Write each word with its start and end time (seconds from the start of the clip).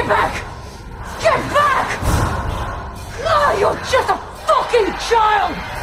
Get 0.00 0.08
back! 0.08 0.32
Get 1.20 1.36
back! 1.52 1.98
Ah, 3.22 3.58
you're 3.60 3.74
just 3.74 4.08
a 4.08 4.16
fucking 4.46 4.94
child! 5.10 5.79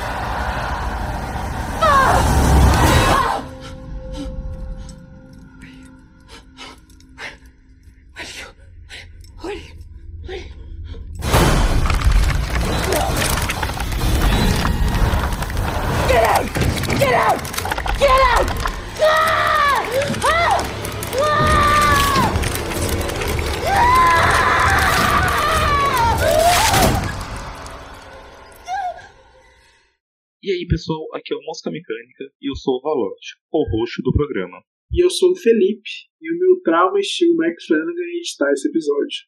Aqui 31.28 31.34
é 31.34 31.38
o 31.38 31.44
Mosca 31.44 31.70
Mecânica 31.70 32.24
e 32.42 32.50
eu 32.50 32.56
sou 32.56 32.78
o 32.78 32.82
Valote, 32.82 33.36
o 33.52 33.64
roxo 33.70 34.02
do 34.02 34.14
programa. 34.14 34.64
E 34.92 35.04
eu 35.04 35.10
sou 35.10 35.32
o 35.32 35.36
Felipe, 35.36 36.08
e 36.22 36.32
o 36.32 36.40
meu 36.40 36.62
trauma 36.64 36.98
estilo 37.00 37.36
Mike 37.36 37.66
Flanagan 37.68 38.08
é 38.08 38.18
editar 38.18 38.50
esse 38.54 38.70
episódio. 38.70 39.28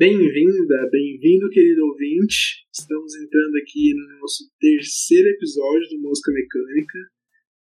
Bem-vinda, 0.00 0.88
bem-vindo, 0.90 1.50
querido 1.50 1.84
ouvinte. 1.84 2.64
Estamos 2.72 3.14
entrando 3.16 3.54
aqui 3.56 3.92
no 3.92 4.18
nosso 4.20 4.50
terceiro 4.58 5.28
episódio 5.28 5.90
do 5.90 6.00
Mosca 6.00 6.32
Mecânica. 6.32 6.98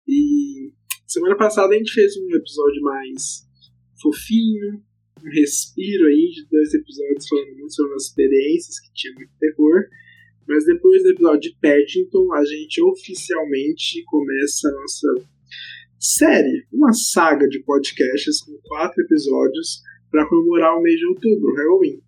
E 0.07 0.71
semana 1.05 1.37
passada 1.37 1.75
a 1.75 1.77
gente 1.77 1.93
fez 1.93 2.17
um 2.17 2.37
episódio 2.37 2.81
mais 2.83 3.45
fofinho, 4.01 4.81
um 5.21 5.31
respiro 5.33 6.07
aí 6.07 6.31
de 6.31 6.47
dois 6.49 6.73
episódios 6.75 7.27
falando 7.27 7.57
muito 7.57 7.75
sobre 7.75 7.95
as 7.95 8.05
experiências 8.05 8.79
que 8.79 8.95
tinha 8.95 9.15
muito 9.15 9.33
terror. 9.41 9.89
Mas 10.47 10.65
depois 10.65 11.03
do 11.03 11.11
episódio 11.11 11.41
de 11.41 11.57
Paddington, 11.61 12.33
a 12.35 12.45
gente 12.45 12.81
oficialmente 12.81 14.05
começa 14.05 14.69
a 14.69 14.73
nossa 14.81 15.09
série, 15.99 16.69
uma 16.73 16.93
saga 16.93 17.49
de 17.49 17.59
podcasts 17.65 18.43
com 18.43 18.57
quatro 18.63 19.03
episódios 19.03 19.83
para 20.09 20.29
comemorar 20.29 20.79
o 20.79 20.83
mês 20.83 21.01
de 21.01 21.07
outubro, 21.07 21.53
Halloween. 21.57 22.01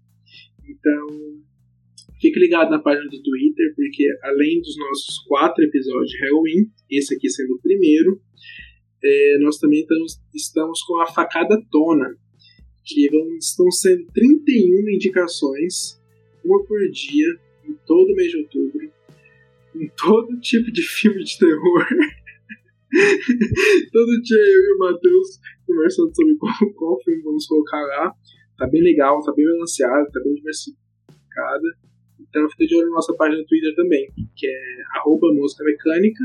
Então, 0.71 1.41
fique 2.21 2.39
ligado 2.39 2.71
na 2.71 2.79
página 2.79 3.09
do 3.11 3.23
Twitter, 3.23 3.75
porque 3.75 4.07
além 4.23 4.61
dos 4.61 4.77
nossos 4.79 5.19
quatro 5.27 5.65
episódios 5.65 6.11
de 6.11 6.19
Halloween, 6.21 6.71
esse 6.91 7.15
aqui 7.15 7.29
sendo 7.29 7.55
o 7.55 7.61
primeiro, 7.61 8.21
é, 9.03 9.39
nós 9.41 9.59
também 9.59 9.81
estamos, 9.81 10.21
estamos 10.35 10.83
com 10.83 11.01
a 11.01 11.07
facada 11.07 11.61
tona, 11.71 12.17
que 12.85 13.09
vão, 13.11 13.37
estão 13.37 13.71
sendo 13.71 14.07
31 14.13 14.91
indicações, 14.91 16.01
uma 16.45 16.63
por 16.65 16.79
dia, 16.91 17.27
em 17.65 17.75
todo 17.87 18.15
mês 18.15 18.31
de 18.31 18.39
outubro, 18.39 18.93
em 19.75 19.89
todo 19.97 20.41
tipo 20.41 20.71
de 20.71 20.83
filme 20.87 21.25
de 21.25 21.39
terror. 21.39 21.87
todo 23.93 24.23
dia 24.23 24.39
eu 24.39 24.61
e 24.61 24.75
o 24.75 24.79
Matheus 24.79 25.39
conversando 25.67 26.15
sobre 26.15 26.35
qual, 26.37 26.73
qual 26.75 27.03
filme 27.03 27.23
vamos 27.23 27.47
colocar 27.47 27.81
lá. 27.81 28.15
Tá 28.61 28.69
bem 28.69 28.83
legal, 28.83 29.25
tá 29.25 29.33
bem 29.33 29.47
balanceado, 29.47 30.13
tá 30.13 30.21
bem 30.23 30.35
diversificada. 30.35 31.79
Então 32.21 32.47
fica 32.51 32.67
de 32.67 32.77
olho 32.77 32.91
na 32.91 32.97
nossa 32.97 33.17
página 33.17 33.41
no 33.41 33.47
Twitter 33.47 33.75
também, 33.75 34.13
que 34.37 34.47
é 34.47 34.83
arroba 34.99 35.33
mosca 35.33 35.65
mecânica. 35.65 36.23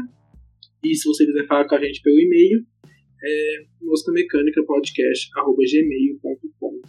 E 0.83 0.93
se 0.93 1.07
você 1.07 1.25
quiser 1.25 1.47
falar 1.47 1.65
com 1.65 1.75
a 1.75 1.81
gente 1.81 2.01
pelo 2.01 2.19
e-mail, 2.19 2.61
é 3.23 3.63
moscamecanicapodcast.gmail.com 3.81 6.81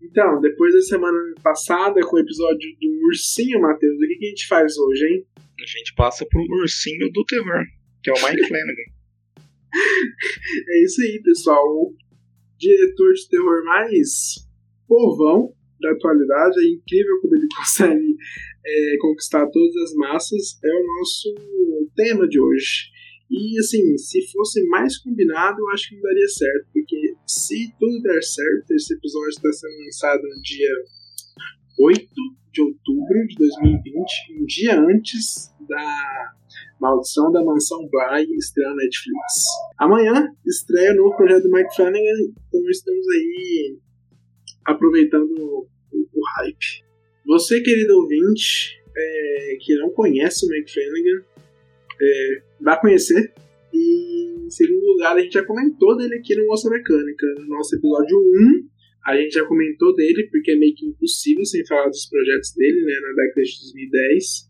Então, 0.00 0.40
depois 0.40 0.72
da 0.72 0.80
semana 0.80 1.34
passada 1.42 2.00
com 2.00 2.16
o 2.16 2.20
episódio 2.20 2.74
do 2.80 2.88
Ursinho, 3.08 3.60
Matheus, 3.60 3.94
o 3.94 3.98
que, 4.08 4.16
que 4.16 4.24
a 4.24 4.30
gente 4.30 4.48
faz 4.48 4.78
hoje, 4.78 5.04
hein? 5.04 5.26
A 5.60 5.66
gente 5.66 5.94
passa 5.94 6.24
pro 6.24 6.40
ursinho 6.62 7.12
do 7.12 7.26
terror, 7.26 7.62
que 8.02 8.08
é 8.08 8.12
o 8.14 8.16
Mike 8.16 8.42
Flanagan. 8.48 8.90
É 10.66 10.82
isso 10.82 11.02
aí, 11.02 11.20
pessoal. 11.22 11.62
O 11.62 11.94
diretor 12.58 13.12
de 13.12 13.28
terror 13.28 13.62
mais 13.64 14.47
povão 14.88 15.52
da 15.80 15.92
atualidade, 15.92 16.64
é 16.64 16.68
incrível 16.70 17.20
como 17.22 17.36
ele 17.36 17.46
consegue 17.56 18.16
é, 18.66 18.96
conquistar 19.00 19.46
todas 19.46 19.76
as 19.76 19.94
massas, 19.94 20.58
é 20.64 20.68
o 20.68 20.86
nosso 20.98 21.34
tema 21.94 22.26
de 22.26 22.40
hoje. 22.40 22.90
E 23.30 23.58
assim, 23.58 23.96
se 23.98 24.26
fosse 24.32 24.66
mais 24.68 24.96
combinado, 24.98 25.60
eu 25.60 25.68
acho 25.68 25.90
que 25.90 25.96
não 25.96 26.02
daria 26.02 26.28
certo, 26.28 26.66
porque 26.72 27.14
se 27.26 27.72
tudo 27.78 28.00
der 28.00 28.22
certo, 28.22 28.70
esse 28.72 28.94
episódio 28.94 29.28
está 29.28 29.52
sendo 29.52 29.84
lançado 29.84 30.22
no 30.22 30.42
dia 30.42 30.70
8 31.80 32.06
de 32.52 32.62
outubro 32.62 33.26
de 33.28 33.36
2020, 33.36 33.94
um 34.40 34.46
dia 34.46 34.80
antes 34.80 35.52
da 35.68 36.32
Maldição 36.80 37.30
da 37.30 37.44
Mansão 37.44 37.86
Bly 37.90 38.34
estrear 38.38 38.70
na 38.70 38.76
Netflix. 38.76 39.44
Amanhã 39.78 40.32
estreia 40.46 40.92
o 40.92 40.96
novo 40.96 41.16
projeto 41.16 41.42
do 41.42 41.50
Mike 41.50 41.76
Flanagan, 41.76 42.18
então 42.48 42.70
estamos 42.70 43.06
aí 43.08 43.78
aproveitando 44.68 45.30
o, 45.38 45.66
o 45.92 46.20
hype. 46.36 46.84
Você, 47.26 47.60
querido 47.60 47.96
ouvinte, 47.98 48.78
é, 48.96 49.56
que 49.60 49.74
não 49.76 49.90
conhece 49.90 50.46
o 50.46 50.48
Mike 50.50 50.72
Flanagan, 50.72 51.24
é, 52.00 52.76
conhecer. 52.80 53.32
E 53.72 54.46
em 54.46 54.50
segundo 54.50 54.84
lugar, 54.92 55.16
a 55.16 55.20
gente 55.20 55.32
já 55.32 55.44
comentou 55.44 55.96
dele 55.96 56.14
aqui 56.16 56.34
no 56.36 56.46
Nossa 56.46 56.70
Mecânica. 56.70 57.26
No 57.38 57.48
nosso 57.48 57.76
episódio 57.76 58.18
1, 58.18 58.68
a 59.06 59.16
gente 59.16 59.32
já 59.32 59.44
comentou 59.46 59.94
dele, 59.94 60.28
porque 60.30 60.52
é 60.52 60.56
meio 60.56 60.74
que 60.74 60.86
impossível 60.86 61.44
sem 61.44 61.66
falar 61.66 61.88
dos 61.88 62.06
projetos 62.06 62.52
dele, 62.54 62.82
né, 62.82 62.94
na 63.00 63.24
década 63.24 63.42
de 63.42 63.60
2010. 63.60 64.48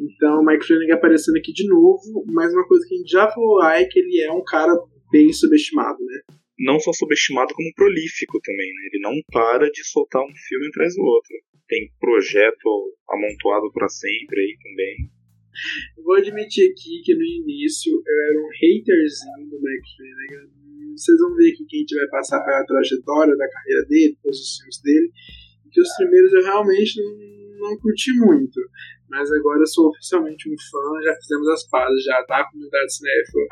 Então, 0.00 0.40
o 0.40 0.44
Mike 0.44 0.66
Flanagan 0.66 0.94
aparecendo 0.94 1.36
aqui 1.36 1.52
de 1.52 1.68
novo, 1.68 2.24
mas 2.32 2.52
uma 2.52 2.66
coisa 2.66 2.86
que 2.86 2.94
a 2.94 2.98
gente 2.98 3.10
já 3.10 3.30
falou 3.30 3.56
lá 3.56 3.78
é 3.78 3.84
que 3.84 3.98
ele 3.98 4.20
é 4.20 4.32
um 4.32 4.42
cara 4.44 4.72
bem 5.10 5.32
subestimado, 5.32 5.98
né? 6.04 6.20
Não 6.60 6.78
só 6.78 6.92
subestimado, 6.92 7.54
como 7.54 7.72
prolífico 7.74 8.38
também, 8.44 8.68
né? 8.68 8.88
Ele 8.92 9.02
não 9.02 9.14
para 9.32 9.70
de 9.70 9.82
soltar 9.82 10.22
um 10.22 10.36
filme 10.48 10.66
atrás 10.68 10.94
do 10.94 11.02
outro. 11.02 11.34
Tem 11.66 11.90
projeto 11.98 12.94
amontoado 13.08 13.72
para 13.72 13.88
sempre 13.88 14.40
aí 14.40 14.56
também. 14.62 15.10
Vou 15.96 16.14
admitir 16.16 16.70
aqui 16.70 17.00
que 17.02 17.14
no 17.14 17.22
início 17.22 17.92
eu 17.92 18.20
era 18.28 18.40
um 18.40 18.50
haterzinho 18.50 19.48
do 19.48 19.60
Mike 19.60 19.96
Flanagan. 19.96 20.50
Vocês 20.94 21.18
vão 21.18 21.34
ver 21.34 21.52
aqui 21.52 21.64
que 21.64 21.76
a 21.76 21.80
gente 21.80 21.94
vai 21.96 22.08
passar 22.08 22.44
pela 22.44 22.66
trajetória 22.66 23.36
da 23.36 23.48
carreira 23.48 23.84
dele, 23.86 24.18
todos 24.22 24.38
os 24.38 24.56
filmes 24.58 24.82
dele. 24.82 25.10
Que 25.72 25.80
os 25.80 25.96
primeiros 25.96 26.32
eu 26.34 26.42
realmente 26.42 27.00
não, 27.00 27.70
não 27.70 27.78
curti 27.78 28.12
muito. 28.18 28.60
Mas 29.08 29.30
agora 29.32 29.60
eu 29.60 29.66
sou 29.66 29.88
oficialmente 29.88 30.48
um 30.48 30.54
fã, 30.70 31.02
já 31.02 31.14
fizemos 31.16 31.48
as 31.48 31.68
pazes, 31.68 32.04
já 32.04 32.22
tá? 32.24 32.44
Comunidade 32.50 32.94
cinéfila. 32.94 33.46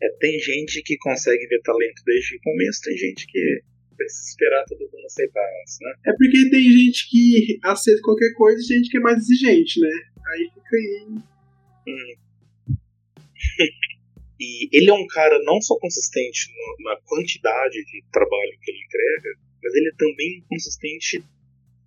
É, 0.00 0.08
tem 0.20 0.38
gente 0.38 0.82
que 0.82 0.96
consegue 0.98 1.46
ver 1.46 1.60
talento 1.62 2.02
desde 2.04 2.36
o 2.36 2.40
começo, 2.40 2.80
tem 2.82 2.96
gente 2.96 3.26
que 3.26 3.62
precisa 3.96 4.28
esperar 4.28 4.64
todo 4.64 4.88
mundo 4.92 5.04
aceitar 5.06 5.44
antes, 5.60 5.78
né? 5.80 5.92
É 6.06 6.12
porque 6.12 6.50
tem 6.50 6.62
gente 6.62 7.10
que 7.10 7.58
aceita 7.64 8.00
qualquer 8.02 8.32
coisa 8.34 8.60
e 8.60 8.64
gente 8.64 8.90
que 8.90 8.96
é 8.96 9.00
mais 9.00 9.18
exigente, 9.18 9.80
né? 9.80 9.90
Aí 10.26 10.50
fica 10.54 10.76
aí. 10.76 11.06
Hum. 11.88 12.14
e 14.40 14.68
ele 14.72 14.88
é 14.88 14.94
um 14.94 15.06
cara 15.08 15.42
não 15.42 15.60
só 15.60 15.76
consistente 15.78 16.48
na 16.84 16.96
quantidade 17.04 17.84
de 17.84 18.04
trabalho 18.12 18.58
que 18.62 18.70
ele 18.70 18.84
entrega, 18.84 19.38
mas 19.62 19.74
ele 19.74 19.88
é 19.88 19.96
também 19.98 20.44
consistente 20.48 21.24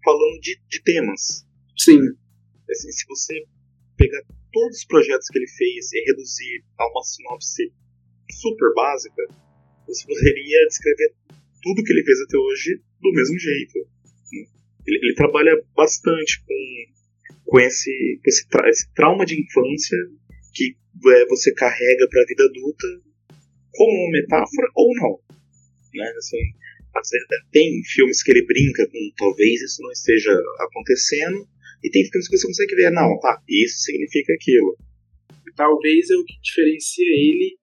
falando 0.03 0.39
de, 0.41 0.59
de 0.67 0.83
temas. 0.83 1.45
Sim. 1.77 1.99
Assim, 2.69 2.91
se 2.91 3.05
você 3.07 3.45
pegar 3.97 4.21
todos 4.51 4.79
os 4.79 4.85
projetos 4.85 5.27
que 5.27 5.37
ele 5.37 5.47
fez 5.47 5.93
e 5.93 6.03
reduzir 6.05 6.63
a 6.77 6.87
uma 6.87 7.03
sinopse 7.03 7.71
super 8.31 8.73
básica, 8.73 9.27
você 9.87 10.05
poderia 10.05 10.67
descrever 10.67 11.13
tudo 11.61 11.83
que 11.83 11.93
ele 11.93 12.03
fez 12.03 12.19
até 12.21 12.37
hoje 12.37 12.81
do 13.01 13.11
mesmo 13.11 13.37
jeito. 13.37 13.79
Ele, 14.87 14.99
ele 15.03 15.15
trabalha 15.15 15.51
bastante 15.75 16.43
com, 16.43 17.43
com, 17.45 17.59
esse, 17.59 18.19
esse, 18.25 18.47
tra 18.47 18.67
esse 18.69 18.91
trauma 18.93 19.25
de 19.25 19.39
infância 19.39 19.97
que 20.53 20.75
é, 21.13 21.25
você 21.27 21.53
carrega 21.53 22.07
para 22.09 22.21
a 22.21 22.25
vida 22.25 22.43
adulta 22.45 22.87
como 23.71 24.11
metáfora 24.11 24.67
ou 24.75 24.93
não. 24.95 25.19
Né? 25.93 26.13
Assim, 26.17 26.37
tem 27.51 27.81
filmes 27.85 28.23
que 28.23 28.31
ele 28.31 28.45
brinca 28.45 28.85
com 28.87 29.11
talvez 29.17 29.61
isso 29.61 29.81
não 29.81 29.91
esteja 29.91 30.31
acontecendo, 30.59 31.47
e 31.83 31.89
tem 31.89 32.03
filmes 32.03 32.27
que 32.27 32.37
você 32.37 32.47
consegue 32.47 32.75
ver, 32.75 32.91
não, 32.91 33.19
tá, 33.19 33.41
isso 33.49 33.79
significa 33.79 34.33
aquilo. 34.33 34.77
Talvez 35.55 36.09
é 36.09 36.15
o 36.15 36.25
que 36.25 36.39
diferencia 36.41 37.05
ele 37.05 37.57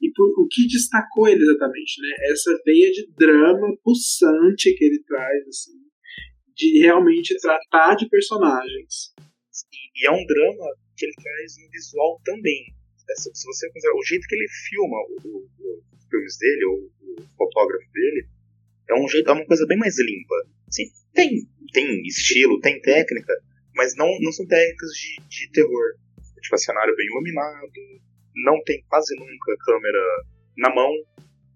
E 0.00 0.10
por, 0.12 0.28
o 0.38 0.46
que 0.48 0.66
destacou 0.66 1.28
ele 1.28 1.42
exatamente, 1.42 2.00
né? 2.00 2.08
Essa 2.30 2.56
veia 2.64 2.90
de 2.92 3.08
drama 3.18 3.76
pulsante 3.82 4.74
que 4.74 4.84
ele 4.84 5.02
traz, 5.04 5.48
assim, 5.48 5.78
de 6.54 6.80
realmente 6.80 7.36
tratar 7.40 7.94
de 7.96 8.08
personagens. 8.08 9.12
E, 9.72 10.02
e 10.02 10.06
é 10.06 10.10
um 10.10 10.24
drama 10.24 10.66
que 10.96 11.06
ele 11.06 11.14
traz 11.14 11.56
no 11.58 11.70
visual 11.70 12.20
também. 12.24 12.74
É, 13.10 13.14
se, 13.14 13.30
se 13.34 13.46
você 13.46 13.66
o 13.68 14.04
jeito 14.04 14.26
que 14.28 14.34
ele 14.34 14.46
filma 14.68 14.96
os 15.16 16.04
filmes 16.08 16.38
dele, 16.38 16.64
o, 16.66 16.90
o 17.20 17.22
fotógrafo 17.36 17.92
dele, 17.92 18.26
é 18.88 18.94
um 18.94 19.08
jeito, 19.08 19.30
é 19.30 19.32
uma 19.32 19.46
coisa 19.46 19.66
bem 19.66 19.78
mais 19.78 19.98
limpa. 19.98 20.34
Assim, 20.68 20.84
tem, 21.12 21.30
tem 21.72 22.02
estilo, 22.06 22.60
tem 22.60 22.80
técnica, 22.80 23.34
mas 23.74 23.96
não, 23.96 24.08
não 24.20 24.32
são 24.32 24.46
técnicas 24.46 24.90
de, 24.90 25.28
de 25.28 25.50
terror. 25.52 25.94
É, 26.36 26.40
tipo, 26.40 26.58
cenário 26.58 26.96
bem 26.96 27.06
iluminado, 27.06 27.72
não 28.34 28.60
tem 28.64 28.82
quase 28.88 29.14
nunca 29.16 29.56
câmera 29.64 30.02
na 30.56 30.74
mão, 30.74 30.92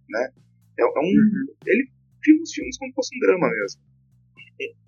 né? 0.08 0.32
É, 0.78 0.82
é 0.82 0.86
um, 0.86 1.02
uhum. 1.02 1.46
Ele 1.66 1.90
filma 2.24 2.42
os 2.42 2.52
filmes 2.52 2.78
como 2.78 2.90
se 2.90 2.94
fosse 2.94 3.16
um 3.16 3.20
drama 3.20 3.50
mesmo. 3.50 3.80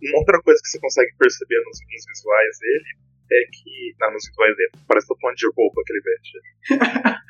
Uma 0.02 0.18
outra 0.18 0.40
coisa 0.42 0.60
que 0.62 0.68
você 0.68 0.78
consegue 0.78 1.10
perceber 1.18 1.58
nos, 1.64 1.80
nos 1.80 2.06
visuais 2.06 2.58
dele 2.60 2.84
é 3.32 3.44
que. 3.50 3.96
Não, 4.00 4.12
nos 4.12 4.24
visuais 4.26 4.56
dele. 4.56 4.70
Parece 4.86 5.08
que 5.08 5.14
ponto 5.20 5.34
de 5.34 5.48
roupa 5.56 5.82
que 5.84 5.92
ele 5.92 6.02
veste. 6.02 6.38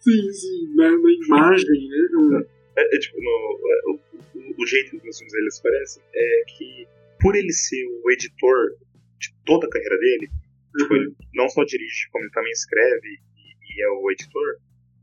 sim, 0.00 0.32
sim, 0.32 0.74
na, 0.76 0.90
na 0.90 1.10
imagem, 1.26 1.88
né? 1.88 2.44
É, 2.76 2.96
é, 2.96 2.98
tipo, 2.98 3.20
no, 3.20 3.60
é, 3.66 3.80
o, 3.90 4.00
o, 4.62 4.66
jeito 4.66 4.90
que 4.90 5.08
os 5.08 5.18
filmes 5.18 5.32
deles 5.32 5.60
parecem 5.60 6.02
é 6.14 6.44
que, 6.46 6.86
por 7.20 7.34
ele 7.34 7.52
ser 7.52 7.84
o 7.86 8.10
editor 8.10 8.76
de 9.18 9.34
toda 9.44 9.66
a 9.66 9.70
carreira 9.70 9.98
dele, 9.98 10.30
ele 10.76 11.14
não 11.34 11.48
só 11.48 11.64
dirige, 11.64 12.08
como 12.10 12.24
ele 12.24 12.32
também 12.32 12.52
escreve 12.52 13.08
e, 13.08 13.80
e, 13.80 13.82
é 13.82 13.88
o 13.88 14.10
editor, 14.10 14.58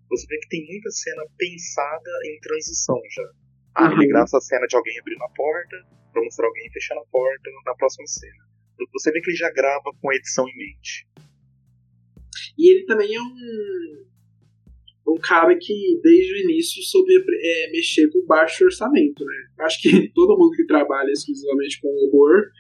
você 0.10 0.26
vê 0.28 0.38
que 0.40 0.50
tem 0.50 0.66
muita 0.66 0.90
cena 0.92 1.24
pensada 1.38 2.12
em 2.26 2.40
transição 2.40 3.00
já. 3.16 3.30
Ah, 3.76 3.90
uhum. 3.90 3.94
ele 3.94 4.08
grava 4.08 4.26
a 4.26 4.42
cena 4.42 4.66
de 4.66 4.76
alguém 4.76 4.98
abrindo 5.00 5.24
a 5.24 5.30
porta, 5.30 5.78
pra 6.12 6.24
mostrar 6.24 6.48
alguém 6.48 6.72
fechando 6.72 7.02
a 7.02 7.06
porta 7.12 7.50
na 7.66 7.76
próxima 7.76 8.08
cena. 8.08 8.48
Você 8.94 9.12
vê 9.12 9.22
que 9.22 9.30
ele 9.30 9.38
já 9.38 9.52
grava 9.52 9.92
com 10.02 10.10
a 10.10 10.16
edição 10.16 10.48
em 10.48 10.58
mente. 10.58 11.08
E 12.58 12.72
ele 12.72 12.86
também 12.86 13.14
é 13.14 13.22
um, 13.22 14.06
um 15.10 15.18
cara 15.18 15.56
que 15.60 16.00
desde 16.02 16.34
o 16.34 16.38
início 16.38 16.82
soube 16.84 17.14
é, 17.14 17.72
mexer 17.72 18.10
com 18.12 18.26
baixo 18.26 18.66
orçamento, 18.66 19.24
né? 19.24 19.48
Acho 19.60 19.82
que 19.82 20.10
todo 20.14 20.38
mundo 20.38 20.56
que 20.56 20.66
trabalha 20.66 21.12
exclusivamente 21.12 21.80
com 21.82 21.88
horror 21.88 22.52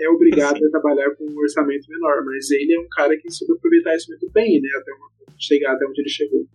é 0.00 0.08
obrigado 0.10 0.64
a 0.64 0.70
trabalhar 0.70 1.14
com 1.16 1.24
um 1.24 1.38
orçamento 1.38 1.88
menor, 1.88 2.24
mas 2.24 2.50
ele 2.50 2.74
é 2.74 2.80
um 2.80 2.88
cara 2.90 3.16
que 3.16 3.30
soube 3.30 3.54
aproveitar 3.54 3.96
isso 3.96 4.10
muito 4.10 4.30
bem, 4.32 4.60
né? 4.60 4.68
Até 4.80 4.92
uma, 4.92 5.10
chegar 5.38 5.72
até 5.72 5.86
onde 5.86 6.00
ele 6.00 6.08
chegou. 6.08 6.46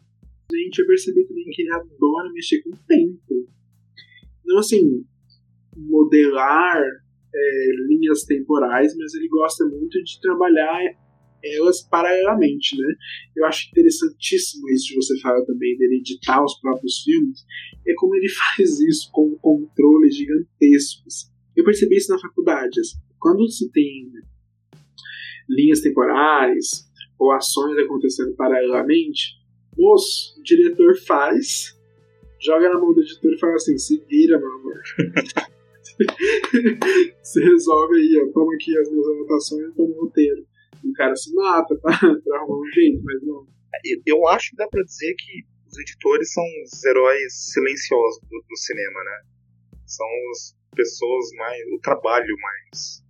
A 0.51 0.55
gente 0.55 0.77
vai 0.77 0.87
perceber 0.87 1.25
também 1.25 1.45
que 1.51 1.61
ele 1.61 1.73
adora 1.73 2.31
mexer 2.31 2.61
com 2.61 2.69
o 2.69 2.79
tempo. 2.87 3.47
Não 4.45 4.59
assim, 4.59 5.05
modelar 5.75 6.81
é, 7.35 7.67
linhas 7.87 8.23
temporais, 8.23 8.95
mas 8.97 9.13
ele 9.13 9.27
gosta 9.27 9.65
muito 9.65 10.01
de 10.03 10.21
trabalhar 10.21 10.79
elas 11.43 11.81
paralelamente, 11.81 12.77
né? 12.77 12.95
Eu 13.35 13.45
acho 13.45 13.67
interessantíssimo 13.69 14.69
isso 14.69 14.89
que 14.89 14.95
você 14.95 15.19
fala 15.19 15.45
também 15.45 15.77
dele 15.77 15.97
editar 15.97 16.41
os 16.43 16.57
próprios 16.59 17.01
filmes, 17.03 17.43
é 17.85 17.93
como 17.97 18.15
ele 18.15 18.29
faz 18.55 18.79
isso 18.79 19.09
com 19.11 19.35
controles 19.39 20.15
gigantescos. 20.15 21.31
Eu 21.55 21.63
percebi 21.65 21.97
isso 21.97 22.11
na 22.11 22.19
faculdade. 22.19 22.79
Assim, 22.79 22.97
quando 23.23 23.49
se 23.49 23.71
tem 23.71 24.11
linhas 25.49 25.79
temporais 25.79 26.91
ou 27.17 27.31
ações 27.31 27.77
acontecendo 27.77 28.35
paralelamente, 28.35 29.39
moço, 29.77 30.37
o 30.37 30.43
diretor 30.43 30.93
faz, 31.07 31.73
joga 32.41 32.67
na 32.67 32.77
mão 32.77 32.93
do 32.93 33.01
editor 33.01 33.31
e 33.31 33.39
fala 33.39 33.55
assim: 33.55 33.77
se 33.77 34.03
vira, 34.09 34.37
meu 34.37 34.51
amor. 34.51 34.81
Você 37.23 37.41
resolve 37.41 37.95
aí, 37.95 38.21
ó, 38.27 38.33
toma 38.33 38.53
aqui 38.55 38.77
as 38.77 38.91
minhas 38.91 39.07
anotações 39.07 39.69
e 39.69 39.75
toma 39.75 39.95
o 39.95 40.01
roteiro. 40.01 40.45
E 40.83 40.89
o 40.89 40.93
cara 40.93 41.15
se 41.15 41.33
mata 41.33 41.75
pra, 41.81 41.97
pra 41.97 42.37
arrumar 42.39 42.59
um 42.59 42.71
jeito, 42.73 43.01
mas 43.05 43.21
não. 43.23 43.47
Eu 44.05 44.27
acho 44.27 44.49
que 44.49 44.57
dá 44.57 44.67
pra 44.67 44.83
dizer 44.83 45.15
que 45.15 45.43
os 45.71 45.79
editores 45.79 46.33
são 46.33 46.43
os 46.65 46.83
heróis 46.83 47.33
silenciosos 47.53 48.19
do, 48.23 48.43
do 48.49 48.57
cinema, 48.57 49.03
né? 49.03 49.21
São 49.85 50.07
as 50.31 50.57
pessoas 50.75 51.31
mais. 51.37 51.61
o 51.71 51.79
trabalho 51.79 52.35
mais 52.41 53.02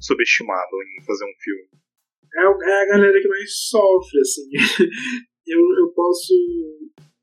subestimado 0.00 0.76
em 0.82 1.04
fazer 1.04 1.24
um 1.24 1.36
filme. 1.40 1.68
É, 2.34 2.70
é 2.70 2.82
a 2.82 2.86
galera 2.86 3.20
que 3.20 3.28
mais 3.28 3.68
sofre, 3.68 4.20
assim. 4.20 4.48
eu, 5.46 5.60
eu 5.60 5.92
posso 5.94 6.34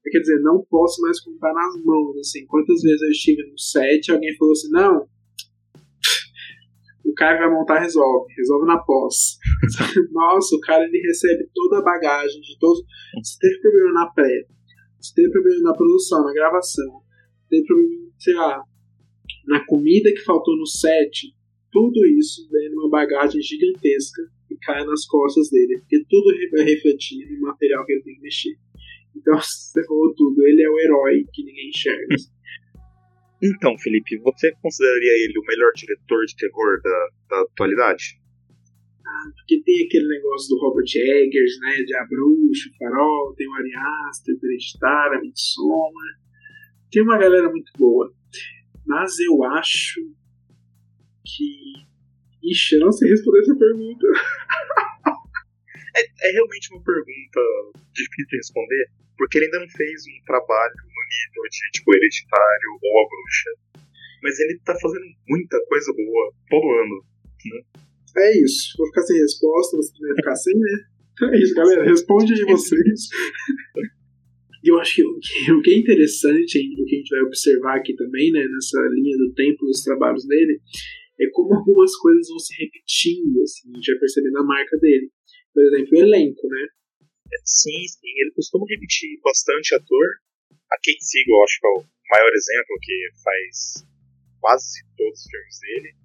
quer 0.09 0.19
dizer, 0.19 0.39
não 0.41 0.63
posso 0.69 1.01
mais 1.01 1.19
contar 1.19 1.51
nas 1.53 1.83
mãos, 1.83 2.17
assim, 2.17 2.45
quantas 2.45 2.81
vezes 2.81 3.01
eu 3.01 3.09
estive 3.09 3.43
no 3.51 3.59
set 3.59 4.07
e 4.07 4.11
alguém 4.11 4.37
falou 4.37 4.51
assim, 4.51 4.69
não, 4.69 5.09
o 7.05 7.13
cara 7.13 7.37
vai 7.37 7.51
montar, 7.51 7.79
resolve, 7.79 8.33
resolve 8.33 8.65
na 8.65 8.79
pós. 8.79 9.37
Nossa, 10.11 10.55
o 10.55 10.59
cara 10.59 10.83
ele 10.83 10.99
recebe 10.99 11.47
toda 11.53 11.79
a 11.79 11.83
bagagem 11.83 12.41
de 12.41 12.57
todos. 12.59 12.83
Se 13.23 13.37
teve 13.39 13.59
problema 13.61 13.93
na 13.93 14.07
pré, 14.07 14.45
se 14.99 15.13
teve 15.13 15.31
problema 15.31 15.69
na 15.69 15.73
produção, 15.73 16.23
na 16.23 16.33
gravação, 16.33 17.01
se 17.43 17.49
teve 17.49 17.65
problema, 17.65 18.11
sei 18.19 18.33
lá, 18.35 18.63
na 19.47 19.65
comida 19.65 20.11
que 20.11 20.23
faltou 20.23 20.57
no 20.57 20.65
set, 20.65 21.34
tudo 21.75 22.05
isso 22.07 22.47
vem 22.49 22.69
numa 22.69 22.89
bagagem 22.89 23.41
gigantesca 23.41 24.21
e 24.49 24.55
cai 24.59 24.85
nas 24.85 25.05
costas 25.05 25.49
dele, 25.49 25.77
porque 25.79 26.05
tudo 26.09 26.31
vai 26.53 26.63
refletir 26.63 27.29
no 27.29 27.41
material 27.41 27.85
que 27.85 27.91
ele 27.91 28.03
tem 28.03 28.15
que 28.15 28.21
mexer. 28.21 28.55
Então, 29.13 29.35
você 29.43 29.85
falou 29.85 30.15
tudo. 30.15 30.41
Ele 30.47 30.63
é 30.63 30.69
o 30.69 30.79
herói 30.79 31.25
que 31.33 31.43
ninguém 31.43 31.67
enxerga. 31.67 32.15
Então, 33.43 33.77
Felipe, 33.79 34.17
você 34.19 34.53
consideraria 34.61 35.25
ele 35.25 35.37
o 35.37 35.45
melhor 35.45 35.71
diretor 35.75 36.25
de 36.25 36.35
terror 36.37 36.81
da, 36.81 37.09
da 37.29 37.41
atualidade? 37.41 38.21
Ah, 39.05 39.31
porque 39.35 39.61
tem 39.61 39.85
aquele 39.85 40.07
negócio 40.07 40.55
do 40.55 40.61
Robert 40.61 40.87
Eggers, 40.95 41.59
né? 41.59 41.83
De 41.83 41.93
A 41.93 42.05
Bruxa, 42.05 42.69
Farol, 42.79 43.35
tem 43.35 43.49
o 43.49 43.53
Ari 43.53 43.71
Aster, 44.09 44.33
o 44.33 44.45
Hereditário, 44.45 45.21
Midsommar. 45.21 46.19
Tem 46.89 47.03
uma 47.03 47.17
galera 47.17 47.49
muito 47.49 47.69
boa. 47.77 48.13
Mas 48.87 49.19
eu 49.19 49.43
acho 49.43 49.99
que. 51.25 51.85
Ixi, 52.43 52.75
eu 52.75 52.81
não 52.81 52.91
sei 52.91 53.09
responder 53.09 53.39
essa 53.39 53.55
pergunta. 53.55 54.05
é, 55.97 56.29
é 56.29 56.31
realmente 56.31 56.71
uma 56.71 56.83
pergunta 56.83 57.41
difícil 57.93 58.27
de 58.29 58.37
responder, 58.37 58.85
porque 59.17 59.37
ele 59.37 59.45
ainda 59.45 59.59
não 59.61 59.69
fez 59.69 60.03
um 60.05 60.25
trabalho 60.25 60.75
no 60.75 61.01
nível 61.09 61.43
de 61.49 61.71
tipo 61.71 61.95
Hereditário 61.95 62.69
ou 62.83 62.99
A 63.01 63.09
Bruxa. 63.09 63.51
Mas 64.21 64.39
ele 64.39 64.59
tá 64.65 64.75
fazendo 64.79 65.05
muita 65.27 65.59
coisa 65.65 65.93
boa 65.93 66.33
todo 66.49 66.69
ano. 66.69 67.05
Né? 67.45 67.61
É 68.17 68.37
isso. 68.39 68.75
Vou 68.77 68.87
ficar 68.87 69.01
sem 69.03 69.19
resposta, 69.19 69.77
você 69.77 69.91
vai 69.99 70.15
ficar 70.15 70.35
sem, 70.35 70.55
né? 70.57 70.85
Então 71.13 71.33
é 71.33 71.37
isso, 71.39 71.55
galera. 71.55 71.83
Responde 71.83 72.33
aí 72.33 72.45
vocês. 72.45 73.09
E 74.63 74.67
eu 74.71 74.79
acho 74.79 74.95
que 74.95 75.03
o, 75.03 75.19
que 75.19 75.51
o 75.51 75.61
que 75.61 75.71
é 75.71 75.77
interessante, 75.77 76.59
o 76.59 76.85
que 76.85 76.95
a 76.95 76.97
gente 76.99 77.09
vai 77.09 77.21
observar 77.21 77.77
aqui 77.77 77.93
também, 77.95 78.31
né, 78.31 78.45
nessa 78.47 78.79
linha 78.93 79.17
do 79.17 79.33
tempo 79.33 79.65
dos 79.65 79.83
trabalhos 79.83 80.25
dele, 80.25 80.59
é 81.19 81.25
como 81.31 81.55
algumas 81.55 81.95
coisas 81.97 82.27
vão 82.27 82.39
se 82.39 82.53
repetindo, 82.59 83.41
assim, 83.41 83.71
a 83.71 83.75
gente 83.75 83.91
vai 83.91 83.99
percebendo 83.99 84.37
a 84.39 84.43
marca 84.43 84.77
dele. 84.77 85.11
Por 85.53 85.63
exemplo, 85.63 85.89
o 85.91 86.01
elenco, 86.01 86.47
né? 86.47 86.67
Sim, 87.43 87.87
sim, 87.87 88.11
ele 88.21 88.31
costuma 88.31 88.65
repetir 88.69 89.19
bastante 89.23 89.75
ator. 89.75 90.07
A 90.71 90.75
Kate 90.75 91.03
Siegel, 91.03 91.43
acho 91.43 91.59
que 91.59 91.67
é 91.67 91.69
o 91.69 91.85
maior 92.11 92.31
exemplo, 92.33 92.75
que 92.81 93.09
faz 93.23 93.87
quase 94.41 94.83
todos 94.97 95.19
os 95.19 95.25
filmes 95.29 95.59
dele. 95.59 95.95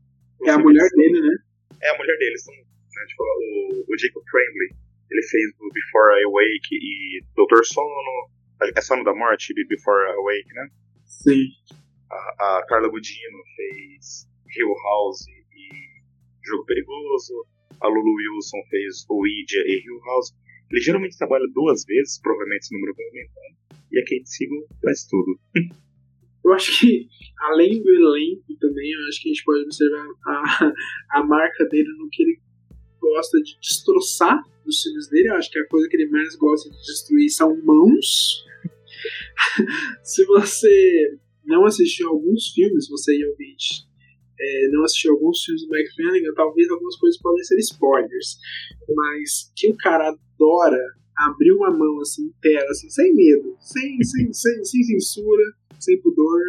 É 0.47 0.51
a 0.51 0.59
mulher 0.59 0.89
dele, 0.91 1.21
né? 1.21 1.37
É 1.83 1.91
a 1.91 1.99
mulher 1.99 2.17
dele. 2.19 2.39
São, 2.39 2.55
né, 2.55 3.07
tipo, 3.09 3.23
o, 3.23 3.85
o 3.89 3.99
Jacob 3.99 4.23
Tremblay, 4.31 4.71
ele 5.11 5.23
fez 5.23 5.51
o 5.61 5.69
Before 5.73 6.21
I 6.21 6.25
Awake 6.25 6.75
e 6.75 7.25
Doutor 7.35 7.65
Sono, 7.67 8.31
é 8.63 8.81
Sono 8.81 9.05
da 9.05 9.15
Morte, 9.15 9.53
Before 9.55 10.09
I 10.09 10.15
Awake, 10.15 10.55
né? 10.55 10.69
Sim. 11.05 11.49
A, 12.11 12.59
a 12.59 12.67
Carla 12.67 12.89
Gudino 12.89 13.39
fez 13.57 14.30
Hill 14.57 14.75
House 14.83 15.27
e 15.29 15.69
Jogo 16.45 16.65
Perigoso. 16.65 17.47
A 17.81 17.89
Lulu 17.89 18.15
Wilson 18.15 18.59
fez 18.69 19.05
Ouija 19.09 19.59
e 19.67 19.83
Hill 19.85 20.01
House. 20.05 20.35
Ele 20.71 20.81
geralmente 20.81 21.17
trabalha 21.17 21.47
duas 21.53 21.85
vezes, 21.85 22.21
provavelmente 22.21 22.63
esse 22.63 22.75
número 22.75 22.95
vai 22.95 23.07
aumentando. 23.07 23.61
E 23.91 23.99
a 23.99 24.03
Kate 24.03 24.29
Siegel 24.29 24.67
faz 24.83 25.07
tudo. 25.07 25.41
eu 26.45 26.53
acho 26.53 26.79
que, 26.79 27.09
além 27.41 27.83
do 27.83 27.91
elenco 27.91 28.55
também, 28.61 28.91
eu 28.93 29.09
acho 29.09 29.23
que 29.23 29.29
a 29.29 29.33
gente 29.33 29.45
pode 29.45 29.65
observar 29.65 30.07
a, 30.27 30.73
a 31.19 31.25
marca 31.25 31.65
dele 31.67 31.89
no 31.99 32.09
que 32.11 32.23
ele 32.23 32.41
gosta 33.01 33.43
de 33.43 33.59
destroçar 33.61 34.41
nos 34.65 34.83
filmes 34.83 35.09
dele. 35.09 35.31
Eu 35.31 35.37
acho 35.37 35.51
que 35.51 35.59
a 35.59 35.67
coisa 35.67 35.89
que 35.89 35.97
ele 35.97 36.11
mais 36.11 36.37
gosta 36.37 36.71
de 36.71 36.77
destruir 36.77 37.31
são 37.31 37.57
mãos. 37.65 38.45
Se 40.05 40.25
você 40.27 41.19
não 41.45 41.65
assistiu 41.65 42.09
alguns 42.11 42.53
filmes, 42.53 42.89
você 42.89 43.17
e 43.17 43.27
ouvinte, 43.27 43.90
é, 44.41 44.69
não 44.71 44.85
assistiu 44.85 45.13
alguns 45.13 45.45
filmes 45.45 45.63
do 45.63 45.71
Mike 45.71 45.95
Flanagan, 45.95 46.33
talvez 46.35 46.71
algumas 46.71 46.97
coisas 46.97 47.21
podem 47.21 47.45
ser 47.45 47.59
spoilers. 47.59 48.39
Mas 48.89 49.53
que 49.55 49.69
o 49.69 49.77
cara 49.77 50.09
adora 50.09 50.81
abrir 51.17 51.53
uma 51.53 51.71
mão 51.71 52.01
assim 52.01 52.25
inteira, 52.25 52.65
assim, 52.71 52.89
sem 52.89 53.15
medo, 53.15 53.55
sem, 53.61 54.03
sem, 54.03 54.33
sem, 54.33 54.65
sem 54.65 54.83
censura, 54.83 55.45
sem 55.79 56.01
pudor. 56.01 56.41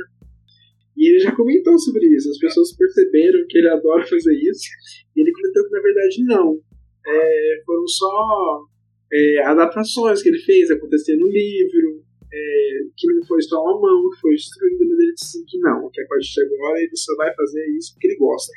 E 0.96 1.10
ele 1.10 1.20
já 1.20 1.36
comentou 1.36 1.78
sobre 1.80 2.06
isso. 2.16 2.30
As 2.30 2.38
pessoas 2.38 2.76
perceberam 2.76 3.46
que 3.50 3.58
ele 3.58 3.70
adora 3.70 4.06
fazer 4.08 4.34
isso. 4.34 4.70
E 5.16 5.22
ele 5.22 5.32
comentou 5.32 5.66
que 5.66 5.72
na 5.72 5.82
verdade 5.82 6.24
não. 6.24 6.60
É, 7.06 7.64
foram 7.66 7.88
só 7.88 8.66
é, 9.12 9.44
adaptações 9.44 10.22
que 10.22 10.30
ele 10.30 10.40
fez 10.40 10.70
acontecer 10.70 11.18
no 11.18 11.28
livro, 11.28 12.04
é, 12.34 12.80
que 12.96 13.08
não 13.14 13.26
foi 13.26 13.42
só 13.42 13.62
uma 13.62 13.82
mão 13.82 14.10
que 14.12 14.22
foi 14.22 14.36
destruída, 14.36 14.86
mas 14.86 15.00
ele 15.00 15.14
disse 15.14 15.46
que 15.46 15.60
não, 15.60 15.90
que 15.92 16.02
a 16.02 16.08
partir 16.08 16.34
de 16.34 16.56
agora 16.56 16.80
ele 16.80 16.96
só 16.96 17.16
vai 17.16 17.34
fazer 17.36 17.66
isso 17.78 17.94
porque 17.94 18.08
ele 18.08 18.18
gosta. 18.18 18.52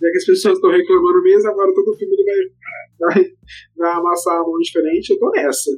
Já 0.00 0.10
que 0.10 0.16
as 0.16 0.26
pessoas 0.26 0.54
estão 0.54 0.70
reclamando 0.70 1.22
mesmo, 1.22 1.50
agora 1.50 1.74
todo 1.74 1.96
filme 1.96 2.14
ele 2.14 2.24
vai, 2.24 3.14
vai, 3.14 3.32
vai 3.76 3.92
amassar 3.92 4.40
a 4.40 4.42
mão 4.42 4.58
diferente, 4.58 5.10
eu 5.10 5.18
tô 5.18 5.30
nessa. 5.30 5.70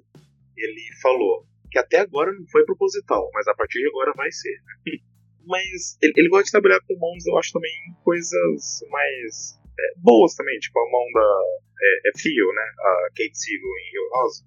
Ele 0.57 0.83
falou 1.03 1.45
que 1.71 1.79
até 1.79 1.99
agora 1.99 2.33
não 2.33 2.47
foi 2.51 2.65
proposital, 2.65 3.29
mas 3.35 3.49
a 3.49 3.55
partir 3.55 3.81
de 3.81 3.89
agora 3.89 4.13
vai 4.17 4.31
ser. 4.31 4.57
mas 5.47 5.99
ele, 6.03 6.13
ele 6.17 6.29
gosta 6.29 6.45
de 6.45 6.51
trabalhar 6.53 6.81
com 6.87 6.99
mãos, 6.99 7.27
eu 7.27 7.37
acho 7.39 7.53
também 7.53 7.73
coisas 8.03 8.81
mais 8.91 9.59
é, 9.79 9.99
boas 9.99 10.35
também, 10.35 10.59
tipo 10.59 10.79
a 10.79 10.91
mão 10.91 11.05
da 11.13 11.41
é, 11.83 12.09
é 12.09 12.19
Fio, 12.19 12.53
né? 12.55 12.63
A 12.79 13.09
Kate 13.11 13.37
Siegel 13.37 13.69
em 13.69 13.93
Rio 13.93 14.11
House. 14.15 14.45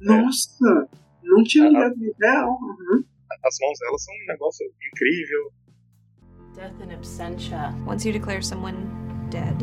Nossa, 0.00 0.88
é. 0.92 1.02
Não 1.22 1.42
tinha 1.44 1.68
ligado 1.68 1.96
no 1.96 2.12
real. 2.20 2.50
Uhum. 2.50 3.04
As 3.44 3.56
mãos 3.60 3.78
dela 3.78 3.98
são 3.98 4.14
um 4.14 4.26
negócio 4.28 4.66
incrível. 4.92 5.52
Death 6.54 6.80
in 6.82 6.92
absentia. 6.92 7.74
Once 7.86 8.06
you 8.06 8.12
declare 8.12 8.42
someone 8.42 8.76
dead, 9.30 9.56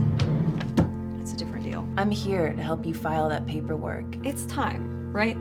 it's 1.22 1.34
a 1.34 1.38
different 1.38 1.64
deal. 1.64 1.86
I'm 1.98 2.10
here 2.10 2.52
to 2.52 2.62
help 2.62 2.86
you 2.86 2.94
file 2.94 3.30
that 3.30 3.46
paperwork. 3.46 4.06
It's 4.26 4.46
time, 4.48 5.14
right? 5.14 5.38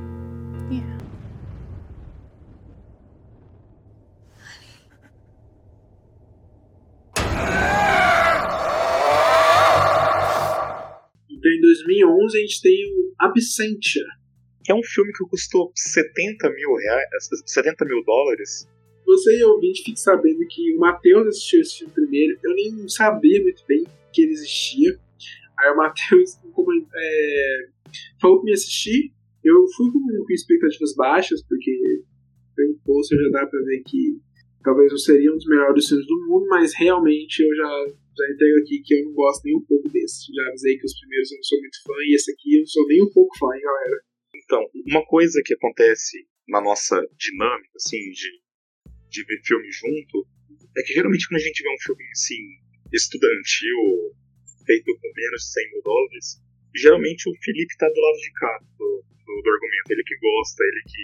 Yeah. 0.70 0.98
Então 11.30 11.50
em 11.50 11.60
2011 11.60 12.36
a 12.36 12.40
gente 12.40 12.60
tem 12.60 12.84
o 12.84 13.14
Absentia. 13.18 14.17
Que 14.68 14.72
é 14.72 14.74
um 14.74 14.82
filme 14.82 15.10
que 15.14 15.24
custou 15.30 15.72
70 15.74 16.50
mil 16.50 16.74
reais, 16.74 17.08
70 17.46 17.86
mil 17.86 18.04
dólares. 18.04 18.68
Você 19.06 19.38
e 19.38 19.44
ouvinte 19.44 19.82
fique 19.82 19.98
sabendo 19.98 20.46
que 20.46 20.76
o 20.76 20.78
Matheus 20.78 21.26
assistiu 21.26 21.62
esse 21.62 21.78
filme 21.78 21.94
primeiro. 21.94 22.38
Eu 22.44 22.54
nem 22.54 22.86
sabia 22.86 23.42
muito 23.42 23.64
bem 23.66 23.86
que 24.12 24.20
ele 24.20 24.32
existia. 24.32 25.00
Aí 25.58 25.72
o 25.72 25.76
Matheus 25.78 26.36
é, 26.94 27.68
falou 28.20 28.40
que 28.40 28.44
me 28.44 28.52
assistir. 28.52 29.10
Eu 29.42 29.64
fui 29.74 29.90
com, 29.90 30.00
com 30.00 30.32
expectativas 30.34 30.94
baixas, 30.94 31.42
porque 31.48 32.02
pelo 32.54 32.78
pôster 32.84 33.18
já 33.22 33.40
dá 33.40 33.46
pra 33.46 33.60
ver 33.62 33.82
que 33.86 34.20
talvez 34.62 34.90
não 34.90 34.98
seria 34.98 35.32
um 35.32 35.36
dos 35.36 35.46
melhores 35.46 35.88
filmes 35.88 36.06
do 36.06 36.26
mundo, 36.28 36.46
mas 36.46 36.74
realmente 36.74 37.42
eu 37.42 37.56
já 37.56 37.86
já 37.88 38.34
entrego 38.34 38.58
aqui 38.58 38.82
que 38.84 38.94
eu 38.96 39.04
não 39.06 39.12
gosto 39.14 39.44
nem 39.46 39.56
um 39.56 39.64
pouco 39.64 39.88
desse. 39.88 40.30
Já 40.30 40.46
avisei 40.48 40.76
que 40.76 40.84
os 40.84 41.00
primeiros 41.00 41.32
eu 41.32 41.36
não 41.36 41.42
sou 41.42 41.58
muito 41.58 41.82
fã 41.82 41.94
e 42.04 42.14
esse 42.14 42.32
aqui 42.32 42.56
eu 42.56 42.60
não 42.60 42.66
sou 42.66 42.86
nem 42.86 43.02
um 43.02 43.10
pouco 43.10 43.38
fã, 43.38 43.46
hein, 43.54 43.62
galera. 43.62 44.08
Então, 44.48 44.64
uma 44.86 45.04
coisa 45.04 45.42
que 45.44 45.52
acontece 45.52 46.26
na 46.48 46.58
nossa 46.62 46.96
dinâmica, 47.20 47.76
assim, 47.76 48.00
de, 48.00 48.30
de 49.10 49.24
ver 49.24 49.42
filme 49.44 49.70
junto, 49.70 50.26
é 50.74 50.82
que 50.84 50.94
geralmente 50.94 51.28
quando 51.28 51.42
a 51.42 51.44
gente 51.44 51.62
vê 51.62 51.68
um 51.68 51.84
filme, 51.84 52.02
assim, 52.12 52.40
estudantil, 52.90 54.16
feito 54.64 54.88
com 54.88 55.12
menos 55.14 55.42
de 55.42 55.52
100 55.52 55.70
mil 55.70 55.82
dólares, 55.82 56.40
geralmente 56.74 57.28
o 57.28 57.36
Felipe 57.44 57.76
tá 57.76 57.88
do 57.92 58.00
lado 58.00 58.16
de 58.16 58.32
cá 58.32 58.58
do, 58.78 59.04
do, 59.04 59.42
do 59.42 59.50
argumento. 59.52 59.90
Ele 59.90 60.02
que 60.04 60.16
gosta, 60.16 60.64
ele 60.64 60.82
que. 60.88 61.02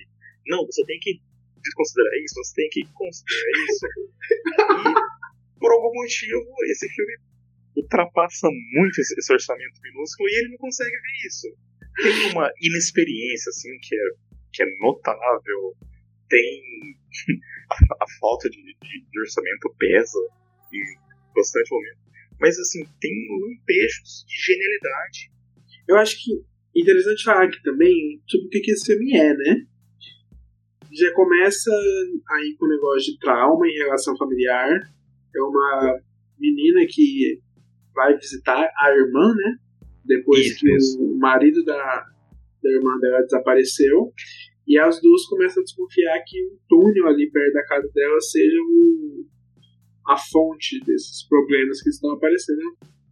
Não, 0.49 0.65
você 0.65 0.83
tem 0.87 0.99
que 1.01 1.21
desconsiderar 1.61 2.13
isso, 2.25 2.35
você 2.37 2.55
tem 2.55 2.69
que 2.71 2.93
considerar 2.95 3.51
isso. 3.69 3.87
E 4.89 5.61
por 5.61 5.71
algum 5.71 5.93
motivo, 5.93 6.49
esse 6.71 6.89
filme 6.89 7.13
ultrapassa 7.77 8.49
muito 8.73 9.01
esse, 9.03 9.15
esse 9.19 9.33
orçamento 9.33 9.81
minúsculo 9.83 10.31
e 10.31 10.39
ele 10.39 10.49
não 10.49 10.59
consegue 10.59 10.97
ver 10.97 11.27
isso. 11.27 11.49
Tem 11.97 12.33
uma 12.33 12.51
inexperiência, 12.61 13.51
assim, 13.51 13.71
que 13.81 13.95
é, 13.95 14.05
que 14.53 14.63
é 14.63 14.67
notável. 14.81 15.75
Tem. 16.29 16.63
a, 17.71 17.75
a 18.05 18.07
falta 18.21 18.49
de, 18.51 18.57
de, 18.57 19.05
de, 19.11 19.21
orçamento 19.21 19.75
pesa 19.79 20.19
em 20.73 21.35
bastante 21.35 21.71
momento. 21.71 21.99
Mas, 22.41 22.59
assim, 22.59 22.85
tem 23.01 23.13
lampejos 23.31 24.25
de 24.27 24.53
genialidade. 24.53 25.31
Eu 25.87 25.97
acho 25.97 26.17
que 26.23 26.33
interessante 26.75 27.23
falar 27.23 27.45
aqui 27.45 27.63
também 27.63 28.21
sobre 28.29 28.47
o 28.47 28.51
que, 28.51 28.61
que 28.61 28.73
esse 28.73 28.87
filme 28.87 29.17
é, 29.17 29.35
né? 29.35 29.67
Já 30.93 31.13
começa 31.13 31.71
aí 32.31 32.57
com 32.59 32.67
o 32.67 32.69
negócio 32.69 33.13
de 33.13 33.19
trauma 33.19 33.67
em 33.67 33.79
relação 33.79 34.17
familiar, 34.17 34.69
é 35.35 35.43
uma 35.43 36.01
menina 36.39 36.87
que 36.89 37.41
vai 37.95 38.17
visitar 38.17 38.71
a 38.77 38.91
irmã, 38.91 39.35
né? 39.35 39.57
Depois 40.05 40.47
isso, 40.47 40.61
que 40.61 40.75
isso. 40.75 41.03
o 41.03 41.19
marido 41.19 41.65
da, 41.65 42.07
da 42.63 42.71
irmã 42.71 42.99
dela 42.99 43.23
desapareceu. 43.23 44.13
E 44.67 44.79
as 44.79 45.01
duas 45.01 45.27
começam 45.27 45.63
a 45.63 45.65
desconfiar 45.65 46.23
que 46.27 46.43
o 46.43 46.59
túnel 46.69 47.09
ali 47.09 47.31
perto 47.31 47.53
da 47.53 47.67
casa 47.67 47.89
dela 47.95 48.21
seja 48.21 48.57
o, 48.63 49.27
a 50.09 50.17
fonte 50.17 50.81
desses 50.85 51.27
problemas 51.29 51.83
que 51.83 51.91
estão 51.91 52.11
aparecendo. 52.13 52.61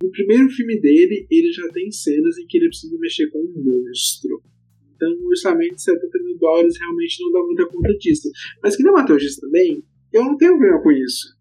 No 0.02 0.10
primeiro 0.10 0.48
filme 0.50 0.80
dele, 0.80 1.26
ele 1.30 1.52
já 1.52 1.68
tem 1.68 1.90
cenas 1.90 2.38
em 2.38 2.46
que 2.46 2.58
ele 2.58 2.68
precisa 2.68 2.98
mexer 2.98 3.30
com 3.30 3.38
um 3.38 3.52
monstro. 3.64 4.42
Então, 4.96 5.12
o 5.20 5.28
orçamento 5.28 5.74
de 5.74 5.82
70 5.82 6.18
mil 6.24 6.38
dólares 6.38 6.78
realmente 6.78 7.22
não 7.22 7.32
dá 7.32 7.40
muita 7.40 7.66
conta 7.66 7.92
disso. 7.98 8.30
Mas 8.62 8.76
que 8.76 8.82
nem 8.82 8.92
o 8.92 8.94
Matheus 8.94 9.22
disse 9.22 9.40
também, 9.40 9.84
eu 10.12 10.24
não 10.24 10.36
tenho 10.36 10.52
problema 10.52 10.82
com 10.82 10.90
isso. 10.90 11.36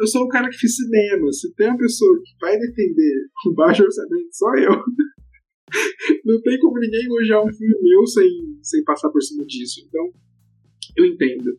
Eu 0.00 0.06
sou 0.06 0.24
o 0.24 0.28
cara 0.28 0.48
que 0.48 0.56
fiz 0.56 0.76
cinema. 0.76 1.30
Se 1.30 1.54
tem 1.54 1.68
uma 1.68 1.76
pessoa 1.76 2.22
que 2.24 2.32
vai 2.40 2.58
defender 2.58 3.26
o 3.46 3.54
baixo 3.54 3.84
orçamento, 3.84 4.28
só 4.32 4.48
eu. 4.56 4.72
Não 6.24 6.40
tem 6.40 6.58
como 6.58 6.78
ninguém 6.78 7.04
elogiar 7.04 7.42
um 7.42 7.52
filme 7.52 7.74
meu 7.82 8.06
sem, 8.06 8.58
sem 8.62 8.82
passar 8.82 9.10
por 9.10 9.22
cima 9.22 9.44
disso. 9.44 9.84
Então, 9.86 10.10
eu 10.96 11.04
entendo. 11.04 11.56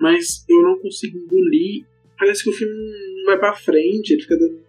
Mas 0.00 0.44
eu 0.48 0.62
não 0.62 0.78
consigo 0.78 1.18
engolir. 1.18 1.84
Parece 2.16 2.44
que 2.44 2.50
o 2.50 2.52
filme 2.52 2.72
não 2.72 3.24
vai 3.26 3.38
pra 3.38 3.54
frente, 3.54 4.12
ele 4.12 4.22
fica 4.22 4.38
dando 4.38 4.62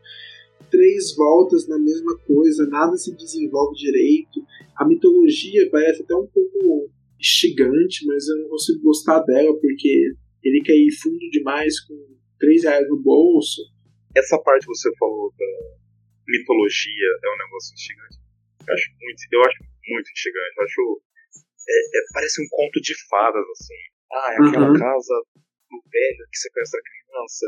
três 0.69 1.15
voltas 1.15 1.67
na 1.67 1.77
mesma 1.77 2.17
coisa, 2.19 2.67
nada 2.67 2.97
se 2.97 3.15
desenvolve 3.15 3.75
direito. 3.77 4.41
A 4.77 4.87
mitologia 4.87 5.69
parece 5.69 6.01
até 6.01 6.15
um 6.15 6.27
pouco 6.27 6.89
instigante, 7.19 8.05
mas 8.07 8.27
eu 8.27 8.39
não 8.39 8.49
consigo 8.49 8.81
gostar 8.81 9.19
dela 9.21 9.53
porque 9.59 10.13
ele 10.43 10.61
quer 10.63 10.75
ir 10.75 10.91
fundo 11.01 11.29
demais 11.29 11.79
com 11.81 11.93
3 12.41 12.63
reais 12.63 12.89
no 12.89 12.97
bolso. 13.01 13.61
Essa 14.15 14.37
parte 14.39 14.65
que 14.65 14.73
você 14.73 14.89
falou 14.97 15.31
da 15.37 15.77
mitologia 16.27 17.09
é 17.23 17.29
um 17.29 17.37
negócio 17.37 17.73
instigante. 17.73 18.17
Eu 18.67 18.73
acho 18.73 18.89
muito, 18.99 19.21
eu 19.31 19.41
acho 19.41 19.63
muito 19.87 20.11
instigante. 20.11 20.53
Eu 20.57 20.63
acho. 20.63 21.01
É, 21.69 21.97
é, 21.97 22.01
parece 22.13 22.41
um 22.41 22.47
conto 22.49 22.81
de 22.81 22.93
fadas, 23.07 23.45
assim. 23.53 23.79
Ah, 24.11 24.33
é 24.33 24.47
aquela 24.47 24.67
uhum. 24.67 24.79
casa 24.79 25.15
do 25.69 25.81
velho 25.89 26.27
que 26.31 26.37
sequestra 26.37 26.79
a 26.79 26.83
criança. 26.83 27.45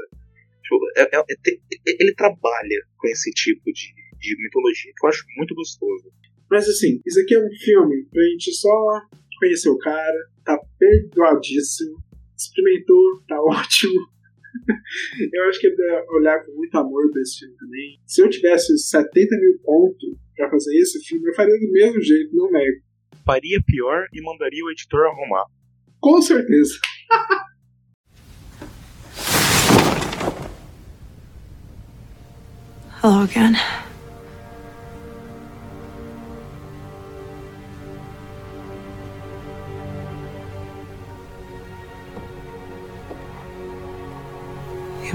Tipo, 0.64 0.78
é, 0.96 1.02
é, 1.02 1.20
é 1.20 1.96
ele 2.00 2.16
trabalha 2.16 2.80
com 2.98 3.08
esse 3.08 3.32
tipo 3.32 3.66
de, 3.66 3.94
de 4.18 4.44
mitologia 4.44 4.94
que 4.96 5.06
eu 5.06 5.10
acho 5.10 5.26
muito 5.36 5.54
gostoso. 5.56 6.14
Mas 6.50 6.70
assim, 6.70 7.02
isso 7.06 7.20
aqui 7.20 7.36
é 7.36 7.40
um 7.40 7.52
filme 7.52 8.06
pra 8.12 8.24
gente 8.24 8.54
só 8.54 9.02
conhecer 9.40 9.70
o 9.70 9.78
cara, 9.78 10.30
tá 10.46 10.58
perdoadíssimo, 10.80 11.98
experimentou, 12.38 13.22
tá 13.28 13.42
ótimo. 13.44 14.13
eu 15.34 15.44
acho 15.50 15.60
que 15.60 15.68
ele 15.68 15.76
deve 15.76 16.06
olhar 16.12 16.44
com 16.46 16.52
muito 16.54 16.76
amor 16.78 17.12
pra 17.12 17.22
esse 17.22 17.40
filme 17.40 17.56
também. 17.58 18.00
Se 18.06 18.22
eu 18.22 18.30
tivesse 18.30 18.78
70 18.78 19.36
mil 19.38 19.60
pontos 19.64 20.18
pra 20.36 20.50
fazer 20.50 20.76
esse 20.78 21.00
filme, 21.04 21.28
eu 21.28 21.34
faria 21.34 21.60
do 21.60 21.72
mesmo 21.72 22.02
jeito, 22.02 22.36
não 22.36 22.52
nego. 22.52 22.82
Faria 23.26 23.60
pior 23.66 24.06
e 24.14 24.22
mandaria 24.22 24.64
o 24.64 24.72
editor 24.72 25.06
arrumar. 25.08 25.46
Com 26.00 26.22
certeza. 26.22 26.80
Hello 33.02 33.24
again. 33.24 33.58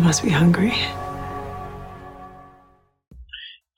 Must 0.09 0.25
be 0.25 0.31
hungry. 0.31 0.73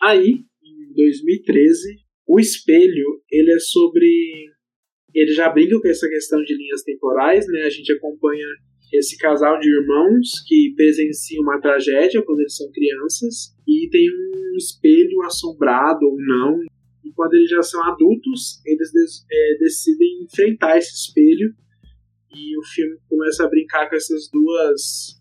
Aí, 0.01 0.45
em 0.63 0.95
2013, 0.95 1.99
o 2.25 2.39
espelho, 2.39 3.21
ele 3.29 3.53
é 3.53 3.59
sobre 3.59 4.07
ele 5.13 5.33
já 5.33 5.49
brinca 5.49 5.81
com 5.81 5.89
essa 5.89 6.09
questão 6.09 6.41
de 6.45 6.55
linhas 6.55 6.85
temporais, 6.85 7.49
né? 7.49 7.63
A 7.63 7.69
gente 7.69 7.93
acompanha 7.93 8.47
esse 8.93 9.19
casal 9.19 9.59
de 9.59 9.69
irmãos 9.69 10.45
que 10.47 10.73
presenciam 10.77 11.43
uma 11.43 11.61
tragédia 11.61 12.23
quando 12.23 12.39
eles 12.39 12.55
são 12.55 12.71
crianças 12.71 13.53
e 13.67 13.89
tem 13.91 14.09
um 14.09 14.57
espelho 14.57 15.23
assombrado 15.25 16.07
ou 16.07 16.17
não. 16.17 16.61
E 17.05 17.11
quando 17.13 17.35
eles 17.35 17.51
já 17.51 17.63
são 17.63 17.83
adultos, 17.83 18.63
eles 18.65 18.93
é, 19.33 19.59
decidem 19.59 20.23
enfrentar 20.23 20.79
esse 20.79 20.95
espelho 20.95 21.53
e 22.33 22.57
o 22.57 22.63
filme 22.63 22.97
começa 23.09 23.45
a 23.45 23.49
brincar 23.49 23.91
com 23.91 23.97
essas 23.97 24.31
duas 24.31 25.20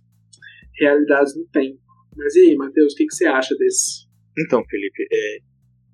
realidades 0.80 1.36
no 1.36 1.46
tempo. 1.48 1.80
Mas 2.16 2.36
e 2.36 2.40
aí, 2.40 2.56
Matheus, 2.56 2.94
o 2.94 2.96
que, 2.96 3.06
que 3.06 3.16
você 3.16 3.26
acha 3.26 3.56
desse? 3.56 4.08
Então, 4.38 4.64
Felipe, 4.66 5.08
é, 5.12 5.38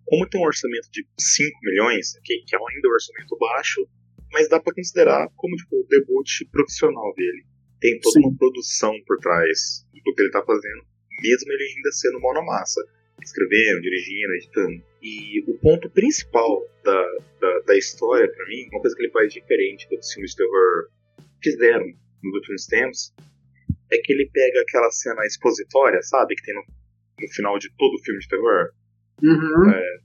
como 0.05 0.27
tem 0.27 0.39
um 0.39 0.45
orçamento 0.45 0.87
de 0.91 1.05
5 1.19 1.59
milhões, 1.63 2.13
que, 2.23 2.37
que 2.45 2.55
é 2.55 2.59
ainda 2.59 2.87
um 2.87 2.91
orçamento 2.91 3.37
baixo, 3.37 3.87
mas 4.31 4.49
dá 4.49 4.59
para 4.59 4.73
considerar 4.73 5.27
como 5.35 5.55
tipo, 5.55 5.75
o 5.75 5.87
debut 5.87 6.29
profissional 6.51 7.13
dele. 7.15 7.45
Tem 7.79 7.99
toda 7.99 8.19
Sim. 8.19 8.27
uma 8.27 8.37
produção 8.37 8.93
por 9.05 9.17
trás 9.19 9.85
do 9.93 10.13
que 10.13 10.21
ele 10.21 10.31
tá 10.31 10.43
fazendo, 10.43 10.83
mesmo 11.21 11.51
ele 11.51 11.63
ainda 11.63 11.91
sendo 11.91 12.19
mão 12.19 12.33
na 12.33 12.43
massa, 12.43 12.81
escrevendo, 13.21 13.81
dirigindo, 13.81 14.33
editando. 14.35 14.83
E 15.01 15.43
o 15.47 15.57
ponto 15.59 15.89
principal 15.89 16.61
da, 16.83 17.07
da, 17.39 17.59
da 17.59 17.77
história, 17.77 18.31
para 18.31 18.45
mim, 18.47 18.67
uma 18.71 18.81
coisa 18.81 18.95
que 18.95 19.03
ele 19.03 19.11
faz 19.11 19.33
diferente 19.33 19.85
do 19.85 19.89
que 19.89 19.97
os 19.97 20.13
filmes 20.13 20.31
de 20.31 20.37
terror 20.37 20.89
fizeram 21.41 21.85
nos 22.23 22.33
últimos 22.35 22.65
tempos, 22.65 23.13
é 23.91 23.97
que 23.97 24.13
ele 24.13 24.29
pega 24.31 24.61
aquela 24.61 24.89
cena 24.91 25.25
expositória, 25.25 26.01
sabe, 26.01 26.35
que 26.35 26.43
tem 26.43 26.55
no, 26.55 26.63
no 27.19 27.27
final 27.33 27.57
de 27.59 27.69
todo 27.77 28.03
filme 28.03 28.19
de 28.19 28.27
terror. 28.27 28.71
Uhum. 29.23 29.69
É, 29.69 29.97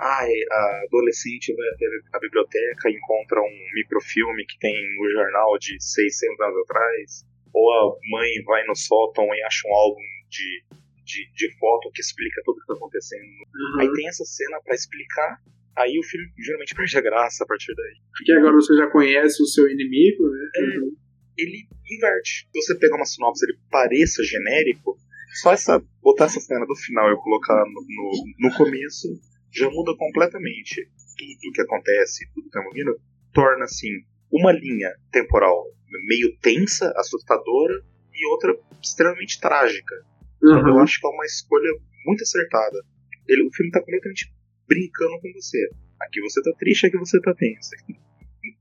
ai, 0.00 0.30
a 0.50 0.82
adolescente 0.86 1.54
vai 1.54 1.68
até 1.68 1.86
a 2.12 2.18
biblioteca 2.18 2.90
e 2.90 2.94
encontra 2.94 3.40
um 3.40 3.74
microfilme 3.74 4.46
que 4.46 4.58
tem 4.58 4.74
o 4.74 5.10
jornal 5.12 5.58
de 5.58 5.76
600 5.80 6.40
anos 6.40 6.56
atrás. 6.64 7.24
Ou 7.54 7.72
a 7.72 7.96
mãe 8.10 8.30
vai 8.44 8.64
no 8.66 8.76
sótão 8.76 9.24
e 9.24 9.42
acha 9.42 9.66
um 9.66 9.74
álbum 9.74 10.00
de, 10.28 10.64
de, 11.04 11.32
de 11.34 11.58
foto 11.58 11.90
que 11.92 12.00
explica 12.00 12.42
tudo 12.44 12.56
o 12.56 12.58
que 12.58 12.64
está 12.64 12.74
acontecendo. 12.74 13.22
Uhum. 13.22 13.80
Aí 13.80 13.92
tem 13.92 14.08
essa 14.08 14.24
cena 14.24 14.60
para 14.62 14.74
explicar, 14.74 15.40
aí 15.76 15.98
o 15.98 16.02
filme 16.02 16.30
geralmente 16.38 16.74
perde 16.74 16.98
a 16.98 17.00
graça 17.00 17.44
a 17.44 17.46
partir 17.46 17.74
daí. 17.74 17.94
Porque 18.16 18.32
agora 18.32 18.52
você 18.52 18.76
já 18.76 18.86
conhece 18.88 19.42
o 19.42 19.46
seu 19.46 19.66
inimigo, 19.68 20.28
né? 20.28 20.50
É, 20.56 20.60
uhum. 20.60 20.96
Ele 21.38 21.68
inverte. 21.90 22.48
Se 22.52 22.62
você 22.62 22.74
pegar 22.74 22.96
uma 22.96 23.06
sinopse 23.06 23.46
ele 23.46 23.58
pareça 23.70 24.22
genérico, 24.24 24.98
só 25.40 25.52
essa 25.52 25.82
botar 26.02 26.24
essa 26.24 26.40
cena 26.40 26.66
do 26.66 26.74
final 26.74 27.12
e 27.12 27.16
colocar 27.16 27.64
no, 27.64 27.84
no, 27.86 28.48
no 28.48 28.56
começo 28.56 29.08
já 29.52 29.70
muda 29.70 29.96
completamente 29.96 30.88
tudo 31.16 31.50
o 31.50 31.52
que 31.52 31.62
acontece, 31.62 32.28
tudo 32.34 32.42
que 32.42 32.48
estamos 32.48 32.74
vindo, 32.74 33.00
torna 33.32 33.64
assim 33.64 33.88
uma 34.30 34.52
linha 34.52 34.92
temporal 35.10 35.64
meio 36.06 36.36
tensa, 36.40 36.92
assustadora 36.96 37.74
e 38.12 38.26
outra 38.30 38.54
extremamente 38.82 39.40
trágica. 39.40 39.94
Uhum. 40.42 40.58
Então 40.58 40.68
eu 40.68 40.78
acho 40.80 41.00
que 41.00 41.06
é 41.06 41.10
uma 41.10 41.24
escolha 41.24 41.70
muito 42.04 42.22
acertada. 42.22 42.78
Ele, 43.26 43.42
o 43.42 43.52
filme 43.52 43.68
está 43.68 43.80
completamente 43.80 44.32
brincando 44.66 45.20
com 45.20 45.32
você. 45.34 45.70
Aqui 46.00 46.20
você 46.20 46.42
tá 46.42 46.52
triste, 46.58 46.86
aqui 46.86 46.96
você 46.96 47.20
tá 47.20 47.34
tenso. 47.34 47.70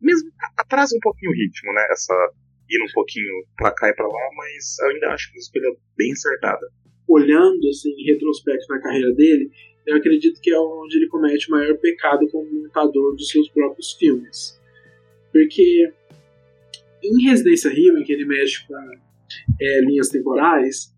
Mesmo 0.01 0.31
atrasa 0.57 0.95
um 0.95 0.99
pouquinho 0.99 1.31
o 1.31 1.35
ritmo, 1.35 1.73
né? 1.73 1.87
Essa 1.91 2.13
indo 2.69 2.83
um 2.83 2.93
pouquinho 2.93 3.45
pra 3.55 3.71
cá 3.71 3.89
e 3.89 3.93
pra 3.93 4.07
lá, 4.07 4.29
mas 4.35 4.79
ainda 4.81 5.07
acho 5.09 5.31
que 5.31 5.37
uma 5.37 5.41
escolha 5.41 5.75
bem 5.97 6.11
acertada. 6.11 6.67
Olhando 7.07 7.67
assim, 7.69 7.91
em 7.91 8.05
retrospecto 8.05 8.67
na 8.69 8.81
carreira 8.81 9.13
dele, 9.13 9.49
eu 9.85 9.95
acredito 9.95 10.41
que 10.41 10.51
é 10.51 10.59
onde 10.59 10.97
ele 10.97 11.07
comete 11.07 11.47
o 11.47 11.51
maior 11.51 11.77
pecado 11.77 12.27
como 12.29 12.51
montador 12.51 13.15
dos 13.15 13.29
seus 13.29 13.49
próprios 13.49 13.93
filmes. 13.93 14.59
Porque 15.31 15.89
em 17.03 17.23
Residência 17.23 17.71
Rio, 17.71 17.97
em 17.97 18.03
que 18.03 18.11
ele 18.11 18.25
mexe 18.25 18.67
com 18.67 18.75
é, 18.75 19.81
linhas 19.81 20.09
temporais, 20.09 20.93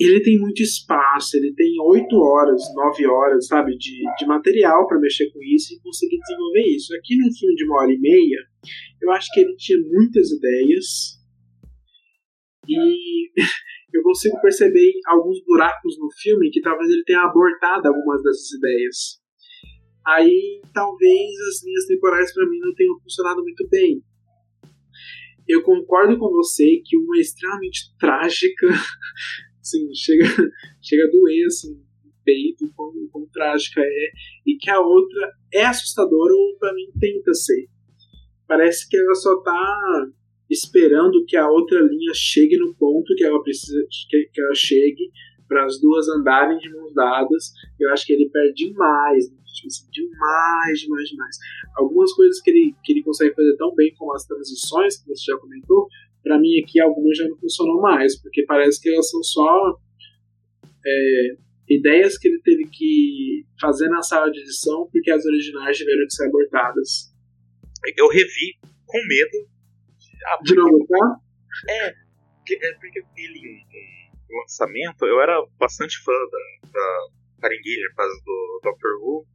ele 0.00 0.22
tem 0.22 0.38
muito 0.38 0.62
espaço, 0.62 1.36
ele 1.36 1.52
tem 1.54 1.74
oito 1.82 2.16
horas, 2.16 2.62
nove 2.74 3.06
horas, 3.06 3.46
sabe, 3.46 3.76
de, 3.76 4.02
de 4.18 4.26
material 4.26 4.86
para 4.86 4.98
mexer 4.98 5.30
com 5.30 5.38
isso 5.42 5.74
e 5.74 5.80
conseguir 5.82 6.18
desenvolver 6.18 6.74
isso. 6.74 6.94
Aqui 6.96 7.16
no 7.16 7.30
filme 7.30 7.54
de 7.54 7.64
uma 7.66 7.82
hora 7.82 7.92
e 7.92 8.00
meia, 8.00 8.38
eu 9.02 9.10
acho 9.12 9.28
que 9.32 9.40
ele 9.40 9.54
tinha 9.56 9.78
muitas 9.78 10.30
ideias 10.30 11.20
e 12.66 13.30
eu 13.92 14.02
consigo 14.02 14.40
perceber 14.40 14.92
alguns 15.06 15.44
buracos 15.44 15.98
no 15.98 16.08
filme 16.22 16.50
que 16.50 16.62
talvez 16.62 16.90
ele 16.90 17.04
tenha 17.04 17.20
abortado 17.20 17.88
algumas 17.88 18.22
dessas 18.22 18.52
ideias. 18.52 19.20
Aí 20.06 20.62
talvez 20.72 21.30
as 21.50 21.62
linhas 21.62 21.86
temporais 21.86 22.32
para 22.32 22.48
mim 22.48 22.58
não 22.58 22.74
tenham 22.74 22.98
funcionado 23.00 23.42
muito 23.42 23.68
bem. 23.68 24.02
Eu 25.46 25.62
concordo 25.62 26.16
com 26.16 26.30
você 26.30 26.80
que 26.84 26.96
uma 26.96 27.18
é 27.18 27.20
extremamente 27.20 27.94
trágica, 27.98 28.66
assim, 29.60 29.94
chega, 29.94 30.24
chega 30.80 31.04
a 31.04 31.10
doer 31.10 31.46
assim, 31.46 31.80
peito, 32.24 32.70
como, 32.74 33.08
como 33.10 33.28
trágica 33.32 33.80
é, 33.80 34.10
e 34.46 34.56
que 34.56 34.70
a 34.70 34.80
outra 34.80 35.32
é 35.52 35.64
assustadora 35.64 36.32
ou 36.32 36.56
para 36.58 36.74
mim 36.74 36.86
tenta 36.98 37.32
ser. 37.34 37.68
Parece 38.46 38.88
que 38.88 38.96
ela 38.96 39.14
só 39.14 39.40
tá 39.42 40.08
esperando 40.50 41.24
que 41.26 41.36
a 41.36 41.48
outra 41.48 41.80
linha 41.80 42.12
chegue 42.14 42.56
no 42.58 42.74
ponto 42.74 43.14
que 43.14 43.24
ela 43.24 43.40
precisa 43.42 43.80
que, 44.08 44.24
que 44.32 44.40
ela 44.40 44.54
chegue 44.54 45.10
para 45.46 45.64
as 45.64 45.80
duas 45.80 46.08
andarem 46.08 46.58
de 46.58 46.70
mãos 46.70 46.92
dadas. 46.94 47.52
Eu 47.78 47.90
acho 47.90 48.06
que 48.06 48.12
ele 48.12 48.28
perde 48.28 48.66
demais, 48.66 49.30
né? 49.30 49.36
tipo 49.52 49.66
assim, 49.66 49.88
demais, 49.90 50.80
demais, 50.80 51.08
demais. 51.08 51.36
Algumas 51.76 52.12
coisas 52.12 52.40
que 52.40 52.50
ele, 52.50 52.74
que 52.84 52.92
ele 52.92 53.02
consegue 53.02 53.34
fazer 53.34 53.56
tão 53.56 53.74
bem 53.74 53.92
como 53.96 54.14
as 54.14 54.24
transições 54.24 54.96
que 54.96 55.08
você 55.08 55.32
já 55.32 55.38
comentou, 55.38 55.88
para 56.22 56.38
mim 56.38 56.60
aqui 56.62 56.80
algumas 56.80 57.16
já 57.16 57.26
não 57.28 57.36
funcionam 57.38 57.80
mais, 57.80 58.20
porque 58.20 58.44
parece 58.44 58.80
que 58.80 58.90
elas 58.90 59.08
são 59.10 59.22
só 59.22 59.78
é, 60.86 61.36
ideias 61.68 62.18
que 62.18 62.28
ele 62.28 62.40
teve 62.42 62.64
que 62.68 63.44
fazer 63.60 63.88
na 63.88 64.02
sala 64.02 64.30
de 64.30 64.40
edição 64.40 64.88
porque 64.92 65.10
as 65.10 65.24
originais 65.24 65.76
tiveram 65.76 66.06
que 66.06 66.14
ser 66.14 66.26
abortadas. 66.26 67.12
Eu 67.96 68.08
revi 68.08 68.58
com 68.86 68.98
medo 69.06 69.48
ah, 70.26 70.38
de 70.42 70.54
não 70.54 70.70
gostar? 70.70 71.16
É, 71.68 71.88
é 71.88 72.74
porque 72.74 73.02
ele 73.16 73.64
no 74.30 74.40
lançamento, 74.40 75.04
eu 75.04 75.20
era 75.20 75.44
bastante 75.58 75.98
fã 76.02 76.12
da, 76.12 76.68
da 76.70 77.08
Caringuilha 77.42 77.88
por 77.90 77.96
causa 77.96 78.14
do 78.24 78.60
Doctor 78.62 78.90
Who. 79.02 79.26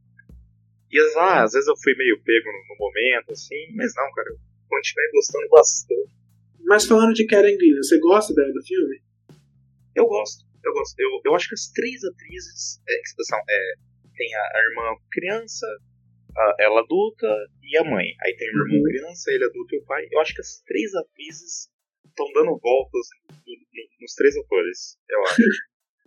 E 0.90 0.98
ah, 1.18 1.42
às 1.44 1.52
vezes 1.52 1.68
eu 1.68 1.76
fui 1.82 1.94
meio 1.96 2.20
pego 2.22 2.46
no, 2.46 2.58
no 2.68 2.76
momento, 2.78 3.32
assim, 3.32 3.74
mas 3.74 3.92
não, 3.94 4.10
cara, 4.12 4.28
eu 4.30 4.38
continuei 4.68 5.10
gostando 5.12 5.48
bastante. 5.50 6.25
Mas 6.66 6.84
falando 6.84 7.14
de 7.14 7.26
Karen 7.26 7.56
Gillan, 7.58 7.82
você 7.82 7.98
gosta 8.00 8.34
dela 8.34 8.52
do 8.52 8.62
filme? 8.62 9.00
Eu 9.94 10.06
gosto, 10.06 10.44
eu 10.64 10.72
gosto. 10.72 10.98
Eu, 10.98 11.08
eu 11.24 11.34
acho 11.34 11.48
que 11.48 11.54
as 11.54 11.70
três 11.72 12.04
atrizes 12.04 12.82
é, 12.88 13.00
são, 13.22 13.38
é, 13.38 13.74
tem 14.14 14.34
a, 14.34 14.40
a 14.40 14.60
irmã 14.70 14.82
criança, 15.10 15.66
a, 16.36 16.56
ela 16.60 16.80
adulta 16.80 17.28
e 17.62 17.78
a 17.78 17.84
mãe. 17.84 18.06
Aí 18.22 18.36
tem 18.36 18.48
o 18.48 18.58
irmão 18.62 18.78
uhum. 18.78 18.84
criança, 18.84 19.30
ele 19.32 19.44
adulto 19.44 19.74
e 19.74 19.78
o 19.78 19.84
pai. 19.84 20.06
Eu 20.10 20.20
acho 20.20 20.34
que 20.34 20.40
as 20.40 20.60
três 20.66 20.94
atrizes 20.94 21.70
estão 22.04 22.26
dando 22.34 22.58
voltas 22.58 23.06
nos 24.00 24.14
três 24.14 24.36
atores, 24.36 24.98
eu 25.08 25.22
acho. 25.22 25.42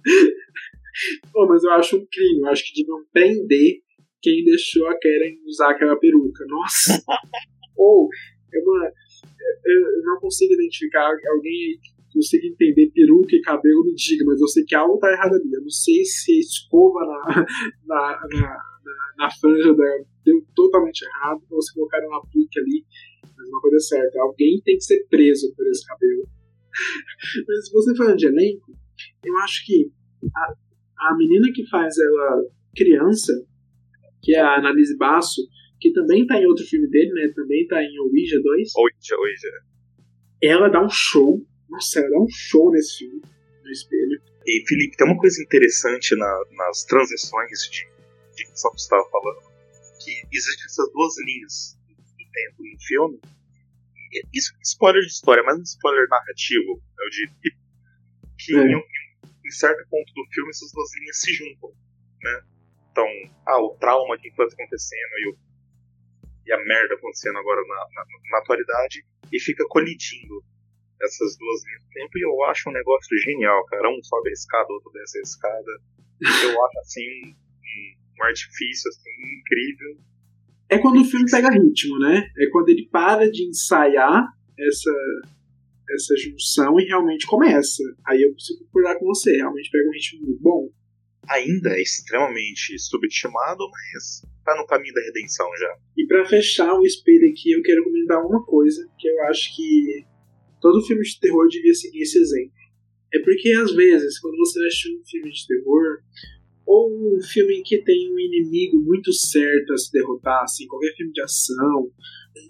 Pô, 1.31 1.47
mas 1.47 1.63
eu 1.63 1.71
acho 1.71 1.97
um 1.97 2.07
crime. 2.11 2.41
Eu 2.41 2.47
acho 2.47 2.65
que 2.65 2.81
deviam 2.81 3.05
prender 3.13 3.81
quem 4.21 4.43
deixou 4.43 4.87
a 4.87 4.99
Karen 4.99 5.37
usar 5.45 5.71
aquela 5.71 5.97
peruca. 5.97 6.45
Nossa! 6.47 7.01
Ou, 7.77 8.09
eu, 8.51 8.63
eu 9.65 10.03
não 10.03 10.19
consigo 10.19 10.53
identificar 10.53 11.07
alguém 11.07 11.79
que 11.81 12.13
consiga 12.13 12.47
entender 12.47 12.91
peruca 12.91 13.35
e 13.35 13.41
cabelo, 13.41 13.85
me 13.85 13.93
diga, 13.93 14.25
mas 14.25 14.41
eu 14.41 14.47
sei 14.47 14.63
que 14.63 14.75
algo 14.75 14.97
tá 14.97 15.11
errado 15.11 15.35
ali. 15.35 15.53
Eu 15.53 15.61
não 15.61 15.69
sei 15.69 16.03
se 16.03 16.33
a 16.33 16.39
escova 16.39 16.99
na, 17.05 17.45
na, 17.85 18.19
na, 18.29 18.41
na, 18.83 19.13
na 19.17 19.31
franja 19.31 19.73
dela 19.73 20.05
deu 20.25 20.45
totalmente 20.55 21.01
errado, 21.03 21.41
ou 21.49 21.61
se 21.61 21.73
colocaram 21.73 22.07
uma 22.07 22.19
aplique 22.19 22.59
ali, 22.59 22.85
mas 23.37 23.47
uma 23.47 23.61
coisa 23.61 23.77
é 23.77 23.79
certa, 23.79 24.21
alguém 24.21 24.61
tem 24.63 24.75
que 24.75 24.83
ser 24.83 25.05
preso 25.09 25.53
por 25.55 25.67
esse 25.67 25.85
cabelo. 25.85 26.23
mas 27.47 27.67
se 27.67 27.73
você 27.73 27.95
falando 27.95 28.17
de 28.17 28.27
elenco, 28.27 28.71
eu 29.23 29.37
acho 29.37 29.65
que 29.65 29.91
a, 30.35 30.53
a 31.09 31.17
menina 31.17 31.51
que 31.53 31.65
faz 31.67 31.97
ela 31.97 32.45
criança, 32.75 33.33
que 34.21 34.35
é 34.35 34.39
a 34.39 34.57
Annalise 34.57 34.97
Basso, 34.97 35.41
que 35.79 35.91
também 35.93 36.25
tá 36.27 36.39
em 36.39 36.45
outro 36.45 36.65
filme 36.65 36.87
dele, 36.89 37.11
né? 37.13 37.31
Também 37.33 37.67
tá 37.67 37.81
em 37.81 37.99
Ouija 37.99 38.39
2. 38.41 38.71
Ouija, 38.75 39.17
Ouija. 39.17 39.47
Ela 40.41 40.69
dá 40.69 40.83
um 40.83 40.89
show. 40.89 41.45
Nossa, 41.69 41.99
ela 41.99 42.09
dá 42.09 42.19
um 42.19 42.29
show 42.29 42.71
nesse 42.71 42.97
filme, 42.99 43.21
no 43.63 43.71
espelho. 43.71 44.21
E, 44.45 44.63
Felipe, 44.67 44.97
tem 44.97 45.07
uma 45.07 45.17
coisa 45.17 45.41
interessante 45.41 46.15
na, 46.15 46.43
nas 46.51 46.83
transições 46.85 47.59
de, 47.71 47.87
de 48.35 48.45
que 48.45 48.51
você 48.51 48.67
estava 48.75 49.07
falando, 49.09 49.41
que 50.03 50.11
existem 50.31 50.65
essas 50.65 50.91
duas 50.91 51.13
linhas 51.25 51.77
do 52.17 52.31
tempo 52.31 52.63
no 52.63 52.79
filme. 52.81 53.19
Isso 54.33 54.53
é 54.55 54.61
spoiler 54.63 55.01
de 55.01 55.11
história, 55.11 55.43
mas 55.43 55.59
um 55.59 55.63
spoiler 55.63 56.07
narrativo, 56.09 56.81
eu 56.99 57.09
diria. 57.09 57.57
Que 58.39 58.55
é. 58.55 58.61
em, 58.61 58.75
um, 58.75 58.81
em 59.45 59.51
certo 59.51 59.87
ponto 59.89 60.13
do 60.13 60.25
filme 60.33 60.49
essas 60.49 60.71
duas 60.71 60.89
linhas 60.97 61.19
se 61.19 61.33
juntam, 61.33 61.69
né? 62.23 62.41
Então, 62.91 63.05
ah, 63.45 63.61
o 63.61 63.77
trauma 63.77 64.17
que 64.17 64.29
está 64.29 64.43
acontecendo 64.43 65.13
e, 65.19 65.29
o, 65.29 65.37
e, 66.49 66.53
a 66.53 66.65
merda 66.65 66.95
acontecendo 66.95 67.37
agora 67.37 67.61
na, 67.61 67.75
na, 67.75 68.05
na, 68.31 68.37
atualidade 68.39 69.05
e 69.31 69.39
fica 69.39 69.65
colidindo 69.69 70.43
essas 71.01 71.37
duas 71.37 71.63
linhas 71.65 71.83
do 71.83 71.89
tempo 71.89 72.17
e 72.17 72.21
eu 72.23 72.43
acho 72.45 72.69
um 72.69 72.73
negócio 72.73 73.17
genial, 73.19 73.63
cara. 73.65 73.89
Um 73.89 74.03
sobe 74.03 74.29
a 74.29 74.33
escada, 74.33 74.73
outro 74.73 74.91
desce 74.91 75.19
a 75.19 75.21
escada. 75.21 75.71
Eu 76.21 76.65
acho 76.65 76.79
assim 76.79 77.07
um, 77.23 78.21
um 78.21 78.23
artifício 78.23 78.89
assim 78.89 79.11
incrível. 79.39 79.97
É 80.69 80.77
quando 80.77 81.01
o 81.01 81.05
filme 81.05 81.29
pega 81.29 81.49
ritmo, 81.49 81.97
né? 81.99 82.29
É 82.37 82.49
quando 82.51 82.69
ele 82.69 82.87
para 82.91 83.29
de 83.29 83.47
ensaiar 83.47 84.27
essa 84.57 84.91
essa 85.91 86.15
junção 86.17 86.79
e 86.79 86.85
realmente 86.85 87.25
começa. 87.25 87.83
Aí 88.05 88.21
eu 88.21 88.31
consigo 88.31 88.63
concordar 88.65 88.99
com 88.99 89.05
você, 89.05 89.35
realmente 89.37 89.71
pega 89.71 89.89
um 89.89 89.91
ritmo 89.91 90.21
muito 90.21 90.41
bom. 90.41 90.69
Ainda 91.29 91.69
é 91.71 91.81
extremamente 91.81 92.77
subestimado, 92.79 93.63
mas 93.69 94.21
tá 94.43 94.55
no 94.57 94.65
caminho 94.65 94.93
da 94.93 95.01
redenção 95.01 95.47
já. 95.59 95.77
E 95.97 96.07
para 96.07 96.25
fechar 96.25 96.73
o 96.73 96.85
espelho 96.85 97.29
aqui, 97.29 97.51
eu 97.51 97.61
quero 97.61 97.83
comentar 97.83 98.25
uma 98.25 98.43
coisa 98.45 98.87
que 98.97 99.07
eu 99.07 99.23
acho 99.23 99.55
que 99.55 100.05
todo 100.59 100.85
filme 100.85 101.03
de 101.03 101.19
terror 101.19 101.47
devia 101.47 101.73
seguir 101.73 102.01
esse 102.01 102.17
exemplo. 102.19 102.53
É 103.13 103.19
porque 103.19 103.51
às 103.51 103.73
vezes, 103.73 104.19
quando 104.19 104.37
você 104.37 104.59
assiste 104.65 104.95
um 104.95 105.05
filme 105.05 105.31
de 105.31 105.47
terror, 105.47 105.99
ou 106.65 107.17
um 107.17 107.21
filme 107.21 107.63
que 107.63 107.81
tem 107.81 108.13
um 108.13 108.19
inimigo 108.19 108.79
muito 108.79 109.11
certo 109.11 109.73
a 109.73 109.77
se 109.77 109.91
derrotar, 109.91 110.43
assim, 110.43 110.67
qualquer 110.67 110.95
filme 110.95 111.11
de 111.11 111.21
ação, 111.21 111.91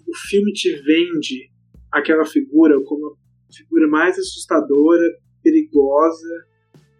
o 0.06 0.16
filme 0.28 0.52
te 0.52 0.70
vende 0.82 1.50
aquela 1.90 2.26
figura 2.26 2.78
como 2.84 3.16
a 3.48 3.52
figura 3.52 3.88
mais 3.88 4.18
assustadora, 4.18 5.02
perigosa 5.42 6.46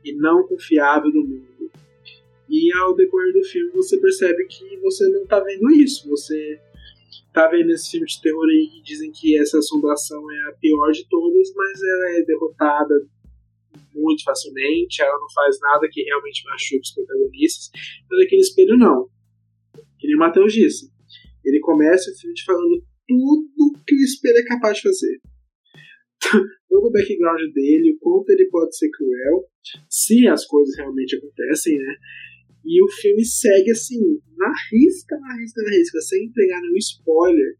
e 0.02 0.14
não 0.16 0.46
confiável 0.46 1.12
do 1.12 1.22
mundo. 1.22 1.49
E 2.50 2.72
ao 2.78 2.96
decorrer 2.96 3.32
do 3.32 3.44
filme 3.44 3.70
você 3.70 3.96
percebe 3.98 4.44
que 4.46 4.76
você 4.78 5.08
não 5.10 5.22
está 5.22 5.38
vendo 5.38 5.70
isso, 5.70 6.08
você 6.08 6.60
tá 7.32 7.46
vendo 7.48 7.70
esse 7.70 7.92
filme 7.92 8.06
de 8.06 8.20
terror 8.20 8.44
aí 8.44 8.68
que 8.72 8.82
dizem 8.82 9.12
que 9.12 9.38
essa 9.38 9.58
assombração 9.58 10.20
é 10.32 10.40
a 10.48 10.52
pior 10.54 10.90
de 10.90 11.08
todas, 11.08 11.54
mas 11.54 11.80
ela 11.80 12.18
é 12.18 12.22
derrotada 12.22 12.94
muito 13.94 14.24
facilmente, 14.24 15.00
ela 15.00 15.18
não 15.18 15.30
faz 15.32 15.58
nada 15.60 15.88
que 15.90 16.02
realmente 16.02 16.42
machuque 16.44 16.80
os 16.80 16.92
protagonistas. 16.92 17.70
Mas 18.10 18.26
aquele 18.26 18.40
espelho 18.40 18.76
não. 18.76 19.08
Que 19.98 20.06
nem 20.06 20.16
o 20.16 20.18
Matheus 20.18 20.52
disse. 20.52 20.90
Ele 21.44 21.60
começa 21.60 22.10
o 22.10 22.14
filme 22.14 22.34
te 22.34 22.44
falando 22.44 22.82
tudo 23.06 23.80
que 23.86 23.94
o 23.94 24.04
espelho 24.04 24.38
é 24.38 24.44
capaz 24.44 24.76
de 24.76 24.82
fazer. 24.82 25.20
Todo 26.68 26.86
o 26.86 26.92
background 26.92 27.40
dele, 27.52 27.92
o 27.92 27.98
quanto 27.98 28.30
ele 28.30 28.48
pode 28.50 28.76
ser 28.76 28.88
cruel, 28.90 29.48
se 29.88 30.26
as 30.28 30.46
coisas 30.46 30.76
realmente 30.76 31.16
acontecem, 31.16 31.76
né? 31.76 31.96
E 32.64 32.82
o 32.82 32.88
filme 32.88 33.24
segue 33.24 33.70
assim, 33.70 34.00
na 34.36 34.52
risca, 34.70 35.18
na 35.18 35.36
risca, 35.36 35.62
na 35.62 35.70
risca, 35.70 36.00
sem 36.00 36.24
entregar 36.24 36.60
nenhum 36.60 36.76
spoiler. 36.76 37.56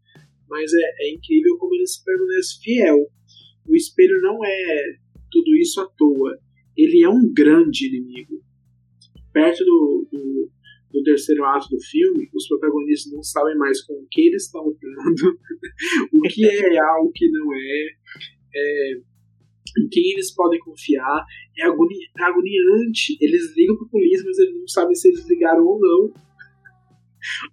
Mas 0.49 0.71
é, 0.73 1.05
é 1.05 1.13
incrível 1.13 1.57
como 1.57 1.73
ele 1.75 1.87
se 1.87 2.03
permanece 2.03 2.59
fiel. 2.61 3.07
O 3.67 3.75
espelho 3.75 4.21
não 4.21 4.43
é 4.43 4.97
tudo 5.31 5.55
isso 5.55 5.79
à 5.81 5.87
toa. 5.97 6.37
Ele 6.77 7.03
é 7.03 7.09
um 7.09 7.31
grande 7.33 7.87
inimigo. 7.87 8.43
Perto 9.33 9.63
do, 9.63 10.07
do, 10.11 10.51
do 10.91 11.03
terceiro 11.03 11.45
ato 11.45 11.69
do 11.69 11.79
filme, 11.79 12.29
os 12.33 12.47
protagonistas 12.47 13.11
não 13.13 13.23
sabem 13.23 13.55
mais 13.55 13.81
com 13.81 13.93
o 13.93 14.07
que 14.11 14.27
eles 14.27 14.45
estão 14.45 14.63
lutando, 14.63 15.39
o 16.13 16.21
que 16.23 16.45
é 16.45 16.69
real, 16.69 17.05
o 17.05 17.11
que 17.11 17.29
não 17.29 17.53
é. 17.53 17.87
é 18.55 19.01
em 19.77 19.87
quem 19.89 20.11
eles 20.11 20.33
podem 20.33 20.59
confiar. 20.59 21.25
É, 21.57 21.63
agoni 21.63 21.95
é 22.17 22.23
agoniante. 22.23 23.17
Eles 23.19 23.55
ligam 23.55 23.77
pra 23.77 23.87
polícia, 23.87 24.25
mas 24.25 24.37
eles 24.39 24.55
não 24.59 24.67
sabem 24.67 24.95
se 24.95 25.07
eles 25.09 25.27
ligaram 25.29 25.65
ou 25.65 25.79
não. 25.79 26.13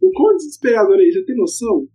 O 0.00 0.10
quão 0.12 0.36
desesperador 0.36 0.98
é 0.98 1.04
isso? 1.04 1.18
Você 1.18 1.26
tem 1.26 1.36
noção? 1.36 1.88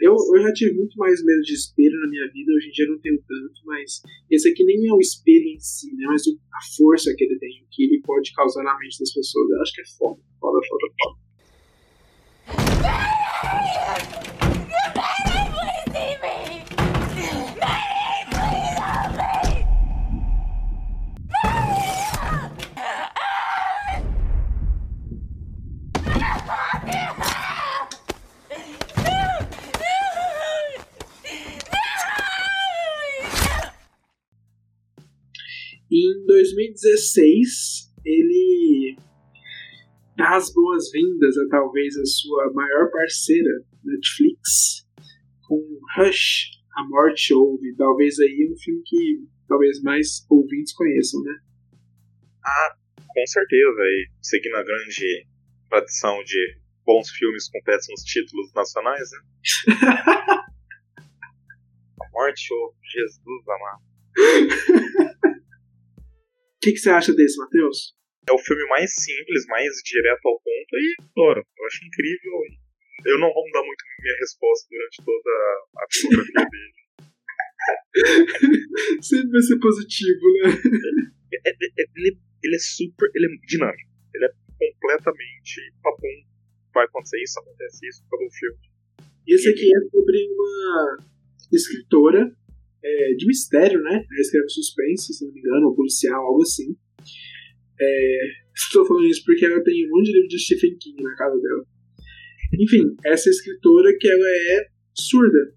Eu, 0.00 0.14
eu 0.14 0.42
já 0.42 0.52
tive 0.52 0.74
muito 0.74 0.96
mais 0.96 1.24
medo 1.24 1.40
de 1.42 1.52
espelho 1.52 2.00
na 2.00 2.08
minha 2.08 2.30
vida, 2.30 2.52
hoje 2.52 2.68
em 2.68 2.70
dia 2.70 2.86
não 2.86 3.00
tenho 3.00 3.18
tanto, 3.26 3.60
mas 3.64 4.00
esse 4.30 4.48
aqui 4.48 4.62
nem 4.64 4.86
é 4.88 4.92
o 4.92 5.00
espelho 5.00 5.48
em 5.48 5.58
si, 5.58 5.92
né? 5.96 6.06
Mas 6.06 6.22
a 6.28 6.76
força 6.76 7.12
que 7.16 7.24
ele 7.24 7.36
tem, 7.40 7.66
que 7.72 7.84
ele 7.84 8.00
pode 8.02 8.32
causar 8.32 8.62
na 8.62 8.78
mente 8.78 9.00
das 9.00 9.12
pessoas. 9.12 9.50
Eu 9.50 9.60
acho 9.60 9.74
que 9.74 9.80
é 9.80 9.84
foda, 9.98 10.20
foda, 10.38 10.60
foda, 10.68 10.86
foda. 11.02 11.30
2016, 36.54 37.92
ele 38.04 38.96
dá 40.16 40.36
as 40.36 40.52
boas-vindas 40.52 41.36
a 41.38 41.48
talvez 41.48 41.96
a 41.96 42.04
sua 42.04 42.52
maior 42.52 42.90
parceira, 42.90 43.64
Netflix, 43.84 44.86
com 45.46 45.60
Rush, 45.96 46.50
A 46.76 46.88
Morte 46.88 47.32
Ouve. 47.34 47.74
Talvez 47.76 48.18
aí 48.18 48.48
um 48.52 48.56
filme 48.58 48.82
que 48.84 49.24
talvez 49.48 49.82
mais 49.82 50.26
ouvintes 50.28 50.72
conheçam, 50.74 51.22
né? 51.22 51.34
Ah, 52.44 52.74
com 53.08 53.26
certeza. 53.26 53.80
E 53.82 54.08
seguindo 54.22 54.56
a 54.56 54.62
grande 54.62 55.26
tradição 55.68 56.22
de 56.24 56.58
bons 56.84 57.10
filmes 57.10 57.48
com 57.50 57.62
péssimos 57.62 58.02
títulos 58.02 58.52
nacionais, 58.54 59.08
né? 59.10 59.18
a 62.00 62.10
Morte 62.12 62.52
Ouve, 62.52 62.76
Jesus 62.82 63.48
amado. 63.48 65.09
O 66.60 66.62
que, 66.62 66.72
que, 66.72 66.78
você 66.78 66.90
acha 66.90 67.14
desse, 67.14 67.38
Matheus? 67.38 67.96
É 68.28 68.32
o 68.32 68.38
filme 68.38 68.62
mais 68.68 68.92
simples, 68.92 69.46
mais 69.48 69.72
direto 69.82 70.20
ao 70.26 70.34
ponto 70.34 70.76
e 70.76 70.94
adoro. 71.00 71.40
Eu 71.40 71.64
acho 71.64 71.86
incrível. 71.86 72.32
Eu 73.06 73.18
não 73.18 73.32
vou 73.32 73.46
mudar 73.46 73.64
muito 73.64 73.82
minha 73.98 74.14
resposta 74.18 74.68
durante 74.68 75.02
toda 75.02 75.30
a 75.78 75.86
filmografia 75.90 76.50
dele. 76.50 76.74
Sempre 79.00 79.30
vai 79.30 79.40
ser 79.40 79.58
positivo, 79.58 80.20
né? 80.34 80.52
Ele, 81.32 81.72
ele, 81.78 81.90
ele, 81.96 82.18
ele, 82.44 82.54
é 82.54 82.58
super. 82.58 83.10
Ele 83.14 83.24
é 83.24 83.46
dinâmico. 83.46 83.90
Ele 84.14 84.26
é 84.26 84.32
completamente 84.58 85.72
papum. 85.82 86.28
Vai 86.74 86.84
acontecer 86.84 87.22
isso, 87.22 87.40
acontece 87.40 87.88
isso, 87.88 88.04
acabou 88.04 88.26
o 88.26 88.32
filme. 88.32 88.58
Esse 89.26 89.48
aqui 89.48 89.64
é 89.64 89.80
sobre 89.88 90.28
uma 90.28 90.98
escritora 91.50 92.30
é, 92.82 93.14
de 93.14 93.26
mistério, 93.26 93.80
né? 93.82 94.04
Ela 94.10 94.20
escreve 94.20 94.48
suspense, 94.48 95.12
se 95.12 95.24
não 95.24 95.32
me 95.32 95.40
engano, 95.40 95.68
ou 95.68 95.74
policial, 95.74 96.22
algo 96.22 96.42
assim. 96.42 96.76
É, 97.80 98.18
estou 98.54 98.86
falando 98.86 99.06
isso 99.06 99.22
porque 99.24 99.44
ela 99.44 99.62
tem 99.62 99.86
um 99.86 99.90
monte 99.90 100.06
de 100.06 100.12
livro 100.12 100.28
de 100.28 100.38
Stephen 100.38 100.76
King 100.78 101.02
na 101.02 101.14
casa 101.14 101.40
dela. 101.40 101.64
Enfim, 102.58 102.96
essa 103.04 103.28
escritora 103.30 103.96
que 103.98 104.08
ela 104.08 104.28
é 104.28 104.66
surda. 104.94 105.54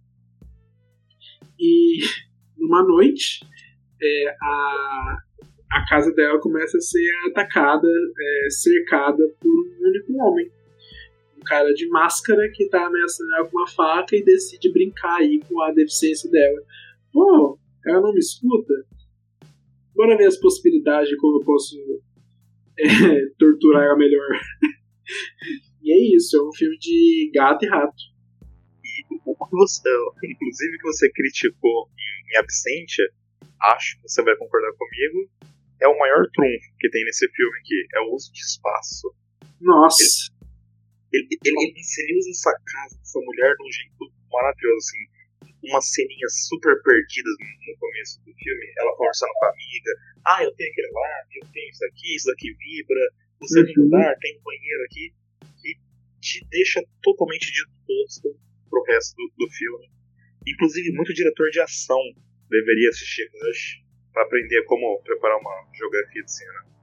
E 1.60 2.00
numa 2.58 2.84
noite, 2.84 3.46
é, 4.02 4.36
a, 4.42 5.18
a 5.72 5.86
casa 5.90 6.14
dela 6.14 6.40
começa 6.40 6.78
a 6.78 6.82
ser 6.82 7.10
atacada, 7.30 7.88
é, 7.88 8.50
cercada 8.50 9.24
por 9.40 9.50
um 9.50 9.88
único 9.88 10.14
homem. 10.14 10.52
Um 11.38 11.44
cara 11.44 11.74
de 11.74 11.88
máscara 11.90 12.50
que 12.54 12.64
está 12.64 12.86
ameaçando 12.86 13.34
ela 13.36 13.50
com 13.50 13.58
uma 13.58 13.68
faca 13.68 14.16
e 14.16 14.24
decide 14.24 14.72
brincar 14.72 15.18
aí 15.18 15.42
com 15.48 15.62
a 15.62 15.72
deficiência 15.72 16.30
dela 16.30 16.64
Pô, 17.14 17.60
ela 17.86 18.02
não 18.02 18.12
me 18.12 18.20
escuta? 18.20 18.74
Bora 19.94 20.18
ver 20.18 20.26
as 20.26 20.40
possibilidades 20.40 21.10
de 21.10 21.18
como 21.18 21.40
eu 21.40 21.46
posso 21.46 21.78
é, 22.80 23.30
torturar 23.38 23.84
ela 23.84 23.96
melhor. 23.96 24.28
e 25.84 25.94
é 25.94 26.16
isso, 26.18 26.36
é 26.36 26.42
um 26.42 26.52
filme 26.54 26.76
de 26.80 27.32
gato 27.34 27.64
e 27.64 27.70
rato. 27.70 28.04
E 28.84 29.16
o 29.26 29.36
que 29.36 29.52
você, 29.52 29.90
inclusive, 30.24 30.78
que 30.78 30.84
você 30.84 31.12
criticou 31.12 31.88
em, 31.96 32.34
em 32.34 32.40
Absentia, 32.40 33.06
acho 33.62 33.98
que 33.98 34.10
você 34.10 34.24
vai 34.24 34.36
concordar 34.36 34.74
comigo, 34.74 35.30
é 35.80 35.88
o 35.88 36.00
maior 36.00 36.26
trunfo 36.34 36.78
que 36.80 36.90
tem 36.90 37.06
nesse 37.06 37.30
filme 37.30 37.60
aqui, 37.60 37.88
é 37.94 38.00
o 38.00 38.16
uso 38.16 38.34
de 38.34 38.40
espaço. 38.40 39.14
Nossa! 39.62 40.04
Ele, 41.12 41.28
ele, 41.46 41.56
ele, 41.62 41.74
ele 41.76 42.18
usa 42.18 42.32
essa 42.32 42.52
casa, 42.66 43.00
essa 43.00 43.20
mulher, 43.20 43.54
de 43.56 43.64
um 43.64 43.72
jeito 43.72 44.12
maravilhoso, 44.32 44.78
assim 44.78 45.13
umas 45.64 45.90
ceninhas 45.92 46.48
super 46.48 46.76
perdidas 46.84 47.36
no 47.40 47.78
começo 47.80 48.20
do 48.26 48.34
filme, 48.34 48.74
ela 48.78 48.96
conversando 48.96 49.32
com 49.40 49.46
a 49.46 49.50
amiga, 49.50 49.92
ah, 50.26 50.44
eu 50.44 50.52
tenho 50.56 50.72
aquele 50.72 50.92
lá, 50.92 51.10
eu 51.36 51.48
tenho 51.52 51.70
isso 51.70 51.86
aqui, 51.86 52.16
isso 52.16 52.28
daqui 52.28 52.54
vibra, 52.54 53.04
você 53.40 53.60
uhum. 53.60 53.66
tem 53.66 53.76
lugar, 53.78 54.18
tem 54.20 54.38
um 54.38 54.44
banheiro 54.44 54.84
aqui, 54.86 55.14
e 55.66 55.76
te 56.20 56.46
deixa 56.50 56.82
totalmente 57.02 57.52
disposto 57.52 58.36
pro 58.70 58.84
resto 58.84 59.16
do, 59.16 59.46
do 59.46 59.52
filme. 59.52 59.92
Inclusive, 60.48 60.92
muito 60.94 61.14
diretor 61.14 61.50
de 61.50 61.62
ação 61.62 62.02
deveria 62.50 62.90
assistir 62.90 63.30
Rush 63.34 63.84
para 64.12 64.24
aprender 64.24 64.64
como 64.66 65.02
preparar 65.04 65.40
uma 65.40 65.70
geografia 65.74 66.24
de 66.24 66.32
cena. 66.32 66.74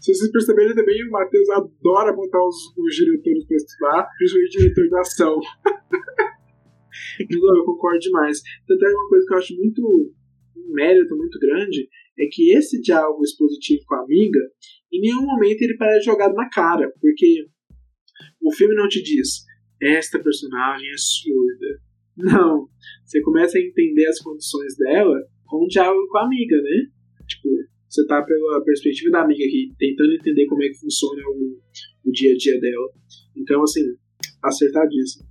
Se 0.00 0.14
vocês 0.14 0.32
perceberem 0.32 0.74
também, 0.74 1.06
o 1.06 1.10
Matheus 1.10 1.48
adora 1.50 2.12
botar 2.12 2.42
os, 2.44 2.76
os 2.76 2.94
diretores 2.94 3.44
para 3.46 3.56
estudar, 3.56 4.08
principalmente 4.18 4.58
diretor 4.58 4.88
de 4.88 4.98
ação. 4.98 5.40
Não, 7.30 7.56
eu 7.56 7.64
concordo 7.64 7.98
demais. 7.98 8.40
Tanto 8.66 8.84
é 8.84 8.88
uma 8.88 9.08
coisa 9.08 9.26
que 9.26 9.34
eu 9.34 9.38
acho 9.38 9.56
muito 9.56 10.12
um 10.56 10.74
mérito 10.74 11.16
muito 11.16 11.38
grande 11.38 11.88
é 12.18 12.26
que 12.30 12.52
esse 12.52 12.80
diálogo 12.80 13.22
expositivo 13.22 13.82
com 13.86 13.94
a 13.94 14.02
amiga, 14.02 14.40
em 14.92 15.00
nenhum 15.00 15.22
momento 15.22 15.62
ele 15.62 15.76
parece 15.76 16.04
jogado 16.04 16.34
na 16.34 16.48
cara, 16.50 16.92
porque 17.00 17.46
o 18.40 18.52
filme 18.52 18.74
não 18.74 18.86
te 18.88 19.02
diz 19.02 19.44
esta 19.82 20.22
personagem 20.22 20.88
é 20.88 20.96
surda. 20.96 21.80
Não. 22.16 22.68
Você 23.04 23.20
começa 23.22 23.58
a 23.58 23.60
entender 23.60 24.06
as 24.06 24.20
condições 24.20 24.76
dela 24.76 25.18
com 25.46 25.64
o 25.64 25.68
diálogo 25.68 26.06
com 26.08 26.18
a 26.18 26.24
amiga, 26.24 26.56
né? 26.62 26.86
Tipo, 27.26 27.48
você 27.88 28.06
tá 28.06 28.22
pela 28.22 28.64
perspectiva 28.64 29.10
da 29.10 29.22
amiga 29.22 29.44
aqui, 29.44 29.72
tentando 29.78 30.14
entender 30.14 30.46
como 30.46 30.62
é 30.62 30.68
que 30.68 30.78
funciona 30.78 31.22
o, 31.28 31.58
o 32.04 32.12
dia 32.12 32.32
a 32.32 32.36
dia 32.36 32.60
dela. 32.60 32.88
Então, 33.36 33.62
assim, 33.62 33.82
acertadíssimo. 34.42 35.26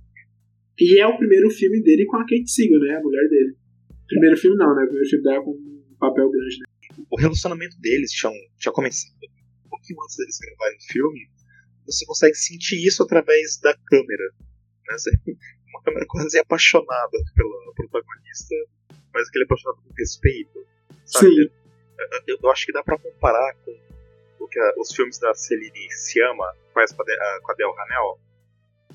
E 0.78 1.00
é 1.00 1.06
o 1.06 1.16
primeiro 1.16 1.50
filme 1.50 1.82
dele 1.82 2.06
com 2.06 2.16
a 2.16 2.20
Kate 2.20 2.48
Siegel, 2.48 2.80
né? 2.80 2.96
A 2.96 3.00
mulher 3.00 3.28
dele. 3.28 3.56
Primeiro 4.06 4.36
filme 4.36 4.56
não, 4.56 4.74
né? 4.74 4.82
O 4.82 4.86
primeiro 4.86 5.08
filme 5.08 5.24
dela 5.24 5.44
com 5.44 5.50
um 5.50 5.96
papel 5.98 6.30
grande, 6.30 6.58
né? 6.58 6.66
O 7.10 7.16
relacionamento 7.16 7.78
deles 7.80 8.10
tinha, 8.12 8.32
tinha 8.58 8.72
começado 8.72 9.12
um 9.64 9.68
pouquinho 9.68 10.02
antes 10.02 10.16
deles 10.16 10.38
gravarem 10.38 10.78
o 10.78 10.92
filme. 10.92 11.30
Você 11.86 12.06
consegue 12.06 12.34
sentir 12.34 12.84
isso 12.86 13.02
através 13.02 13.58
da 13.60 13.76
câmera. 13.86 14.24
Né? 14.88 14.96
Uma 15.68 15.82
câmera 15.82 16.06
quase 16.06 16.38
apaixonada 16.38 17.18
pela 17.34 17.74
protagonista, 17.74 18.54
mas 19.12 19.28
aquele 19.28 19.44
apaixonado 19.44 19.82
com 19.82 19.94
respeito. 19.96 20.66
Sabe? 21.06 21.26
Sim. 21.26 21.50
Eu, 22.26 22.38
eu 22.42 22.50
acho 22.50 22.66
que 22.66 22.72
dá 22.72 22.82
pra 22.82 22.98
comparar 22.98 23.54
com 23.64 23.72
o 24.40 24.48
que 24.48 24.58
a, 24.58 24.72
os 24.78 24.94
filmes 24.94 25.18
da 25.18 25.32
Celine 25.34 25.90
Sciamma 25.90 26.54
faz 26.74 26.92
com 26.92 27.02
a, 27.02 27.40
com 27.42 27.52
a 27.52 27.54
Del 27.54 27.74
Hanel. 27.78 28.20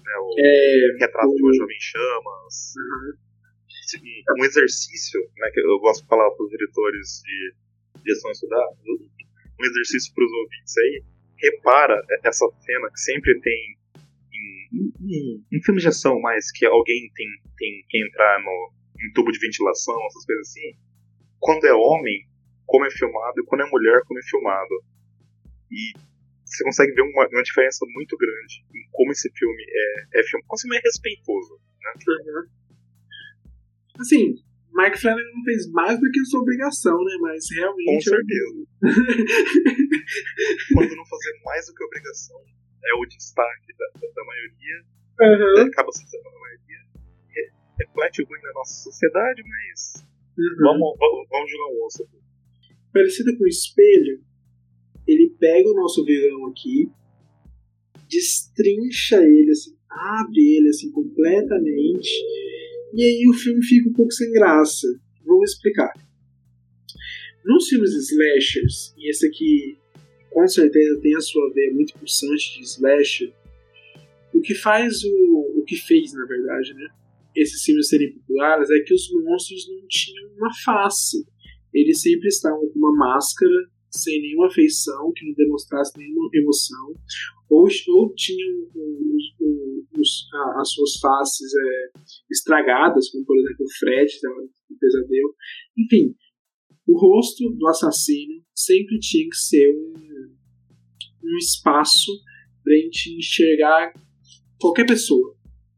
Né? 0.03 0.13
O 0.21 0.35
É, 0.37 0.97
Retrato 0.99 1.33
de 1.35 1.41
uma 1.43 1.51
o- 1.51 1.53
Jovem 1.55 1.75
em 1.75 1.81
Chamas. 1.81 2.73
Um 4.37 4.43
exercício, 4.45 5.19
né, 5.37 5.49
que 5.53 5.61
eu 5.61 5.79
gosto 5.79 6.01
de 6.03 6.07
falar 6.09 6.29
para 6.31 6.43
os 6.43 6.49
diretores 6.51 7.21
de 7.23 7.53
direção 8.03 8.31
estudar, 8.31 8.65
um 9.59 9.65
exercício 9.65 10.13
para 10.13 10.25
os 10.25 10.31
ouvintes 10.31 10.77
aí, 10.77 11.03
repara 11.37 12.01
essa 12.23 12.45
cena 12.59 12.89
que 12.91 12.99
sempre 12.99 13.39
tem 13.39 13.77
em, 14.33 14.91
em, 15.01 15.45
em 15.53 15.63
filmes 15.63 15.83
de 15.83 15.89
ação, 15.89 16.19
mas 16.19 16.51
que 16.51 16.65
alguém 16.65 17.09
tem, 17.15 17.27
tem 17.57 17.83
que 17.87 17.97
entrar 18.05 18.39
no, 18.43 18.71
em 18.99 19.13
tubo 19.13 19.31
de 19.31 19.39
ventilação, 19.39 19.95
essas 20.07 20.25
coisas 20.25 20.49
assim. 20.49 20.73
Quando 21.39 21.65
é 21.65 21.73
homem, 21.73 22.27
como 22.65 22.85
é 22.85 22.91
filmado, 22.91 23.39
e 23.39 23.45
quando 23.45 23.61
é 23.61 23.69
mulher, 23.69 24.01
como 24.05 24.19
é 24.19 24.23
filmado. 24.23 24.83
E 25.71 25.93
você 26.47 26.63
consegue 26.63 26.93
ver 26.93 27.01
uma, 27.01 27.27
uma 27.27 27.43
diferença 27.43 27.85
muito 27.93 28.15
grande 28.17 28.63
em 28.73 28.87
como 28.91 29.11
esse 29.11 29.29
filme 29.35 29.63
é, 29.67 30.19
é 30.19 30.23
filme. 30.23 30.43
Como 30.47 30.55
esse 30.55 30.63
filme 30.63 30.77
é 30.77 30.81
respeitoso. 30.81 31.59
Né? 31.81 32.43
Assim, 33.99 34.35
Mike 34.73 34.99
Flanagan 35.01 35.31
não 35.35 35.43
fez 35.43 35.71
mais 35.71 35.99
do 35.99 36.09
que 36.11 36.23
sua 36.25 36.41
obrigação, 36.41 36.97
né? 37.03 37.13
Mas 37.21 37.47
Com 37.49 37.55
realmente. 37.55 38.03
certeza. 38.09 38.67
Quando 40.73 40.95
não 40.95 41.05
fazer 41.05 41.33
mais 41.45 41.65
do 41.67 41.73
que 41.73 41.83
obrigação, 41.83 42.39
é 42.85 42.93
o 42.93 43.05
destaque 43.05 43.73
da, 43.77 43.87
da 44.15 44.23
maioria, 44.23 44.83
Aham. 45.21 45.67
acaba 45.67 45.91
se 45.91 46.07
sendo 46.07 46.27
a 46.29 46.39
maioria. 46.39 46.79
Re- 47.29 47.51
Reflete 47.79 48.23
ruim 48.23 48.41
na 48.41 48.53
nossa 48.53 48.73
sociedade, 48.83 49.41
mas 49.43 50.05
Uhum. 50.37 50.55
vamos, 50.61 50.97
vamos, 50.99 51.27
vamos 51.29 51.51
jogar 51.51 51.65
um 51.73 51.85
osso 51.85 52.03
aqui. 52.03 52.17
Parecido 52.93 53.35
com 53.37 53.43
o 53.43 53.47
espelho, 53.47 54.21
ele 55.07 55.33
pega 55.39 55.69
o 55.69 55.75
nosso 55.75 56.03
vilão 56.03 56.47
aqui, 56.47 56.89
destrincha 58.09 59.21
ele, 59.23 59.51
assim, 59.51 59.75
abre 59.89 60.41
ele 60.41 60.69
assim 60.69 60.91
completamente, 60.91 62.09
e 62.93 63.03
aí 63.03 63.27
o 63.27 63.33
filme 63.33 63.63
fica 63.63 63.89
um 63.89 63.93
pouco 63.93 64.11
sem 64.11 64.31
graça. 64.31 64.87
Vou 65.25 65.43
explicar. 65.43 65.91
Nos 67.45 67.67
filmes 67.67 67.91
slashers, 67.93 68.93
e 68.97 69.09
esse 69.09 69.25
aqui 69.27 69.77
com 70.29 70.47
certeza 70.47 70.99
tem 71.01 71.15
a 71.15 71.21
sua 71.21 71.51
veia 71.53 71.73
muito 71.73 71.93
pulsante 71.93 72.59
de 72.59 72.65
slasher, 72.65 73.33
o 74.33 74.41
que 74.41 74.53
faz 74.53 75.03
o. 75.03 75.59
o 75.59 75.63
que 75.65 75.75
fez, 75.75 76.13
na 76.13 76.25
verdade, 76.25 76.73
né? 76.73 76.89
Esses 77.35 77.63
filmes 77.63 77.87
serem 77.87 78.13
populares 78.13 78.69
é 78.69 78.79
que 78.79 78.93
os 78.93 79.09
monstros 79.23 79.67
não 79.67 79.87
tinham 79.87 80.29
uma 80.37 80.53
face 80.63 81.25
eles 81.73 82.01
sempre 82.01 82.27
estavam 82.27 82.67
com 82.69 82.79
uma 82.79 82.95
máscara 82.95 83.69
sem 83.91 84.21
nenhuma 84.21 84.49
feição, 84.51 85.11
que 85.15 85.25
não 85.25 85.33
demonstrasse 85.33 85.97
nenhuma 85.97 86.29
emoção, 86.33 86.93
ou, 87.49 87.67
ou 87.89 88.13
tinham 88.15 88.67
os, 88.75 89.23
os, 89.97 90.27
a- 90.33 90.61
as 90.61 90.71
suas 90.71 90.99
faces 90.99 91.51
é, 91.53 91.99
estragadas, 92.31 93.09
como 93.09 93.25
por 93.25 93.37
exemplo 93.37 93.65
o 93.65 93.77
Fred, 93.79 94.11
do 94.69 94.77
pesadelo. 94.77 95.35
Enfim, 95.77 96.15
o 96.87 96.97
rosto 96.99 97.49
do 97.49 97.67
assassino 97.67 98.43
sempre 98.55 98.99
tinha 98.99 99.27
que 99.29 99.35
ser 99.37 99.69
um, 99.75 99.93
um 101.23 101.37
espaço 101.37 102.11
para 102.63 102.73
a 102.73 102.77
gente 102.77 103.15
enxergar 103.17 103.93
qualquer 104.59 104.85
pessoa. 104.85 105.35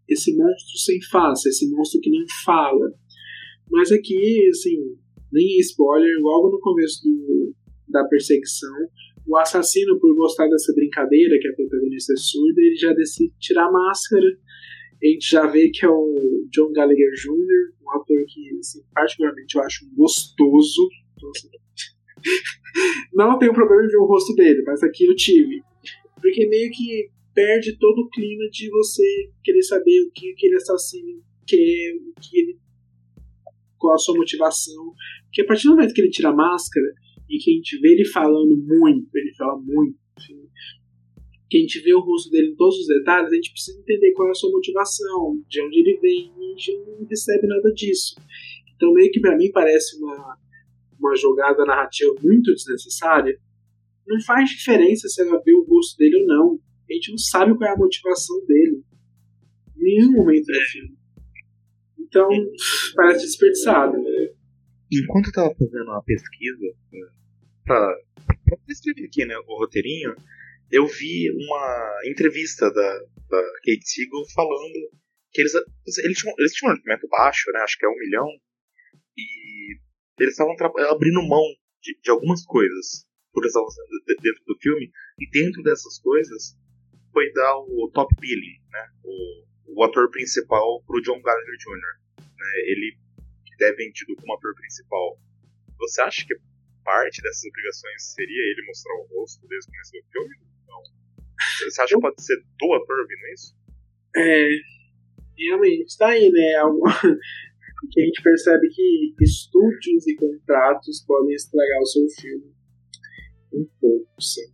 Esse 0.07 0.35
monstro 0.35 0.77
sem 0.77 0.99
face, 1.03 1.49
esse 1.49 1.69
monstro 1.69 1.99
que 2.01 2.09
não 2.09 2.25
fala. 2.43 2.91
Mas 3.69 3.91
aqui, 3.91 4.47
assim, 4.49 4.97
nem 5.31 5.59
spoiler, 5.59 6.17
logo 6.19 6.49
no 6.49 6.59
começo 6.59 7.03
do, 7.03 7.53
da 7.89 8.03
perseguição, 8.05 8.73
o 9.29 9.37
assassino, 9.37 9.99
por 9.99 10.15
gostar 10.15 10.47
dessa 10.47 10.73
brincadeira, 10.73 11.37
que 11.39 11.47
a 11.47 11.53
protagonista 11.53 12.13
é 12.13 12.17
surda, 12.17 12.61
ele 12.61 12.75
já 12.75 12.91
decide 12.93 13.31
tirar 13.39 13.67
a 13.67 13.71
máscara. 13.71 14.25
A 15.01 15.05
gente 15.05 15.29
já 15.29 15.45
vê 15.45 15.69
que 15.69 15.85
é 15.85 15.89
o 15.89 16.47
John 16.51 16.71
Gallagher 16.71 17.11
Jr., 17.13 17.73
um 17.83 17.91
ator 17.91 18.25
que, 18.27 18.57
assim, 18.57 18.81
particularmente, 18.91 19.55
eu 19.55 19.63
acho 19.63 19.87
gostoso. 19.95 20.89
Não 23.13 23.37
tenho 23.37 23.53
problema 23.53 23.83
em 23.83 23.87
ver 23.87 23.97
o 23.97 24.05
rosto 24.05 24.33
dele, 24.33 24.63
mas 24.65 24.81
aqui 24.81 25.05
eu 25.05 25.15
tive. 25.15 25.61
Porque 26.19 26.47
meio 26.47 26.71
que 26.71 27.09
perde 27.33 27.77
todo 27.77 27.99
o 27.99 28.09
clima 28.09 28.49
de 28.51 28.69
você 28.69 29.31
querer 29.43 29.61
saber 29.61 30.01
o 30.01 30.11
que 30.11 30.31
aquele 30.31 30.55
assassino 30.55 31.21
quer, 31.47 31.95
o 31.95 32.13
que 32.19 32.39
ele 32.39 32.59
qual 33.77 33.93
a 33.93 33.97
sua 33.97 34.15
motivação. 34.15 34.93
Porque 35.25 35.43
a 35.43 35.45
partir 35.45 35.67
do 35.67 35.75
momento 35.75 35.93
que 35.93 36.01
ele 36.01 36.09
tira 36.09 36.29
a 36.29 36.35
máscara 36.35 36.87
e 37.29 37.37
que 37.37 37.51
a 37.51 37.53
gente 37.53 37.79
vê 37.79 37.93
ele 37.93 38.05
falando 38.05 38.57
muito, 38.57 39.09
ele 39.15 39.33
fala 39.35 39.59
muito, 39.61 39.97
enfim, 40.17 40.49
que 41.49 41.57
a 41.57 41.61
gente 41.61 41.79
vê 41.81 41.93
o 41.93 41.99
rosto 41.99 42.29
dele 42.29 42.49
em 42.49 42.55
todos 42.55 42.77
os 42.77 42.87
detalhes, 42.87 43.31
a 43.31 43.35
gente 43.35 43.51
precisa 43.51 43.79
entender 43.79 44.11
qual 44.13 44.27
é 44.27 44.31
a 44.31 44.35
sua 44.35 44.51
motivação, 44.51 45.41
de 45.47 45.61
onde 45.61 45.79
ele 45.79 45.99
vem, 45.99 46.31
e 46.37 46.45
a 46.45 46.57
gente 46.57 46.77
não 46.99 47.05
percebe 47.05 47.47
nada 47.47 47.71
disso. 47.73 48.15
Então, 48.75 48.93
meio 48.93 49.11
que 49.11 49.19
pra 49.19 49.35
mim 49.35 49.51
parece 49.51 49.97
uma, 49.97 50.37
uma 50.99 51.15
jogada 51.15 51.65
narrativa 51.65 52.13
muito 52.21 52.53
desnecessária. 52.53 53.37
Não 54.07 54.21
faz 54.21 54.49
diferença 54.49 55.07
se 55.07 55.21
ela 55.21 55.41
vê 55.43 55.53
o 55.53 55.65
rosto 55.65 55.97
dele 55.97 56.17
ou 56.17 56.27
não. 56.27 56.59
A 56.89 56.93
gente 56.93 57.11
não 57.11 57.17
sabe 57.17 57.57
qual 57.57 57.69
é 57.69 57.73
a 57.73 57.77
motivação 57.77 58.45
dele. 58.45 58.83
Em 59.75 59.83
nenhum 59.83 60.11
momento 60.11 60.45
do 60.45 60.61
filme. 60.71 60.97
Então, 61.99 62.29
parece 62.95 63.25
desperdiçado. 63.25 63.97
Enquanto 64.91 65.27
eu 65.27 65.33
tava 65.33 65.55
fazendo 65.55 65.83
uma 65.83 66.03
pesquisa 66.03 66.65
né, 66.91 67.07
pra, 67.69 67.95
pra 68.25 68.57
escrever 68.67 69.05
aqui 69.05 69.25
né, 69.25 69.37
o 69.37 69.59
roteirinho, 69.59 70.15
eu 70.71 70.87
vi 70.87 71.29
uma 71.31 72.01
entrevista 72.05 72.71
da, 72.73 72.99
da 73.29 73.41
Kate 73.63 73.85
Siegel 73.85 74.25
falando 74.33 74.89
que 75.31 75.41
eles, 75.41 75.53
eles, 76.03 76.17
tinham, 76.17 76.33
eles 76.39 76.53
tinham 76.53 76.71
um 76.71 76.75
orçamento 76.75 77.07
baixo, 77.07 77.51
né, 77.53 77.59
acho 77.59 77.77
que 77.77 77.85
é 77.85 77.89
um 77.89 77.99
milhão, 77.99 78.27
e 79.15 79.77
eles 80.19 80.33
estavam 80.33 80.55
abrindo 80.89 81.21
mão 81.21 81.43
de, 81.81 81.95
de 82.01 82.09
algumas 82.09 82.43
coisas 82.43 83.07
por 83.31 83.43
dentro 83.43 84.43
do 84.47 84.57
filme, 84.59 84.91
e 85.19 85.29
dentro 85.29 85.61
dessas 85.61 85.99
coisas 85.99 86.57
foi 87.13 87.31
dar 87.33 87.55
o 87.55 87.91
top 87.93 88.15
billing, 88.19 88.59
né, 88.71 88.87
o, 89.03 89.77
o 89.77 89.83
ator 89.83 90.09
principal 90.09 90.83
pro 90.87 91.01
John 91.01 91.21
Gallagher 91.21 91.57
Jr. 91.59 92.25
Né, 92.35 92.51
ele 92.65 92.97
é 93.61 93.73
vendido 93.73 94.15
como 94.15 94.33
ator 94.33 94.55
principal. 94.55 95.19
Você 95.77 96.01
acha 96.01 96.25
que 96.25 96.33
parte 96.89 97.21
dessas 97.21 97.43
obrigações 97.45 98.13
seria 98.15 98.51
ele 98.51 98.65
mostrar 98.65 98.95
o 98.95 99.07
rosto 99.13 99.47
desde 99.47 99.69
o 99.69 99.71
começo 99.71 99.91
do 99.91 100.11
filme? 100.11 100.35
Não. 100.67 100.81
Você 101.69 101.81
acha 101.81 101.95
que 101.95 102.01
pode 102.01 102.23
ser 102.23 102.35
do 102.59 102.73
ator 102.73 103.07
vindo 103.07 103.27
isso? 103.31 103.55
É, 104.17 104.49
realmente, 105.37 105.97
tá 105.99 106.07
aí, 106.07 106.31
né? 106.31 106.55
Algo 106.65 106.81
que 107.91 108.01
a 108.01 108.05
gente 108.05 108.23
percebe 108.23 108.69
que 108.69 109.13
estúdios 109.21 110.07
e 110.07 110.15
contratos 110.15 111.05
podem 111.05 111.35
estragar 111.35 111.79
o 111.79 111.85
seu 111.85 112.09
filme 112.19 112.55
um 113.53 113.65
pouco 113.79 114.21
sempre. 114.21 114.53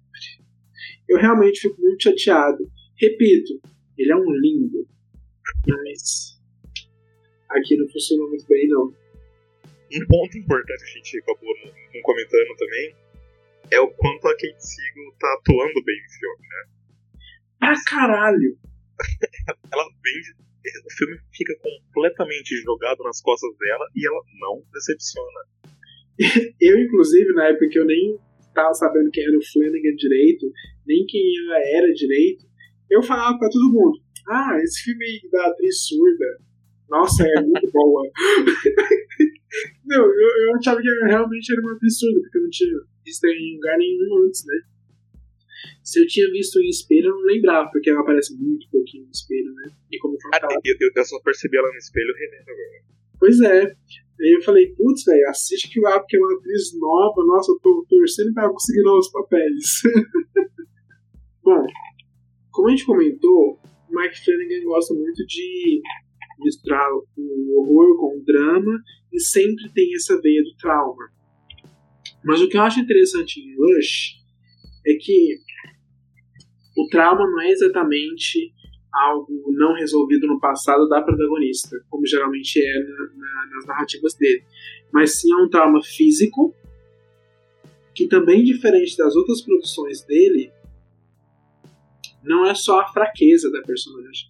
Eu 1.08 1.18
realmente 1.18 1.62
fico 1.62 1.80
muito 1.80 2.04
chateado. 2.04 2.70
Repito, 3.00 3.62
ele 3.98 4.12
é 4.12 4.16
um 4.16 4.32
lindo, 4.42 4.86
mas 5.68 6.38
aqui 7.50 7.78
não 7.78 7.88
funcionou 7.88 8.30
muito 8.30 8.46
bem, 8.48 8.68
não. 8.68 8.94
Um 9.94 10.06
ponto 10.08 10.38
importante 10.38 10.84
que 10.84 10.90
a 10.90 10.94
gente 10.96 11.18
acabou 11.20 11.54
não 11.94 12.02
comentando 12.02 12.56
também 12.58 12.96
é 13.72 13.80
o 13.80 13.88
quanto 13.90 14.28
a 14.28 14.32
Kate 14.32 14.56
Siegel 14.60 15.14
tá 15.20 15.34
atuando 15.34 15.84
bem 15.84 16.02
no 16.02 16.10
filme, 16.20 16.48
né? 16.48 16.76
Pra 17.60 17.74
caralho! 17.88 18.58
Ela 19.72 19.86
vem. 20.04 20.46
O 20.86 20.94
filme 20.98 21.20
fica 21.32 21.56
completamente 21.60 22.56
jogado 22.64 23.04
nas 23.04 23.22
costas 23.22 23.56
dela 23.58 23.88
e 23.96 24.08
ela 24.08 24.22
não 24.40 24.64
decepciona. 24.74 25.42
Eu, 26.60 26.80
inclusive, 26.80 27.34
na 27.34 27.50
época 27.50 27.70
que 27.70 27.78
eu 27.78 27.86
nem 27.86 28.18
tava 28.54 28.74
sabendo 28.74 29.12
quem 29.12 29.24
era 29.26 29.38
o 29.38 29.46
Flanagan 29.46 29.96
direito, 29.96 30.52
nem 30.88 31.06
quem 31.06 31.22
ela 31.46 31.60
era 31.78 31.94
direito, 31.94 32.46
eu 32.90 33.04
falava 33.04 33.38
pra 33.38 33.50
todo 33.50 33.72
mundo: 33.72 34.00
Ah, 34.28 34.58
esse 34.64 34.84
filme 34.84 35.30
da 35.32 35.48
atriz 35.48 35.86
surda, 35.86 36.40
nossa, 36.90 37.28
é 37.28 37.42
muito 37.42 37.70
boa. 37.72 38.10
Não, 39.86 40.04
eu, 40.06 40.30
eu 40.50 40.56
achava 40.58 40.82
que 40.82 40.90
realmente 41.08 41.52
era 41.52 41.62
uma 41.62 41.74
atriz 41.74 41.98
surda, 42.00 42.20
porque 42.22 42.38
eu 42.38 42.44
não 42.44 42.50
tinha 42.50 42.70
visto 43.06 43.24
em 43.26 43.56
lugar 43.56 43.78
nenhum 43.78 44.24
antes, 44.26 44.46
né? 44.46 44.56
Se 45.84 46.02
eu 46.02 46.08
tinha 46.08 46.30
visto 46.32 46.60
em 46.60 46.70
espelho, 46.70 47.08
eu 47.08 47.16
não 47.16 47.22
lembrava, 47.26 47.70
porque 47.72 47.90
ela 47.90 48.02
aparece 48.02 48.36
muito 48.38 48.68
pouquinho 48.70 49.06
no 49.06 49.12
espelho, 49.12 49.54
né? 49.54 49.72
E 49.92 49.98
como 50.00 50.20
foi 50.22 50.32
Ah, 50.34 50.48
eu, 50.64 50.76
eu- 50.80 50.92
eu 50.96 51.06
só 51.06 51.20
percebi 51.22 51.58
ela 51.58 51.70
no 51.72 51.78
espelho 51.78 52.14
revendo 52.18 52.50
agora. 52.52 52.84
Pois 53.20 53.40
é. 53.42 53.64
Aí 54.22 54.32
eu 54.34 54.42
falei, 54.42 54.68
putz, 54.76 55.04
velho, 55.04 55.30
assiste 55.30 55.70
que 55.70 55.80
lá, 55.82 56.00
porque 56.00 56.16
é 56.18 56.20
uma 56.20 56.34
atriz 56.38 56.78
nova, 56.80 57.24
nossa, 57.26 57.52
eu 57.52 57.60
tô 57.60 57.86
torcendo 57.90 58.34
pra 58.34 58.44
ela 58.44 58.54
conseguir 58.54 58.82
novos 58.84 59.12
papéis. 59.12 59.82
Bom, 61.44 61.66
como 62.52 62.68
a 62.68 62.72
gente 62.72 62.86
comentou, 62.86 63.60
o 63.90 63.96
Mike 63.96 64.24
Flanagan 64.24 64.64
gosta 64.66 64.94
muito 64.94 65.26
de 65.26 65.82
misturar 66.40 66.90
o 66.92 67.60
horror 67.60 67.98
com 68.00 68.18
o 68.20 68.24
drama 68.26 68.82
e 69.12 69.20
sempre 69.20 69.70
tem 69.74 69.94
essa 69.96 70.20
veia 70.22 70.44
do 70.44 70.56
trauma. 70.58 71.10
Mas 72.24 72.42
o 72.42 72.50
que 72.50 72.58
eu 72.58 72.62
acho 72.62 72.80
interessante 72.80 73.40
em 73.40 73.56
Rush 73.56 74.16
é 74.86 74.94
que 74.96 75.38
o 76.78 76.88
trauma 76.90 77.26
não 77.30 77.42
é 77.42 77.50
exatamente 77.52 78.54
algo 78.92 79.52
não 79.52 79.74
resolvido 79.74 80.26
no 80.28 80.40
passado 80.40 80.88
da 80.88 81.02
protagonista, 81.02 81.78
como 81.90 82.06
geralmente 82.06 82.62
é 82.62 82.80
na- 82.84 83.10
na- 83.16 83.48
nas 83.56 83.66
narrativas 83.66 84.14
dele, 84.16 84.44
mas 84.92 85.20
sim 85.20 85.32
é 85.34 85.36
um 85.36 85.50
trauma 85.50 85.82
físico 85.84 86.54
que 87.94 88.08
também 88.08 88.44
diferente 88.44 88.96
das 88.98 89.16
outras 89.16 89.42
produções 89.42 90.04
dele 90.06 90.52
não 92.24 92.46
é 92.46 92.56
só 92.56 92.80
a 92.82 92.88
fraqueza 92.88 93.52
da 93.52 93.62
personagem. 93.62 94.30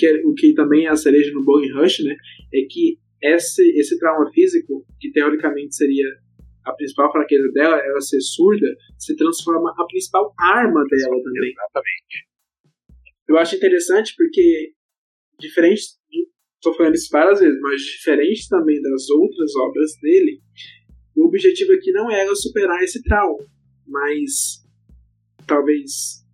O, 0.00 0.02
que, 0.02 0.06
é- 0.06 0.22
o 0.26 0.34
que 0.34 0.54
também 0.54 0.86
é 0.86 0.88
a 0.88 0.96
cereja 0.96 1.30
no 1.32 1.44
bolo 1.44 1.64
em 1.64 1.72
Rush, 1.72 2.00
né, 2.04 2.16
é 2.54 2.60
que 2.68 2.98
esse, 3.22 3.62
esse 3.78 3.98
trauma 3.98 4.30
físico, 4.32 4.84
que 4.98 5.10
teoricamente 5.12 5.74
seria 5.74 6.06
a 6.64 6.72
principal 6.72 7.10
fraqueza 7.12 7.50
dela, 7.52 7.76
ela 7.78 8.00
ser 8.00 8.20
surda, 8.20 8.66
se 8.98 9.14
transforma 9.16 9.74
a 9.76 9.84
principal 9.86 10.32
arma 10.38 10.84
dela 10.88 11.22
também. 11.22 11.50
Exatamente. 11.50 12.28
Eu 13.28 13.38
acho 13.38 13.56
interessante 13.56 14.14
porque, 14.16 14.72
diferente, 15.38 15.82
estou 16.56 16.74
falando 16.74 16.94
isso 16.94 17.08
várias 17.10 17.40
vezes, 17.40 17.60
mas 17.60 17.80
diferente 17.82 18.48
também 18.48 18.80
das 18.82 19.08
outras 19.10 19.54
obras 19.56 19.92
dele, 20.02 20.40
o 21.16 21.26
objetivo 21.26 21.72
aqui 21.72 21.92
não 21.92 22.10
era 22.10 22.34
superar 22.34 22.82
esse 22.82 23.02
trauma, 23.02 23.44
mas 23.86 24.62
talvez 25.46 26.24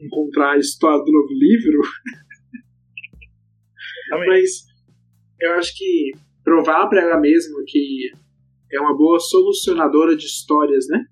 encontrar 0.00 0.52
a 0.52 0.58
história 0.58 1.04
do 1.04 1.12
novo 1.12 1.32
livro, 1.32 1.80
Exatamente. 4.16 4.28
mas 4.42 4.64
eu 5.40 5.52
acho 5.54 5.76
que 5.76 6.12
provar 6.42 6.88
para 6.88 7.02
ela 7.02 7.20
mesma 7.20 7.62
que 7.66 8.10
é 8.72 8.80
uma 8.80 8.96
boa 8.96 9.18
solucionadora 9.20 10.16
de 10.16 10.24
histórias, 10.26 10.86
né? 10.88 11.04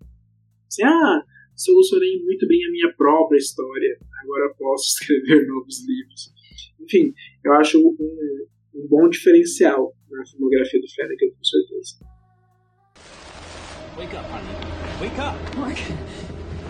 Assim, 0.68 0.84
ah, 0.84 1.22
solucionei 1.54 2.22
muito 2.24 2.46
bem 2.46 2.64
a 2.66 2.70
minha 2.70 2.92
própria 2.96 3.38
história, 3.38 3.98
agora 4.22 4.54
posso 4.58 4.84
escrever 5.00 5.46
novos 5.46 5.86
livros. 5.86 6.32
Enfim, 6.80 7.14
eu 7.44 7.52
acho 7.54 7.78
um, 7.78 7.96
um 8.74 8.88
bom 8.88 9.08
diferencial 9.08 9.94
na 10.10 10.24
filmografia 10.26 10.80
do 10.80 10.88
Flanagan, 10.94 11.30
com 11.36 11.44
certeza. 11.44 11.96
Wake 13.96 14.16
up, 14.16 14.24
honey. 14.30 14.56
Wake 15.00 15.20
up. 15.20 15.36
Mark, 15.58 15.78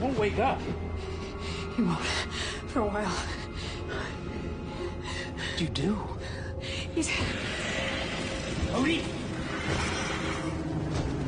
Won't 0.01 0.19
wake 0.19 0.39
up. 0.41 0.59
he 1.77 1.83
won't. 1.83 2.01
For 2.69 2.81
a 2.81 2.87
while. 2.87 3.42
What 5.53 5.59
do 5.59 5.65
you 5.65 5.71
do? 5.71 5.99
He's. 6.95 7.11
Cody! 8.73 9.03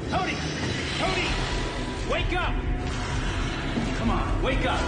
Cody! 0.09 0.37
Cody! 0.99 1.29
Wake 2.11 2.33
up! 2.33 2.55
Come 3.99 4.11
on, 4.11 4.43
wake 4.43 4.65
up! 4.65 4.81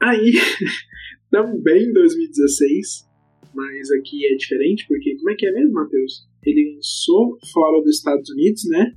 Aí, 0.00 0.32
também 1.30 1.82
em 1.82 1.92
2016, 1.92 3.06
mas 3.54 3.90
aqui 3.90 4.24
é 4.24 4.34
diferente, 4.36 4.86
porque 4.88 5.16
como 5.16 5.28
é 5.28 5.34
que 5.34 5.46
é 5.46 5.52
mesmo, 5.52 5.74
Matheus? 5.74 6.26
Ele 6.42 6.76
lançou 6.76 7.38
fora 7.52 7.82
dos 7.82 7.98
Estados 7.98 8.30
Unidos, 8.30 8.62
né? 8.70 8.96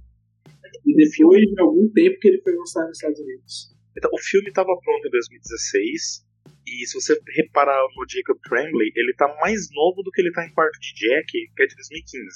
E 0.86 0.96
depois 0.96 1.42
de 1.42 1.60
algum 1.60 1.90
tempo 1.90 2.18
que 2.22 2.30
ele 2.30 2.42
foi 2.42 2.56
lançado 2.56 2.88
nos 2.88 2.98
Estados 2.98 3.20
Unidos. 3.20 3.77
Então, 3.98 4.12
o 4.14 4.20
filme 4.20 4.50
estava 4.50 4.70
pronto 4.84 5.08
em 5.08 5.12
2016. 5.12 6.26
E 6.68 6.86
se 6.86 6.94
você 6.94 7.18
reparar 7.36 7.82
no 7.96 8.06
Jacob 8.08 8.38
Tremblay, 8.48 8.92
ele 8.96 9.14
tá 9.16 9.28
mais 9.42 9.70
novo 9.74 10.04
do 10.04 10.12
que 10.12 10.22
ele 10.22 10.32
tá 10.32 10.46
em 10.46 10.54
Quarto 10.54 10.78
de 10.80 10.94
Jack, 10.94 11.32
que 11.32 11.64
é 11.64 11.66
de 11.66 11.76
2015. 11.76 12.28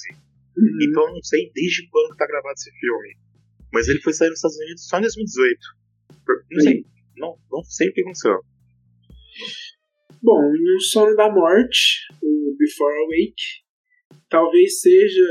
Uhum. 0.57 0.77
Então 0.81 1.07
eu 1.07 1.13
não 1.13 1.23
sei 1.23 1.51
desde 1.53 1.87
quando 1.89 2.11
que 2.11 2.17
tá 2.17 2.25
gravado 2.27 2.53
esse 2.55 2.71
filme. 2.71 3.15
Mas 3.71 3.87
ele 3.87 4.01
foi 4.01 4.13
sair 4.13 4.29
nos 4.29 4.39
Estados 4.39 4.57
Unidos 4.57 4.87
só 4.87 4.97
em 4.97 5.01
2018. 5.01 5.59
Por- 6.25 6.45
Não 6.51 6.61
sei. 6.61 6.85
Não, 7.17 7.37
não 7.51 7.63
sei 7.63 7.89
o 7.89 7.93
que 7.93 8.01
aconteceu. 8.01 8.39
Bom, 10.21 10.51
o 10.51 10.79
Sono 10.81 11.15
da 11.15 11.31
Morte, 11.31 12.07
o 12.21 12.55
Before 12.57 12.93
Awake, 13.03 13.63
talvez 14.29 14.81
seja, 14.81 15.27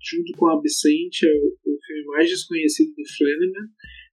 junto 0.00 0.32
com 0.36 0.48
Absente, 0.48 1.26
o, 1.26 1.56
o 1.72 1.78
filme 1.86 2.04
mais 2.06 2.28
desconhecido 2.28 2.94
do 2.94 3.02
Flanagan, 3.16 3.68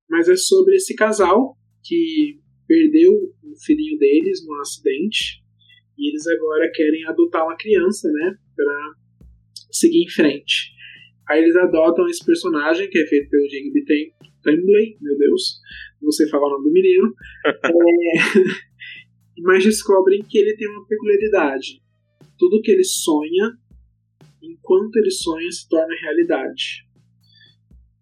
mas 0.10 0.29
é 0.29 0.36
sobre 0.36 0.75
esse 0.75 0.95
casal 0.95 1.57
que 1.84 2.39
perdeu 2.67 3.12
o 3.12 3.56
filhinho 3.65 3.98
deles 3.98 4.46
num 4.46 4.60
acidente 4.62 5.41
e 5.98 6.10
eles 6.10 6.26
agora 6.28 6.72
querem 6.74 7.06
adotar 7.06 7.44
uma 7.46 7.58
criança, 7.58 8.10
né, 8.12 8.38
pra 8.56 8.94
seguir 9.72 10.04
em 10.04 10.10
frente. 10.10 10.72
Aí 11.30 11.41
eles 11.44 11.56
adotam 11.56 12.08
esse 12.08 12.26
personagem, 12.26 12.89
que 12.89 12.98
é 13.00 13.06
feito 13.08 13.30
pelo 13.30 13.48
Tem- 13.86 14.13
Tremblay, 14.41 14.98
meu 15.00 15.17
Deus, 15.17 15.60
não 16.02 16.12
sei 16.12 16.28
falar 16.28 16.48
o 16.48 16.52
nome 16.52 16.63
do 16.65 16.72
menino, 16.74 17.13
É, 17.65 19.41
mas 19.44 19.63
descobrem 19.63 20.22
que 20.24 20.38
ele 20.38 20.56
tem 20.56 20.67
uma 20.67 20.86
peculiaridade. 20.88 21.82
Tudo 22.38 22.62
que 22.62 22.72
ele 22.72 22.84
sonha, 22.84 23.58
enquanto 24.41 24.96
ele 24.98 25.12
sonha, 25.12 25.50
se 25.52 25.67
torna 25.70 25.94
realidade. 26.02 26.86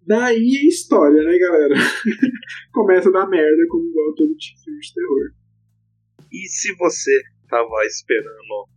Daí 0.10 0.58
a 0.58 0.68
história, 0.68 1.24
né, 1.24 1.38
galera? 1.38 1.76
Começa 2.74 3.10
a 3.10 3.12
dar 3.12 3.28
merda, 3.28 3.68
como 3.70 3.88
igual 3.90 4.16
todo 4.16 4.36
tipo 4.38 4.58
de 4.58 4.64
filme 4.64 4.80
de 4.80 4.94
terror. 4.96 5.34
E 6.32 6.48
se 6.48 6.76
você 6.78 7.12
tava 7.48 7.86
esperando 7.86 8.68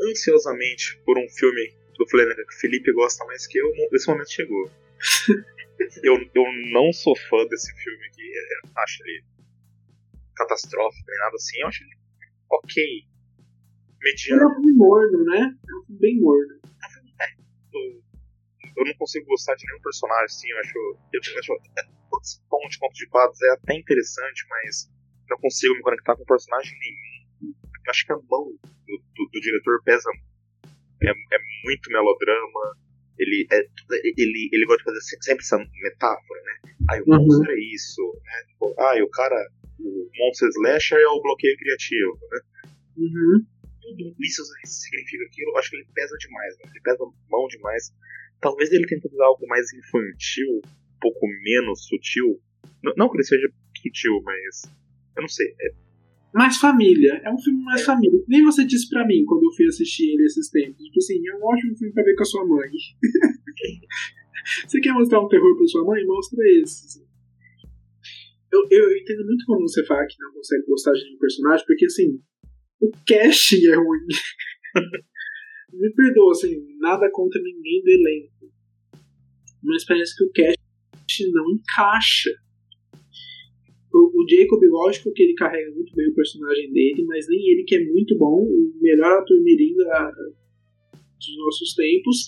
ansiosamente 0.00 0.96
por 1.04 1.18
um 1.18 1.28
filme 1.28 1.74
do 1.98 2.08
Flanagan 2.08 2.44
que 2.46 2.54
o 2.54 2.60
Felipe 2.60 2.92
gosta 2.92 3.24
mais 3.24 3.48
que 3.48 3.58
eu, 3.58 3.66
esse 3.94 4.06
momento 4.06 4.30
chegou. 4.30 4.70
eu, 6.04 6.14
eu 6.32 6.44
não 6.70 6.92
sou 6.92 7.16
fã 7.16 7.44
desse 7.48 7.74
filme 7.82 8.06
aqui. 8.06 8.22
Eu 8.62 8.70
acho 8.76 9.02
ele 9.02 9.24
catastrófico 10.36 11.04
nem 11.08 11.18
nada 11.18 11.34
assim. 11.34 11.60
Eu 11.62 11.66
acho 11.66 11.82
ele 11.82 11.96
ok. 12.48 12.84
Ele 12.84 13.02
é 13.02 14.04
Mediano. 14.04 14.46
um 14.46 14.54
filme 14.54 14.72
morno, 14.74 15.24
né? 15.24 15.40
É 15.68 15.74
um 15.74 15.84
filme 15.84 16.00
bem 16.00 16.20
morno. 16.20 16.60
Eu 18.76 18.84
não 18.84 18.94
consigo 18.94 19.26
gostar 19.26 19.54
de 19.54 19.64
nenhum 19.66 19.80
personagem, 19.82 20.24
assim. 20.26 20.48
Eu 20.50 20.58
acho. 20.58 20.78
Eu, 21.12 21.20
eu 21.32 21.38
acho 21.38 21.52
esse 22.22 22.40
tom 22.48 22.68
de 22.68 22.78
conto 22.78 22.94
de 22.94 23.08
fadas 23.08 23.40
é 23.42 23.50
até 23.52 23.74
interessante, 23.74 24.44
mas 24.48 24.90
não 25.28 25.36
consigo 25.38 25.74
me 25.74 25.82
conectar 25.82 26.16
com 26.16 26.24
personagem 26.24 26.72
nenhum. 26.78 27.54
Eu 27.84 27.90
acho 27.90 28.06
que 28.06 28.12
a 28.12 28.16
mão 28.16 28.24
do, 28.86 28.98
do- 29.14 29.30
do 29.32 29.40
diretor 29.40 29.82
pesa. 29.84 30.08
É, 31.02 31.10
é 31.10 31.38
muito 31.64 31.90
melodrama. 31.90 32.76
Ele, 33.18 33.46
é, 33.52 33.58
ele, 34.16 34.48
ele 34.52 34.64
gosta 34.66 34.78
de 34.78 34.84
fazer 34.84 35.00
se- 35.02 35.18
sempre 35.22 35.44
essa 35.44 35.58
metáfora, 35.58 36.40
né? 36.42 36.72
Ah, 36.90 36.96
o 36.96 37.10
Uhum. 37.10 37.18
monstro 37.26 37.50
é 37.52 37.60
isso, 37.74 38.02
né? 38.24 38.44
Tipo, 38.48 38.74
ah, 38.78 38.94
o 39.04 39.10
cara. 39.10 39.36
O 39.78 40.10
monstro 40.18 40.48
slasher 40.48 40.98
é 40.98 41.06
o 41.08 41.20
bloqueio 41.20 41.56
criativo, 41.58 42.18
né? 42.30 42.40
Uhum. 42.96 43.44
tudo 43.82 44.14
isso 44.20 44.42
significa 44.64 45.24
aquilo, 45.26 45.50
eu 45.50 45.58
acho 45.58 45.70
que 45.70 45.76
ele 45.76 45.86
pesa 45.94 46.16
demais, 46.16 46.56
né? 46.58 46.70
ele 46.70 46.80
pesa 46.80 47.04
mão 47.28 47.46
demais. 47.48 47.92
Talvez 48.44 48.70
ele 48.70 48.86
tente 48.86 49.08
fazer 49.08 49.22
algo 49.22 49.46
mais 49.46 49.72
infantil, 49.72 50.56
um 50.58 50.98
pouco 51.00 51.26
menos 51.42 51.86
sutil. 51.86 52.38
N- 52.84 52.92
não 52.94 53.08
que 53.08 53.16
ele 53.16 53.24
seja 53.24 53.48
sutil, 53.80 54.20
mas. 54.22 54.70
Eu 55.16 55.22
não 55.22 55.28
sei. 55.28 55.46
É, 55.62 55.72
Mais 56.34 56.58
família. 56.58 57.22
É 57.24 57.30
um 57.30 57.38
filme 57.38 57.62
mais 57.64 57.82
família. 57.86 58.22
Nem 58.28 58.44
você 58.44 58.66
disse 58.66 58.86
pra 58.90 59.06
mim 59.06 59.24
quando 59.24 59.44
eu 59.44 59.52
fui 59.56 59.64
assistir 59.66 60.10
ele 60.12 60.26
esses 60.26 60.50
tempos. 60.50 60.76
Tipo 60.76 60.98
assim, 60.98 61.26
é 61.26 61.34
um 61.36 61.42
ótimo 61.42 61.74
filme 61.78 61.94
pra 61.94 62.04
ver 62.04 62.14
com 62.16 62.22
a 62.22 62.26
sua 62.26 62.46
mãe. 62.46 62.68
você 64.68 64.78
quer 64.80 64.92
mostrar 64.92 65.22
um 65.22 65.28
terror 65.28 65.56
pra 65.56 65.66
sua 65.66 65.84
mãe? 65.86 66.04
Mostra 66.04 66.38
esse. 66.60 67.02
Eu, 68.52 68.60
eu, 68.70 68.90
eu 68.90 68.96
entendo 68.98 69.24
muito 69.24 69.46
quando 69.46 69.62
você 69.62 69.82
fala 69.86 70.06
que 70.06 70.16
não 70.20 70.34
consegue 70.34 70.66
gostar 70.66 70.92
de 70.92 71.14
um 71.14 71.18
personagem, 71.18 71.64
porque 71.66 71.86
assim, 71.86 72.20
o 72.82 72.90
casting 73.08 73.66
é 73.68 73.74
ruim. 73.74 74.06
me 75.78 75.90
perdoa, 75.92 76.32
assim, 76.32 76.66
nada 76.78 77.10
contra 77.12 77.40
ninguém 77.42 77.82
do 77.82 77.90
elenco. 77.90 78.52
Mas 79.62 79.84
parece 79.84 80.16
que 80.16 80.24
o 80.24 80.32
cast 80.32 81.32
não 81.32 81.50
encaixa. 81.50 82.30
O, 83.92 84.22
o 84.22 84.26
Jacob, 84.28 84.60
lógico 84.64 85.12
que 85.12 85.22
ele 85.22 85.34
carrega 85.34 85.70
muito 85.72 85.94
bem 85.94 86.08
o 86.08 86.14
personagem 86.14 86.72
dele, 86.72 87.04
mas 87.06 87.28
nem 87.28 87.38
ele 87.50 87.64
que 87.64 87.76
é 87.76 87.84
muito 87.84 88.16
bom, 88.18 88.42
o 88.42 88.72
melhor 88.80 89.20
ator 89.20 89.40
mirim 89.42 89.74
da, 89.76 90.10
dos 91.24 91.36
nossos 91.38 91.74
tempos, 91.74 92.26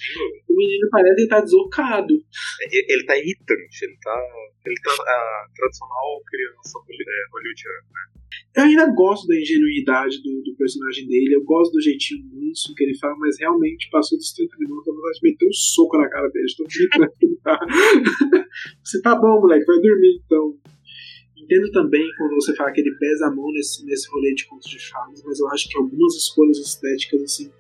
o 0.48 0.54
menino 0.54 0.88
parece 0.90 1.22
estar 1.22 1.40
deslocado. 1.40 2.14
Ele, 2.14 2.86
ele 2.88 3.04
tá 3.04 3.18
irritante, 3.18 3.84
ele 3.84 3.96
tá. 4.00 4.22
Ele 4.64 4.80
tá 4.82 4.90
a 4.90 5.46
tradicional 5.54 6.22
criança 6.26 6.78
é, 6.78 7.18
hollywoodiana. 7.32 8.15
Eu 8.56 8.64
ainda 8.64 8.86
gosto 8.86 9.26
da 9.26 9.38
ingenuidade 9.38 10.22
do, 10.22 10.42
do, 10.42 10.56
personagem 10.56 11.06
dele, 11.06 11.34
eu 11.34 11.44
gosto 11.44 11.72
do 11.72 11.82
jeitinho 11.82 12.24
manso 12.32 12.74
que 12.74 12.84
ele 12.84 12.96
fala, 12.96 13.14
mas 13.18 13.38
realmente 13.38 13.86
passou 13.90 14.16
dos 14.16 14.32
30 14.32 14.56
minutos, 14.58 14.86
eu 14.86 14.94
vontade 14.94 15.20
de 15.20 15.30
meter 15.30 15.46
um 15.46 15.52
soco 15.52 15.98
na 15.98 16.08
cara 16.08 16.28
dele, 16.30 16.46
estou 16.46 16.66
gritando 16.66 17.36
tá. 17.44 17.60
Você 18.82 19.02
tá 19.02 19.14
bom, 19.14 19.40
moleque, 19.40 19.66
vai 19.66 19.78
dormir 19.78 20.22
então. 20.24 20.56
Entendo 21.36 21.70
também 21.70 22.08
quando 22.16 22.34
você 22.34 22.56
fala 22.56 22.72
que 22.72 22.80
ele 22.80 22.96
pesa 22.98 23.26
a 23.26 23.30
mão 23.30 23.52
nesse, 23.52 23.84
nesse 23.84 24.10
rolê 24.10 24.34
de 24.34 24.46
contos 24.46 24.70
de 24.70 24.88
fadas, 24.88 25.22
mas 25.22 25.38
eu 25.38 25.48
acho 25.48 25.68
que 25.68 25.76
algumas 25.76 26.14
escolhas 26.16 26.56
estéticas, 26.56 27.22
assim, 27.22 27.50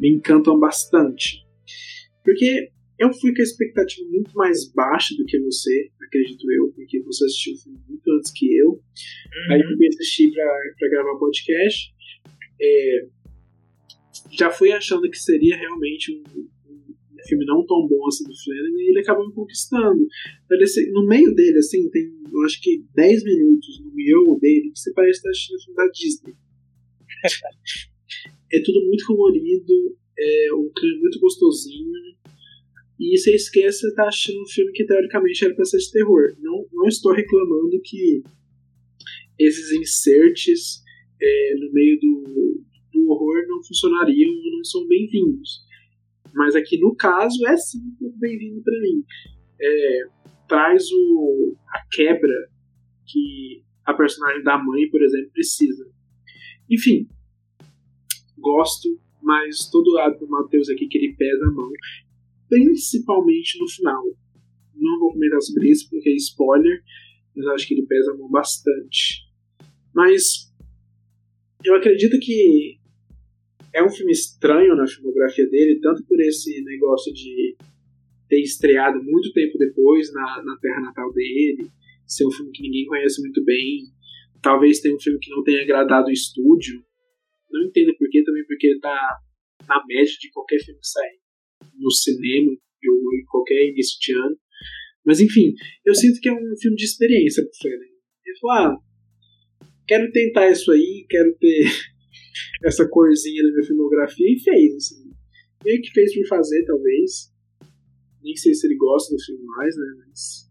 me 0.00 0.08
encantam 0.10 0.58
bastante. 0.58 1.46
Porque 2.24 2.70
eu 2.98 3.12
fui 3.12 3.34
com 3.34 3.40
a 3.40 3.44
expectativa 3.44 4.08
muito 4.08 4.32
mais 4.34 4.72
baixa 4.72 5.14
do 5.16 5.24
que 5.24 5.38
você, 5.40 5.90
acredito 6.02 6.50
eu, 6.50 6.72
porque 6.72 7.00
você 7.02 7.24
assistiu 7.24 7.54
o 7.54 7.58
filme 7.58 7.78
muito 7.88 8.10
antes 8.10 8.32
que 8.32 8.56
eu. 8.56 8.70
Uhum. 8.70 9.52
Aí 9.52 9.60
eu 9.60 9.76
fui 9.76 9.88
assistir 9.88 10.32
pra, 10.32 10.58
pra 10.78 10.88
gravar 10.88 11.12
o 11.12 11.18
podcast. 11.18 11.94
É, 12.60 13.06
já 14.32 14.50
fui 14.50 14.72
achando 14.72 15.10
que 15.10 15.18
seria 15.18 15.56
realmente 15.56 16.12
um, 16.12 16.40
um, 16.40 17.28
filme 17.28 17.44
não 17.44 17.66
tão 17.66 17.86
bom 17.86 18.06
assim 18.06 18.24
do 18.24 18.34
Flanagan 18.44 18.78
e 18.78 18.90
ele 18.90 19.00
acabou 19.00 19.26
me 19.26 19.34
conquistando. 19.34 20.06
Ele, 20.50 20.90
no 20.92 21.06
meio 21.06 21.34
dele, 21.34 21.58
assim, 21.58 21.90
tem 21.90 22.16
eu 22.32 22.44
acho 22.44 22.60
que 22.60 22.84
10 22.94 23.24
minutos 23.24 23.80
no 23.80 23.90
meio 23.92 24.38
dele 24.40 24.70
que 24.70 24.78
você 24.78 24.92
parece 24.92 25.18
estar 25.18 25.30
assistindo 25.30 25.56
o 25.56 25.62
filme 25.62 25.76
da 25.76 25.88
Disney. 25.88 26.34
é 28.52 28.62
tudo 28.62 28.84
muito 28.86 29.06
colorido, 29.06 29.96
é 30.18 30.54
um 30.54 30.70
clima 30.74 31.00
muito 31.00 31.18
gostosinho. 31.18 31.92
E 32.98 33.18
você 33.18 33.34
esquece 33.34 33.82
de 33.82 33.88
estar 33.88 34.04
tá 34.04 34.08
assistindo 34.08 34.42
um 34.42 34.46
filme 34.46 34.72
que 34.72 34.86
teoricamente 34.86 35.44
era 35.44 35.54
para 35.54 35.64
ser 35.64 35.78
de 35.78 35.90
terror. 35.90 36.34
Não, 36.40 36.66
não 36.72 36.88
estou 36.88 37.12
reclamando 37.12 37.80
que 37.82 38.22
esses 39.38 39.70
inserts 39.72 40.82
é, 41.20 41.54
no 41.58 41.72
meio 41.72 41.98
do, 42.00 42.64
do 42.92 43.10
horror 43.10 43.46
não 43.48 43.62
funcionariam 43.62 44.32
não 44.56 44.64
são 44.64 44.86
bem-vindos. 44.86 45.64
Mas 46.34 46.54
aqui 46.54 46.78
no 46.78 46.94
caso 46.96 47.46
é 47.46 47.56
sim 47.56 47.80
muito 48.00 48.18
bem-vindo 48.18 48.62
para 48.62 48.80
mim. 48.80 49.04
É, 49.60 50.00
traz 50.48 50.90
o, 50.90 51.56
a 51.68 51.82
quebra 51.90 52.50
que 53.06 53.62
a 53.84 53.94
personagem 53.94 54.42
da 54.42 54.58
mãe, 54.58 54.88
por 54.90 55.02
exemplo, 55.02 55.30
precisa. 55.32 55.86
Enfim, 56.70 57.08
gosto, 58.38 59.00
mas 59.22 59.70
todo 59.70 59.92
lado 59.92 60.18
do 60.18 60.28
Matheus 60.28 60.68
aqui 60.68 60.88
que 60.88 60.98
ele 60.98 61.14
pesa 61.14 61.46
a 61.46 61.52
mão, 61.52 61.70
principalmente 62.48 63.58
no 63.58 63.68
final. 63.68 64.04
Não 64.74 64.98
vou 64.98 65.12
comentar 65.12 65.40
sobre 65.40 65.70
isso 65.70 65.88
porque 65.90 66.10
é 66.10 66.14
spoiler, 66.14 66.82
mas 67.34 67.46
acho 67.48 67.68
que 67.68 67.74
ele 67.74 67.86
pesa 67.86 68.12
a 68.12 68.16
mão 68.16 68.30
bastante. 68.30 69.26
Mas 69.94 70.52
eu 71.64 71.74
acredito 71.74 72.18
que 72.18 72.78
é 73.72 73.82
um 73.82 73.90
filme 73.90 74.12
estranho 74.12 74.76
na 74.76 74.86
filmografia 74.86 75.48
dele, 75.48 75.80
tanto 75.80 76.04
por 76.04 76.20
esse 76.20 76.62
negócio 76.62 77.12
de 77.12 77.56
ter 78.28 78.40
estreado 78.40 79.02
muito 79.02 79.32
tempo 79.32 79.58
depois 79.58 80.12
na, 80.12 80.42
na 80.42 80.56
terra 80.58 80.80
natal 80.80 81.12
dele, 81.12 81.70
ser 82.06 82.26
um 82.26 82.30
filme 82.30 82.52
que 82.52 82.62
ninguém 82.62 82.86
conhece 82.86 83.20
muito 83.20 83.44
bem, 83.44 83.84
talvez 84.42 84.80
tenha 84.80 84.94
um 84.94 85.00
filme 85.00 85.18
que 85.18 85.30
não 85.30 85.42
tenha 85.42 85.62
agradado 85.62 86.08
o 86.08 86.12
estúdio, 86.12 86.82
não 87.50 87.62
entendo 87.64 87.96
porquê, 87.98 88.22
também 88.24 88.44
porque 88.46 88.66
ele 88.66 88.80
tá 88.80 89.18
na 89.68 89.84
média 89.86 90.14
de 90.20 90.30
qualquer 90.30 90.58
filme 90.60 90.80
que 90.80 90.88
sai 90.88 91.08
no 91.78 91.90
cinema 91.90 92.50
ou 92.50 93.14
em 93.14 93.24
qualquer 93.26 93.68
início 93.68 93.98
de 94.00 94.12
ano. 94.14 94.36
Mas 95.04 95.20
enfim, 95.20 95.54
eu 95.84 95.94
sinto 95.94 96.20
que 96.20 96.28
é 96.28 96.32
um 96.32 96.56
filme 96.60 96.76
de 96.76 96.84
experiência 96.84 97.42
pro 97.42 97.58
Freddy. 97.60 97.92
Ele 98.26 98.38
falou, 98.40 98.56
ah, 98.56 98.76
quero 99.86 100.10
tentar 100.10 100.50
isso 100.50 100.70
aí, 100.72 101.06
quero 101.08 101.34
ter 101.38 101.64
essa 102.64 102.88
corzinha 102.88 103.42
na 103.42 103.50
minha 103.50 103.66
filmografia 103.66 104.26
e 104.28 104.40
fez, 104.40 104.74
assim. 104.74 105.10
Meio 105.64 105.80
que 105.80 105.90
fez 105.90 106.14
por 106.14 106.26
fazer, 106.26 106.64
talvez. 106.64 107.32
Nem 108.22 108.36
sei 108.36 108.54
se 108.54 108.66
ele 108.66 108.76
gosta 108.76 109.14
do 109.14 109.22
filme 109.22 109.44
mais, 109.44 109.76
né? 109.76 109.86
Mas. 109.98 110.46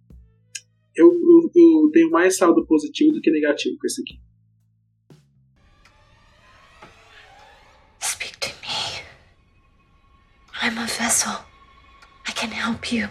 Eu, 0.95 1.11
eu, 1.11 1.51
eu 1.53 1.91
tenho 1.91 2.09
mais 2.09 2.37
saldo 2.37 2.65
positivo 2.65 3.11
do 3.11 3.21
que 3.21 3.29
negativo 3.29 3.77
com 3.77 3.85
esse 3.85 4.01
aqui. 4.01 4.24
I'm 10.75 10.83
a 10.83 10.87
vessel. 10.87 11.31
I 12.27 12.31
can 12.33 12.51
help 12.51 12.91
you. 12.91 13.07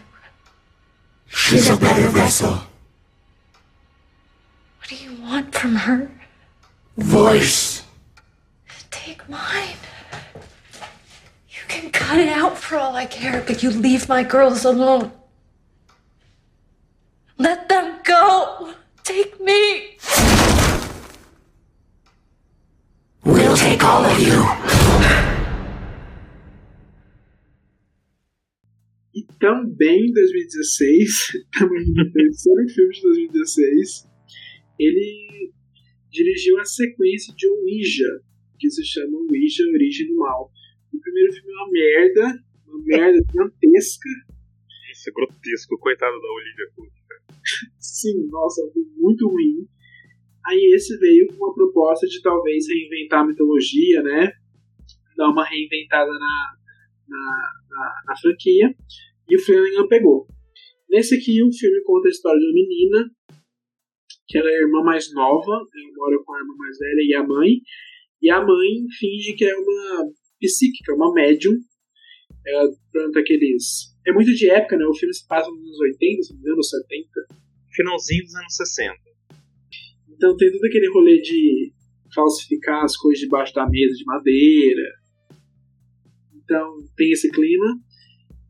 She's 1.28 1.70
a 1.70 1.78
better 1.78 2.08
vessel. 2.08 2.50
What 4.78 4.88
do 4.88 4.96
you 4.96 5.22
want 5.22 5.54
from 5.54 5.76
her? 5.76 6.10
Voice. 6.98 7.82
Take 8.90 9.26
mine. 9.30 9.78
You 11.48 11.62
can 11.68 11.90
cut 11.90 12.18
it 12.18 12.28
out 12.28 12.58
for 12.58 12.76
all 12.76 12.96
I 12.96 13.06
care, 13.06 13.42
but 13.46 13.62
you 13.62 13.70
leave 13.70 14.10
my 14.10 14.22
girls 14.22 14.66
alone. 14.66 15.10
Let 17.38 17.70
them 17.70 17.98
go. 18.04 18.74
Take 19.04 19.40
me. 19.40 19.96
We'll 23.24 23.56
take 23.56 23.82
all 23.82 24.04
of 24.04 24.20
you. 24.20 24.63
Também 29.44 30.06
em 30.06 30.12
2016, 30.12 31.44
também 31.52 31.84
no 31.92 32.10
terceiro 32.12 32.66
filme 32.70 32.94
de 32.94 33.02
2016, 33.02 34.08
ele 34.80 35.52
dirigiu 36.10 36.58
a 36.58 36.64
sequência 36.64 37.34
de 37.36 37.46
Ouija, 37.46 38.22
que 38.58 38.70
se 38.70 38.82
chama 38.86 39.18
Ouija, 39.18 39.64
Origem 39.68 40.06
do 40.06 40.16
Mal. 40.16 40.50
O 40.94 40.98
primeiro 40.98 41.30
filme 41.34 41.52
é 41.52 41.56
uma 41.56 41.70
merda, 41.70 42.44
uma 42.66 42.82
merda 42.84 43.18
gigantesca. 43.30 44.08
Isso 44.90 45.10
é 45.10 45.12
grotesco, 45.12 45.78
coitado 45.78 46.18
da 46.18 46.28
Olivia 46.32 46.66
Colman. 46.74 46.92
Sim, 47.78 48.26
nossa, 48.30 48.62
muito 48.96 49.28
ruim. 49.28 49.68
Aí 50.46 50.72
esse 50.74 50.96
veio 50.96 51.26
com 51.26 51.34
uma 51.44 51.54
proposta 51.54 52.06
de 52.06 52.22
talvez 52.22 52.66
reinventar 52.66 53.20
a 53.20 53.26
mitologia, 53.26 54.02
né? 54.02 54.32
Dar 55.18 55.28
uma 55.28 55.44
reinventada 55.44 56.10
na, 56.12 56.56
na, 57.08 57.52
na, 57.68 58.02
na 58.06 58.16
franquia, 58.16 58.74
e 59.28 59.36
o 59.36 59.44
Flanagan 59.44 59.88
pegou. 59.88 60.26
Nesse 60.88 61.16
aqui, 61.16 61.42
o 61.42 61.52
filme 61.52 61.82
conta 61.82 62.08
a 62.08 62.10
história 62.10 62.38
de 62.38 62.46
uma 62.46 62.54
menina, 62.54 63.10
que 64.26 64.38
ela 64.38 64.48
é 64.48 64.54
a 64.54 64.60
irmã 64.60 64.82
mais 64.82 65.12
nova, 65.12 65.52
ela 65.52 65.92
mora 65.96 66.16
com 66.24 66.34
a 66.34 66.38
irmã 66.38 66.54
mais 66.56 66.78
velha 66.78 67.02
e 67.02 67.14
a 67.14 67.26
mãe, 67.26 67.50
e 68.22 68.30
a 68.30 68.40
mãe 68.40 68.86
finge 68.98 69.34
que 69.34 69.44
é 69.44 69.54
uma 69.56 70.12
psíquica, 70.40 70.94
uma 70.94 71.12
médium. 71.12 71.54
Ela 72.46 72.68
planta 72.92 73.20
aqueles. 73.20 73.94
É 74.06 74.12
muito 74.12 74.34
de 74.34 74.50
época, 74.50 74.76
né? 74.76 74.84
O 74.84 74.94
filme 74.94 75.14
se 75.14 75.26
passa 75.26 75.50
nos 75.50 75.60
anos 75.60 75.80
80, 75.80 76.22
se 76.22 76.32
não 76.32 76.40
me 76.40 76.46
engano, 76.46 76.62
70. 76.62 77.08
Finalzinho 77.74 78.24
dos 78.24 78.34
anos 78.34 78.56
60. 78.56 78.94
Então 80.10 80.36
tem 80.36 80.52
todo 80.52 80.64
aquele 80.64 80.88
rolê 80.90 81.20
de 81.20 81.72
falsificar 82.14 82.84
as 82.84 82.96
coisas 82.96 83.20
debaixo 83.20 83.52
da 83.54 83.68
mesa 83.68 83.94
de 83.94 84.04
madeira, 84.04 84.92
então 86.44 86.76
tem 86.96 87.10
esse 87.10 87.30
clima. 87.30 87.80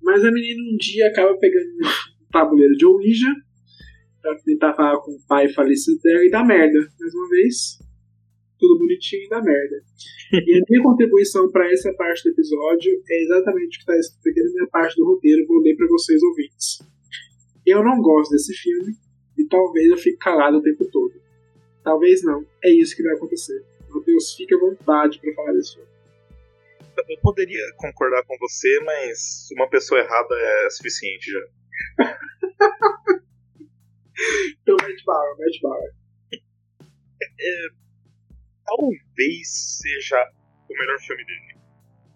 Mas 0.04 0.22
a 0.22 0.30
menina 0.30 0.62
um 0.62 0.76
dia 0.76 1.08
acaba 1.08 1.34
pegando 1.38 1.66
um 1.66 2.30
tabuleiro 2.30 2.74
de 2.76 2.84
Ouija 2.84 3.34
pra 4.20 4.36
tentar 4.44 4.74
falar 4.74 4.98
com 5.00 5.12
o 5.12 5.26
pai 5.26 5.48
falecido 5.48 5.98
dela 6.02 6.24
e 6.24 6.30
dá 6.30 6.44
merda. 6.44 6.78
Mais 7.00 7.14
uma 7.14 7.28
vez, 7.30 7.78
tudo 8.58 8.78
bonitinho 8.78 9.24
e 9.24 9.28
dá 9.30 9.40
merda. 9.42 9.76
e 10.30 10.58
a 10.58 10.62
minha 10.68 10.82
contribuição 10.82 11.50
para 11.50 11.70
essa 11.72 11.90
parte 11.94 12.22
do 12.22 12.32
episódio 12.32 13.02
é 13.08 13.22
exatamente 13.22 13.66
o 13.66 13.70
que 13.70 13.78
está 13.78 13.96
escrito 13.96 14.28
aqui 14.28 14.42
na 14.42 14.52
minha 14.52 14.66
parte 14.68 14.96
do 14.96 15.06
roteiro. 15.06 15.46
Vou 15.46 15.60
ler 15.60 15.74
para 15.74 15.88
vocês 15.88 16.22
ouvintes. 16.22 16.78
Eu 17.66 17.82
não 17.82 17.98
gosto 18.02 18.32
desse 18.32 18.52
filme 18.52 18.92
e 19.38 19.46
talvez 19.46 19.88
eu 19.90 19.96
fique 19.96 20.18
calado 20.18 20.58
o 20.58 20.62
tempo 20.62 20.84
todo. 20.84 21.14
Talvez 21.82 22.22
não. 22.22 22.44
É 22.62 22.70
isso 22.70 22.94
que 22.94 23.02
vai 23.02 23.14
acontecer. 23.14 23.64
Meu 23.88 24.02
Deus, 24.02 24.34
fique 24.34 24.54
à 24.54 24.58
vontade 24.58 25.18
para 25.18 25.34
falar 25.34 25.52
desse 25.52 25.76
filme 25.76 25.93
eu 27.08 27.18
poderia 27.22 27.62
concordar 27.76 28.24
com 28.24 28.36
você, 28.38 28.80
mas 28.84 29.46
uma 29.56 29.68
pessoa 29.68 30.00
errada 30.00 30.34
é 30.34 30.70
suficiente 30.70 31.30
já. 31.30 31.40
então 34.62 34.76
mete 34.82 35.04
bala, 35.04 35.36
mete 35.38 35.60
bala. 35.62 35.84
É, 37.40 37.66
talvez 38.64 39.78
seja 39.80 40.30
o 40.68 40.72
melhor 40.78 40.98
filme 41.00 41.24
dele. 41.24 41.54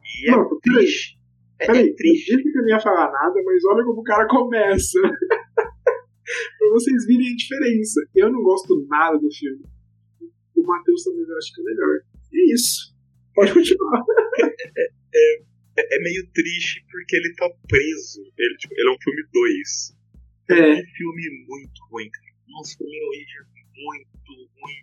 E 0.04 0.28
é 0.28 0.32
Não, 0.32 0.48
peraí. 0.60 0.84
triste. 0.84 1.18
É, 1.60 1.66
Peraí, 1.66 1.86
é 1.86 1.90
eu 1.90 1.96
triste. 1.96 2.36
disse 2.36 2.52
que 2.52 2.58
eu 2.58 2.62
não 2.62 2.68
ia 2.68 2.80
falar 2.80 3.10
nada, 3.10 3.34
mas 3.44 3.64
olha 3.64 3.84
como 3.84 4.00
o 4.00 4.04
cara 4.04 4.26
começa. 4.28 5.00
pra 6.58 6.68
vocês 6.70 7.06
verem 7.06 7.32
a 7.32 7.36
diferença. 7.36 8.00
Eu 8.14 8.30
não 8.30 8.42
gosto 8.42 8.86
nada 8.88 9.18
do 9.18 9.28
filme. 9.32 9.64
O 10.56 10.62
Matheus 10.66 11.02
também 11.04 11.24
eu 11.28 11.36
acho 11.36 11.52
que 11.54 11.60
é 11.60 11.64
melhor. 11.64 12.00
E 12.32 12.40
é 12.50 12.54
isso. 12.54 12.94
Pode 13.38 13.54
continuar. 13.54 14.02
É, 15.14 15.94
é 15.96 15.98
meio 16.00 16.26
triste 16.32 16.84
porque 16.90 17.16
ele 17.16 17.34
tá 17.36 17.48
preso. 17.68 18.20
Ele, 18.36 18.56
tipo, 18.56 18.74
ele 18.76 18.88
é 18.88 18.92
um 18.92 18.98
filme 19.00 19.22
2. 19.32 19.96
É, 20.50 20.72
um 20.82 20.86
filme 20.96 21.44
muito 21.46 21.78
ruim. 21.90 22.10
Nossa, 22.48 22.76
o 22.82 22.86
Age 23.14 23.36
é 23.38 23.80
muito 23.80 24.50
ruim. 24.60 24.82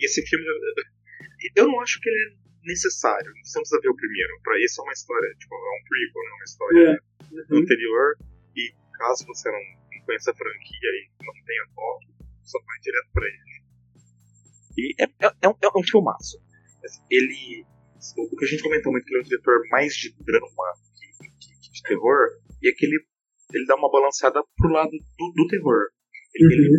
E 0.00 0.04
esse 0.06 0.26
filme. 0.26 0.44
Eu 1.56 1.68
não 1.68 1.80
acho 1.80 2.00
que 2.00 2.08
ele 2.08 2.32
é 2.34 2.66
necessário. 2.66 3.26
Não 3.26 3.40
precisa 3.42 3.80
ver 3.80 3.88
o 3.90 3.96
primeiro. 3.96 4.40
Pra 4.42 4.58
isso 4.58 4.80
é 4.80 4.84
uma 4.84 4.92
história. 4.92 5.28
Tipo, 5.38 5.54
é 5.54 5.58
um 5.58 5.84
prequel, 5.84 6.22
né? 6.24 6.30
Uma 6.34 6.44
história 6.44 7.02
Uhum. 7.30 7.58
anterior. 7.62 8.16
E 8.56 8.74
caso 8.98 9.24
você 9.26 9.50
não, 9.50 9.58
não 9.92 10.04
conheça 10.06 10.30
a 10.30 10.34
franquia 10.34 10.88
e 10.90 11.10
não 11.24 11.34
tenha 11.44 11.64
toque, 11.74 12.06
só 12.42 12.58
vai 12.64 12.78
direto 12.80 13.08
pra 13.12 13.26
ele. 13.26 13.62
E 14.78 14.94
é, 14.98 15.04
é, 15.04 15.32
é 15.42 15.48
um, 15.48 15.54
é 15.62 15.78
um 15.78 15.82
filmaço. 15.82 16.42
Ele. 17.10 17.64
O 18.16 18.36
que 18.36 18.44
a 18.44 18.48
gente 18.48 18.62
comentou 18.62 18.92
muito, 18.92 19.04
que 19.04 19.12
ele 19.14 19.20
é 19.20 19.24
um 19.24 19.28
diretor 19.28 19.60
mais 19.70 19.94
de 19.94 20.10
drama 20.24 20.66
que, 20.98 21.26
que- 21.60 21.70
de 21.72 21.82
terror, 21.82 22.28
e 22.62 22.68
é 22.68 22.72
que 22.72 22.86
ele, 22.86 22.98
ele 23.52 23.66
dá 23.66 23.74
uma 23.76 23.90
balanceada 23.90 24.42
pro 24.56 24.70
lado 24.70 24.90
do, 24.90 25.32
do 25.34 25.46
terror. 25.48 25.88
Ele, 26.34 26.44
Uhum. 26.46 26.74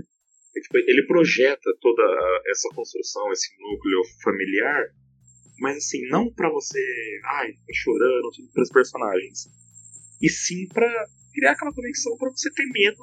ele, 0.56 0.62
tipo, 0.62 0.78
ele 0.78 1.06
projeta 1.08 1.70
toda 1.82 2.04
essa 2.48 2.70
construção, 2.76 3.32
esse 3.32 3.50
núcleo 3.60 4.02
familiar, 4.24 4.84
mas 5.60 5.78
assim, 5.78 6.02
não 6.10 6.32
pra 6.34 6.50
você, 6.50 6.80
ai, 7.40 7.48
ficar 7.54 7.74
chorando 7.74 8.30
pelos 8.54 8.70
personagens, 8.70 9.48
e 10.22 10.30
sim 10.30 10.68
pra 10.68 10.88
criar 11.34 11.52
aquela 11.52 11.74
conexão 11.74 12.16
pra 12.18 12.30
você 12.30 12.50
ter 12.52 12.66
medo 12.72 12.98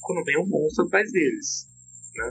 quando 0.00 0.24
vem 0.24 0.38
um 0.38 0.46
monstro 0.46 0.84
atrás 0.86 1.10
deles, 1.12 1.66
né? 2.16 2.30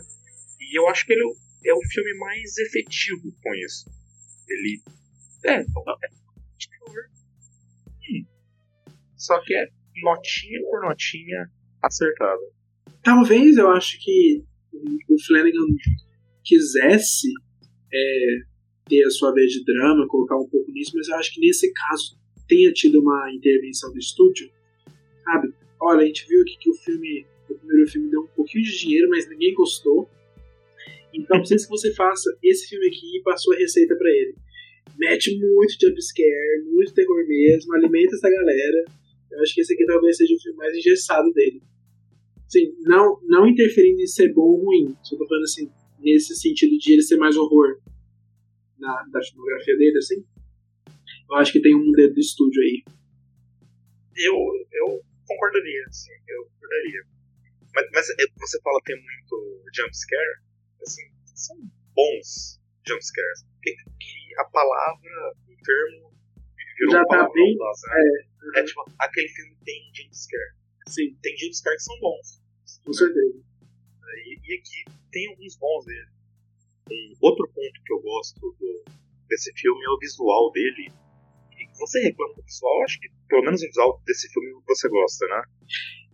E 0.60 0.78
eu 0.78 0.88
acho 0.90 1.06
que 1.06 1.14
ele 1.14 1.24
é 1.66 1.74
o 1.74 1.82
filme 1.90 2.14
mais 2.18 2.58
efetivo 2.58 3.22
com 3.44 3.56
isso. 3.56 3.90
Ele 4.48 4.82
é, 5.46 5.60
é 5.60 5.64
de 6.58 6.70
terror. 6.70 7.04
Hum. 8.10 8.26
Só 9.16 9.40
que 9.42 9.54
é 9.54 9.70
notinha 10.02 10.60
por 10.70 10.82
notinha 10.82 11.50
acertada. 11.82 12.42
Talvez 13.04 13.58
eu 13.58 13.70
acho 13.70 13.98
que 14.00 14.44
o 15.10 15.22
Flanagan 15.26 15.66
quisesse 16.44 17.28
é, 17.94 18.40
ter 18.88 19.04
a 19.04 19.10
sua 19.10 19.34
vez 19.34 19.52
de 19.52 19.64
drama, 19.64 20.08
colocar 20.08 20.38
um 20.38 20.48
pouco 20.48 20.72
nisso, 20.72 20.92
mas 20.96 21.08
eu 21.08 21.16
acho 21.16 21.34
que 21.34 21.42
nesse 21.42 21.72
caso 21.74 22.20
tenha 22.48 22.72
tido 22.74 23.02
uma 23.02 23.32
intervenção 23.34 23.92
do 23.92 24.00
estúdio, 24.00 24.52
sabe? 25.24 25.54
Olha, 25.80 26.04
a 26.04 26.06
gente 26.06 26.28
viu 26.28 26.42
aqui 26.42 26.58
que 26.60 26.70
o 26.70 26.74
filme, 26.76 27.26
o 27.50 27.56
primeiro 27.56 27.90
filme 27.90 28.10
deu 28.10 28.22
um 28.22 28.28
pouquinho 28.28 28.64
de 28.64 28.78
dinheiro, 28.78 29.10
mas 29.10 29.28
ninguém 29.30 29.54
gostou. 29.54 30.10
Então 31.14 31.40
precisa 31.40 31.66
que 31.66 31.70
você 31.70 31.94
faça 31.94 32.30
esse 32.44 32.68
filme 32.68 32.88
aqui 32.88 33.18
e 33.18 33.22
passou 33.24 33.54
a 33.54 33.58
receita 33.58 33.96
pra 33.96 34.10
ele. 34.10 34.36
Mete 35.02 35.36
muito 35.36 35.74
jumpscare, 35.82 36.64
muito 36.66 36.94
terror 36.94 37.28
mesmo, 37.28 37.74
alimenta 37.74 38.16
essa 38.16 38.30
galera. 38.30 38.86
Eu 39.32 39.42
acho 39.42 39.56
que 39.56 39.62
esse 39.62 39.74
aqui 39.74 39.84
talvez 39.86 40.16
seja 40.16 40.36
o 40.36 40.40
filme 40.40 40.58
mais 40.60 40.78
engessado 40.78 41.34
dele. 41.34 41.60
Assim, 42.46 42.72
não, 42.82 43.20
não 43.24 43.48
interferindo 43.48 44.00
em 44.00 44.06
ser 44.06 44.32
bom 44.32 44.44
ou 44.44 44.64
ruim. 44.64 44.96
Só 45.02 45.18
tô 45.18 45.28
falando 45.28 45.44
assim, 45.46 45.72
nesse 46.00 46.36
sentido 46.36 46.78
de 46.78 46.94
ele 46.94 47.02
ser 47.02 47.18
mais 47.18 47.36
horror 47.36 47.82
na, 48.78 49.04
da 49.12 49.24
filmografia 49.24 49.76
dele, 49.76 49.98
assim. 49.98 50.24
Eu 51.30 51.36
acho 51.38 51.52
que 51.52 51.62
tem 51.62 51.74
um 51.74 51.92
dedo 51.94 52.14
do 52.14 52.20
estúdio 52.20 52.62
aí. 52.62 52.84
Eu, 54.18 54.36
eu 54.72 55.02
concordaria, 55.26 55.84
sim, 55.92 56.12
eu 56.28 56.44
concordaria. 56.46 57.04
Mas, 57.74 57.90
mas 57.92 58.10
é, 58.10 58.26
você 58.38 58.62
fala 58.62 58.80
que 58.86 58.94
tem 58.94 59.02
muito 59.02 59.64
jumpscare, 59.74 60.42
assim, 60.84 61.04
são 61.34 61.58
bons 61.96 62.60
jumpscares. 62.86 63.46
Que, 63.64 63.72
que 63.72 64.21
a 64.38 64.46
palavra, 64.46 65.10
o 65.48 65.56
termo, 65.64 66.12
virou 66.78 66.92
Já 66.94 67.06
tá 67.06 67.30
bem- 67.34 67.58
né? 67.58 68.60
É 68.60 68.64
tipo, 68.64 68.84
aquele 69.00 69.28
filme 69.30 69.56
tem 69.66 69.92
jumpscare. 69.94 70.52
Sim, 70.88 71.16
Tem 71.22 71.38
jumpscare 71.38 71.76
que 71.76 71.84
são 71.84 72.00
bons. 72.00 72.42
com 72.84 72.94
certeza. 72.94 73.40
E, 74.26 74.34
e 74.44 74.58
aqui 74.58 75.00
tem 75.12 75.28
alguns 75.30 75.56
bons 75.58 75.86
dele. 75.86 76.08
Um 76.92 77.14
outro 77.22 77.48
ponto 77.54 77.82
que 77.86 77.94
eu 77.94 78.02
gosto 78.02 78.40
do- 78.60 78.84
desse 79.30 79.52
filme 79.54 79.84
é 79.86 79.90
o 79.90 80.00
visual 80.00 80.52
dele. 80.52 80.92
E 81.58 81.80
você 81.80 82.02
reclama 82.02 82.34
do 82.34 82.44
visual, 82.44 82.84
acho 82.84 83.00
que 83.00 83.08
pelo 83.30 83.44
menos 83.44 83.62
o 83.62 83.66
visual 83.68 84.02
desse 84.06 84.28
filme 84.34 84.52
você 84.68 84.90
gosta, 84.90 85.26
né? 85.28 85.42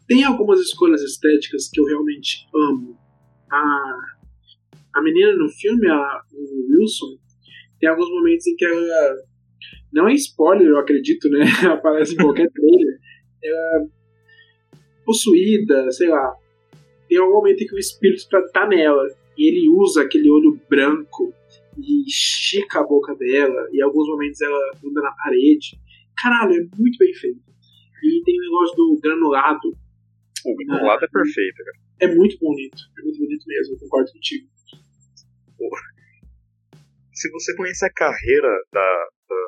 Tem 0.08 0.24
algumas 0.24 0.60
escolhas 0.60 1.02
estéticas 1.02 1.70
que 1.70 1.80
eu 1.80 1.86
realmente 1.86 2.46
amo. 2.54 2.98
A, 3.50 3.94
a 4.94 5.02
menina 5.02 5.36
no 5.36 5.50
filme, 5.50 5.88
a 5.90 6.22
o 6.32 6.68
Wilson, 6.72 7.18
tem 7.80 7.90
alguns 7.90 8.10
momentos 8.10 8.48
em 8.48 8.56
que 8.56 8.66
ela. 8.66 9.16
Não 9.92 10.08
é 10.08 10.14
spoiler, 10.14 10.68
eu 10.68 10.78
acredito, 10.78 11.30
né? 11.30 11.46
Aparece 11.72 12.14
em 12.14 12.18
qualquer 12.18 12.50
trailer. 12.52 13.00
Ela 13.44 13.58
é 13.58 13.98
possuída, 15.06 15.90
sei 15.92 16.10
lá. 16.10 16.34
Tem 17.08 17.18
algum 17.18 17.36
momento 17.36 17.64
em 17.64 17.68
que 17.68 17.76
o 17.76 17.80
espírito 17.80 18.28
tá, 18.30 18.42
tá 18.54 18.68
nela. 18.68 19.08
E 19.38 19.48
ele 19.48 19.70
usa 19.70 20.02
aquele 20.02 20.30
olho 20.30 20.60
branco 20.70 21.34
e 21.78 22.06
estica 22.08 22.80
a 22.80 22.84
boca 22.84 23.16
dela. 23.16 23.70
E 23.72 23.80
em 23.80 23.82
alguns 23.82 24.08
momentos 24.08 24.42
ela 24.42 24.72
anda 24.86 25.02
na 25.02 25.12
parede. 25.12 25.80
Caralho, 26.18 26.54
é 26.54 26.78
muito 26.78 26.98
bem 26.98 27.14
feito. 27.14 27.40
E 28.04 28.22
tem 28.24 28.38
o 28.38 28.42
negócio 28.42 28.76
do 28.76 29.00
granulado. 29.02 29.70
O 30.46 30.56
granulado 30.56 31.06
é 31.06 31.08
perfeito, 31.08 31.64
cara. 31.64 31.78
É 32.00 32.16
muito 32.16 32.38
bonito. 32.40 32.78
É 33.00 33.02
muito 33.02 33.20
bonito 33.20 33.46
mesmo, 33.48 33.76
eu 33.76 33.80
concordo 33.80 34.12
contigo. 34.12 34.48
Se 37.18 37.32
você 37.32 37.56
conhece 37.56 37.84
a 37.84 37.90
carreira 37.90 38.48
da, 38.72 39.08
da 39.28 39.42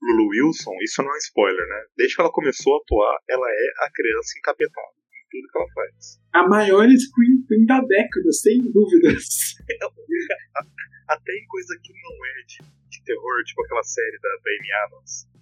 Lulu 0.00 0.28
Wilson, 0.30 0.72
isso 0.82 1.02
não 1.02 1.14
é 1.14 1.18
spoiler, 1.18 1.68
né? 1.68 1.84
Desde 1.96 2.16
que 2.16 2.22
ela 2.22 2.32
começou 2.32 2.74
a 2.74 2.78
atuar, 2.78 3.18
ela 3.28 3.46
é 3.46 3.84
a 3.84 3.90
criança 3.92 4.38
encapetada 4.38 4.96
em 5.12 5.24
tudo 5.28 5.48
que 5.52 5.58
ela 5.58 5.68
faz. 5.74 6.20
A 6.32 6.48
maior 6.48 6.88
screen 6.88 7.44
queen 7.46 7.66
da 7.66 7.80
década, 7.80 8.32
sem 8.32 8.56
dúvidas. 8.72 9.52
Até 11.08 11.32
em 11.36 11.46
coisa 11.46 11.78
que 11.82 11.92
não 11.92 12.24
é 12.24 12.42
de, 12.46 12.58
de 12.88 13.04
terror, 13.04 13.44
tipo 13.44 13.62
aquela 13.64 13.82
série 13.82 14.18
da 14.18 14.30
Amy 14.30 14.72
Adams. 14.86 15.34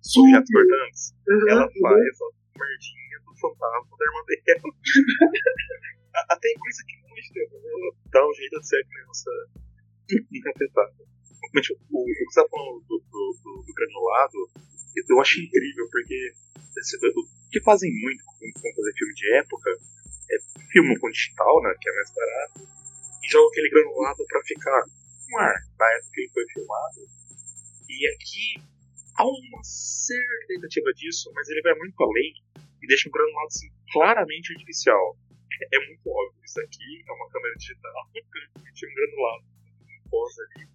Objetos 0.00 0.50
Cortantes, 0.50 1.14
Uhum, 1.28 1.48
ela 1.48 1.64
uhum. 1.64 1.80
faz 1.80 2.20
a 2.20 2.58
merdinha 2.58 3.18
do 3.24 3.32
fantasma 3.38 3.96
da 3.96 4.04
irmã 4.04 4.20
dela. 4.26 4.74
Até 6.28 6.48
em 6.48 6.58
coisa 6.58 6.82
que 6.88 6.96
não 7.02 7.16
é 7.16 7.20
de 7.20 7.32
terror, 7.32 7.60
ela 7.64 7.94
dá 8.10 8.26
um 8.26 8.34
jeito 8.34 8.58
de 8.58 8.66
ser 8.66 8.80
a 8.80 8.84
criança 8.84 9.30
tipo, 11.60 11.80
o, 11.90 12.04
que 12.04 12.24
você 12.32 12.42
tá 12.42 12.48
falando 12.50 12.80
do, 12.86 12.98
do, 13.10 13.38
do, 13.42 13.62
do 13.66 13.74
granulado, 13.74 14.38
eu 15.08 15.20
acho 15.20 15.40
incrível, 15.40 15.88
porque 15.90 16.32
esse- 16.78 16.96
o 16.96 17.50
que 17.50 17.60
fazem 17.62 17.90
muito 17.92 18.24
com, 18.24 18.34
com 18.60 18.74
fazer 18.76 18.92
filme 18.96 19.14
de 19.14 19.34
época 19.38 19.70
é 20.30 20.36
filme 20.70 20.98
com 20.98 21.10
digital, 21.10 21.62
né, 21.62 21.74
que 21.80 21.88
é 21.90 21.94
mais 21.94 22.14
barato, 22.14 22.60
e 23.24 23.28
joga 23.30 23.48
aquele 23.50 23.70
granulado 23.70 24.24
pra 24.28 24.40
ficar 24.44 24.82
com 24.84 25.38
ar 25.38 25.54
na 25.78 25.92
época 25.96 26.10
que 26.14 26.20
ele 26.20 26.30
foi 26.32 26.44
filmado. 26.52 27.00
E 27.88 28.06
aqui 28.14 28.62
há 29.18 29.24
uma 29.26 29.62
certa 29.64 30.46
tentativa 30.46 30.92
disso, 30.94 31.30
mas 31.34 31.48
ele 31.48 31.62
vai 31.62 31.74
muito 31.74 32.00
além 32.02 32.32
e 32.82 32.86
deixa 32.86 33.08
o 33.08 33.12
granulado 33.12 33.46
assim, 33.48 33.68
claramente 33.92 34.52
artificial. 34.52 35.16
É, 35.52 35.76
é 35.76 35.86
muito 35.86 36.08
óbvio. 36.08 36.40
Isso 36.44 36.60
aqui 36.60 37.02
é 37.06 37.12
uma 37.12 37.28
câmera 37.30 37.54
digital, 37.56 37.92
tinha 38.74 38.90
um 38.90 38.94
granulado 38.94 39.44
posa 40.10 40.42
ali. 40.54 40.68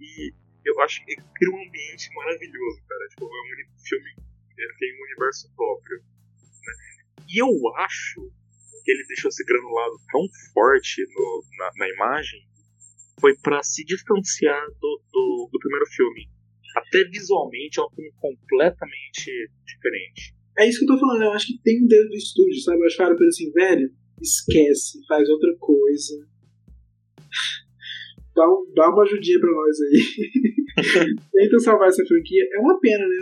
E 0.00 0.32
eu 0.64 0.80
acho 0.80 1.04
que 1.04 1.14
cria 1.14 1.54
um 1.54 1.66
ambiente 1.68 2.08
maravilhoso, 2.14 2.82
cara. 2.88 3.08
Tipo, 3.08 3.24
é 3.24 3.26
um 3.28 3.80
filme 3.84 4.10
ele 4.58 4.74
tem 4.78 4.92
um 4.94 5.02
universo 5.04 5.52
próprio. 5.56 5.98
Né? 5.98 6.72
E 7.28 7.42
eu 7.42 7.48
acho 7.76 8.20
que 8.84 8.90
ele 8.90 9.04
deixou 9.06 9.28
esse 9.28 9.44
granulado 9.44 9.94
tão 10.10 10.22
forte 10.52 11.02
no- 11.14 11.44
na, 11.58 11.70
na 11.76 11.88
imagem 11.88 12.46
foi 13.20 13.36
pra 13.38 13.62
se 13.62 13.84
distanciar 13.84 14.66
do, 14.80 15.00
do, 15.12 15.48
do 15.52 15.58
primeiro 15.60 15.86
filme. 15.86 16.28
Até 16.76 17.04
visualmente 17.04 17.78
é 17.78 17.82
um 17.84 17.90
filme 17.90 18.12
completamente 18.18 19.50
diferente. 19.64 20.34
É 20.58 20.68
isso 20.68 20.78
que 20.80 20.84
eu 20.84 20.94
tô 20.96 20.98
falando, 21.00 21.22
eu 21.22 21.32
acho 21.32 21.46
que 21.46 21.58
tem 21.62 21.82
um 21.84 21.86
dedo 21.86 22.08
do 22.08 22.16
estúdio, 22.16 22.60
sabe? 22.62 22.80
Eu 22.80 22.86
acho 22.86 22.96
que 22.96 23.02
ele 23.02 23.28
assim, 23.28 23.52
velho, 23.52 23.94
esquece, 24.20 25.06
faz 25.06 25.28
outra 25.28 25.54
coisa. 25.58 26.28
Dá, 28.34 28.48
um- 28.48 28.66
dá 28.74 28.88
uma 28.90 29.02
ajudinha 29.02 29.38
pra 29.40 29.50
nós 29.50 29.76
aí. 29.80 29.98
Tenta 31.32 31.58
salvar 31.60 31.88
essa 31.88 32.04
franquia. 32.06 32.44
É 32.52 32.58
uma 32.60 32.78
pena, 32.80 33.06
né? 33.06 33.16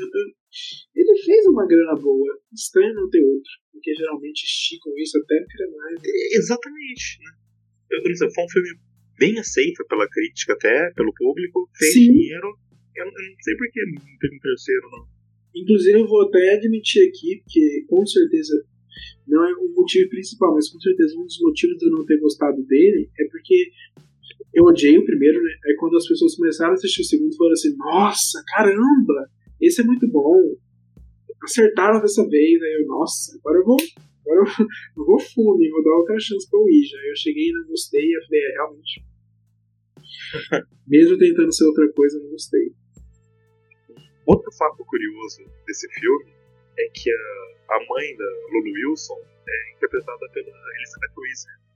Ele 0.94 1.16
fez 1.24 1.46
uma 1.46 1.66
grana 1.66 1.94
boa. 2.00 2.38
Estranho 2.52 2.94
não 2.94 3.08
ter 3.10 3.22
outro. 3.22 3.50
Porque 3.72 3.94
geralmente 3.94 4.44
esticam 4.44 4.92
isso 4.98 5.18
até 5.18 5.34
mais. 5.76 6.00
É, 6.04 6.36
Exatamente, 6.36 7.18
né? 7.24 7.30
Eu, 7.90 8.02
não 8.04 8.14
sei, 8.14 8.30
foi 8.30 8.44
um 8.44 8.48
filme 8.50 8.68
bem 9.18 9.38
aceito 9.38 9.84
pela 9.88 10.08
crítica 10.08 10.52
até, 10.54 10.92
pelo 10.94 11.12
público, 11.14 11.68
fez 11.76 11.92
Sim. 11.92 12.12
dinheiro, 12.12 12.46
Eu, 12.96 13.04
eu 13.04 13.10
não 13.12 13.42
sei 13.42 13.56
por 13.56 13.66
que 13.70 13.80
não 13.86 14.02
teve 14.20 14.36
um 14.36 14.40
terceiro, 14.40 14.90
não. 14.92 15.06
Inclusive, 15.54 15.98
eu 16.00 16.06
vou 16.06 16.22
até 16.22 16.54
admitir 16.54 17.08
aqui, 17.08 17.42
que 17.48 17.84
com 17.88 18.06
certeza 18.06 18.64
não 19.26 19.44
é 19.44 19.52
o 19.54 19.68
motivo 19.74 20.08
principal, 20.10 20.54
mas 20.54 20.68
com 20.70 20.78
certeza 20.80 21.18
um 21.18 21.24
dos 21.24 21.38
motivos 21.40 21.76
de 21.78 21.86
eu 21.86 21.90
não 21.92 22.06
ter 22.06 22.18
gostado 22.18 22.62
dele 22.64 23.10
é 23.18 23.24
porque 23.28 23.70
eu 24.52 24.64
odiei 24.64 24.98
o 24.98 25.04
primeiro, 25.04 25.42
né? 25.42 25.50
Aí 25.66 25.76
quando 25.76 25.96
as 25.96 26.06
pessoas 26.06 26.34
começaram 26.36 26.72
a 26.72 26.74
assistir 26.74 27.02
o 27.02 27.04
segundo, 27.04 27.36
falaram 27.36 27.52
assim: 27.52 27.76
Nossa, 27.76 28.42
caramba, 28.48 29.30
esse 29.60 29.80
é 29.80 29.84
muito 29.84 30.08
bom. 30.08 30.56
Acertaram 31.42 32.00
dessa 32.00 32.26
vez. 32.28 32.62
Aí 32.62 32.82
eu, 32.82 32.86
nossa, 32.86 33.36
agora 33.38 33.58
eu 33.58 33.64
vou. 33.64 33.76
Agora 34.22 34.40
eu, 34.40 34.66
eu 34.98 35.04
vou 35.04 35.20
fundo 35.20 35.62
e 35.62 35.70
vou 35.70 35.82
dar 35.82 35.96
outra 35.96 36.18
chance 36.18 36.48
pro 36.50 36.60
Ouija. 36.60 36.96
Aí 36.98 37.08
eu 37.08 37.16
cheguei 37.16 37.48
e 37.48 37.52
não 37.52 37.66
gostei, 37.66 38.04
e 38.04 38.16
eu 38.16 38.22
falei, 38.24 38.40
é, 38.40 38.52
realmente. 38.52 39.04
Mesmo 40.86 41.18
tentando 41.18 41.52
ser 41.52 41.64
outra 41.64 41.90
coisa, 41.92 42.18
eu 42.18 42.22
não 42.22 42.30
gostei. 42.30 42.72
Outro 44.26 44.52
fato 44.52 44.84
curioso 44.84 45.44
desse 45.66 45.88
filme 45.98 46.32
é 46.78 46.88
que 46.94 47.10
a, 47.10 47.74
a 47.74 47.78
mãe 47.78 48.16
da 48.16 48.24
Lulu 48.52 48.72
Wilson 48.72 49.18
é 49.48 49.76
interpretada 49.76 50.28
pela 50.32 50.52
Elizabeth 50.76 51.14
Wheeler. 51.16 51.69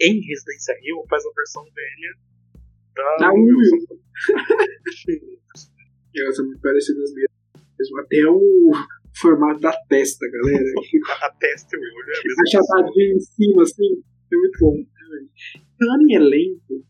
Em 0.00 0.20
Residência 0.20 0.74
Rio 0.82 1.04
faz 1.08 1.24
a 1.24 1.30
versão 1.34 1.64
velha 1.64 2.14
da 2.94 3.16
Da 3.16 3.32
Lulu 3.32 3.46
Lulu 3.46 3.58
Wilson. 3.58 3.98
E 6.14 6.20
elas 6.20 6.36
são 6.36 6.46
muito 6.46 6.60
parecidas 6.60 7.12
mesmo. 7.14 7.98
Até 8.00 8.26
o 8.26 8.72
formato 9.20 9.60
da 9.60 9.72
testa, 9.88 10.26
galera. 10.30 10.64
a, 11.22 11.30
testa 11.32 11.76
e 11.76 11.78
o 11.78 11.82
olho 11.82 12.10
é 12.10 12.18
a 12.18 12.22
mesma 12.24 12.42
Achatadinho 12.42 13.16
em 13.16 13.20
cima, 13.20 13.62
assim. 13.62 14.02
É 14.32 14.36
muito 14.36 14.58
bom. 14.58 14.84
Falando 15.78 16.10
em 16.10 16.14
elenco, 16.14 16.84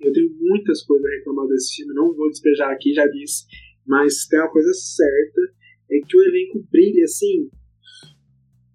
eu 0.00 0.12
tenho 0.12 0.30
muitas 0.40 0.82
coisas 0.82 1.06
a 1.06 1.14
reclamar 1.16 1.46
desse 1.46 1.76
filme. 1.76 1.94
Não 1.94 2.14
vou 2.14 2.30
despejar 2.30 2.72
aqui, 2.72 2.92
já 2.92 3.06
disse. 3.06 3.44
Mas 3.86 4.26
tem 4.26 4.40
uma 4.40 4.50
coisa 4.50 4.72
certa: 4.74 5.40
é 5.90 5.98
que 6.06 6.16
o 6.16 6.22
elenco 6.22 6.66
brilha 6.70 7.04
assim. 7.04 7.48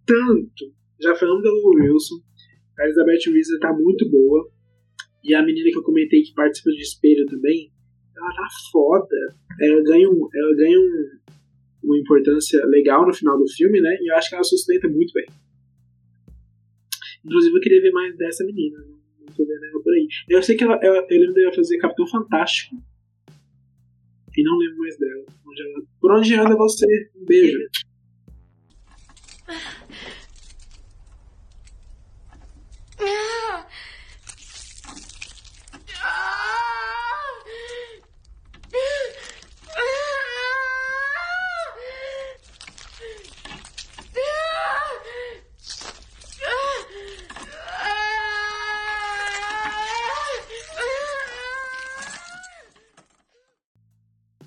Tanto. 0.05 0.73
Já 0.99 1.15
falamos 1.15 1.43
da 1.43 1.51
Wilson. 1.51 2.15
A 2.79 2.83
Elizabeth 2.85 3.29
Weasley 3.31 3.59
tá 3.59 3.73
muito 3.73 4.09
boa. 4.09 4.49
E 5.23 5.35
a 5.35 5.43
menina 5.45 5.69
que 5.69 5.77
eu 5.77 5.83
comentei 5.83 6.21
que 6.23 6.33
participa 6.33 6.71
de 6.71 6.81
espelho 6.81 7.25
também. 7.27 7.71
Ela 8.17 8.29
tá 8.33 8.47
foda. 8.71 9.15
Ela 9.59 9.83
ganha, 9.83 10.09
um, 10.09 10.27
ela 10.33 10.55
ganha 10.55 10.79
um, 10.79 11.09
uma 11.83 11.97
importância 11.99 12.63
legal 12.65 13.05
no 13.05 13.13
final 13.13 13.37
do 13.37 13.47
filme, 13.51 13.79
né? 13.81 13.97
E 14.01 14.11
eu 14.11 14.15
acho 14.15 14.29
que 14.29 14.35
ela 14.35 14.43
sustenta 14.43 14.87
muito 14.87 15.13
bem. 15.13 15.25
Inclusive, 17.23 17.55
eu 17.55 17.61
queria 17.61 17.81
ver 17.81 17.91
mais 17.91 18.15
dessa 18.17 18.43
menina. 18.45 18.79
Não 19.19 19.27
tô 19.27 19.45
vendo 19.45 19.63
ela 19.65 19.81
por 19.83 19.93
aí. 19.93 20.07
Eu 20.29 20.41
sei 20.41 20.55
que 20.57 20.63
ela, 20.63 20.79
ela, 20.81 21.05
eu 21.09 21.19
lembro 21.19 21.33
dela 21.35 21.53
fazer 21.53 21.77
Capitão 21.77 22.07
Fantástico. 22.07 22.75
E 24.35 24.43
não 24.43 24.57
lembro 24.57 24.77
mais 24.77 24.97
dela. 24.97 25.25
Onde 25.45 25.61
ela- 25.61 25.83
por 25.99 26.11
onde 26.17 26.33
anda 26.35 26.55
você? 26.55 26.85
Um 27.15 27.25
beijo. 27.25 27.59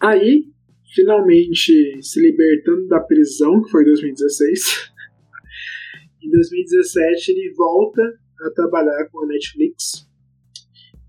Aí, 0.04 0.44
finalmente 0.94 2.02
se 2.02 2.20
libertando 2.20 2.86
da 2.88 3.00
prisão, 3.00 3.62
que 3.62 3.70
foi 3.70 3.84
em 3.84 3.86
2016, 3.86 4.92
em 6.22 6.30
2017 6.30 7.30
ele 7.32 7.54
volta 7.54 8.02
a 8.40 8.50
trabalhar 8.50 9.08
com 9.10 9.24
a 9.24 9.26
Netflix 9.26 10.06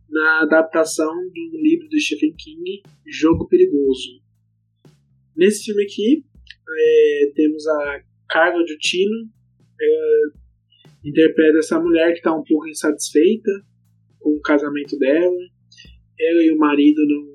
na 0.09 0.43
adaptação 0.43 1.13
do 1.13 1.61
livro 1.61 1.89
do 1.89 1.99
Stephen 1.99 2.33
King, 2.37 2.83
Jogo 3.05 3.49
Perigoso. 3.49 4.21
Nesse 5.35 5.65
filme 5.65 5.83
aqui, 5.83 6.23
é, 6.79 7.31
temos 7.35 7.67
a 7.67 8.01
Carla 8.29 8.65
Giutino, 8.65 9.29
ela 9.81 10.33
interpreta 11.03 11.57
essa 11.57 11.77
mulher 11.81 12.13
que 12.13 12.19
está 12.19 12.33
um 12.33 12.45
pouco 12.45 12.69
insatisfeita 12.69 13.51
com 14.19 14.29
o 14.29 14.41
casamento 14.41 14.97
dela. 14.97 15.35
Ela 16.17 16.43
e 16.45 16.51
o 16.53 16.57
marido 16.57 17.05
não 17.05 17.34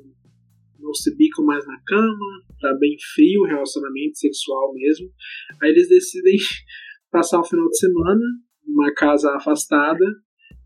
não 0.81 0.95
se 0.95 1.15
bicam 1.17 1.45
mais 1.45 1.67
na 1.67 1.79
cama, 1.87 2.45
tá 2.61 2.75
bem 2.79 2.97
frio 3.15 3.43
o 3.43 3.47
relacionamento 3.47 4.19
sexual 4.19 4.73
mesmo. 4.75 5.11
Aí 5.63 5.71
eles 5.71 5.89
decidem 5.89 6.37
passar 7.11 7.41
um 7.41 7.45
final 7.45 7.69
de 7.69 7.79
semana 7.79 8.25
numa 8.67 8.93
casa 8.95 9.35
afastada 9.37 10.05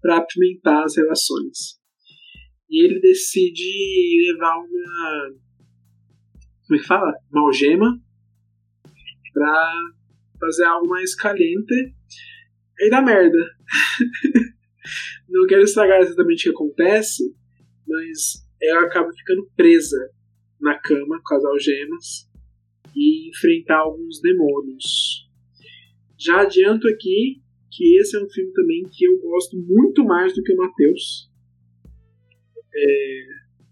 para 0.01 0.19
apimentar 0.19 0.85
as 0.85 0.97
relações. 0.97 1.81
E 2.71 2.85
ele 2.85 3.01
decide 3.01 4.33
levar 4.33 4.57
uma. 4.57 5.35
Como 6.67 6.79
é 6.79 6.79
que 6.79 6.87
fala? 6.87 7.12
Uma 7.31 7.47
algema 7.47 8.01
pra 9.33 9.73
fazer 10.41 10.65
algo 10.65 10.89
mais 10.89 11.15
caliente. 11.15 11.95
Aí 12.81 12.91
dá 12.91 13.03
merda. 13.03 13.39
Não 15.29 15.47
quero 15.47 15.62
estragar 15.62 16.01
exatamente 16.01 16.49
o 16.49 16.53
que 16.53 16.57
acontece, 16.57 17.35
mas 17.87 18.43
ela 18.71 18.87
acaba 18.87 19.12
ficando 19.12 19.51
presa 19.57 20.11
na 20.61 20.79
cama 20.79 21.21
com 21.25 21.35
as 21.35 21.45
algemas 21.45 22.31
e 22.95 23.29
enfrentar 23.29 23.79
alguns 23.79 24.21
demônios. 24.21 25.29
Já 26.19 26.43
adianto 26.43 26.89
aqui 26.89 27.43
que 27.71 27.97
esse 27.99 28.17
é 28.17 28.21
um 28.21 28.29
filme 28.31 28.53
também 28.53 28.85
que 28.91 29.05
eu 29.05 29.19
gosto 29.21 29.57
muito 29.57 30.05
mais 30.05 30.35
do 30.35 30.43
que 30.43 30.53
o 30.53 30.57
Matheus. 30.57 31.29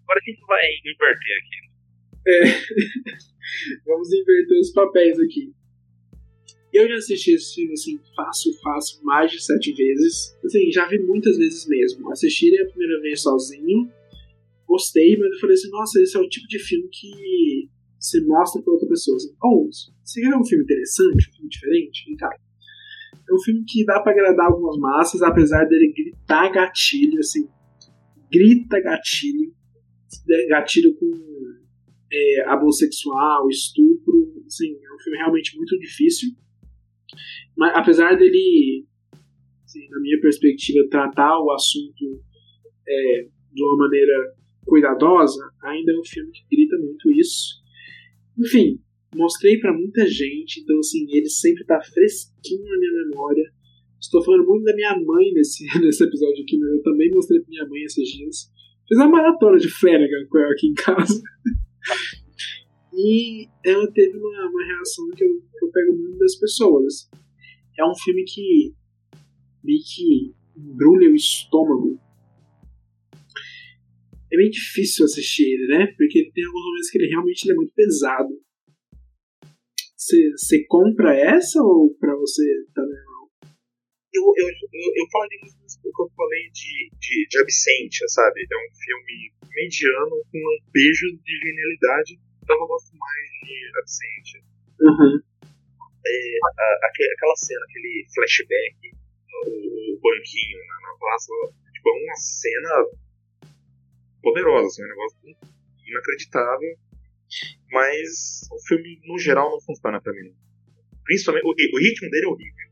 Agora 0.03 0.21
a 0.21 0.31
gente 0.31 0.41
vai 0.47 0.63
inverter 0.85 1.37
aqui. 1.39 1.63
Vamos 3.87 4.13
inverter 4.13 4.61
os 4.61 4.73
papéis 4.73 5.19
aqui. 5.21 5.53
Eu 6.73 6.89
já 6.89 6.95
assisti 6.97 7.33
esse 7.33 7.55
filme 7.55 7.73
assim, 7.75 8.01
fácil, 8.17 8.53
fácil, 8.63 9.05
mais 9.05 9.31
de 9.31 9.43
sete 9.43 9.73
vezes. 9.75 10.39
Assim, 10.45 10.71
já 10.73 10.89
vi 10.89 10.99
muitas 11.01 11.37
vezes 11.37 11.67
mesmo. 11.69 12.11
Assisti 12.11 12.47
ele 12.47 12.63
a 12.63 12.67
primeira 12.67 13.01
vez 13.03 13.23
sozinho, 13.23 13.93
gostei, 14.73 15.17
mas 15.19 15.33
eu 15.33 15.39
falei 15.39 15.55
assim, 15.55 15.71
nossa, 15.71 16.01
esse 16.01 16.17
é 16.17 16.21
o 16.21 16.29
tipo 16.29 16.49
de 16.49 16.59
filme 16.59 16.89
que 16.91 17.69
você 17.99 18.21
mostra 18.25 18.63
pra 18.63 18.73
outra 18.73 18.89
pessoa. 18.89 19.17
Assim, 19.17 19.35
oh, 19.43 19.69
você 20.03 20.21
quer 20.21 20.31
ver 20.31 20.37
um 20.37 20.45
filme 20.45 20.65
interessante, 20.65 21.29
um 21.29 21.35
filme 21.35 21.49
diferente? 21.49 22.05
Vem 22.07 22.17
cá. 22.17 22.31
É 23.29 23.35
um 23.35 23.39
filme 23.41 23.65
que 23.67 23.85
dá 23.85 24.01
pra 24.01 24.13
agradar 24.13 24.47
algumas 24.47 24.77
massas, 24.79 25.23
apesar 25.23 25.65
dele 25.67 25.93
gritar 25.93 26.51
gatilho, 26.51 27.19
assim, 27.19 27.47
grita 28.31 28.81
gatilho, 28.81 29.55
gatilho 30.49 30.95
com 30.97 31.11
é, 32.13 32.45
abuso 32.49 32.79
sexual, 32.79 33.49
estupro, 33.49 34.43
assim, 34.47 34.73
é 34.73 34.95
um 34.95 34.99
filme 34.99 35.19
realmente 35.19 35.57
muito 35.57 35.79
difícil. 35.79 36.31
Mas 37.57 37.77
apesar 37.77 38.17
dele, 38.17 38.87
assim, 39.65 39.87
na 39.91 40.01
minha 40.01 40.21
perspectiva, 40.21 40.89
tratar 40.91 41.39
o 41.39 41.53
assunto 41.53 42.23
é, 42.89 43.29
de 43.53 43.63
uma 43.63 43.77
maneira 43.77 44.35
cuidadosa, 44.67 45.43
ainda 45.63 45.93
é 45.93 45.99
um 45.99 46.05
filme 46.05 46.31
que 46.33 46.45
grita 46.51 46.77
muito 46.79 47.11
isso. 47.13 47.63
Enfim, 48.39 48.81
mostrei 49.15 49.59
pra 49.59 49.73
muita 49.73 50.07
gente, 50.07 50.61
então 50.61 50.79
assim, 50.79 51.07
ele 51.11 51.29
sempre 51.29 51.65
tá 51.65 51.81
fresquinho 51.83 52.65
na 52.65 52.79
minha 52.79 52.93
memória. 53.07 53.53
Estou 54.01 54.23
falando 54.25 54.47
muito 54.47 54.65
da 54.65 54.75
minha 54.75 54.97
mãe 54.99 55.33
nesse, 55.33 55.65
nesse 55.81 56.05
episódio 56.05 56.43
aqui, 56.43 56.59
mas 56.59 56.71
eu 56.71 56.83
também 56.83 57.11
mostrei 57.13 57.41
pra 57.41 57.49
minha 57.49 57.69
mãe 57.69 57.83
esses 57.83 58.09
dias. 58.09 58.51
Fiz 58.89 58.99
uma 58.99 59.09
maratona 59.09 59.59
de 59.59 59.69
Flanagan 59.69 60.27
com 60.29 60.39
ela 60.39 60.53
aqui 60.53 60.67
em 60.67 60.75
casa. 60.75 61.23
E 62.95 63.49
ela 63.65 63.91
teve 63.91 64.19
uma, 64.19 64.51
uma 64.51 64.65
reação 64.67 65.09
que 65.17 65.25
eu, 65.25 65.41
que 65.59 65.65
eu 65.65 65.71
pego 65.71 65.97
muito 65.97 66.19
das 66.19 66.37
pessoas. 66.37 67.09
É 67.79 67.85
um 67.85 67.95
filme 68.05 68.23
que 68.25 68.75
meio 69.65 69.81
que 69.83 70.35
embrulha 70.57 71.11
o 71.11 71.15
estômago. 71.15 71.99
É 74.33 74.37
bem 74.37 74.49
difícil 74.49 75.05
assistir 75.05 75.45
ele, 75.45 75.67
né? 75.67 75.87
Porque 75.97 76.31
tem 76.33 76.45
alguns 76.45 76.65
momentos 76.65 76.91
que 76.91 76.99
ele 76.99 77.09
realmente 77.09 77.45
ele 77.45 77.53
é 77.53 77.57
muito 77.57 77.75
pesado. 77.75 78.33
Você 79.97 80.65
compra 80.67 81.15
essa 81.15 81.63
ou 81.63 81.95
pra 82.01 82.15
você 82.17 82.43
tá 82.75 82.83
normal? 82.83 83.31
Eu, 84.13 84.25
eu, 84.37 84.47
eu, 84.49 84.89
eu 84.97 85.07
muito 85.41 85.81
do 85.83 85.91
que 85.93 86.03
eu 86.03 86.11
falei 86.17 86.51
de, 86.53 86.91
de, 86.99 87.27
de 87.29 87.39
Absentia, 87.41 88.09
sabe? 88.09 88.41
É 88.41 88.57
um 88.57 88.73
filme 88.77 89.33
mediano 89.49 90.17
com 90.31 90.39
um 90.39 90.59
beijo 90.73 91.07
de 91.23 91.33
genialidade. 91.39 92.19
Então 92.43 92.57
eu 92.57 92.67
gosto 92.67 92.93
mais 92.97 93.29
de 93.45 93.57
Absentia. 93.79 94.41
Uhum. 94.81 95.21
É, 96.05 96.39
a- 96.45 96.79
aque- 96.89 97.13
aquela 97.15 97.37
cena, 97.37 97.65
aquele 97.69 98.07
flashback, 98.13 98.77
o, 99.47 100.01
banquinho 100.03 100.59
na, 100.67 100.91
na 100.91 100.99
praça, 100.99 101.33
tipo, 101.73 101.89
é 101.89 101.93
uma 102.05 102.17
cena 102.17 102.73
poderosa, 104.23 104.67
assim, 104.67 104.85
um 104.85 104.89
negócio 104.89 105.19
inacreditável. 105.87 106.77
Mas 107.71 108.49
o 108.51 108.59
filme, 108.69 109.01
no 109.05 109.19
geral, 109.19 109.51
não 109.51 109.61
funciona 109.61 110.01
pra 110.01 110.13
mim. 110.13 110.33
Principalmente, 111.05 111.45
o, 111.45 111.79
ritmo 111.79 112.11
dele 112.11 112.25
é 112.25 112.29
horrível. 112.29 112.69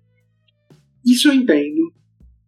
Isso 1.04 1.28
eu 1.28 1.34
entendo. 1.34 1.92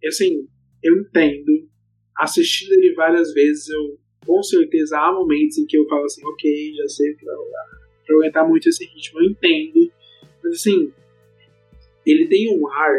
Assim, 0.07 0.49
eu 0.83 1.01
entendo. 1.01 1.69
Assistindo 2.17 2.73
ele 2.73 2.95
várias 2.95 3.33
vezes, 3.33 3.69
eu 3.69 3.99
com 4.25 4.43
certeza 4.43 4.99
há 4.99 5.13
momentos 5.13 5.59
em 5.59 5.67
que 5.67 5.77
eu 5.77 5.87
falo 5.89 6.05
assim, 6.05 6.25
ok, 6.25 6.75
já 6.77 6.89
sei. 6.89 7.15
Pra 7.15 7.33
eu 8.09 8.19
aguentar 8.19 8.49
muito 8.49 8.69
esse 8.69 8.85
ritmo, 8.85 9.21
eu 9.21 9.31
entendo. 9.31 9.93
Mas 10.43 10.55
assim, 10.55 10.93
ele 12.07 12.27
tem 12.27 12.57
um 12.57 12.69
ar 12.69 12.95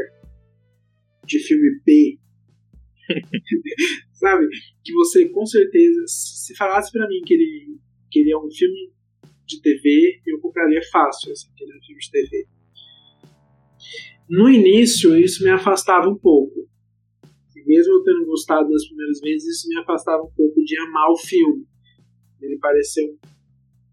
de 1.25 1.39
filme 1.39 1.79
B. 1.85 2.17
Sabe? 4.13 4.47
Que 4.83 4.93
você 4.93 5.29
com 5.29 5.45
certeza, 5.45 6.03
se 6.07 6.55
falasse 6.55 6.91
pra 6.91 7.07
mim 7.07 7.21
que 7.25 7.33
ele, 7.33 7.77
que 8.09 8.19
ele 8.19 8.31
é 8.31 8.37
um 8.37 8.49
filme 8.51 8.91
de 9.45 9.61
TV, 9.61 10.21
eu 10.25 10.39
compraria 10.39 10.81
fácil, 10.91 11.31
assim, 11.31 11.49
que 11.55 11.63
ele 11.63 11.73
é 11.73 11.77
um 11.77 11.81
filme 11.81 12.01
de 12.01 12.11
TV. 12.11 12.47
No 14.29 14.49
início, 14.49 15.17
isso 15.17 15.43
me 15.43 15.49
afastava 15.49 16.09
um 16.09 16.17
pouco. 16.17 16.67
E 17.55 17.63
mesmo 17.65 17.93
eu 17.93 18.03
tendo 18.03 18.25
gostado 18.25 18.69
das 18.69 18.87
primeiras 18.87 19.19
vezes, 19.19 19.57
isso 19.57 19.67
me 19.67 19.77
afastava 19.79 20.23
um 20.23 20.31
pouco 20.31 20.63
de 20.63 20.77
amar 20.79 21.09
o 21.11 21.17
filme. 21.17 21.67
Ele 22.41 22.57
pareceu 22.57 23.05
um 23.05 23.17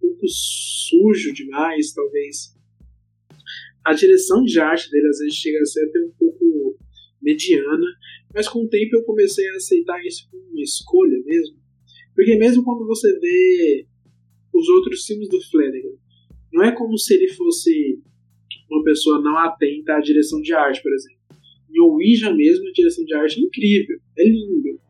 pouco 0.01 0.27
sujo 0.27 1.33
demais, 1.33 1.93
talvez. 1.93 2.57
A 3.85 3.93
direção 3.93 4.43
de 4.45 4.61
arte 4.61 4.91
dele 4.91 5.09
às 5.09 5.19
vezes 5.19 5.35
chega 5.35 5.61
a 5.61 5.65
ser 5.65 5.85
até 5.89 6.01
um 6.01 6.13
pouco 6.19 6.79
mediana, 7.21 7.87
mas 8.35 8.49
com 8.49 8.65
o 8.65 8.69
tempo 8.69 8.97
eu 8.97 9.05
comecei 9.05 9.49
a 9.49 9.57
aceitar 9.57 10.05
isso 10.05 10.29
como 10.31 10.43
uma 10.45 10.63
escolha 10.63 11.19
mesmo. 11.25 11.57
Porque 12.15 12.37
mesmo 12.37 12.63
quando 12.65 12.87
você 12.87 13.13
vê 13.19 13.87
os 14.53 14.69
outros 14.69 15.05
filmes 15.05 15.29
do 15.29 15.41
Flanagan, 15.51 15.97
não 16.53 16.65
é 16.65 16.73
como 16.73 16.97
se 16.99 17.15
ele 17.15 17.29
fosse 17.29 18.01
uma 18.71 18.85
pessoa 18.85 19.21
não 19.21 19.37
atenta 19.39 19.95
à 19.95 20.01
direção 20.01 20.41
de 20.41 20.53
arte, 20.53 20.83
por 20.83 20.93
exemplo. 20.93 21.19
Em 21.73 21.81
Ouija 21.81 22.33
mesmo, 22.33 22.69
a 22.69 22.73
direção 22.73 23.05
de 23.05 23.15
arte 23.15 23.41
é 23.41 23.43
incrível, 23.43 23.99
é 24.17 24.25
lindo. 24.25 24.81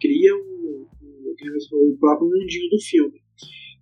Cria 0.00 0.34
um, 0.34 0.86
um, 1.02 1.92
o 1.92 1.96
próprio 1.98 2.28
mundinho 2.28 2.70
do 2.70 2.80
filme. 2.80 3.20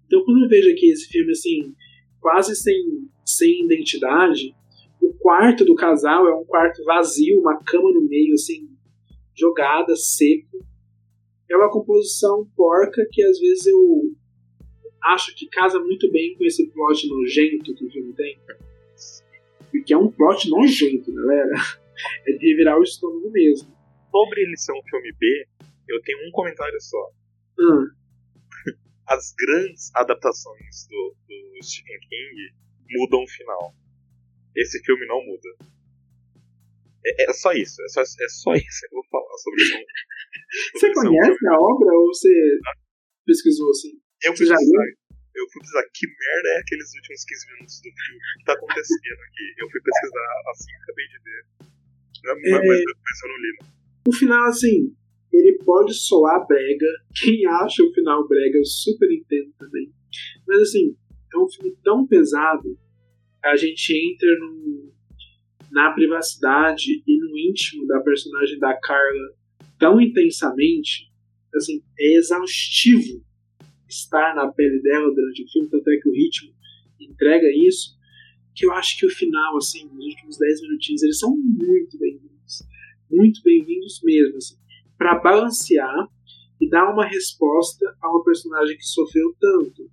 Então 0.06 0.22
quando 0.24 0.42
eu 0.44 0.48
vejo 0.48 0.70
aqui 0.70 0.90
esse 0.90 1.08
filme 1.08 1.30
assim, 1.30 1.74
quase 2.20 2.54
sem, 2.56 3.08
sem 3.24 3.64
identidade, 3.64 4.54
o 5.00 5.14
quarto 5.14 5.64
do 5.64 5.74
casal 5.74 6.26
é 6.28 6.34
um 6.34 6.44
quarto 6.44 6.84
vazio, 6.84 7.40
uma 7.40 7.58
cama 7.64 7.90
no 7.90 8.06
meio, 8.08 8.34
assim, 8.34 8.68
jogada, 9.34 9.94
seco. 9.96 10.64
É 11.50 11.56
uma 11.56 11.70
composição 11.70 12.46
porca 12.54 13.04
que 13.10 13.22
às 13.22 13.38
vezes 13.40 13.66
eu 13.66 14.12
acho 15.02 15.34
que 15.34 15.48
casa 15.48 15.80
muito 15.80 16.10
bem 16.12 16.36
com 16.36 16.44
esse 16.44 16.70
plot 16.70 17.08
nojento 17.08 17.74
que 17.74 17.84
o 17.84 17.90
filme 17.90 18.12
tem. 18.14 18.38
Porque 19.70 19.92
é 19.92 19.98
um 19.98 20.10
plot 20.10 20.48
nojento, 20.48 21.12
galera. 21.12 21.54
É 22.26 22.32
de 22.32 22.48
revirar 22.48 22.78
o 22.78 22.82
estômago 22.82 23.30
mesmo. 23.30 23.68
Sobre 24.10 24.40
ele 24.40 24.56
ser 24.56 24.72
um 24.72 24.82
filme 24.88 25.12
B, 25.20 25.46
eu 25.86 26.00
tenho 26.00 26.26
um 26.26 26.30
comentário 26.30 26.80
só. 26.80 27.10
Hum. 27.58 27.88
As 29.06 29.34
grandes 29.36 29.94
adaptações 29.94 30.88
do, 30.88 31.14
do 31.28 31.62
Stephen 31.62 31.98
King 32.08 32.54
mudam 32.88 33.22
o 33.22 33.28
final. 33.28 33.74
Esse 34.56 34.82
filme 34.84 35.06
não 35.06 35.24
muda. 35.24 35.48
É, 37.04 37.30
é 37.30 37.32
só 37.32 37.52
isso, 37.52 37.80
é 37.82 37.88
só, 37.88 38.02
é 38.02 38.28
só 38.28 38.52
isso 38.56 38.80
que 38.88 38.94
eu 38.94 39.00
vou 39.00 39.06
falar 39.10 39.36
sobre 39.38 39.62
isso. 39.62 39.78
Você 40.74 40.92
conhece 40.92 41.48
a 41.48 41.54
obra 41.54 41.96
ou 41.96 42.06
você 42.08 42.28
pesquisou 43.24 43.70
assim? 43.70 44.00
Eu 44.22 44.36
fui, 44.36 44.46
pesquisar, 44.46 44.84
eu 45.34 45.44
fui 45.50 45.60
pesquisar 45.62 45.84
que 45.94 46.06
merda 46.06 46.48
é 46.50 46.58
aqueles 46.60 46.94
últimos 46.94 47.24
15 47.24 47.46
minutos 47.54 47.76
do 47.80 47.90
filme. 47.90 48.20
O 48.20 48.38
que 48.38 48.44
tá 48.44 48.52
acontecendo 48.52 49.20
aqui? 49.28 49.46
Eu 49.58 49.70
fui 49.70 49.80
pesquisar 49.80 50.28
assim, 50.50 50.72
acabei 50.82 51.06
de 51.08 51.18
ver. 51.24 51.42
Mas, 52.22 52.36
É. 52.44 52.68
mas, 52.68 53.22
eu 53.24 53.28
não 53.28 53.36
li, 53.36 53.56
não. 53.60 53.80
O 54.08 54.12
final, 54.12 54.44
assim, 54.48 54.94
ele 55.32 55.58
pode 55.64 55.94
soar 55.94 56.46
brega. 56.46 56.86
Quem 57.16 57.46
acha 57.46 57.82
o 57.82 57.92
final 57.94 58.26
brega, 58.28 58.58
eu 58.58 58.64
super 58.64 59.10
entendo 59.10 59.52
também. 59.58 59.90
Mas, 60.46 60.62
assim, 60.62 60.96
é 61.32 61.38
um 61.38 61.48
filme 61.48 61.74
tão 61.82 62.06
pesado. 62.06 62.78
A 63.44 63.56
gente 63.56 63.92
entra 63.92 64.28
no, 64.38 64.92
na 65.70 65.92
privacidade 65.92 67.02
e 67.06 67.18
no 67.18 67.36
íntimo 67.38 67.86
da 67.86 68.00
personagem 68.00 68.58
da 68.58 68.78
Carla 68.80 69.34
tão 69.78 70.00
intensamente. 70.00 71.10
Assim, 71.54 71.82
é 71.98 72.16
exaustivo 72.16 73.24
estar 73.88 74.34
na 74.34 74.46
pele 74.52 74.80
dela 74.82 75.12
durante 75.12 75.42
o 75.42 75.48
filme, 75.50 75.68
tanto 75.68 75.90
é 75.90 75.96
que 75.96 76.08
o 76.08 76.12
ritmo 76.12 76.52
entrega 77.00 77.46
isso. 77.66 77.98
Que 78.54 78.66
eu 78.66 78.72
acho 78.72 78.98
que 78.98 79.06
o 79.06 79.10
final, 79.10 79.56
assim, 79.56 79.86
os 79.86 80.04
últimos 80.04 80.38
10 80.38 80.62
minutinhos, 80.62 81.02
eles 81.02 81.18
são 81.18 81.36
muito 81.36 81.98
bem-vindos 81.98 82.30
muito 83.10 83.42
bem-vindos 83.42 84.00
mesmo, 84.04 84.36
assim, 84.36 84.56
para 84.96 85.18
balancear 85.18 86.08
e 86.60 86.68
dar 86.68 86.92
uma 86.92 87.06
resposta 87.06 87.84
a 88.00 88.08
uma 88.08 88.22
personagem 88.22 88.76
que 88.76 88.86
sofreu 88.86 89.34
tanto. 89.40 89.90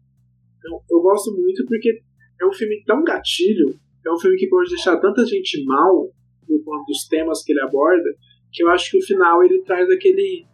Então, 0.58 0.84
eu 0.90 1.02
gosto 1.02 1.32
muito 1.34 1.66
porque 1.66 2.04
é 2.42 2.46
um 2.46 2.54
filme 2.54 2.84
tão 2.86 3.04
gatilho, 3.04 3.80
é 4.06 4.12
um 4.12 4.20
filme 4.20 4.38
que 4.38 4.48
pode 4.48 4.70
deixar 4.70 4.98
tanta 4.98 5.26
gente 5.26 5.64
mal 5.66 6.10
no 6.48 6.60
ponto 6.64 6.86
dos 6.86 7.08
temas 7.08 7.44
que 7.44 7.52
ele 7.52 7.62
aborda, 7.62 8.10
que 8.52 8.64
eu 8.64 8.70
acho 8.70 8.92
que 8.92 8.98
o 8.98 9.06
final 9.06 9.44
ele 9.44 9.62
traz 9.64 9.90
aquele 9.90 10.46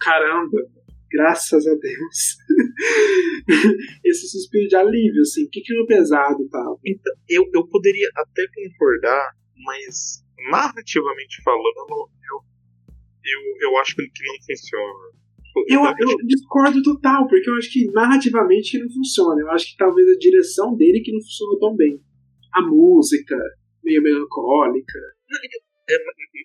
caramba, 0.00 0.58
graças 1.10 1.66
a 1.66 1.74
Deus. 1.74 2.36
Esse 4.04 4.28
suspiro 4.28 4.68
de 4.68 4.76
alívio, 4.76 5.22
assim, 5.22 5.48
que 5.50 5.62
clima 5.62 5.86
pesado 5.86 6.48
tal. 6.50 6.80
Então, 6.84 7.12
eu, 7.28 7.48
eu 7.54 7.66
poderia 7.66 8.08
até 8.14 8.46
concordar, 8.54 9.32
mas 9.64 10.22
narrativamente 10.50 11.42
falando, 11.42 12.10
eu, 12.30 12.40
eu, 13.24 13.70
eu 13.70 13.76
acho 13.78 13.96
que 13.96 14.08
que 14.08 14.26
não 14.26 14.34
funciona. 14.46 15.18
Eu, 15.68 15.80
eu 15.98 16.16
discordo 16.26 16.82
total, 16.82 17.26
porque 17.26 17.48
eu 17.48 17.56
acho 17.56 17.72
que 17.72 17.86
narrativamente 17.92 18.70
que 18.72 18.78
não 18.78 18.90
funciona. 18.90 19.40
Eu 19.40 19.50
acho 19.50 19.66
que 19.70 19.76
talvez 19.76 20.06
a 20.08 20.18
direção 20.18 20.76
dele 20.76 21.00
que 21.00 21.12
não 21.12 21.20
funcionou 21.20 21.58
tão 21.58 21.76
bem. 21.76 22.00
A 22.54 22.62
música, 22.62 23.36
meio 23.82 24.02
melancólica. 24.02 24.98
É, 25.90 25.94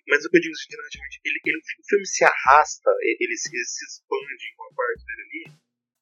mas 0.08 0.24
o 0.24 0.30
que 0.30 0.36
eu 0.38 0.40
digo 0.40 0.52
assim, 0.56 0.76
narrativamente, 0.76 1.20
ele, 1.24 1.38
ele, 1.44 1.58
o 1.58 1.84
filme 1.88 2.06
se 2.06 2.24
arrasta, 2.24 2.90
ele, 3.20 3.36
se, 3.36 3.48
ele 3.54 3.64
se 3.64 3.84
expande 3.84 4.44
em 4.44 4.54
uma 4.56 4.70
parte 4.74 5.04
dele 5.04 5.22
ali, 5.22 5.42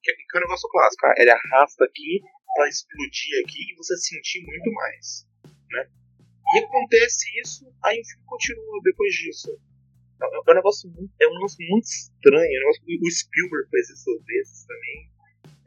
que, 0.01 0.11
é- 0.11 0.15
que 0.15 0.31
é 0.33 0.37
um 0.39 0.43
negócio 0.47 0.69
clássico. 0.69 1.05
ah, 1.07 1.15
Ele 1.17 1.31
arrasta 1.31 1.83
aqui 1.83 2.21
pra 2.55 2.67
explodir 2.69 3.33
aqui 3.43 3.59
e 3.71 3.75
você 3.75 3.97
sentir 3.97 4.45
muito 4.45 4.71
mais. 4.71 5.27
Né? 5.71 5.83
E 6.55 6.59
acontece 6.59 7.25
isso, 7.43 7.65
aí 7.83 7.99
o 7.99 8.05
filme 8.05 8.25
continua 8.27 8.79
depois 8.83 9.13
disso. 9.13 9.51
É 10.23 10.51
um 10.51 10.55
negócio 10.55 10.89
muito, 10.89 11.11
é 11.21 11.27
um 11.27 11.33
negócio 11.33 11.57
muito 11.69 11.85
estranho. 11.85 12.43
É 12.43 12.57
um 12.57 12.59
negócio, 12.59 12.83
o 12.83 13.11
Spielberg 13.11 13.69
faz 13.69 13.89
isso 13.89 14.11
vezes 14.25 14.65
também. 14.65 15.13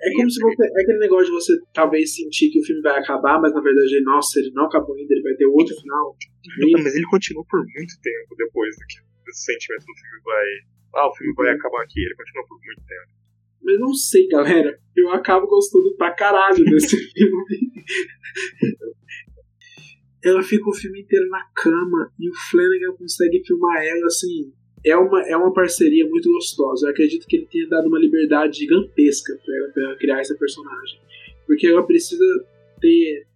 É 0.00 0.12
como 0.12 0.30
se 0.30 0.40
você. 0.40 0.64
É 0.64 0.82
aquele 0.82 0.98
negócio 0.98 1.26
de 1.26 1.32
você 1.32 1.52
talvez 1.72 2.14
sentir 2.14 2.50
que 2.50 2.61
o 2.61 2.64
filme 2.64 2.82
vai 2.82 2.98
acabar, 3.00 3.40
mas 3.40 3.52
na 3.52 3.61
verdade, 3.61 4.00
nossa, 4.02 4.38
ele 4.38 4.50
não 4.52 4.66
acabou 4.66 4.94
ainda, 4.94 5.12
ele 5.12 5.22
vai 5.22 5.34
ter 5.34 5.46
outro 5.46 5.74
final. 5.74 6.16
Não, 6.59 6.82
mas 6.82 6.94
ele 6.94 7.07
continua 7.07 7.44
por 7.48 7.61
muito 7.61 7.94
tempo 8.02 8.36
depois 8.36 8.76
do 8.76 8.86
que 8.86 9.30
esse 9.30 9.44
sentimento 9.44 9.86
do 9.86 9.94
filme 9.94 10.22
vai. 10.24 10.46
Ah, 10.96 11.09
o 11.09 11.14
filme 11.16 11.34
vai 11.34 11.50
acabar 11.50 11.82
aqui, 11.82 12.00
ele 12.00 12.14
continua 12.14 12.46
por 12.46 12.59
muito 12.64 12.82
tempo. 12.86 13.16
Mas 13.62 13.80
não 13.80 13.94
sei, 13.94 14.28
galera. 14.28 14.78
Eu 14.94 15.11
acabo 15.11 15.46
gostando 15.46 15.94
pra 15.96 16.14
caralho 16.14 16.64
desse 16.64 16.96
filme. 17.12 17.72
Ela 20.27 20.43
fica 20.43 20.68
o 20.68 20.74
filme 20.74 21.03
inteiro 21.03 21.29
na 21.29 21.45
cama 21.55 22.12
e 22.18 22.29
o 22.29 22.35
Flanagan 22.51 22.97
consegue 22.99 23.43
filmar 23.47 23.85
ela 23.85 24.07
assim. 24.07 24.53
É 24.85 24.97
uma, 24.97 25.22
é 25.29 25.37
uma 25.37 25.53
parceria 25.53 26.07
muito 26.09 26.31
gostosa. 26.33 26.87
Eu 26.87 26.91
acredito 26.91 27.27
que 27.27 27.37
ele 27.37 27.47
tenha 27.47 27.68
dado 27.68 27.87
uma 27.87 27.99
liberdade 27.99 28.59
gigantesca 28.59 29.39
pra 29.45 29.57
ela, 29.57 29.68
pra 29.72 29.83
ela 29.85 29.97
criar 29.97 30.20
essa 30.20 30.37
personagem. 30.37 31.01
Porque 31.47 31.66
ela 31.66 31.87
precisa 31.87 32.24
ter 32.81 33.27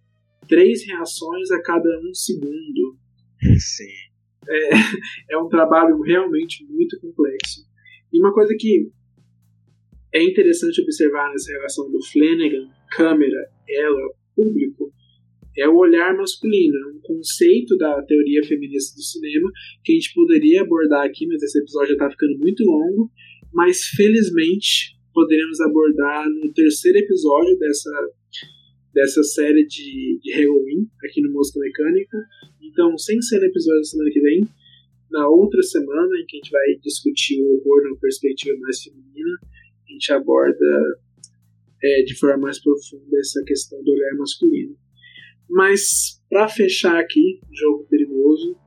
três 0.47 0.85
reações 0.85 1.49
a 1.51 1.61
cada 1.61 1.89
um 1.99 2.13
segundo. 2.13 2.97
Sim. 3.57 3.91
É 5.29 5.37
um 5.39 5.47
trabalho 5.47 5.99
realmente 6.01 6.65
muito 6.65 6.99
complexo. 6.99 7.65
E 8.11 8.19
uma 8.19 8.33
coisa 8.33 8.53
que 8.57 8.91
é 10.13 10.21
interessante 10.23 10.81
observar 10.81 11.31
nessa 11.31 11.51
relação 11.53 11.89
do 11.89 12.03
Flanagan, 12.05 12.69
câmera, 12.91 13.49
ela, 13.69 14.13
público, 14.35 14.91
é 15.57 15.67
o 15.67 15.75
olhar 15.75 16.15
masculino, 16.15 16.77
é 16.77 16.87
um 16.87 16.99
conceito 17.01 17.77
da 17.77 18.01
teoria 18.03 18.43
feminista 18.43 18.95
do 18.95 19.03
cinema 19.03 19.51
que 19.83 19.91
a 19.91 19.95
gente 19.95 20.13
poderia 20.13 20.61
abordar 20.61 21.05
aqui, 21.05 21.27
mas 21.27 21.43
esse 21.43 21.59
episódio 21.59 21.89
já 21.89 21.93
está 21.93 22.11
ficando 22.11 22.37
muito 22.37 22.63
longo. 22.63 23.11
Mas 23.53 23.83
felizmente 23.95 24.97
poderemos 25.13 25.59
abordar 25.59 26.25
no 26.29 26.53
terceiro 26.53 26.99
episódio 26.99 27.57
dessa, 27.57 28.09
dessa 28.93 29.23
série 29.23 29.65
de, 29.65 30.19
de 30.21 30.31
Halloween 30.33 30.87
aqui 31.03 31.21
no 31.21 31.31
Música 31.31 31.59
Mecânica. 31.59 32.17
Então, 32.61 32.97
sem 32.97 33.21
ser 33.21 33.39
no 33.39 33.45
episódio 33.45 33.81
da 33.81 33.85
semana 33.85 34.09
que 34.11 34.21
vem, 34.21 34.41
na 35.11 35.27
outra 35.27 35.61
semana 35.61 36.17
em 36.17 36.25
que 36.25 36.37
a 36.37 36.39
gente 36.39 36.51
vai 36.51 36.75
discutir 36.81 37.41
o 37.41 37.57
horror 37.57 37.83
numa 37.83 37.99
perspectiva 37.99 38.57
mais 38.59 38.81
feminina, 38.81 39.37
a 39.89 39.91
gente 39.91 40.13
aborda 40.13 40.81
é, 41.83 42.03
de 42.03 42.15
forma 42.17 42.43
mais 42.43 42.61
profunda 42.61 43.17
essa 43.19 43.43
questão 43.45 43.83
do 43.83 43.91
olhar 43.91 44.15
masculino. 44.17 44.77
Mas, 45.51 46.21
para 46.29 46.47
fechar 46.47 46.97
aqui, 46.97 47.41
jogo 47.51 47.85
perigoso, 47.89 48.57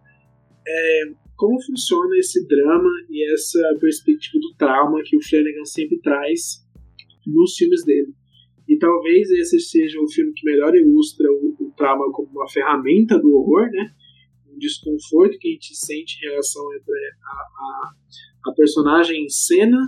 é, 0.68 1.02
como 1.34 1.60
funciona 1.62 2.16
esse 2.18 2.46
drama 2.46 2.90
e 3.08 3.32
essa 3.32 3.76
perspectiva 3.80 4.38
do 4.38 4.54
trauma 4.56 5.02
que 5.02 5.16
o 5.16 5.22
Flanagan 5.22 5.64
sempre 5.64 5.98
traz 6.00 6.62
nos 7.26 7.56
filmes 7.56 7.84
dele. 7.84 8.14
E 8.68 8.78
talvez 8.78 9.30
esse 9.30 9.60
seja 9.60 9.98
o 9.98 10.10
filme 10.10 10.32
que 10.34 10.44
melhor 10.44 10.74
ilustra 10.74 11.26
o, 11.30 11.56
o 11.58 11.72
trauma 11.76 12.10
como 12.12 12.28
uma 12.30 12.48
ferramenta 12.48 13.18
do 13.18 13.34
horror, 13.34 13.70
né? 13.70 13.90
Um 14.54 14.58
desconforto 14.58 15.38
que 15.38 15.48
a 15.48 15.52
gente 15.52 15.74
sente 15.74 16.18
em 16.18 16.30
relação 16.30 16.62
entre 16.74 16.92
a, 16.92 17.32
a, 17.32 18.50
a 18.50 18.54
personagem 18.54 19.24
em 19.24 19.28
cena. 19.28 19.78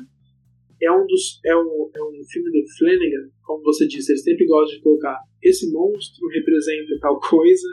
É 0.82 0.92
um, 0.92 1.06
dos, 1.06 1.40
é, 1.44 1.56
um, 1.56 1.90
é 1.94 2.02
um 2.02 2.24
filme 2.30 2.50
do 2.50 2.68
Flanagan, 2.76 3.30
como 3.42 3.62
você 3.62 3.86
disse, 3.86 4.12
ele 4.12 4.18
sempre 4.18 4.46
gosta 4.46 4.76
de 4.76 4.82
colocar 4.82 5.18
esse 5.42 5.72
monstro 5.72 6.28
representa 6.28 6.98
tal 7.00 7.18
coisa, 7.20 7.68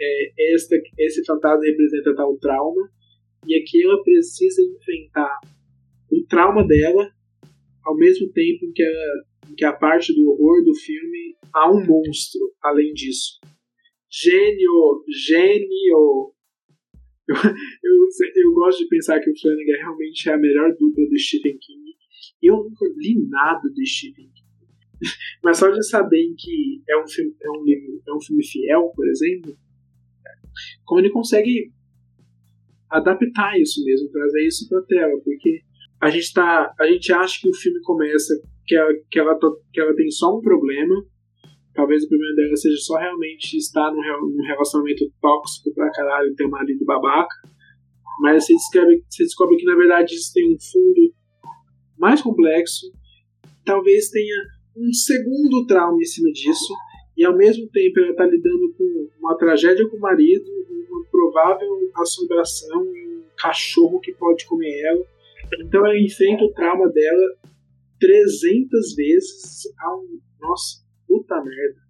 é, 0.00 0.54
esta, 0.54 0.76
esse 0.98 1.24
fantasma 1.24 1.64
representa 1.64 2.14
tal 2.14 2.36
trauma, 2.38 2.90
e 3.46 3.56
aqui 3.56 3.84
ela 3.84 4.02
precisa 4.02 4.62
enfrentar 4.62 5.38
o 6.10 6.24
trauma 6.26 6.66
dela 6.66 7.10
ao 7.84 7.96
mesmo 7.96 8.32
tempo 8.32 8.72
que 8.74 8.82
a, 8.82 9.54
que 9.56 9.64
a 9.64 9.72
parte 9.72 10.14
do 10.14 10.30
horror 10.30 10.64
do 10.64 10.74
filme 10.74 11.36
há 11.52 11.70
um 11.70 11.84
monstro 11.84 12.40
além 12.62 12.92
disso. 12.94 13.38
Gênio! 14.10 15.04
Gênio! 15.26 16.32
Eu, 17.82 17.90
eu, 17.90 18.08
eu 18.36 18.52
gosto 18.52 18.80
de 18.80 18.88
pensar 18.88 19.18
que 19.18 19.30
o 19.30 19.40
Flanagan 19.40 19.78
realmente 19.78 20.28
é 20.28 20.34
a 20.34 20.38
melhor 20.38 20.70
dupla 20.78 21.08
do 21.08 21.18
Stephen 21.18 21.56
King. 21.58 21.83
Eu 22.42 22.56
nunca 22.56 22.86
li 22.96 23.26
nada 23.28 23.68
de 23.72 23.86
Stephen 23.86 24.26
King. 24.26 24.44
Mas 25.42 25.58
só 25.58 25.70
de 25.70 25.82
saber 25.86 26.34
que 26.38 26.82
é 26.88 27.02
um 27.02 27.06
filme, 27.06 27.34
é 27.42 27.50
um 27.50 27.64
livro, 27.64 28.02
é 28.06 28.14
um 28.14 28.20
filme 28.20 28.44
fiel, 28.44 28.90
por 28.94 29.06
exemplo, 29.08 29.56
como 30.84 31.00
ele 31.00 31.10
consegue 31.10 31.72
adaptar 32.90 33.58
isso 33.58 33.84
mesmo, 33.84 34.10
trazer 34.10 34.46
isso 34.46 34.68
para 34.68 34.82
tela, 34.82 35.20
porque 35.24 35.62
a 36.00 36.10
gente 36.10 36.32
tá, 36.32 36.72
a 36.78 36.86
gente 36.86 37.12
acha 37.12 37.40
que 37.40 37.48
o 37.48 37.54
filme 37.54 37.80
começa 37.82 38.34
que 38.66 38.76
ela, 38.76 38.92
que 39.10 39.18
ela, 39.18 39.38
que 39.72 39.80
ela 39.80 39.94
tem 39.94 40.10
só 40.10 40.38
um 40.38 40.40
problema, 40.40 41.04
talvez 41.74 42.04
o 42.04 42.08
problema 42.08 42.36
dela 42.36 42.56
seja 42.56 42.76
só 42.78 42.96
realmente 42.96 43.56
estar 43.56 43.90
num, 43.90 44.36
num 44.36 44.46
relacionamento 44.46 45.04
tóxico 45.20 45.74
pra 45.74 45.90
caralho, 45.90 46.34
ter 46.34 46.46
um 46.46 46.50
marido 46.50 46.84
babaca, 46.84 47.34
mas 48.20 48.44
você 48.44 48.54
descobre, 48.54 49.02
você 49.08 49.24
descobre 49.24 49.56
que 49.56 49.64
na 49.64 49.76
verdade 49.76 50.14
isso 50.14 50.32
tem 50.32 50.54
um 50.54 50.56
fundo 50.60 51.14
mais 52.04 52.20
complexo, 52.20 52.92
talvez 53.64 54.10
tenha 54.10 54.36
um 54.76 54.92
segundo 54.92 55.66
trauma 55.66 55.96
em 55.98 56.04
cima 56.04 56.30
disso, 56.32 56.74
e 57.16 57.24
ao 57.24 57.34
mesmo 57.34 57.66
tempo 57.70 57.98
ela 57.98 58.10
está 58.10 58.26
lidando 58.26 58.74
com 58.76 59.08
uma 59.20 59.34
tragédia 59.38 59.88
com 59.88 59.96
o 59.96 60.00
marido, 60.00 60.44
uma 60.90 61.02
provável 61.10 61.66
assombração 61.96 62.84
e 62.94 63.08
um 63.08 63.24
cachorro 63.38 64.00
que 64.00 64.12
pode 64.12 64.44
comer 64.44 64.82
ela. 64.82 65.06
Então 65.64 65.86
ela 65.86 65.98
enfrenta 65.98 66.44
o 66.44 66.52
trauma 66.52 66.90
dela 66.90 67.38
300 67.98 68.94
vezes 68.94 69.62
a 69.78 69.96
um. 69.96 70.20
Nossa, 70.42 70.84
puta 71.08 71.36
merda. 71.36 71.80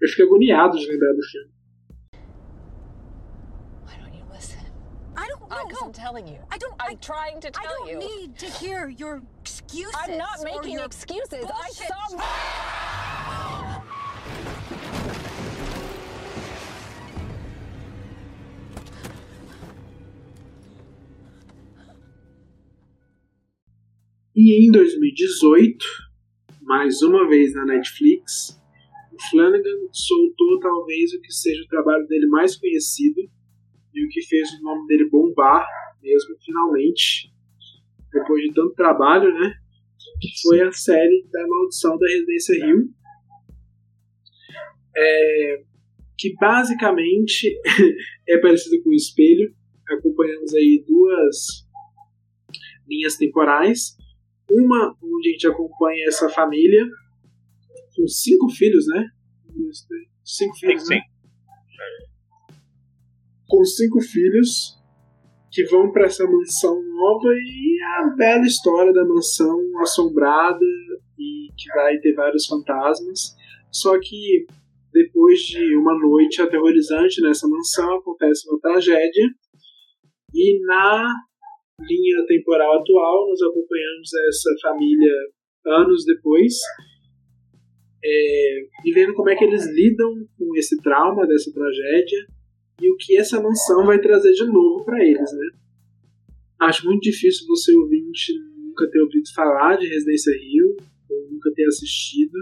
Eu 0.00 0.08
fico 0.08 0.22
agoniado 0.22 0.78
de 0.78 0.86
lembrar 0.86 1.12
do 1.12 1.22
filme. 1.24 1.50
Why 3.84 3.98
don't 3.98 4.16
you 4.16 4.26
listen? 4.32 4.60
I 5.60 5.64
don't 5.64 5.72
know. 5.72 5.78
Because 5.78 5.86
I'm 5.86 5.92
telling 6.04 6.28
you. 6.28 6.38
I 6.50 6.58
don't. 6.58 6.74
I'm 6.80 6.92
I, 6.92 6.94
trying 6.94 7.40
to 7.40 7.50
tell 7.50 7.64
I 7.64 7.68
don't 7.68 7.88
you. 7.88 7.98
need 7.98 8.38
to 8.38 8.46
hear 8.46 8.88
your 8.88 9.22
excuses. 9.40 9.94
I'm 9.96 10.18
not 10.18 10.40
or 10.40 10.44
making 10.44 10.72
your 10.74 10.84
excuses. 10.84 11.44
I 11.44 11.46
bullshit. 11.46 11.88
saw. 11.88 12.20
E 24.42 24.66
em 24.66 24.70
2018, 24.70 25.84
mais 26.62 27.02
uma 27.02 27.28
vez 27.28 27.52
na 27.52 27.66
Netflix, 27.66 28.58
o 29.12 29.28
Flanagan 29.28 29.88
soltou 29.92 30.58
talvez 30.60 31.12
o 31.12 31.20
que 31.20 31.30
seja 31.30 31.62
o 31.62 31.66
trabalho 31.66 32.06
dele 32.06 32.26
mais 32.26 32.56
conhecido 32.56 33.20
e 33.94 34.04
o 34.04 34.08
que 34.08 34.22
fez 34.22 34.48
o 34.52 34.62
nome 34.62 34.86
dele 34.86 35.08
bombar 35.08 35.66
mesmo 36.02 36.36
finalmente, 36.44 37.32
depois 38.12 38.42
de 38.42 38.54
tanto 38.54 38.74
trabalho, 38.74 39.32
né? 39.32 39.54
Foi 40.42 40.60
a 40.62 40.72
série 40.72 41.26
da 41.30 41.46
Maldição 41.46 41.98
da 41.98 42.06
Residência 42.06 42.66
Rio. 42.66 42.88
É, 44.96 45.62
que 46.18 46.34
basicamente 46.34 47.54
é 48.28 48.38
parecido 48.38 48.82
com 48.82 48.90
o 48.90 48.94
Espelho. 48.94 49.54
Acompanhamos 49.88 50.54
aí 50.54 50.84
duas 50.86 51.66
linhas 52.88 53.16
temporais 53.16 53.96
uma 54.50 54.96
onde 55.00 55.28
a 55.28 55.32
gente 55.32 55.46
acompanha 55.46 56.06
essa 56.08 56.28
família 56.28 56.84
com 57.94 58.06
cinco 58.06 58.48
filhos, 58.50 58.84
né? 58.88 59.08
Cinco 60.24 60.56
filhos, 60.56 60.86
sim. 60.86 60.94
né? 60.94 61.02
Com 63.50 63.64
cinco 63.64 64.00
filhos 64.00 64.78
que 65.50 65.64
vão 65.64 65.90
para 65.90 66.06
essa 66.06 66.24
mansão 66.24 66.80
nova 66.80 67.28
e 67.34 67.78
a 67.98 68.14
bela 68.16 68.46
história 68.46 68.92
da 68.92 69.04
mansão 69.04 69.58
assombrada 69.80 70.64
e 71.18 71.48
que 71.56 71.68
vai 71.74 71.98
ter 71.98 72.14
vários 72.14 72.46
fantasmas. 72.46 73.34
Só 73.72 73.98
que 73.98 74.46
depois 74.92 75.40
de 75.40 75.76
uma 75.76 75.98
noite 75.98 76.40
aterrorizante 76.40 77.20
nessa 77.20 77.48
mansão 77.48 77.96
acontece 77.96 78.48
uma 78.48 78.60
tragédia 78.60 79.26
e 80.32 80.60
na 80.64 81.12
linha 81.80 82.24
temporal 82.26 82.78
atual, 82.78 83.28
nós 83.28 83.40
acompanhamos 83.42 84.10
essa 84.28 84.50
família 84.62 85.12
anos 85.66 86.04
depois, 86.04 86.54
é, 88.02 88.60
e 88.84 88.92
vendo 88.92 89.14
como 89.14 89.28
é 89.30 89.36
que 89.36 89.44
eles 89.44 89.66
lidam 89.66 90.26
com 90.38 90.56
esse 90.56 90.80
trauma 90.82 91.26
dessa 91.26 91.52
tragédia 91.52 92.26
e 92.80 92.90
o 92.90 92.96
que 92.96 93.16
essa 93.16 93.40
mansão 93.40 93.84
vai 93.86 94.00
trazer 94.00 94.32
de 94.32 94.44
novo 94.46 94.84
para 94.84 95.04
eles, 95.04 95.32
né? 95.32 95.50
Acho 96.60 96.86
muito 96.86 97.02
difícil 97.02 97.46
você 97.46 97.74
ouvinte 97.74 98.32
nunca 98.56 98.90
ter 98.90 99.00
ouvido 99.00 99.32
falar 99.34 99.76
de 99.76 99.88
Residência 99.88 100.32
Rio 100.36 100.76
ou 101.08 101.30
nunca 101.30 101.50
ter 101.54 101.66
assistido, 101.66 102.38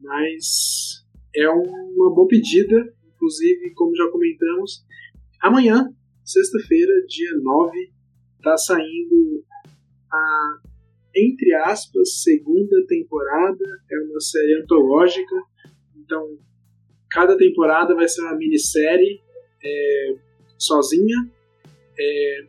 mas 0.00 1.04
é 1.34 1.48
uma 1.48 2.14
boa 2.14 2.26
pedida, 2.28 2.92
inclusive, 3.14 3.72
como 3.74 3.94
já 3.94 4.08
comentamos, 4.10 4.84
amanhã, 5.40 5.88
sexta-feira, 6.24 6.92
dia 7.06 7.32
9 7.40 7.96
tá 8.42 8.56
saindo 8.56 9.44
a, 10.10 10.60
entre 11.16 11.52
aspas, 11.54 12.22
segunda 12.22 12.86
temporada. 12.86 13.64
É 13.90 13.98
uma 14.00 14.20
série 14.20 14.60
antológica. 14.62 15.34
Então, 15.96 16.38
cada 17.10 17.36
temporada 17.36 17.94
vai 17.94 18.08
ser 18.08 18.22
uma 18.22 18.36
minissérie 18.36 19.20
é, 19.66 20.16
sozinha, 20.58 21.16
é, 21.98 22.46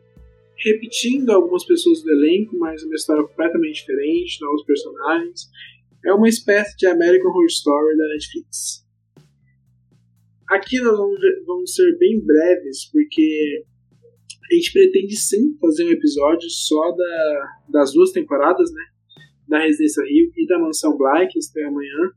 repetindo 0.64 1.30
algumas 1.30 1.64
pessoas 1.64 2.02
do 2.02 2.10
elenco, 2.10 2.56
mas 2.58 2.82
uma 2.82 2.94
história 2.94 3.22
completamente 3.24 3.80
diferente, 3.80 4.40
novos 4.40 4.64
personagens. 4.64 5.48
É 6.04 6.12
uma 6.12 6.28
espécie 6.28 6.76
de 6.76 6.86
American 6.86 7.30
Horror 7.30 7.46
Story 7.46 7.96
da 7.96 8.08
Netflix. 8.08 8.86
Aqui 10.48 10.80
nós 10.80 10.96
vamos, 10.96 11.18
vamos 11.46 11.74
ser 11.74 11.98
bem 11.98 12.20
breves, 12.20 12.90
porque 12.90 13.64
a 14.50 14.54
gente 14.54 14.72
pretende 14.72 15.16
sim 15.16 15.56
fazer 15.60 15.84
um 15.84 15.90
episódio 15.90 16.48
só 16.48 16.90
da, 16.92 17.56
das 17.68 17.92
duas 17.92 18.12
temporadas, 18.12 18.72
né? 18.72 18.82
Da 19.46 19.58
Residência 19.60 20.02
Rio 20.04 20.32
e 20.36 20.46
da 20.46 20.58
Mansão 20.58 20.96
Black, 20.96 21.32
que 21.32 21.38
estreia 21.38 21.68
amanhã. 21.68 22.12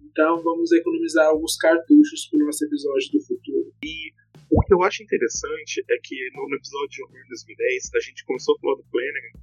Então 0.00 0.42
vamos 0.42 0.70
economizar 0.72 1.26
alguns 1.26 1.56
cartuchos 1.56 2.28
para 2.30 2.40
o 2.40 2.46
nosso 2.46 2.64
episódio 2.64 3.12
do 3.12 3.20
futuro. 3.20 3.72
E 3.82 4.12
o 4.50 4.60
que 4.62 4.74
eu 4.74 4.82
acho 4.82 5.02
interessante 5.02 5.84
é 5.90 5.96
que 6.02 6.16
no, 6.34 6.54
episódio 6.54 6.88
de 6.88 7.02
horror 7.02 7.22
2010, 7.28 7.94
a 7.94 8.00
gente 8.00 8.24
começou 8.24 8.56
a 8.56 8.60
falar 8.60 8.76
do 8.76 8.84
Flanagan 8.84 9.34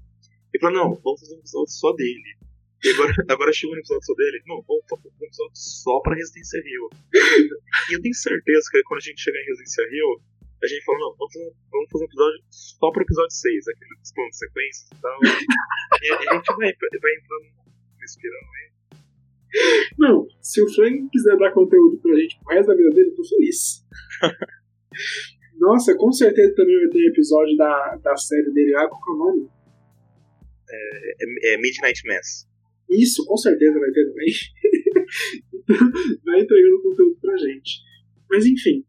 e 0.53 0.59
falou, 0.59 0.75
não, 0.75 1.01
vamos 1.01 1.19
fazer 1.19 1.35
um 1.35 1.39
episódio 1.39 1.73
só 1.73 1.91
dele. 1.93 2.37
E 2.83 2.89
agora, 2.91 3.13
agora 3.29 3.53
chegou 3.53 3.75
um 3.75 3.79
episódio 3.79 4.05
só 4.05 4.13
dele, 4.13 4.43
não, 4.45 4.61
vamos 4.67 4.83
fazer 4.89 5.07
um 5.09 5.25
episódio 5.25 5.55
só 5.55 5.99
pra 6.01 6.15
Residência 6.15 6.61
Rio. 6.61 6.89
E 7.89 7.95
eu 7.95 8.01
tenho 8.01 8.13
certeza 8.13 8.69
que 8.71 8.83
quando 8.83 8.99
a 8.99 9.03
gente 9.03 9.19
chegar 9.19 9.39
em 9.41 9.45
Residência 9.45 9.83
Rio, 9.89 10.21
a 10.63 10.67
gente 10.67 10.85
falou, 10.85 11.01
não, 11.01 11.17
vamos 11.17 11.33
fazer, 11.33 11.53
vamos 11.69 11.89
fazer 11.91 12.03
um 12.03 12.07
episódio 12.07 12.43
só 12.49 12.91
pro 12.91 13.03
episódio 13.03 13.31
6, 13.31 13.67
aquele 13.67 13.95
dos 13.99 14.13
planos 14.13 14.37
sequências 14.37 14.89
e 14.91 15.01
tal. 15.01 15.19
e 15.21 16.13
a, 16.13 16.33
gente 16.33 16.47
vai, 16.55 16.71
vai 16.71 17.13
entrando 17.19 17.45
no 17.97 18.03
espiral 18.05 18.39
aí. 18.39 18.73
Não, 19.99 20.27
se 20.41 20.61
o 20.63 20.73
Frank 20.73 21.09
quiser 21.11 21.37
dar 21.37 21.51
conteúdo 21.51 21.97
pra 22.01 22.15
gente 22.15 22.39
pro 22.39 22.55
resto 22.55 22.69
da 22.69 22.75
vida 22.75 22.89
dele, 22.91 23.09
eu 23.09 23.15
tô 23.15 23.23
feliz. 23.25 23.85
Nossa, 25.57 25.95
com 25.95 26.11
certeza 26.11 26.53
também 26.55 26.77
vai 26.79 26.89
ter 26.89 27.07
episódio 27.07 27.55
da, 27.55 27.95
da 28.03 28.15
série 28.17 28.51
dele 28.51 28.71
lá, 28.71 28.87
qual 28.87 29.01
que 29.01 29.09
é 29.09 29.13
o 29.13 29.17
nome? 29.17 29.49
É, 30.69 31.53
é 31.53 31.57
Midnight 31.57 32.01
Mass. 32.07 32.47
Isso, 32.89 33.25
com 33.25 33.37
certeza 33.37 33.79
vai 33.79 33.91
ter 33.91 34.05
também. 34.05 34.27
vai 36.25 36.41
entregando 36.41 36.81
conteúdo 36.81 37.17
pra 37.21 37.37
gente. 37.37 37.81
Mas 38.29 38.45
enfim, 38.45 38.83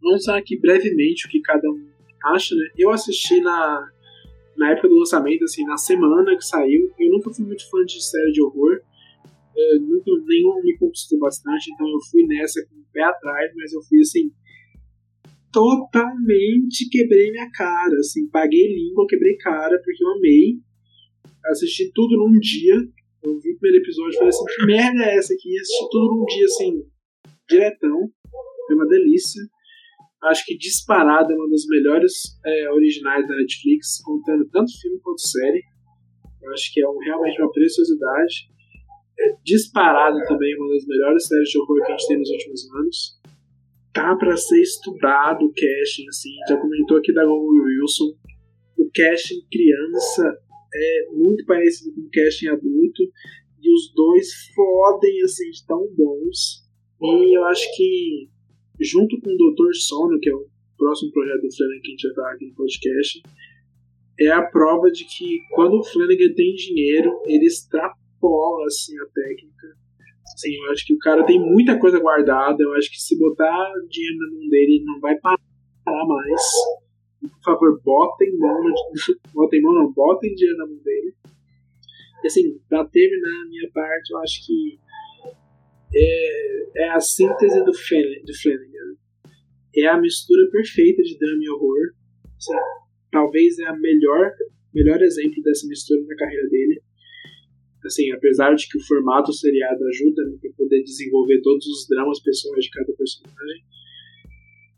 vamos 0.00 0.24
falar 0.24 0.38
aqui 0.38 0.58
brevemente 0.58 1.26
o 1.26 1.30
que 1.30 1.40
cada 1.40 1.68
um 1.68 1.88
acha, 2.34 2.54
né? 2.54 2.68
Eu 2.76 2.90
assisti 2.90 3.40
na, 3.40 3.90
na 4.56 4.72
época 4.72 4.88
do 4.88 4.98
lançamento, 4.98 5.44
assim, 5.44 5.64
na 5.64 5.76
semana 5.76 6.36
que 6.36 6.44
saiu. 6.44 6.92
Eu 6.98 7.10
nunca 7.10 7.32
fui 7.32 7.44
muito 7.44 7.68
fã 7.70 7.84
de 7.84 8.02
série 8.04 8.32
de 8.32 8.42
horror. 8.42 8.80
Eu 9.56 9.80
nunca, 9.80 10.10
nenhum 10.26 10.62
me 10.62 10.76
conquistou 10.76 11.18
bastante, 11.18 11.70
então 11.72 11.88
eu 11.88 12.00
fui 12.10 12.26
nessa 12.26 12.64
com 12.66 12.76
o 12.76 12.84
pé 12.92 13.02
atrás, 13.02 13.52
mas 13.56 13.72
eu 13.72 13.82
fui 13.82 14.00
assim. 14.00 14.30
Totalmente 15.56 16.86
quebrei 16.90 17.30
minha 17.30 17.50
cara, 17.50 17.96
assim, 17.98 18.28
paguei 18.28 18.68
língua, 18.74 19.06
quebrei 19.08 19.38
cara, 19.38 19.80
porque 19.82 20.04
eu 20.04 20.08
amei. 20.10 20.60
Assisti 21.46 21.90
tudo 21.94 22.14
num 22.18 22.38
dia. 22.38 22.74
Eu 23.22 23.40
vi 23.40 23.54
o 23.54 23.58
primeiro 23.58 23.82
episódio 23.82 24.12
e 24.12 24.18
falei 24.18 24.28
assim: 24.28 24.44
que 24.44 24.66
merda 24.66 25.02
é 25.02 25.16
essa 25.16 25.32
aqui? 25.32 25.58
Assisti 25.58 25.88
tudo 25.90 26.14
num 26.14 26.24
dia, 26.26 26.44
assim, 26.44 26.72
diretão. 27.48 28.10
Foi 28.66 28.76
uma 28.76 28.86
delícia. 28.86 29.40
Acho 30.24 30.44
que 30.44 30.58
disparada 30.58 31.32
é 31.32 31.36
uma 31.36 31.48
das 31.48 31.64
melhores 31.70 32.12
é, 32.44 32.70
originais 32.72 33.26
da 33.26 33.36
Netflix, 33.36 34.02
contando 34.04 34.46
tanto 34.50 34.70
filme 34.78 35.00
quanto 35.00 35.22
série. 35.22 35.62
Eu 36.42 36.52
acho 36.52 36.70
que 36.70 36.82
é 36.82 36.86
um, 36.86 36.98
realmente 36.98 37.40
uma 37.40 37.50
preciosidade. 37.50 38.50
É, 39.18 39.32
disparada 39.42 40.22
também 40.26 40.54
uma 40.58 40.74
das 40.74 40.86
melhores 40.86 41.26
séries 41.26 41.48
de 41.48 41.58
horror 41.58 41.78
que 41.78 41.92
a 41.92 41.96
gente 41.96 42.08
tem 42.08 42.18
nos 42.18 42.28
últimos 42.28 42.74
anos. 42.74 43.25
Tá 43.96 44.14
para 44.14 44.36
ser 44.36 44.60
estudado 44.60 45.46
o 45.46 45.52
casting, 45.54 46.06
assim. 46.10 46.28
Já 46.50 46.58
comentou 46.58 46.98
aqui 46.98 47.14
da 47.14 47.24
Gogo 47.24 47.64
Wilson. 47.64 48.14
O 48.76 48.90
casting 48.94 49.40
criança 49.50 50.38
é 50.74 51.06
muito 51.12 51.46
parecido 51.46 51.94
com 51.94 52.02
o 52.02 52.10
casting 52.12 52.48
adulto. 52.48 53.02
E 53.62 53.72
os 53.72 53.94
dois 53.94 54.28
fodem, 54.54 55.22
assim, 55.22 55.48
de 55.50 55.66
tão 55.66 55.88
bons. 55.96 56.62
E 57.00 57.38
eu 57.38 57.44
acho 57.44 57.74
que 57.74 58.28
junto 58.82 59.18
com 59.18 59.30
o 59.30 59.36
Doutor 59.38 59.74
Sono, 59.74 60.20
que 60.20 60.28
é 60.28 60.34
o 60.34 60.46
próximo 60.76 61.10
projeto 61.12 61.40
do 61.40 61.56
Flanagan 61.56 61.80
que 61.80 61.88
a 61.88 61.90
gente 61.92 62.06
vai 62.08 62.14
falar 62.16 62.32
aqui 62.32 62.46
no 62.48 62.54
podcast, 62.54 63.22
é 64.20 64.28
a 64.28 64.42
prova 64.42 64.90
de 64.90 65.06
que 65.06 65.38
quando 65.54 65.78
o 65.78 65.84
Flanagan 65.84 66.34
tem 66.34 66.54
dinheiro, 66.54 67.22
ele 67.24 67.46
extrapola 67.46 68.66
assim, 68.66 68.92
a 68.98 69.06
técnica. 69.06 69.85
Assim, 70.36 70.54
eu 70.54 70.70
acho 70.70 70.84
que 70.84 70.92
o 70.92 70.98
cara 70.98 71.24
tem 71.24 71.40
muita 71.40 71.78
coisa 71.78 71.98
guardada. 71.98 72.62
Eu 72.62 72.74
acho 72.74 72.90
que 72.90 73.00
se 73.00 73.18
botar 73.18 73.72
dinheiro 73.88 74.18
na 74.18 74.30
mão 74.32 74.48
dele, 74.50 74.76
ele 74.76 74.84
não 74.84 75.00
vai 75.00 75.18
parar 75.18 75.40
mais. 75.86 76.42
Por 77.22 77.42
favor, 77.42 77.80
botem 77.82 78.36
mão, 78.36 78.62
botem 79.32 79.62
mão 79.62 79.72
não, 79.72 79.92
botem 79.92 80.34
dinheiro 80.34 80.58
na 80.58 80.66
mão 80.66 80.76
dele. 80.76 81.14
E, 82.22 82.26
assim, 82.26 82.60
pra 82.68 82.84
terminar 82.84 83.42
a 83.42 83.48
minha 83.48 83.70
parte, 83.72 84.12
eu 84.12 84.18
acho 84.18 84.46
que 84.46 84.78
é, 85.94 86.82
é 86.84 86.88
a 86.90 87.00
síntese 87.00 87.60
do, 87.60 87.70
do 87.70 87.74
Flanagan. 87.74 88.96
É 89.74 89.86
a 89.86 89.98
mistura 89.98 90.50
perfeita 90.50 91.02
de 91.02 91.18
drama 91.18 91.40
e 91.42 91.48
horror. 91.48 91.94
Assim, 92.36 92.52
talvez 93.10 93.58
é 93.58 93.64
a 93.64 93.74
melhor 93.74 94.32
melhor 94.76 95.00
exemplo 95.00 95.42
dessa 95.42 95.66
mistura 95.66 96.02
na 96.06 96.14
carreira 96.14 96.46
dele. 96.50 96.82
Assim, 97.84 98.10
apesar 98.12 98.54
de 98.54 98.68
que 98.68 98.78
o 98.78 98.86
formato 98.86 99.32
seriado 99.32 99.84
ajuda 99.84 100.24
né, 100.24 100.36
para 100.40 100.50
poder 100.52 100.82
desenvolver 100.82 101.40
todos 101.42 101.66
os 101.66 101.86
dramas 101.88 102.20
pessoais 102.20 102.64
de 102.64 102.70
cada 102.70 102.92
personagem, 102.94 103.62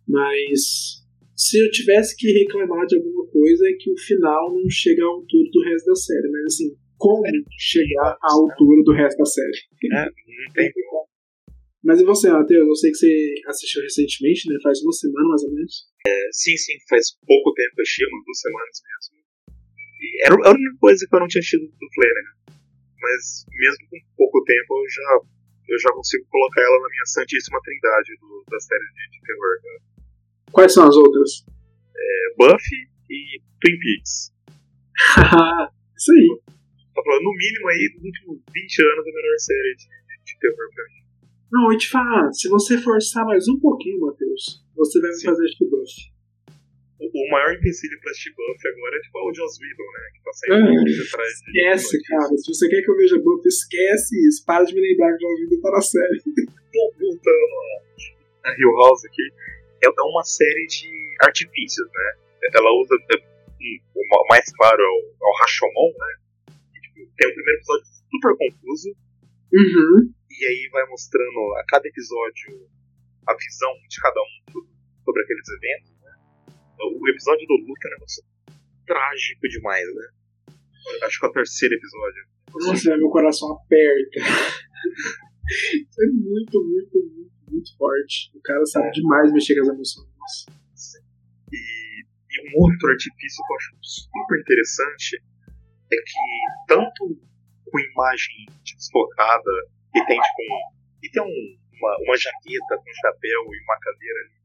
mas 0.07 1.05
se 1.37 1.59
eu 1.59 1.71
tivesse 1.71 2.17
que 2.17 2.31
reclamar 2.33 2.87
de 2.87 2.97
alguma 2.97 3.27
coisa 3.29 3.69
é 3.69 3.73
que 3.73 3.91
o 3.91 3.99
final 3.99 4.53
não 4.53 4.69
chega 4.69 5.03
à 5.03 5.07
altura 5.07 5.51
do 5.51 5.63
resto 5.63 5.87
da 5.87 5.95
série, 5.95 6.29
mas 6.31 6.45
assim, 6.47 6.77
como 6.99 7.23
chegar 7.59 8.19
à 8.21 8.33
altura 8.33 8.83
do 8.85 8.93
resto 8.93 9.19
da 9.19 9.25
série? 9.25 9.59
É, 9.95 10.05
não 10.05 10.53
tem 10.53 10.73
mas 11.89 12.01
e 12.01 12.05
você, 12.05 12.31
Matheus? 12.31 12.69
Eu 12.69 12.75
sei 12.75 12.91
que 12.91 12.99
você 12.99 13.35
assistiu 13.47 13.83
recentemente, 13.83 14.49
né? 14.51 14.59
Faz 14.63 14.83
uma 14.83 14.93
semana 14.93 15.29
mais 15.29 15.43
ou 15.45 15.55
menos. 15.55 15.87
É, 16.07 16.29
sim, 16.33 16.57
sim, 16.57 16.75
faz 16.89 17.17
pouco 17.27 17.55
tempo 17.55 17.71
eu 17.79 17.83
assisti, 17.83 18.05
umas 18.05 18.25
duas 18.25 18.41
semanas 18.41 18.83
mesmo. 18.85 19.19
E 20.01 20.27
era 20.27 20.35
a 20.35 20.53
única 20.53 20.77
coisa 20.81 21.07
que 21.09 21.17
eu 21.17 21.21
não 21.21 21.29
tinha 21.29 21.41
assistido 21.41 21.67
do 21.67 21.89
Flanagan. 21.95 22.58
Mas 23.01 23.47
mesmo 23.51 23.89
com 23.91 23.99
pouco 24.17 24.45
tempo 24.45 24.75
eu 24.75 24.91
já, 24.91 25.21
eu 25.69 25.79
já 25.79 25.91
consigo 25.93 26.27
colocar 26.31 26.63
ela 26.63 26.81
na 26.81 26.89
minha 26.89 27.07
santíssima 27.07 27.61
trindade 27.63 28.17
do, 28.21 28.45
da 28.51 28.61
série 28.61 28.85
de, 28.93 29.11
de 29.11 29.21
terror. 29.23 29.55
Né? 29.63 29.79
Quais 30.53 30.73
são 30.73 30.87
as 30.87 30.97
outras? 30.97 31.45
É, 31.97 32.35
Buffy 32.37 32.89
e 33.11 33.41
Twin 33.61 33.79
Peaks. 33.79 34.33
Isso 35.97 36.13
aí. 36.13 36.41
Tá 36.95 37.03
falando, 37.05 37.23
no 37.23 37.33
mínimo 37.33 37.69
aí, 37.69 37.93
dos 37.95 38.05
últimos 38.05 38.43
20 38.53 38.83
anos, 38.83 39.07
a 39.07 39.13
melhor 39.13 39.39
série 39.39 39.75
de, 39.77 39.87
de, 39.87 40.25
de 40.25 40.39
terror 40.41 40.69
pra 40.75 40.85
mim. 40.85 40.99
Não, 41.51 41.73
eu 41.73 41.79
te 41.79 41.89
falar, 41.89 42.33
se 42.33 42.49
você 42.49 42.77
forçar 42.77 43.25
mais 43.25 43.49
um 43.49 43.59
pouquinho, 43.59 44.01
Matheus, 44.01 44.65
você 44.77 45.01
vai 45.01 45.11
me 45.11 45.23
fazer 45.23 45.45
este 45.45 45.65
buff. 45.65 46.18
O, 46.99 47.31
maior 47.31 47.55
empecilho 47.55 47.99
pra 48.01 48.11
este 48.11 48.31
buff 48.31 48.69
agora 48.69 48.97
é 48.97 49.01
tipo 49.01 49.19
o 49.19 49.35
Joss 49.35 49.59
Whedon, 49.63 49.93
né? 49.93 50.05
Que 50.15 50.23
tá 50.25 50.33
saindo 50.33 50.67
é, 50.67 51.07
atrás 51.07 51.33
de. 51.43 51.51
Esquece, 51.51 51.99
de 51.99 52.05
cara. 52.05 52.37
Se 52.37 52.55
você 52.55 52.69
quer 52.69 52.83
que 52.83 52.91
eu 52.91 52.97
veja 52.97 53.19
buff, 53.19 53.47
esquece 53.47 54.29
isso. 54.29 54.45
Para 54.45 54.65
de 54.65 54.75
me 54.75 54.81
lembrar 54.81 55.17
que 55.17 55.25
o 55.25 55.29
Joss 55.29 55.43
Whedon 55.43 55.61
tá 55.63 55.71
na 55.71 55.81
série. 55.81 56.19
Voltando 56.99 57.55
a 58.45 58.51
Hill 58.53 58.75
House 58.77 59.05
aqui, 59.05 59.23
é, 59.85 59.87
é 59.87 60.03
uma 60.03 60.23
série 60.25 60.67
de 60.67 60.91
artifícios, 61.23 61.87
né? 61.87 62.13
Ela 62.55 62.71
usa. 62.73 62.95
O 63.95 64.27
mais 64.31 64.45
claro 64.57 64.81
é 64.81 64.87
o, 64.87 65.01
é 65.21 65.27
o 65.27 65.39
Rashomon, 65.41 65.93
né? 65.99 66.55
E, 66.75 66.81
tipo, 66.81 67.13
tem 67.17 67.29
o 67.29 67.35
primeiro 67.35 67.59
episódio 67.59 67.87
super 68.11 68.37
confuso. 68.37 68.97
Uhum 69.53 70.19
e 70.39 70.47
aí 70.47 70.69
vai 70.71 70.87
mostrando 70.87 71.55
a 71.57 71.65
cada 71.67 71.87
episódio 71.89 72.69
a 73.27 73.35
visão 73.35 73.73
de 73.89 74.01
cada 74.01 74.21
um 74.21 74.63
sobre 75.05 75.23
aqueles 75.23 75.49
eventos. 75.49 75.98
O 76.81 77.09
episódio 77.09 77.47
do 77.47 77.55
Luke 77.55 77.87
é 77.87 77.89
um 77.89 77.93
negócio 77.93 78.25
trágico 78.87 79.49
demais, 79.49 79.87
né? 79.95 80.09
Acho 81.03 81.21
que 81.21 81.27
é 81.27 81.29
o 81.29 81.33
terceiro 81.33 81.75
episódio. 81.75 82.27
Nossa, 82.67 82.97
meu 82.97 83.11
coração 83.11 83.53
aperta. 83.53 84.21
É 85.51 86.07
muito, 86.13 86.63
muito, 86.63 86.99
muito, 86.99 87.33
muito 87.51 87.77
forte. 87.79 88.31
O 88.35 88.41
cara 88.43 88.65
sabe 88.67 88.91
demais 88.91 89.33
mexer 89.33 89.55
com 89.55 89.63
as 89.63 89.69
emoções. 89.69 90.47
E, 91.51 92.05
e 92.05 92.51
um 92.51 92.63
outro 92.63 92.91
artifício 92.91 93.43
que 93.47 93.53
eu 93.53 93.57
acho 93.57 93.79
super 93.81 94.41
interessante 94.41 95.23
é 95.91 95.97
que 95.97 96.67
tanto 96.67 97.19
com 97.65 97.81
imagem 97.81 98.47
desfocada 98.63 99.51
e 99.95 100.05
tem 100.05 100.21
tipo 100.21 100.43
um, 100.43 100.77
e 101.03 101.11
tem 101.11 101.23
um, 101.23 101.59
uma, 101.79 101.97
uma 102.03 102.17
jaqueta 102.17 102.77
com 102.77 102.93
chapéu 103.01 103.41
e 103.55 103.63
uma 103.65 103.79
cadeira 103.81 104.21
ali, 104.21 104.38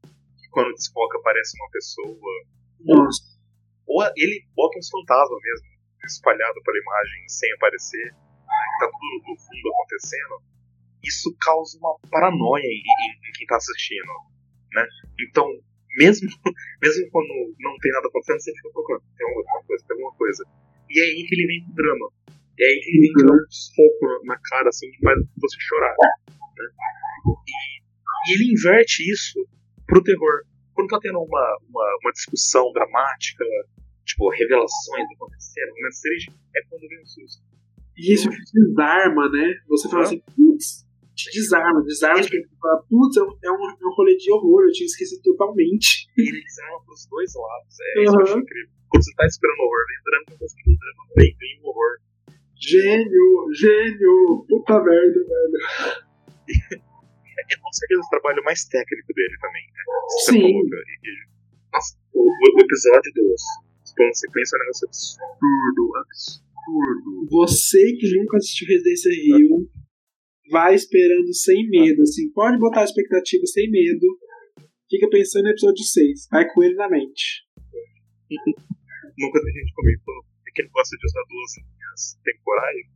quando 0.54 0.72
desfoca 0.74 1.18
parece 1.22 1.58
uma 1.58 1.70
pessoa. 1.70 2.32
Nossa. 2.80 3.22
Ou, 3.86 4.02
ou 4.02 4.12
ele 4.16 4.46
bota 4.54 4.78
uns 4.78 4.88
fantasmas 4.88 5.40
mesmo, 5.42 5.66
espalhado 6.06 6.62
pela 6.62 6.78
imagem 6.78 7.28
sem 7.28 7.52
aparecer, 7.54 8.06
né, 8.14 8.64
que 8.70 8.86
tá 8.86 8.86
tudo 8.86 9.14
no 9.28 9.36
fundo 9.36 9.74
acontecendo. 9.74 10.34
Isso 11.02 11.36
causa 11.42 11.76
uma 11.78 11.98
paranoia 12.08 12.64
em, 12.64 12.80
em, 12.80 13.28
em 13.28 13.32
quem 13.34 13.46
tá 13.46 13.56
assistindo, 13.56 14.14
né? 14.72 14.86
Então, 15.20 15.44
mesmo, 15.98 16.28
mesmo 16.80 17.10
quando 17.10 17.54
não 17.58 17.76
tem 17.78 17.92
nada 17.92 18.08
acontecendo, 18.08 18.40
você 18.40 18.52
fica 18.54 18.70
procurando, 18.72 19.02
tem 19.18 19.26
alguma 19.28 19.62
coisa, 19.66 19.84
tem 19.86 19.96
alguma 19.96 20.16
coisa. 20.16 20.44
E 20.88 21.00
é 21.00 21.04
aí 21.04 21.26
que 21.26 21.34
ele 21.34 21.46
vem 21.46 21.64
com 21.64 21.72
o 21.72 21.74
drama. 21.74 22.08
E 22.56 22.64
aí 22.64 22.80
ele 22.86 23.00
vem 23.00 23.26
dar 23.26 23.34
um 23.34 23.50
soco 23.50 24.24
na 24.24 24.38
cara, 24.38 24.68
assim, 24.68 24.90
que 24.90 25.00
faz 25.02 25.18
você 25.36 25.56
chorar. 25.60 25.94
Né? 25.98 26.66
E, 27.26 28.30
e, 28.30 28.34
ele 28.34 28.52
inverte 28.52 29.02
isso 29.10 29.44
pro 29.86 30.02
terror. 30.02 30.42
Quando 30.74 30.88
tá 30.88 30.98
tendo 31.00 31.18
uma, 31.18 31.58
uma, 31.68 31.98
uma 32.02 32.12
discussão 32.12 32.72
dramática, 32.72 33.44
tipo, 34.04 34.28
revelações 34.30 35.06
acontecendo, 35.14 35.72
uma 35.78 35.90
seja, 35.90 36.32
é 36.56 36.60
quando 36.68 36.88
vem 36.88 37.00
o 37.00 37.06
susto. 37.06 37.42
E 37.96 38.12
isso 38.12 38.28
te 38.28 38.52
desarma, 38.52 39.30
né? 39.30 39.54
Você 39.68 39.88
fala 39.88 40.02
assim, 40.02 40.20
putz, 40.34 40.84
te 41.14 41.30
desarma, 41.30 41.82
desarma 41.84 42.20
de 42.20 42.48
fala, 42.60 42.82
putz, 42.90 43.16
é 43.16 43.22
um, 43.22 43.30
é 43.44 43.52
um 43.52 43.94
rolê 43.94 44.16
de 44.16 44.32
horror, 44.32 44.64
eu 44.64 44.72
tinha 44.72 44.86
esquecido 44.86 45.22
totalmente. 45.22 46.10
E 46.18 46.28
ele 46.28 46.42
desarma 46.42 46.84
pros 46.84 47.06
dois 47.08 47.32
lados, 47.34 47.76
é 47.80 47.98
uhum. 47.98 48.02
isso 48.02 48.12
que 48.12 48.18
eu 48.18 48.22
acho 48.22 48.38
incrível. 48.38 48.70
Quando 48.88 49.04
você 49.04 49.14
tá 49.14 49.26
esperando 49.26 49.60
horror, 49.60 49.86
vem 49.88 49.98
drama, 50.04 50.24
você 50.28 50.38
tá 50.38 50.44
esperando 50.46 51.04
vem, 51.16 51.36
vem 51.38 51.60
horror. 51.62 51.98
Gênio, 52.60 53.52
gênio, 53.52 54.46
puta 54.48 54.82
merda, 54.82 55.20
velho. 55.24 56.03
É 57.50 57.56
com 57.56 57.72
certeza 57.72 58.00
o 58.00 58.10
trabalho 58.10 58.42
mais 58.44 58.64
técnico 58.64 59.12
dele 59.12 59.36
também, 59.40 59.66
né? 59.66 59.82
Sim. 60.24 60.52
nossa, 61.72 61.96
o, 62.12 62.22
o, 62.22 62.60
episódio 62.60 63.12
dos 63.14 63.42
planos 63.94 64.18
sequência 64.18 64.56
é 64.56 64.58
um 64.58 64.62
negócio 64.62 64.88
absurdo, 64.88 65.96
absurdo. 65.96 67.28
Você 67.30 67.92
que 67.96 68.16
nunca 68.16 68.36
assistiu 68.38 68.68
Residência 68.68 69.10
Rio, 69.10 69.70
vai 70.50 70.74
esperando 70.74 71.32
sem 71.34 71.68
medo, 71.68 72.02
assim, 72.02 72.30
pode 72.32 72.58
botar 72.58 72.80
a 72.80 72.84
expectativa 72.84 73.46
sem 73.46 73.70
medo, 73.70 74.06
fica 74.90 75.08
pensando 75.10 75.44
no 75.44 75.50
episódio 75.50 75.84
6, 75.84 76.28
vai 76.30 76.46
com 76.52 76.62
ele 76.62 76.74
na 76.74 76.88
mente. 76.88 77.44
nunca 79.18 79.40
tem 79.40 79.52
gente 79.52 79.74
comigo 79.74 80.02
falando 80.04 80.34
que 80.54 80.62
ele 80.62 80.70
gosta 80.70 80.96
de 80.96 81.06
usar 81.06 81.22
duas 81.28 81.52
linhas 81.58 82.18
temporais, 82.22 82.86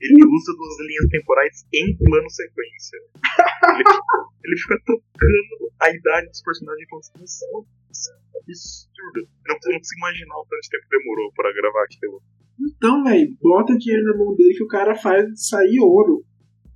ele 0.00 0.22
usa 0.24 0.52
duas 0.56 0.76
linhas 0.86 1.08
temporais 1.10 1.66
em 1.72 1.96
plano 1.96 2.30
sequência. 2.30 2.98
Ele, 3.72 3.84
ele 4.44 4.56
fica 4.60 4.76
trocando 4.84 5.72
a 5.80 5.90
idade 5.90 6.28
dos 6.28 6.42
personagens 6.42 6.88
com 6.88 6.98
extensão. 6.98 7.66
Isso 7.90 8.10
é 8.10 8.38
absurdo. 8.38 9.18
Eu 9.18 9.48
não, 9.48 9.54
eu 9.54 9.72
não 9.72 9.78
consigo 9.78 9.98
imaginar 9.98 10.36
o 10.36 10.46
tanto 10.46 10.68
tempo 10.70 10.86
demorou 10.90 11.32
pra 11.34 11.52
gravar 11.52 11.84
aquilo. 11.84 12.22
Então, 12.60 13.02
velho, 13.04 13.36
bota 13.40 13.76
dinheiro 13.76 14.04
na 14.04 14.16
mão 14.16 14.34
dele 14.34 14.54
que 14.54 14.64
o 14.64 14.68
cara 14.68 14.94
faz 14.94 15.26
sair 15.48 15.80
ouro. 15.80 16.24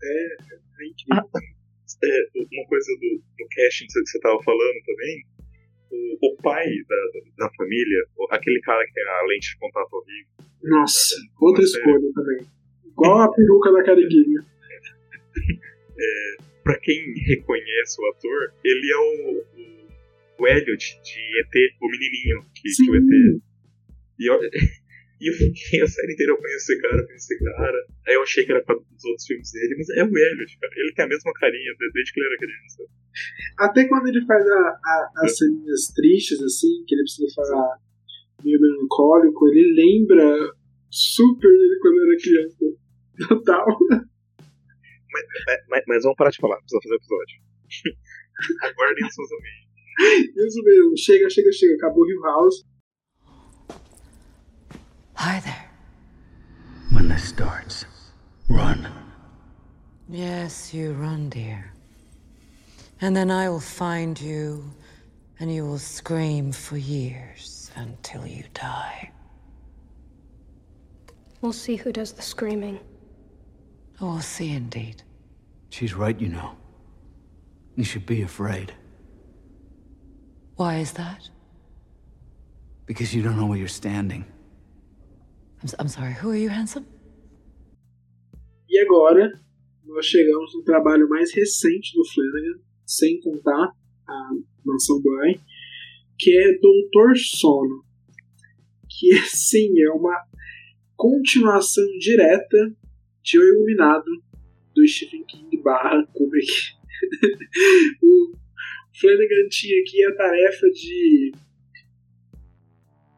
É, 0.03 0.37
é 0.83 0.87
incrível. 0.87 1.31
É, 2.03 2.19
uma 2.35 2.69
coisa 2.69 2.93
do, 3.01 3.23
do 3.39 3.49
casting 3.55 3.87
que 3.87 3.93
você 3.93 4.19
tava 4.21 4.43
falando 4.43 4.83
também, 4.85 5.25
o, 5.91 6.29
o 6.29 6.37
pai 6.43 6.67
da, 6.89 7.47
da 7.47 7.51
família, 7.57 8.05
aquele 8.31 8.61
cara 8.61 8.85
que 8.85 9.01
é 9.01 9.03
a 9.03 9.27
lente 9.27 9.51
de 9.51 9.59
contato 9.59 9.93
horrível, 9.93 10.33
Nossa, 10.63 11.15
outra 11.41 11.63
escolha 11.63 12.13
também. 12.15 12.56
Igual 12.97 13.21
a 13.23 13.33
peruca 13.33 13.73
da 13.73 13.85
Cariguinha. 13.85 14.41
pra 16.65 16.79
quem 16.81 17.15
reconhece 17.27 18.01
o 18.01 18.07
ator, 18.11 18.53
ele 18.65 18.93
é 18.93 18.97
o, 18.97 19.39
o, 19.39 20.43
o 20.43 20.49
Elliot 20.49 21.01
de 21.03 21.21
ET, 21.41 21.75
o 21.81 21.89
menininho 21.89 22.41
que, 22.55 22.69
que 22.75 22.91
o 22.91 22.97
ET. 22.97 23.41
E 24.19 24.31
eu, 24.31 24.41
e 25.21 25.31
eu 25.31 25.35
fiquei 25.35 25.83
a 25.83 25.87
série 25.87 26.13
inteira 26.15 26.33
eu 26.33 26.39
conheço 26.39 26.73
esse 26.73 26.81
cara, 26.83 27.07
conheço 27.07 27.33
esse 27.33 27.45
cara. 27.45 27.87
Aí 28.09 28.15
eu 28.15 28.23
achei 28.23 28.45
que 28.45 28.53
era 28.53 28.65
pra 28.65 28.75
dos 28.75 29.05
outros 29.05 29.27
filmes 29.27 29.53
dele, 29.53 29.77
mas 29.77 29.89
é 29.91 30.03
o 30.05 30.09
Elliot, 30.09 30.59
cara. 30.59 30.73
Ele 30.77 30.93
tem 30.95 31.05
a 31.05 31.09
mesma 31.09 31.33
carinha 31.35 31.73
de- 31.73 31.93
desde 31.93 32.13
que 32.13 32.21
ele 32.21 32.27
era 32.27 32.39
criança. 32.39 32.83
até 33.59 33.89
quando 33.89 34.09
ele 34.09 34.25
faz 34.27 34.47
a, 34.47 34.59
a, 34.59 35.11
as 35.25 35.37
ceninhas 35.39 35.87
tristes, 35.95 36.43
assim, 36.43 36.85
que 36.87 36.95
ele 36.95 37.03
precisa 37.03 37.33
falar 37.35 37.79
meio 38.43 38.61
melancólico, 38.61 39.49
ele 39.49 39.73
lembra 39.75 40.53
super 40.91 41.49
dele 41.49 41.79
quando 41.81 42.03
era 42.03 42.17
criança. 42.19 42.86
Total. 43.29 43.67
Mas, 45.13 45.25
mas, 45.71 45.83
mas 45.87 46.03
vamos 46.03 46.17
parar 46.17 46.31
de 46.31 46.39
falar, 46.39 46.59
precisa 46.59 46.81
fazer 46.83 46.97
episódio. 46.97 47.41
Aguardem 48.63 49.05
ansiosamente. 49.05 49.67
Isso 50.37 50.63
mesmo. 50.63 50.97
Chega, 50.97 51.31
chega, 51.31 51.53
chega. 51.53 51.75
Acabou 51.77 52.03
o 52.03 52.07
Hill 52.07 52.23
House. 52.23 52.65
Hi 55.15 55.41
there. 55.41 55.71
When 56.93 57.09
this 57.09 57.25
starts, 57.25 57.87
run. 58.49 58.87
Yes, 60.09 60.75
you 60.75 60.93
run, 60.93 61.31
dear. 61.31 61.73
And 63.01 63.17
then 63.17 63.31
I 63.31 63.49
will 63.49 63.61
find 63.61 64.21
you, 64.21 64.65
and 65.41 65.53
you 65.53 65.65
will 65.65 65.79
scream 65.79 66.53
for 66.53 66.77
years 66.77 67.71
until 67.77 68.27
you 68.27 68.45
die. 68.55 69.11
We'll 71.41 71.53
see 71.53 71.77
who 71.77 71.93
does 71.93 72.13
the 72.13 72.23
screaming. 72.23 72.79
Oh, 74.01 74.13
we'll 74.13 74.21
see 74.21 74.51
indeed. 74.53 75.03
She's 75.71 75.95
right, 75.95 76.19
you 76.21 76.29
know. 76.29 76.53
You 77.77 77.85
should 77.85 78.07
be 78.07 78.23
afraid, 78.23 78.73
Why 80.57 80.77
is 80.79 80.93
that? 80.93 81.29
because 82.87 83.13
you 83.15 83.23
don't 83.23 83.37
know 83.37 83.47
where 83.47 83.59
you're 83.59 83.69
standing. 83.69 84.25
I'm, 85.63 85.69
I'm 85.81 85.89
sorry, 85.89 86.13
who 86.15 86.31
are 86.31 86.37
you, 86.37 86.49
handsome? 86.49 86.87
E 88.71 88.79
agora, 88.81 89.41
nós 89.85 90.07
chegamos 90.07 90.55
no 90.55 90.63
trabalho 90.63 91.09
mais 91.09 91.33
recente 91.35 91.93
do 91.95 92.05
Flanagan, 92.05 92.61
sem 92.87 93.21
contar 93.21 93.73
a 94.09 94.31
Mansão 94.65 95.01
Bly, 95.03 95.41
que 96.19 96.31
é 96.31 96.59
Doutor 96.61 97.17
Sono. 97.17 97.85
Que, 98.89 99.17
sim, 99.29 99.69
é 99.83 99.91
uma 99.91 100.17
continuação 100.97 101.85
direta 101.99 102.75
de 103.27 103.41
O 103.41 103.43
Iluminado, 103.43 104.23
do 104.73 104.87
Stephen 104.87 105.25
King 105.25 105.57
barra 105.61 106.07
Kubrick. 106.15 106.47
o 108.01 108.33
Flanagan 108.95 109.49
tinha 109.51 109.81
aqui 109.81 110.05
a 110.05 110.15
tarefa 110.15 110.71
de 110.71 111.33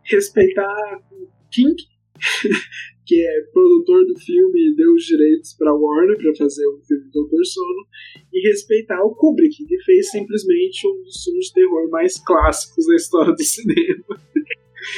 respeitar 0.04 0.98
o 1.12 1.28
King, 1.50 1.76
que 3.04 3.22
é 3.22 3.42
produtor 3.52 4.06
do 4.06 4.18
filme 4.18 4.70
e 4.70 4.76
deu 4.76 4.94
os 4.94 5.04
direitos 5.04 5.52
para 5.52 5.74
Warner 5.74 6.16
para 6.16 6.34
fazer 6.36 6.66
o 6.66 6.80
filme 6.80 7.11
Doutor 7.12 7.44
Sono, 7.44 7.86
e 8.32 8.48
respeitar 8.48 9.02
o 9.04 9.14
Kubrick, 9.14 9.62
que 9.66 9.78
fez 9.82 10.11
simplesmente 10.11 10.88
um 10.88 11.02
dos 11.02 11.22
filmes 11.22 11.48
de 11.48 11.52
terror 11.52 11.90
mais 11.90 12.18
clássicos 12.18 12.86
da 12.86 12.96
história 12.96 13.34
do 13.34 13.42
cinema. 13.42 14.04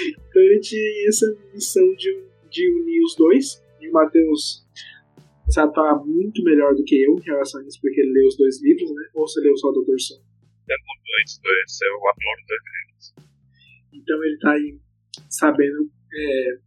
então 0.06 0.42
ele 0.42 0.60
tinha 0.60 1.08
essa 1.08 1.36
missão 1.52 1.94
de, 1.96 2.16
de 2.48 2.70
unir 2.70 3.02
os 3.02 3.16
dois, 3.16 3.60
e 3.80 3.88
o 3.88 3.92
Matheus 3.92 4.69
sabe 5.50 5.74
falar 5.74 6.04
muito 6.04 6.42
melhor 6.42 6.74
do 6.74 6.84
que 6.84 7.02
eu 7.02 7.16
em 7.16 7.24
relação 7.24 7.60
a 7.60 7.66
isso, 7.66 7.78
porque 7.80 8.00
ele 8.00 8.12
leu 8.12 8.26
os 8.26 8.36
dois 8.36 8.62
livros, 8.62 8.90
né? 8.94 9.02
Ou 9.14 9.26
você 9.26 9.40
leu 9.40 9.56
só 9.56 9.70
Doutor 9.72 9.98
Sono? 10.00 10.22
Antes, 11.20 11.40
esse 11.64 11.84
é 11.84 11.90
o 11.90 12.08
ator 12.08 12.36
da 12.48 12.56
Então 13.92 14.24
ele 14.24 14.38
tá 14.38 14.52
aí 14.52 14.78
sabendo. 15.28 15.90
é, 16.14 16.58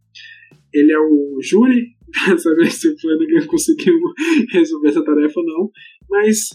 ele 0.74 0.92
é 0.92 0.98
o 0.98 1.38
júri 1.40 1.94
pra 2.26 2.36
saber 2.36 2.70
se 2.70 2.88
o 2.88 2.98
Flanagan 2.98 3.46
conseguiu 3.48 3.94
resolver 4.52 4.88
essa 4.88 5.04
tarefa 5.04 5.40
ou 5.40 5.46
não. 5.46 5.70
Mas 6.08 6.50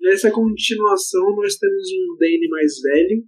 nessa 0.00 0.30
continuação 0.30 1.36
nós 1.36 1.56
temos 1.56 1.88
um 1.92 2.16
Dane 2.18 2.48
mais 2.48 2.80
velho, 2.80 3.24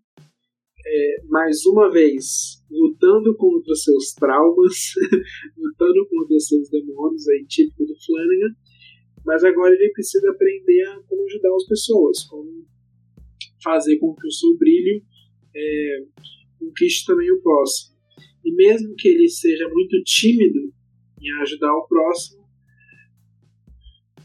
é, 0.87 1.23
mais 1.29 1.65
uma 1.67 1.91
vez 1.91 2.63
lutando 2.71 3.37
contra 3.37 3.75
seus 3.75 4.13
traumas, 4.13 4.95
lutando 5.57 6.07
contra 6.09 6.39
seus 6.39 6.69
demônios, 6.71 7.29
aí 7.29 7.45
típico 7.47 7.85
do 7.85 7.95
Flanagan. 8.05 8.55
Mas 9.25 9.45
agora 9.45 9.75
ele 9.75 9.93
precisa 9.93 10.31
aprender 10.31 10.83
a 10.85 11.01
como 11.03 11.25
ajudar 11.27 11.55
as 11.55 11.67
pessoas, 11.67 12.25
como 12.25 12.67
fazer 13.63 13.99
com 13.99 14.15
que 14.15 14.27
o 14.27 14.33
seu 14.33 14.57
brilho 14.57 15.03
é, 15.55 16.05
conquiste 16.59 17.07
também 17.07 17.31
o 17.31 17.43
próximo. 17.43 17.97
E 18.45 18.53
mesmo 18.55 18.95
que 18.97 19.09
ele 19.09 19.29
seja 19.29 19.69
muito 19.69 20.03
tímido 20.05 20.73
em 21.21 21.31
ajudar 21.43 21.75
o 21.75 21.87
próximo, 21.87 22.41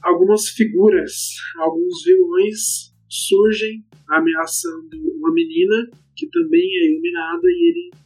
algumas 0.01 0.47
figuras, 0.49 1.36
alguns 1.58 2.03
vilões 2.03 2.95
surgem 3.10 3.84
ameaçando 4.08 4.97
uma 5.18 5.34
menina 5.34 5.89
que 6.16 6.28
também 6.30 6.61
é 6.61 6.91
iluminada 6.91 7.41
e 7.45 7.70
ele 7.70 8.05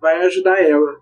vai 0.00 0.26
ajudar 0.26 0.60
ela. 0.60 1.00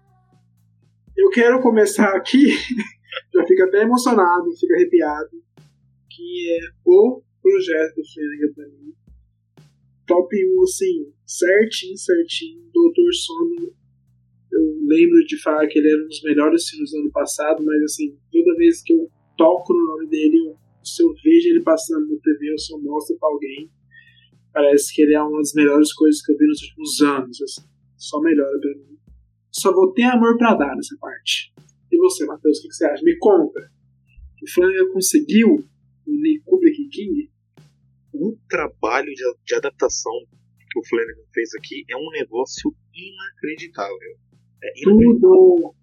Eu 1.16 1.30
quero 1.30 1.60
começar 1.60 2.14
aqui, 2.16 2.48
já 3.34 3.46
fico 3.46 3.62
até 3.64 3.82
emocionado, 3.82 4.56
fico 4.58 4.74
arrepiado, 4.74 5.42
que 6.08 6.58
é 6.58 6.60
o 6.84 7.22
projeto 7.42 7.96
do 7.96 8.02
Flanagan 8.12 8.52
pra 8.54 8.68
mim. 8.68 8.94
Top 10.06 10.28
1, 10.34 10.62
assim, 10.62 11.12
certinho, 11.24 11.96
certinho. 11.96 12.70
Doutor 12.72 13.12
Sono, 13.14 13.72
eu 14.52 14.78
lembro 14.86 15.24
de 15.26 15.40
falar 15.40 15.66
que 15.68 15.78
ele 15.78 15.90
era 15.90 16.04
um 16.04 16.08
dos 16.08 16.22
melhores 16.22 16.68
filmes 16.68 16.90
do 16.90 16.98
ano 16.98 17.12
passado, 17.12 17.64
mas 17.64 17.82
assim, 17.84 18.16
toda 18.30 18.56
vez 18.56 18.82
que 18.82 18.92
eu 18.92 19.08
toco 19.36 19.72
no 19.72 19.86
nome 19.86 20.08
dele, 20.08 20.54
se 20.82 21.02
eu 21.02 21.14
vejo 21.22 21.48
ele 21.48 21.62
passando 21.62 22.08
na 22.08 22.20
TV, 22.20 22.52
eu 22.52 22.58
só 22.58 22.78
mostro 22.78 23.16
pra 23.18 23.28
alguém. 23.28 23.70
Parece 24.52 24.94
que 24.94 25.02
ele 25.02 25.14
é 25.14 25.22
uma 25.22 25.38
das 25.38 25.52
melhores 25.54 25.92
coisas 25.94 26.20
que 26.24 26.32
eu 26.32 26.36
vi 26.38 26.46
nos 26.46 26.62
últimos 26.62 27.00
anos, 27.02 27.42
assim. 27.42 27.62
Só 27.96 28.20
melhora 28.20 28.58
pra 28.60 28.70
mim. 28.70 28.98
Só 29.52 29.72
vou 29.72 29.92
ter 29.92 30.04
amor 30.04 30.36
pra 30.38 30.54
dar 30.54 30.74
nessa 30.74 30.96
parte. 31.00 31.52
E 31.92 31.96
você, 31.98 32.24
Matheus, 32.24 32.58
o 32.58 32.62
que 32.62 32.68
que 32.68 32.74
você 32.74 32.86
acha? 32.86 33.02
Me 33.04 33.16
conta. 33.18 33.60
O 34.42 34.50
Flanagan 34.50 34.92
conseguiu 34.92 35.64
unir 36.06 36.42
Kubrick 36.44 36.82
e 36.82 36.88
King? 36.88 37.30
o 38.12 38.36
trabalho 38.48 39.06
de, 39.14 39.22
de 39.46 39.54
adaptação 39.54 40.12
que 40.70 40.78
o 40.78 40.84
Flanagan 40.88 41.22
fez 41.32 41.48
aqui 41.54 41.84
é 41.88 41.96
um 41.96 42.10
negócio 42.10 42.74
inacreditável. 42.92 43.96
É 44.62 44.68
inacreditável. 44.82 45.20
Tudo! 45.20 45.74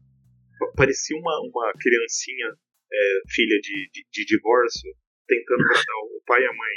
Pa- 0.59 0.71
Parecia 0.75 1.17
uma, 1.17 1.39
uma 1.41 1.71
criancinha 1.79 2.47
é, 2.91 3.21
filha 3.29 3.59
de, 3.61 3.89
de, 3.93 4.05
de 4.11 4.25
divórcio 4.25 4.91
tentando 5.27 5.61
agradar 5.61 5.95
o 6.15 6.21
pai 6.25 6.41
e 6.41 6.45
a 6.45 6.49
mãe. 6.53 6.75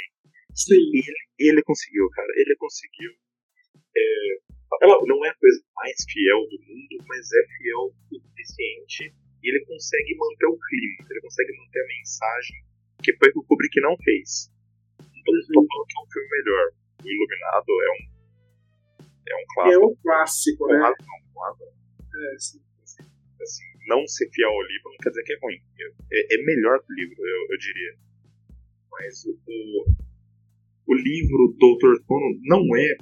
Sim. 0.55 0.75
E 0.93 0.99
ele, 0.99 1.21
ele 1.55 1.63
conseguiu, 1.63 2.09
cara. 2.09 2.27
Ele 2.35 2.55
conseguiu. 2.57 3.11
É, 3.95 4.03
ela 4.83 4.97
não 5.05 5.25
é 5.25 5.29
a 5.29 5.35
coisa 5.35 5.61
mais 5.75 5.95
fiel 6.09 6.39
do 6.47 6.57
mundo, 6.61 7.05
mas 7.07 7.27
é 7.31 7.43
fiel 7.57 7.91
o 8.11 8.19
suficiente. 8.19 9.13
E 9.43 9.49
ele 9.49 9.65
consegue 9.65 10.15
manter 10.15 10.45
o 10.47 10.57
clima, 10.57 11.07
ele 11.09 11.21
consegue 11.21 11.51
manter 11.57 11.79
a 11.81 11.87
mensagem, 11.87 12.57
que 13.03 13.15
foi 13.17 13.29
o 13.29 13.33
que 13.33 13.39
o 13.39 13.43
Kubrick 13.43 13.81
não 13.81 13.97
fez. 13.97 14.51
Não 14.99 15.05
tô 15.45 15.67
falando 15.67 15.87
que 15.87 15.97
é 15.97 16.01
um 16.03 16.11
filme 16.11 16.29
melhor. 16.29 16.65
O 17.03 17.09
Iluminado 17.09 17.71
é 17.71 17.89
um. 17.91 18.11
É 19.27 19.35
um 19.35 19.39
É 19.39 19.45
clássico. 19.53 19.85
o 19.85 19.97
clássico, 19.97 20.57
Com 20.67 20.73
né? 20.73 20.79
razão, 20.79 21.17
com 21.33 21.39
razão. 21.41 21.67
É, 21.67 22.37
sim. 22.39 22.61
Assim, 23.41 23.63
não 23.87 24.05
ser 24.07 24.29
fiel 24.29 24.49
ao 24.49 24.61
livro 24.61 24.91
não 24.91 24.97
quer 25.01 25.09
dizer 25.09 25.23
que 25.23 25.33
é 25.33 25.39
ruim. 25.41 25.57
É, 26.11 26.35
é 26.35 26.43
melhor 26.45 26.79
que 26.85 26.93
o 26.93 26.95
livro, 26.95 27.15
eu, 27.25 27.47
eu 27.51 27.57
diria. 27.57 27.97
Mas 28.91 29.25
o, 29.25 29.85
o, 30.91 30.95
livro 30.95 31.55
Doutor 31.57 31.95
Sono 32.05 32.39
não 32.43 32.75
é 32.75 32.97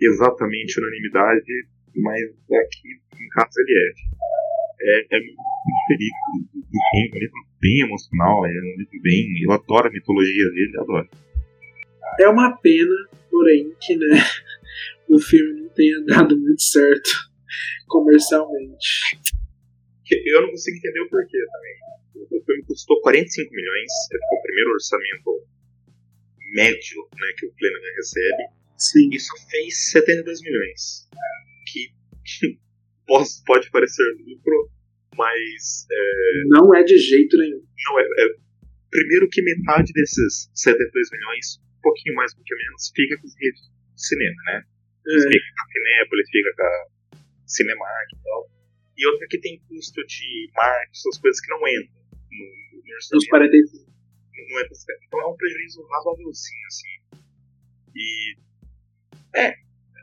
exatamente 0.00 0.80
unanimidade 0.80 1.74
mas 1.96 2.22
aqui 2.22 2.88
em 3.20 3.28
casa 3.28 3.50
ele 3.60 3.78
é. 3.78 4.14
É, 4.86 5.16
é 5.16 5.20
muito 5.20 5.38
feliz 5.86 6.10
do 6.52 6.78
filme, 6.90 7.10
um 7.14 7.18
livro 7.18 7.46
bem 7.60 7.80
emocional, 7.80 8.44
é 8.44 8.50
um 8.50 8.76
livro 8.78 9.00
bem. 9.02 9.24
Eu 9.42 9.52
adoro 9.52 9.88
a 9.88 9.90
mitologia 9.90 10.50
dele, 10.50 10.78
adoro. 10.78 11.08
É 12.20 12.28
uma 12.28 12.56
pena, 12.58 12.94
porém, 13.30 13.72
que 13.80 13.96
né, 13.96 14.06
o 15.08 15.18
filme 15.18 15.60
não 15.60 15.68
tenha 15.70 16.00
dado 16.02 16.38
muito 16.38 16.60
certo 16.60 17.10
comercialmente. 17.88 19.18
Eu 20.10 20.42
não 20.42 20.50
consigo 20.50 20.76
entender 20.76 21.00
o 21.00 21.08
porquê 21.08 21.38
também. 21.50 22.38
O 22.38 22.44
filme 22.44 22.62
custou 22.64 23.00
45 23.00 23.54
milhões, 23.54 23.92
foi 24.10 24.38
o 24.38 24.42
primeiro 24.42 24.70
orçamento 24.72 25.46
médio 26.52 27.08
né, 27.14 27.32
que 27.38 27.46
o 27.46 27.52
Flanagan 27.58 27.94
recebe. 27.96 28.42
Sim. 28.76 29.08
Isso 29.12 29.32
fez 29.50 29.90
72 29.90 30.42
milhões. 30.42 31.08
Que, 31.72 31.90
pode 33.46 33.70
parecer 33.70 34.02
lucro, 34.26 34.70
mas. 35.16 35.86
É, 35.90 36.42
não 36.46 36.74
é 36.74 36.82
de 36.82 36.98
jeito 36.98 37.36
nenhum. 37.38 37.62
Não, 37.86 38.00
é, 38.00 38.02
é, 38.02 38.44
Primeiro 38.94 39.28
que 39.28 39.42
metade 39.42 39.92
desses 39.92 40.48
72 40.54 41.10
milhões, 41.10 41.58
um 41.58 41.82
pouquinho 41.82 42.14
mais, 42.14 42.32
um 42.32 42.36
pouquinho 42.36 42.58
menos, 42.58 42.92
fica 42.94 43.18
com 43.18 43.26
os 43.26 43.34
redes 43.34 43.60
de 43.60 44.06
cinema, 44.06 44.36
né? 44.46 44.62
É. 44.62 45.18
Fica 45.18 45.50
com 45.50 45.62
a 45.62 45.72
Cinépolis, 45.72 46.30
fica 46.30 46.54
com 46.54 46.62
a 46.62 46.86
Cinemark 47.44 48.12
e 48.14 48.22
tal. 48.22 48.50
E 48.96 49.06
outra 49.08 49.26
que 49.26 49.38
tem 49.38 49.60
custo 49.66 50.00
de 50.06 50.48
marketing, 50.54 50.92
essas 50.94 51.18
coisas 51.18 51.40
que 51.40 51.50
não 51.50 51.58
entram 51.66 52.06
no, 52.30 52.44
no. 52.86 53.16
Nos 53.18 53.26
45. 53.26 53.93
Não 54.34 54.58
é 54.60 54.68
Então 55.06 55.20
é 55.20 55.26
um 55.26 55.36
prejuízo 55.36 55.86
razoávelzinho, 55.88 56.66
assim. 56.66 57.22
E. 57.94 58.36
É, 59.36 59.54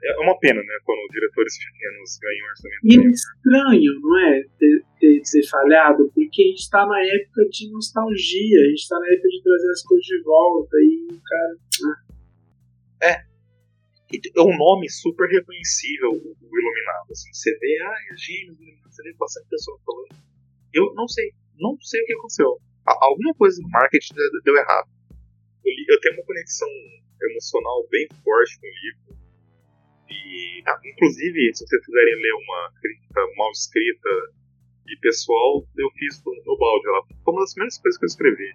é 0.03 0.19
uma 0.19 0.37
pena, 0.39 0.59
né? 0.59 0.79
Quando 0.83 1.07
diretores 1.11 1.53
pequenos 1.57 2.17
ganham 2.19 2.47
orçamento. 2.47 2.81
E 2.83 2.97
é 2.97 3.11
estranho, 3.11 3.99
não 4.01 4.19
é? 4.19 4.43
Ter, 4.57 4.85
ter, 4.99 5.21
ter 5.21 5.47
falhado, 5.47 6.11
porque 6.15 6.41
a 6.41 6.47
gente 6.47 6.69
tá 6.69 6.85
na 6.85 6.99
época 6.99 7.45
de 7.49 7.71
nostalgia, 7.71 8.61
a 8.61 8.69
gente 8.69 8.87
tá 8.87 8.99
na 8.99 9.07
época 9.07 9.27
de 9.29 9.43
trazer 9.43 9.69
as 9.69 9.83
coisas 9.83 10.05
de 10.05 10.21
volta 10.23 10.77
e 10.77 11.07
o 11.11 11.21
cara. 11.21 11.57
Ah. 11.85 13.07
É. 13.07 13.31
É 14.11 14.41
um 14.41 14.57
nome 14.57 14.89
super 14.89 15.25
reconhecível, 15.29 16.09
o 16.09 16.59
Iluminado. 16.59 17.11
Assim, 17.11 17.31
você 17.31 17.57
vê, 17.59 17.77
ah, 17.81 17.95
é 18.11 18.17
gênio 18.17 18.53
Iluminado, 18.53 18.91
você 18.91 19.03
vê 19.03 19.13
bastante 19.13 19.47
pessoa 19.49 19.79
falando. 19.85 20.15
Eu 20.73 20.93
não 20.95 21.07
sei, 21.07 21.31
não 21.57 21.77
sei 21.79 22.01
o 22.01 22.05
que 22.05 22.13
aconteceu. 22.13 22.59
Alguma 22.85 23.33
coisa 23.35 23.61
no 23.61 23.69
marketing 23.69 24.13
deu 24.43 24.55
errado. 24.55 24.89
Eu 25.63 25.99
tenho 26.01 26.15
uma 26.15 26.25
conexão 26.25 26.69
emocional 27.21 27.87
bem 27.89 28.07
forte 28.23 28.59
com 28.59 28.67
o 28.67 28.69
livro 28.69 29.21
e, 30.11 30.63
ah, 30.67 30.79
inclusive, 30.83 31.55
se 31.55 31.65
vocês 31.65 31.85
quiserem 31.85 32.15
ler 32.15 32.33
uma 32.33 32.71
crítica 32.81 33.21
mal 33.37 33.51
escrita 33.51 34.09
e 34.87 34.97
pessoal, 34.99 35.65
eu 35.77 35.89
fiz 35.91 36.21
no, 36.25 36.33
no 36.45 36.57
balde 36.57 36.87
lá. 36.87 37.01
Foi 37.23 37.33
uma 37.33 37.41
das 37.41 37.53
primeiras 37.53 37.77
coisas 37.77 37.97
que 37.97 38.05
eu 38.05 38.07
escrevi. 38.07 38.51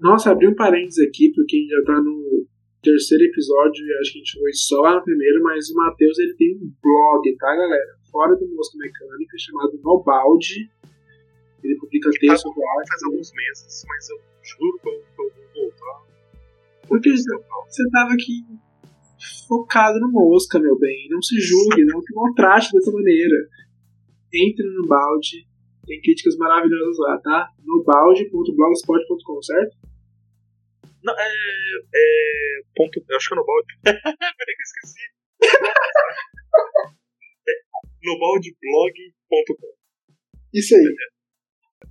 Nossa, 0.00 0.30
abri 0.30 0.46
um 0.46 0.54
parênteses 0.54 1.08
aqui, 1.08 1.32
porque 1.34 1.56
a 1.56 1.60
gente 1.60 1.70
já 1.70 1.82
tá 1.84 2.00
no 2.02 2.46
terceiro 2.82 3.24
episódio 3.24 3.80
e 3.80 3.94
acho 4.00 4.12
que 4.12 4.18
a 4.18 4.20
gente 4.20 4.38
foi 4.38 4.52
só 4.52 4.80
lá 4.80 4.96
no 4.96 5.04
primeiro, 5.04 5.42
mas 5.42 5.70
o 5.70 5.74
Matheus 5.74 6.18
ele 6.18 6.34
tem 6.34 6.56
um 6.56 6.72
blog, 6.82 7.36
tá, 7.38 7.56
galera? 7.56 7.96
Fora 8.10 8.36
do 8.36 8.46
Mosca 8.54 8.76
Mecânica, 8.76 9.38
chamado 9.38 9.80
No 9.82 10.02
Balde. 10.02 10.68
Ele 11.64 11.76
publica 11.78 12.10
texto 12.20 12.42
sobre 12.42 12.62
arte. 12.62 12.88
Faz 12.88 13.02
alguns 13.04 13.32
meses, 13.32 13.84
mas 13.88 14.10
eu 14.10 14.20
juro 14.42 14.78
que 14.78 14.88
eu, 14.88 15.02
vou 15.16 15.32
voltar. 15.54 16.02
Porque 16.86 17.10
você 17.10 17.88
tava 17.90 18.12
aqui 18.12 18.44
focado 19.48 19.98
no 20.00 20.12
mosca, 20.12 20.60
meu 20.60 20.78
bem. 20.78 21.08
Não 21.10 21.22
se 21.22 21.40
julgue, 21.40 21.86
não 21.86 22.02
se 22.02 22.14
maltrate 22.14 22.70
dessa 22.72 22.92
maneira. 22.92 23.48
Entre 24.32 24.66
no 24.66 24.86
balde, 24.86 25.46
tem 25.86 26.00
críticas 26.00 26.36
maravilhosas 26.36 26.98
lá, 26.98 27.18
tá? 27.18 27.50
No 27.64 27.82
balde.blogspot.com, 27.84 29.42
certo? 29.42 29.76
Não, 31.02 31.14
é. 31.16 31.28
é 31.94 32.60
ponto, 32.74 33.02
eu 33.08 33.16
acho 33.16 33.28
que 33.28 33.34
é 33.34 33.36
no 33.36 33.44
balde. 33.44 33.76
Peraí 33.84 34.00
que 34.02 34.62
eu 34.62 34.66
esqueci. 34.66 34.98
é, 37.48 37.52
no 38.02 38.18
baldeblog.com. 38.18 39.72
Isso 40.52 40.74
aí. 40.74 40.82
É, 40.82 41.13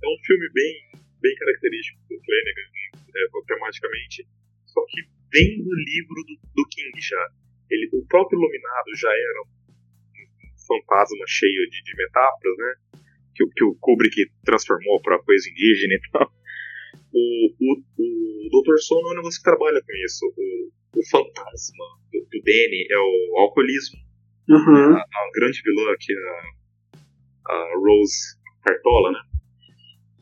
é, 0.04 0.08
um 0.08 0.18
filme 0.24 0.48
bem, 0.52 0.72
bem 1.20 1.34
característico 1.36 1.98
do 2.08 2.20
Flanagan, 2.20 2.68
é, 3.16 3.46
tematicamente. 3.46 4.26
Só 4.66 4.84
que 4.88 5.00
vem 5.32 5.62
do 5.62 5.74
livro 5.74 6.18
do, 6.28 6.34
do 6.54 6.68
King 6.68 7.00
já. 7.00 7.28
Ele, 7.70 7.88
o 7.92 8.06
próprio 8.06 8.38
Iluminado 8.38 8.94
já 8.96 9.08
era 9.08 9.42
um 9.42 9.54
fantasma 10.66 11.24
cheio 11.26 11.70
de, 11.70 11.82
de 11.82 11.96
metáforas, 11.96 12.56
né? 12.58 13.00
Que, 13.34 13.46
que 13.46 13.64
o 13.64 13.74
Kubrick 13.80 14.30
transformou 14.44 15.00
para 15.02 15.22
coisa 15.22 15.48
indígena 15.50 15.94
e 15.94 16.00
tal. 16.12 16.32
O, 17.12 17.54
o, 17.60 17.72
o 17.98 18.62
Dr. 18.62 18.78
Sono 18.78 19.08
é 19.08 19.12
um 19.12 19.16
negócio 19.16 19.40
que 19.40 19.50
trabalha 19.50 19.80
com 19.80 19.92
isso. 20.04 20.26
O, 20.36 20.98
o 20.98 21.08
fantasma 21.10 21.84
do, 22.12 22.20
do 22.20 22.42
Danny 22.42 22.86
é 22.90 22.98
o 22.98 23.38
alcoolismo. 23.38 23.98
Uhum. 24.48 24.96
A, 24.96 25.00
a, 25.00 25.30
grande 25.34 25.62
vilã, 25.62 25.94
que 25.98 26.12
é 26.12 26.16
a, 26.16 27.52
a 27.52 27.74
Rose 27.76 28.36
Cartola, 28.62 29.12
né? 29.12 29.33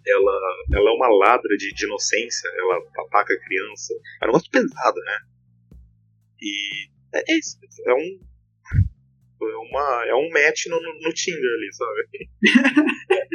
Ela, 0.07 0.41
ela 0.73 0.91
é 0.91 0.93
uma 0.93 1.09
ladra 1.09 1.57
de, 1.57 1.73
de 1.73 1.85
inocência, 1.85 2.49
ela 2.59 2.79
ataca 3.07 3.35
a 3.35 3.41
criança. 3.41 3.95
É 4.21 4.25
um 4.25 4.29
negócio 4.29 4.51
pesado, 4.51 5.01
né? 5.01 5.19
E 6.41 6.89
é, 7.15 7.33
é 7.33 7.39
isso, 7.39 7.59
é 7.87 7.95
um. 7.95 8.21
É, 9.43 9.57
uma, 9.57 10.07
é 10.07 10.15
um 10.15 10.31
match 10.31 10.67
no, 10.67 10.81
no, 10.81 11.13
Tinder 11.13 11.41
ali, 11.41 11.73
sabe? 11.73 12.29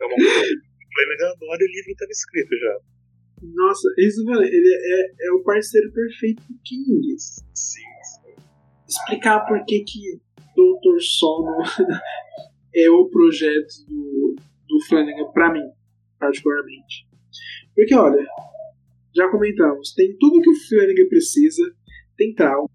é 0.00 0.04
uma 0.04 0.16
coisa. 0.16 0.68
O 1.40 1.56
livro 1.56 1.92
estava 1.92 2.10
escrito 2.10 2.56
já. 2.58 2.78
Nossa, 3.42 3.88
isso, 3.98 4.24
mano, 4.24 4.42
ele 4.42 4.74
é, 4.74 5.28
é 5.28 5.32
o 5.32 5.42
parceiro 5.42 5.92
perfeito 5.92 6.42
do 6.42 6.58
King. 6.64 7.18
Sim, 7.18 7.44
sim. 7.54 8.34
Explicar 8.86 9.46
por 9.46 9.64
que 9.64 9.84
que 9.84 10.20
Doutor 10.56 11.00
Sono 11.00 11.62
é 12.74 12.90
o 12.90 13.08
projeto 13.08 13.86
do, 13.86 14.36
do 14.78 14.86
Flanagan 14.86 15.30
para 15.32 15.52
mim, 15.52 15.68
particularmente. 16.18 17.06
Porque, 17.74 17.94
olha, 17.94 18.24
já 19.14 19.28
comentamos, 19.30 19.92
tem 19.94 20.16
tudo 20.18 20.40
que 20.40 20.50
o 20.50 20.68
Flanagan 20.68 21.08
precisa, 21.08 21.62
tem 22.16 22.34
trauma, 22.34 22.68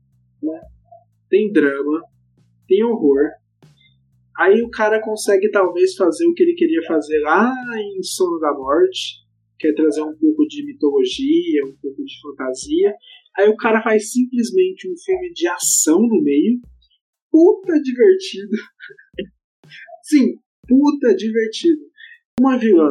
tem 1.29 1.51
drama, 1.51 2.03
tem 2.67 2.83
horror. 2.83 3.29
Aí 4.37 4.61
o 4.61 4.69
cara 4.69 5.01
consegue 5.01 5.49
talvez 5.51 5.95
fazer 5.95 6.25
o 6.25 6.33
que 6.33 6.43
ele 6.43 6.55
queria 6.55 6.81
fazer 6.87 7.19
lá 7.19 7.53
em 7.77 8.01
Sono 8.03 8.39
da 8.39 8.51
Morte, 8.51 9.23
que 9.59 9.67
é 9.67 9.73
trazer 9.73 10.01
um 10.01 10.17
pouco 10.17 10.45
de 10.47 10.65
mitologia, 10.65 11.65
um 11.65 11.75
pouco 11.81 12.03
de 12.03 12.19
fantasia. 12.21 12.95
Aí 13.37 13.47
o 13.47 13.55
cara 13.55 13.81
faz 13.81 14.11
simplesmente 14.11 14.89
um 14.91 14.95
filme 14.97 15.31
de 15.33 15.47
ação 15.47 15.99
no 15.99 16.21
meio, 16.21 16.59
puta 17.31 17.79
divertido. 17.81 18.57
Sim, 20.03 20.35
puta 20.67 21.15
divertido. 21.15 21.92
Uma 22.39 22.57
vilã. 22.57 22.89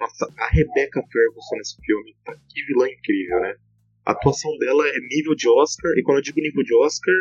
Nossa, 0.00 0.26
a 0.36 0.48
Rebecca 0.48 1.02
Ferguson 1.12 1.56
nesse 1.56 1.76
filme, 1.84 2.16
tá, 2.24 2.34
que 2.48 2.64
vilã 2.66 2.88
incrível, 2.88 3.40
né? 3.40 3.54
A 4.04 4.12
atuação 4.12 4.50
dela 4.58 4.86
é 4.86 5.00
nível 5.00 5.34
de 5.34 5.48
Oscar, 5.48 5.92
e 5.96 6.02
quando 6.02 6.18
eu 6.18 6.22
digo 6.22 6.40
nível 6.40 6.62
de 6.64 6.74
Oscar, 6.74 7.14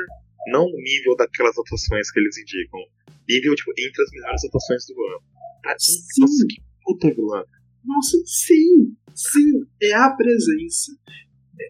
não 0.48 0.66
nível 0.66 1.16
daquelas 1.16 1.58
atuações 1.58 2.12
que 2.12 2.20
eles 2.20 2.38
indicam. 2.38 2.80
Nível, 3.28 3.56
tipo, 3.56 3.72
entre 3.78 4.04
as 4.04 4.12
melhores 4.12 4.46
atuações 4.46 4.86
do 4.88 4.94
ano. 4.94 5.22
Tá, 5.64 5.76
sim. 5.78 6.22
Nossa, 6.22 6.46
que 6.50 6.62
puta 6.84 7.14
vilã. 7.14 7.44
Nossa, 7.84 8.18
sim, 8.26 8.96
sim, 9.14 9.66
é 9.82 9.94
a 9.94 10.10
presença. 10.12 10.92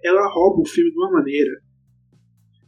Ela 0.03 0.27
rouba 0.34 0.61
o 0.61 0.65
filme 0.67 0.91
de 0.91 0.97
uma 0.97 1.11
maneira. 1.11 1.61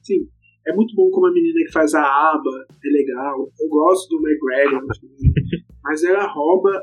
Sim, 0.01 0.29
é 0.67 0.73
muito 0.73 0.95
bom 0.95 1.09
como 1.09 1.27
a 1.27 1.31
menina 1.31 1.65
que 1.65 1.71
faz 1.71 1.93
a 1.93 2.01
aba, 2.01 2.67
é 2.83 2.89
legal. 2.89 3.49
Eu 3.59 3.69
gosto 3.69 4.09
do 4.09 4.27
McGregor, 4.27 4.85
mas 5.83 6.03
ela 6.03 6.27
rouba 6.27 6.81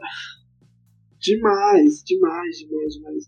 demais, 1.21 2.03
demais, 2.05 2.59
demais, 2.59 2.95
demais. 2.95 3.25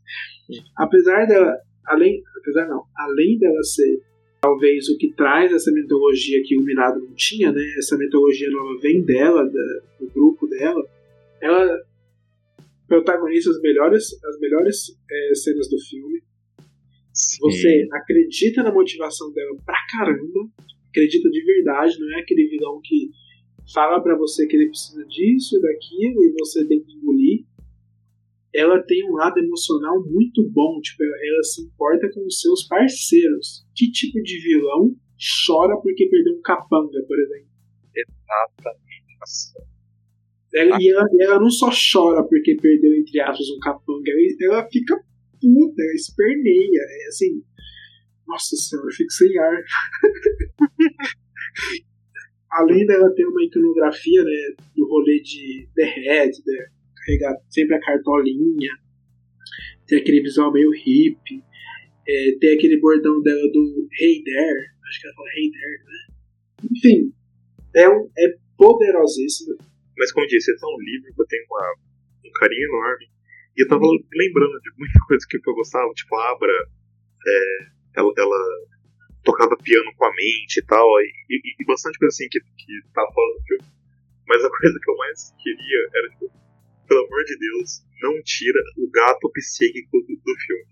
Apesar 0.77 1.27
dela, 1.27 1.55
além, 1.87 2.23
apesar 2.41 2.69
não, 2.69 2.85
além 2.97 3.39
dela 3.39 3.63
ser 3.63 4.01
talvez 4.41 4.89
o 4.89 4.97
que 4.97 5.13
traz 5.15 5.53
essa 5.53 5.71
mitologia 5.73 6.43
que 6.45 6.57
o 6.57 6.63
Minado 6.63 7.01
não 7.01 7.15
tinha, 7.15 7.51
né? 7.53 7.63
Essa 7.77 7.97
mitologia 7.97 8.51
nova 8.51 8.79
vem 8.81 9.05
dela, 9.05 9.45
da, 9.45 9.81
do 10.01 10.11
grupo 10.13 10.47
dela. 10.47 10.83
Ela 11.41 11.83
protagoniza 12.87 13.51
as 13.51 13.61
melhores, 13.61 14.25
as 14.25 14.41
melhores 14.41 14.97
é, 15.11 15.35
cenas 15.35 15.69
do 15.69 15.79
filme. 15.79 16.23
Sim. 17.19 17.39
Você 17.41 17.89
acredita 17.93 18.63
na 18.63 18.73
motivação 18.73 19.33
dela 19.33 19.57
pra 19.67 19.77
caramba, 19.91 20.49
acredita 20.89 21.29
de 21.29 21.45
verdade, 21.45 21.99
não 21.99 22.17
é 22.17 22.21
aquele 22.21 22.49
vilão 22.49 22.81
que 22.83 23.11
fala 23.75 24.01
para 24.01 24.17
você 24.17 24.47
que 24.47 24.57
ele 24.57 24.69
precisa 24.69 25.05
disso 25.07 25.57
e 25.57 25.61
daquilo 25.61 26.25
e 26.25 26.33
você 26.39 26.67
tem 26.67 26.81
que 26.81 26.93
engolir. 26.93 27.45
Ela 28.55 28.81
tem 28.83 29.05
um 29.11 29.15
lado 29.15 29.39
emocional 29.39 30.03
muito 30.07 30.49
bom, 30.51 30.81
tipo, 30.81 31.03
ela 31.03 31.43
se 31.43 31.63
importa 31.63 32.09
com 32.15 32.25
os 32.25 32.41
seus 32.41 32.67
parceiros. 32.67 33.67
Que 33.75 33.91
tipo 33.91 34.23
de 34.23 34.41
vilão 34.41 34.97
chora 35.47 35.77
porque 35.83 36.09
perdeu 36.09 36.35
um 36.35 36.41
capanga, 36.41 37.03
por 37.07 37.19
exemplo. 37.19 37.49
Exatamente. 37.95 38.89
Ela, 40.55 40.79
e 40.81 40.91
ela, 40.91 41.05
ela 41.21 41.41
não 41.41 41.51
só 41.51 41.69
chora 41.69 42.25
porque 42.27 42.57
perdeu, 42.57 42.95
entre 42.95 43.21
aspas, 43.21 43.47
um 43.51 43.59
capanga, 43.61 44.11
ela, 44.11 44.55
ela 44.55 44.69
fica 44.71 44.99
ela 45.45 45.95
esperneia. 45.95 46.81
É 46.81 47.07
assim. 47.09 47.43
Nossa 48.27 48.57
senhora, 48.57 48.89
eu 48.89 48.93
fico 48.93 49.13
sem 49.13 49.39
ar. 49.39 49.63
Além 52.51 52.87
dela 52.87 53.15
ter 53.15 53.27
uma 53.27 53.43
iconografia, 53.43 54.25
né, 54.25 54.55
do 54.75 54.87
rolê 54.87 55.21
de 55.21 55.69
The 55.75 55.85
Head, 55.85 56.33
né, 56.47 56.67
carregar 56.97 57.35
sempre 57.51 57.77
a 57.77 57.81
cartolinha, 57.81 58.71
ter 59.87 60.01
aquele 60.01 60.23
visual 60.23 60.53
meio 60.53 60.71
hippie, 60.71 61.43
é, 62.07 62.39
ter 62.41 62.57
aquele 62.57 62.81
bordão 62.81 63.23
dela 63.23 63.51
do 63.53 63.89
Hey 63.99 64.23
There, 64.23 64.67
acho 64.89 65.01
que 65.01 65.07
ela 65.07 65.17
fala 65.17 65.29
Hey 65.37 65.51
There, 65.51 65.85
né? 65.85 66.15
Enfim, 66.73 67.13
é, 67.75 67.89
um, 67.89 68.11
é 68.19 68.37
poderosíssimo. 68.57 69.57
Mas 69.97 70.13
como 70.13 70.25
eu 70.25 70.29
disse, 70.29 70.51
é 70.51 70.55
um 70.55 70.81
livro 70.81 71.15
que 71.15 71.23
eu 71.23 71.27
tenho 71.27 71.45
uma, 71.51 71.75
um 72.25 72.31
carinho 72.33 72.69
enorme. 72.69 73.09
E 73.59 73.63
eu 73.65 73.67
tava 73.67 73.83
lembrando 73.83 74.61
de 74.61 74.71
muita 74.79 75.01
coisa 75.09 75.27
que 75.29 75.37
eu 75.37 75.55
gostava, 75.55 75.93
tipo 75.93 76.15
a 76.15 76.31
Abra, 76.31 76.53
é, 77.27 77.59
ela, 77.97 78.13
ela 78.17 78.41
tocava 79.25 79.57
piano 79.57 79.93
com 79.97 80.05
a 80.05 80.15
mente 80.15 80.61
e 80.61 80.65
tal, 80.65 80.87
e, 81.01 81.11
e, 81.29 81.57
e 81.59 81.65
bastante 81.67 81.99
coisa 81.99 82.15
assim 82.15 82.29
que, 82.31 82.39
que 82.39 82.73
tava 82.95 83.11
fora 83.13 83.35
do 83.35 83.43
filme. 83.43 83.65
Mas 84.29 84.45
a 84.45 84.49
coisa 84.63 84.79
que 84.81 84.89
eu 84.89 84.97
mais 84.97 85.35
queria 85.43 85.91
era, 85.93 86.09
tipo, 86.11 86.31
pelo 86.87 87.05
amor 87.05 87.25
de 87.25 87.37
Deus, 87.37 87.83
não 88.01 88.23
tira 88.23 88.63
o 88.77 88.89
gato 88.93 89.29
psíquico 89.33 89.99
do, 90.03 90.15
do 90.15 90.35
filme. 90.39 90.67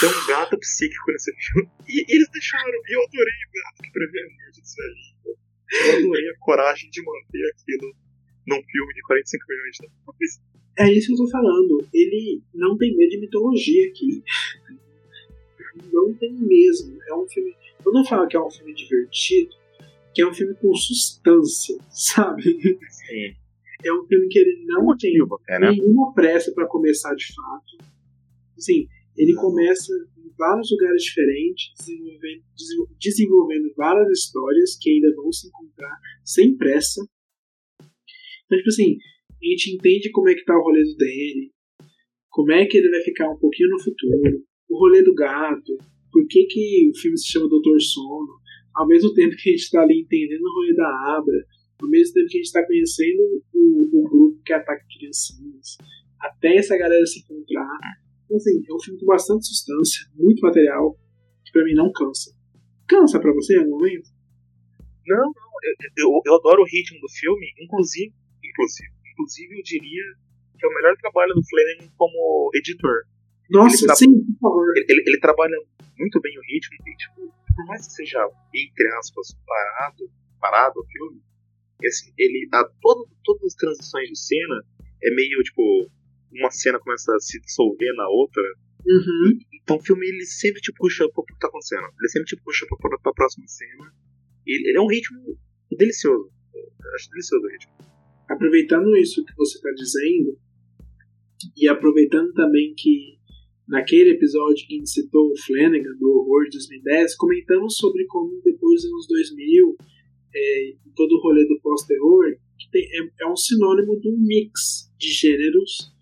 Tem 0.00 0.08
um 0.08 0.26
gato 0.26 0.58
psíquico 0.58 1.12
nesse 1.12 1.32
filme. 1.32 1.70
E, 1.86 2.00
e 2.02 2.16
eles 2.16 2.28
deixaram, 2.30 2.74
e 2.88 2.92
eu 2.92 3.04
adorei 3.04 3.38
o 3.46 3.52
gato 3.54 3.82
que 3.84 3.92
prevê 3.92 4.18
a 4.18 4.26
morte 4.34 4.60
disso 4.60 4.82
aí. 4.82 5.38
Eu 5.86 5.98
adorei 5.98 6.28
a 6.28 6.38
coragem 6.40 6.90
de 6.90 7.02
manter 7.04 7.52
aquilo 7.54 7.94
num 8.48 8.62
filme 8.62 8.94
de 8.94 9.02
45 9.02 9.44
milhões 9.48 9.76
de 9.76 9.88
dólares. 9.88 10.40
É 10.78 10.92
isso 10.92 11.08
que 11.08 11.12
eu 11.14 11.26
tô 11.26 11.30
falando. 11.30 11.86
Ele 11.92 12.42
não 12.54 12.76
tem 12.76 12.96
medo 12.96 13.10
de 13.10 13.20
mitologia 13.20 13.88
aqui. 13.88 14.22
Não 15.92 16.14
tem 16.14 16.32
mesmo. 16.32 16.98
É 17.08 17.14
um 17.14 17.26
filme. 17.28 17.54
Eu 17.84 17.92
não 17.92 18.04
falo 18.04 18.26
que 18.28 18.36
é 18.36 18.40
um 18.40 18.50
filme 18.50 18.74
divertido, 18.74 19.50
que 20.14 20.22
é 20.22 20.28
um 20.28 20.34
filme 20.34 20.54
com 20.54 20.74
substância, 20.74 21.76
sabe? 21.90 22.42
Sim. 22.42 23.34
É 23.84 23.92
um 23.92 24.04
filme 24.06 24.28
que 24.28 24.38
ele 24.38 24.64
não 24.66 24.96
tem 24.96 25.14
é, 25.48 25.58
né? 25.60 25.70
nenhuma 25.70 26.12
pressa 26.12 26.52
para 26.52 26.66
começar 26.66 27.14
de 27.14 27.26
fato. 27.32 27.78
Assim, 28.56 28.88
ele 29.16 29.34
começa 29.34 29.92
em 30.16 30.30
vários 30.36 30.70
lugares 30.72 31.02
diferentes, 31.02 31.72
desenvolvendo, 31.78 32.42
desenvolvendo 32.98 33.74
várias 33.76 34.18
histórias 34.18 34.76
que 34.80 34.90
ainda 34.90 35.14
vão 35.14 35.32
se 35.32 35.46
encontrar 35.46 35.96
sem 36.24 36.56
pressa. 36.56 37.08
Então, 38.48 38.56
tipo 38.56 38.68
assim, 38.70 38.96
a 39.42 39.46
gente 39.46 39.76
entende 39.76 40.10
como 40.10 40.30
é 40.30 40.34
que 40.34 40.44
tá 40.44 40.56
o 40.56 40.62
rolê 40.62 40.82
do 40.82 40.96
Danny, 40.96 41.52
como 42.30 42.50
é 42.52 42.64
que 42.64 42.78
ele 42.78 42.88
vai 42.88 43.02
ficar 43.02 43.30
um 43.30 43.38
pouquinho 43.38 43.68
no 43.68 43.82
futuro, 43.82 44.42
o 44.70 44.78
rolê 44.78 45.02
do 45.02 45.14
gato, 45.14 45.76
por 46.10 46.26
que, 46.26 46.44
que 46.44 46.88
o 46.88 46.98
filme 46.98 47.18
se 47.18 47.30
chama 47.30 47.48
Doutor 47.48 47.78
Sono, 47.80 48.40
ao 48.74 48.86
mesmo 48.86 49.12
tempo 49.12 49.36
que 49.36 49.50
a 49.50 49.52
gente 49.52 49.64
está 49.64 49.82
ali 49.82 50.00
entendendo 50.00 50.42
o 50.42 50.52
rolê 50.54 50.74
da 50.74 51.16
Abra, 51.16 51.44
ao 51.82 51.88
mesmo 51.90 52.14
tempo 52.14 52.28
que 52.28 52.38
a 52.38 52.40
gente 52.40 52.46
está 52.46 52.66
conhecendo 52.66 53.42
o, 53.52 54.00
o, 54.00 54.08
grupo 54.08 54.42
que 54.44 54.52
ataca 54.52 54.84
criancinhas, 54.96 55.76
até 56.18 56.56
essa 56.56 56.76
galera 56.76 57.04
se 57.04 57.20
encontrar. 57.20 57.78
Então, 58.24 58.36
assim, 58.36 58.62
é 58.66 58.74
um 58.74 58.80
filme 58.80 58.98
com 58.98 59.06
bastante 59.06 59.46
substância, 59.46 60.06
muito 60.14 60.40
material, 60.40 60.96
que 61.44 61.52
pra 61.52 61.64
mim 61.64 61.74
não 61.74 61.92
cansa. 61.92 62.34
Cansa 62.88 63.20
pra 63.20 63.32
você 63.32 63.54
em 63.54 63.58
algum 63.58 63.78
momento? 63.78 64.08
Não, 65.06 65.24
não. 65.24 65.48
Eu, 65.64 66.06
eu, 66.06 66.22
eu 66.26 66.34
adoro 66.36 66.62
o 66.62 66.66
ritmo 66.66 67.00
do 67.00 67.08
filme, 67.08 67.46
inclusive, 67.60 68.12
inclusive, 68.58 68.90
inclusive 69.12 69.58
eu 69.58 69.62
diria 69.62 70.04
que 70.58 70.66
é 70.66 70.68
o 70.68 70.74
melhor 70.74 70.96
trabalho 70.96 71.34
do 71.34 71.42
Flanagan 71.46 71.92
como 71.96 72.50
editor. 72.54 73.04
Nossa, 73.50 73.84
ele 73.84 73.96
sim, 73.96 74.24
por 74.40 74.50
favor. 74.50 74.66
Ele, 74.76 74.86
ele, 74.88 75.02
ele, 75.06 75.20
trabalha 75.20 75.56
muito 75.96 76.20
bem 76.20 76.36
o 76.36 76.42
ritmo, 76.42 76.76
e, 76.86 76.96
tipo, 76.96 77.34
por 77.56 77.66
mais 77.66 77.86
que 77.86 77.92
seja, 77.94 78.28
entre 78.52 78.88
aspas, 78.98 79.28
parado, 79.46 80.10
parado 80.40 80.80
o 80.80 80.86
filme, 80.86 81.22
assim, 81.86 82.12
ele 82.18 82.48
dá 82.50 82.68
todo, 82.80 83.08
todas 83.24 83.44
as 83.44 83.54
transições 83.54 84.08
de 84.08 84.18
cena 84.18 84.64
é 85.02 85.14
meio 85.14 85.42
tipo 85.44 85.88
uma 86.32 86.50
cena 86.50 86.78
começa 86.78 87.14
a 87.14 87.20
se 87.20 87.40
dissolver 87.40 87.94
na 87.94 88.08
outra. 88.08 88.42
Uhum. 88.86 89.38
Então 89.54 89.76
o 89.76 89.82
filme 89.82 90.06
ele 90.06 90.24
sempre 90.26 90.60
te 90.60 90.72
puxa 90.72 91.08
pro 91.08 91.24
que 91.24 91.38
tá 91.38 91.48
acontecendo. 91.48 91.84
Ele 91.84 92.08
sempre 92.08 92.26
te 92.26 92.36
puxa 92.36 92.66
pra, 92.66 92.98
pra 92.98 93.12
próxima 93.12 93.46
cena. 93.46 93.92
Ele, 94.46 94.68
ele 94.68 94.78
é 94.78 94.80
um 94.80 94.88
ritmo 94.88 95.38
delicioso. 95.70 96.30
Eu 96.54 96.94
acho 96.94 97.10
delicioso 97.10 97.46
o 97.46 97.50
ritmo. 97.50 97.72
Aproveitando 98.28 98.96
isso 98.96 99.24
que 99.24 99.34
você 99.36 99.56
está 99.56 99.70
dizendo, 99.72 100.38
e 101.56 101.68
aproveitando 101.68 102.32
também 102.32 102.74
que 102.76 103.18
naquele 103.66 104.10
episódio 104.10 104.66
que 104.66 104.74
a 104.74 104.78
gente 104.78 104.90
citou 104.90 105.30
o 105.30 105.36
Flanagan, 105.36 105.96
do 105.98 106.10
Horror 106.10 106.44
de 106.44 106.58
2010, 106.58 107.16
comentamos 107.16 107.76
sobre 107.76 108.06
como 108.06 108.40
depois 108.42 108.82
dos 108.82 108.90
anos 108.90 109.06
2000, 109.08 109.76
é, 110.34 110.74
todo 110.96 111.12
o 111.12 111.20
rolê 111.20 111.46
do 111.46 111.60
pós-terror, 111.60 112.24
é, 112.74 113.24
é 113.24 113.26
um 113.30 113.36
sinônimo 113.36 113.98
de 114.00 114.08
um 114.08 114.18
mix 114.18 114.90
de 114.98 115.08
gêneros 115.08 115.92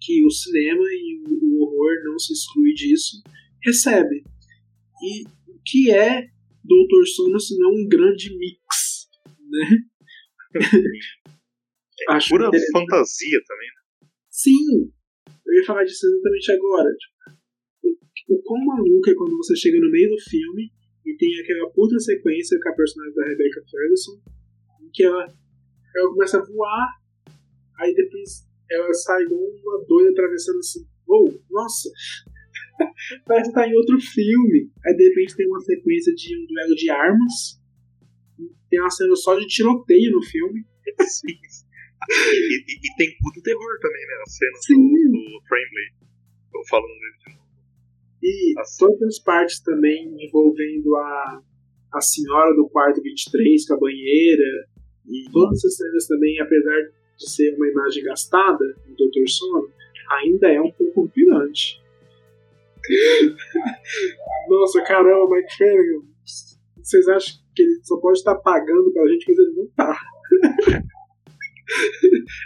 que 0.00 0.24
o 0.24 0.30
cinema 0.30 0.84
e 0.90 1.22
o, 1.26 1.62
horror 1.62 2.04
não 2.04 2.18
se 2.18 2.32
exclui 2.32 2.74
disso, 2.74 3.22
recebe. 3.64 4.22
E 5.02 5.22
o 5.48 5.58
que 5.64 5.90
é 5.90 6.28
Doutor 6.62 7.06
Sono 7.06 7.40
se 7.40 7.56
não 7.58 7.70
um 7.70 7.88
grande 7.88 8.36
mix, 8.36 9.08
né? 9.50 9.78
É 12.00 12.12
Acho 12.12 12.30
pura 12.30 12.50
fantasia 12.72 13.40
também, 13.46 13.68
né? 13.68 14.08
Sim, 14.30 14.92
eu 15.46 15.54
ia 15.54 15.64
falar 15.64 15.84
disso 15.84 16.06
exatamente 16.06 16.52
agora. 16.52 16.90
Tipo, 16.96 18.34
o 18.34 18.42
quão 18.42 18.64
maluco 18.64 19.10
é 19.10 19.14
quando 19.14 19.36
você 19.36 19.54
chega 19.54 19.78
no 19.78 19.90
meio 19.90 20.10
do 20.10 20.20
filme 20.28 20.72
e 21.06 21.16
tem 21.16 21.28
aquela 21.40 21.70
puta 21.70 21.98
sequência 21.98 22.58
com 22.60 22.68
a 22.68 22.74
personagem 22.74 23.14
da 23.14 23.26
Rebecca 23.26 23.62
Ferguson, 23.70 24.20
em 24.82 24.90
que 24.92 25.04
ela, 25.04 25.26
ela 25.94 26.08
começa 26.10 26.38
a 26.38 26.44
voar, 26.44 26.88
aí 27.78 27.94
depois 27.94 28.48
ela 28.70 28.92
sai 28.92 29.22
igual 29.22 29.42
uma 29.42 29.84
doida 29.86 30.10
atravessando 30.10 30.58
assim. 30.58 30.86
Oh, 31.06 31.30
nossa! 31.50 31.90
Parece 33.26 33.50
que 33.50 33.54
tá 33.54 33.68
em 33.68 33.74
outro 33.74 34.00
filme. 34.00 34.70
Aí 34.84 34.96
de 34.96 35.08
repente 35.08 35.36
tem 35.36 35.46
uma 35.46 35.60
sequência 35.60 36.14
de 36.14 36.36
um 36.36 36.46
duelo 36.46 36.74
de 36.74 36.90
armas. 36.90 37.60
Tem 38.70 38.80
uma 38.80 38.90
cena 38.90 39.14
só 39.14 39.38
de 39.38 39.46
tiroteio 39.46 40.12
no 40.12 40.22
filme. 40.22 40.64
Sim. 41.02 41.38
E, 42.10 42.56
e, 42.56 42.76
e, 42.82 42.96
tem 42.96 43.16
puto 43.22 43.42
terror 43.42 43.78
também, 43.80 44.06
né? 44.06 44.14
A 44.26 44.30
cena 44.30 44.58
Sim. 44.62 44.74
do, 44.74 45.12
do 45.12 45.42
Friendly. 45.48 45.92
Tô 46.52 46.64
falando 46.68 47.00
dele 47.00 47.16
de 47.18 47.30
novo. 47.32 47.44
E 48.22 48.54
As... 48.58 48.76
todas 48.76 49.02
as 49.02 49.18
partes 49.18 49.60
também 49.60 50.16
envolvendo 50.18 50.96
a, 50.96 51.42
a 51.94 52.00
senhora 52.00 52.54
do 52.54 52.68
quarto 52.68 53.02
23 53.02 53.66
com 53.66 53.74
a 53.74 53.78
banheira. 53.78 54.68
E 55.06 55.30
todas 55.30 55.58
essas 55.58 55.76
cenas 55.76 56.06
também, 56.06 56.40
apesar 56.40 56.80
de 57.16 57.30
ser 57.30 57.54
uma 57.54 57.68
imagem 57.68 58.02
gastada 58.04 58.64
no 58.86 58.94
Dr. 58.94 59.28
Sono, 59.28 59.70
ainda 60.10 60.48
é 60.48 60.60
um 60.60 60.72
pouco 60.72 61.08
pirante. 61.10 61.82
Nossa, 64.48 64.82
caramba, 64.82 65.36
Mike 65.36 65.56
Flanagan. 65.56 66.02
Vocês 66.82 67.08
acham 67.08 67.36
que 67.54 67.62
ele 67.62 67.80
só 67.82 67.96
pode 67.98 68.18
estar 68.18 68.34
pagando 68.36 68.92
pra 68.92 69.06
gente, 69.08 69.24
mas 69.28 69.38
ele 69.38 69.52
não 69.52 69.66
tá. 69.68 69.98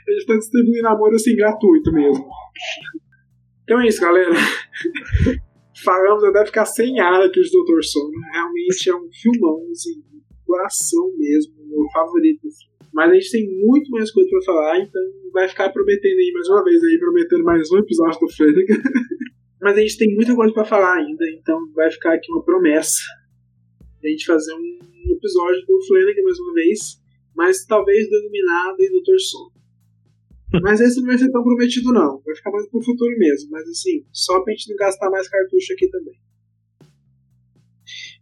ele 0.06 0.18
está 0.18 0.36
distribuindo 0.36 0.88
amor 0.88 1.14
assim 1.14 1.36
gratuito 1.36 1.92
mesmo. 1.92 2.26
Então 3.62 3.80
é 3.80 3.88
isso, 3.88 4.00
galera. 4.00 4.34
Falamos 5.84 6.24
até 6.24 6.44
ficar 6.46 6.66
sem 6.66 6.98
ar 6.98 7.22
aqui 7.22 7.40
de 7.40 7.50
Dr. 7.50 7.82
Sono. 7.82 8.10
Realmente 8.32 8.90
é 8.90 8.96
um 8.96 9.08
filmão, 9.12 9.62
assim, 9.70 10.02
coração 10.44 11.12
mesmo, 11.16 11.54
meu 11.66 11.88
favorito 11.92 12.40
filme. 12.40 12.68
Mas 12.92 13.10
a 13.10 13.14
gente 13.14 13.30
tem 13.30 13.46
muito 13.64 13.90
mais 13.90 14.10
coisa 14.10 14.28
pra 14.30 14.42
falar, 14.42 14.80
então 14.80 15.02
vai 15.32 15.46
ficar 15.46 15.70
prometendo 15.70 16.18
aí 16.18 16.32
mais 16.34 16.48
uma 16.48 16.64
vez 16.64 16.82
aí, 16.82 16.98
prometendo 16.98 17.44
mais 17.44 17.70
um 17.70 17.78
episódio 17.78 18.18
do 18.18 18.32
Flanagan. 18.34 18.82
Mas 19.60 19.76
a 19.76 19.80
gente 19.80 19.98
tem 19.98 20.14
muita 20.14 20.34
coisa 20.34 20.54
para 20.54 20.64
falar 20.64 20.96
ainda, 20.96 21.24
então 21.30 21.70
vai 21.74 21.90
ficar 21.90 22.14
aqui 22.14 22.30
uma 22.32 22.44
promessa 22.44 22.98
a 24.04 24.08
gente 24.08 24.24
fazer 24.24 24.54
um 24.54 25.12
episódio 25.12 25.64
do 25.66 25.86
Flanagan 25.86 26.22
mais 26.22 26.38
uma 26.38 26.54
vez, 26.54 26.78
mas 27.38 27.64
talvez 27.64 28.10
do 28.10 28.16
Iluminado 28.16 28.76
e 28.80 28.88
do 28.88 28.94
Doutor 28.94 29.20
Sono. 29.20 29.52
Mas 30.60 30.80
esse 30.80 30.98
não 30.98 31.06
vai 31.06 31.16
ser 31.16 31.30
tão 31.30 31.44
prometido 31.44 31.92
não, 31.92 32.20
vai 32.20 32.34
ficar 32.34 32.50
mais 32.50 32.68
pro 32.68 32.82
futuro 32.82 33.16
mesmo, 33.16 33.50
mas 33.50 33.68
assim, 33.68 34.04
só 34.12 34.42
pra 34.42 34.52
gente 34.52 34.68
não 34.70 34.76
gastar 34.76 35.08
mais 35.08 35.28
cartucho 35.28 35.72
aqui 35.72 35.88
também. 35.88 36.18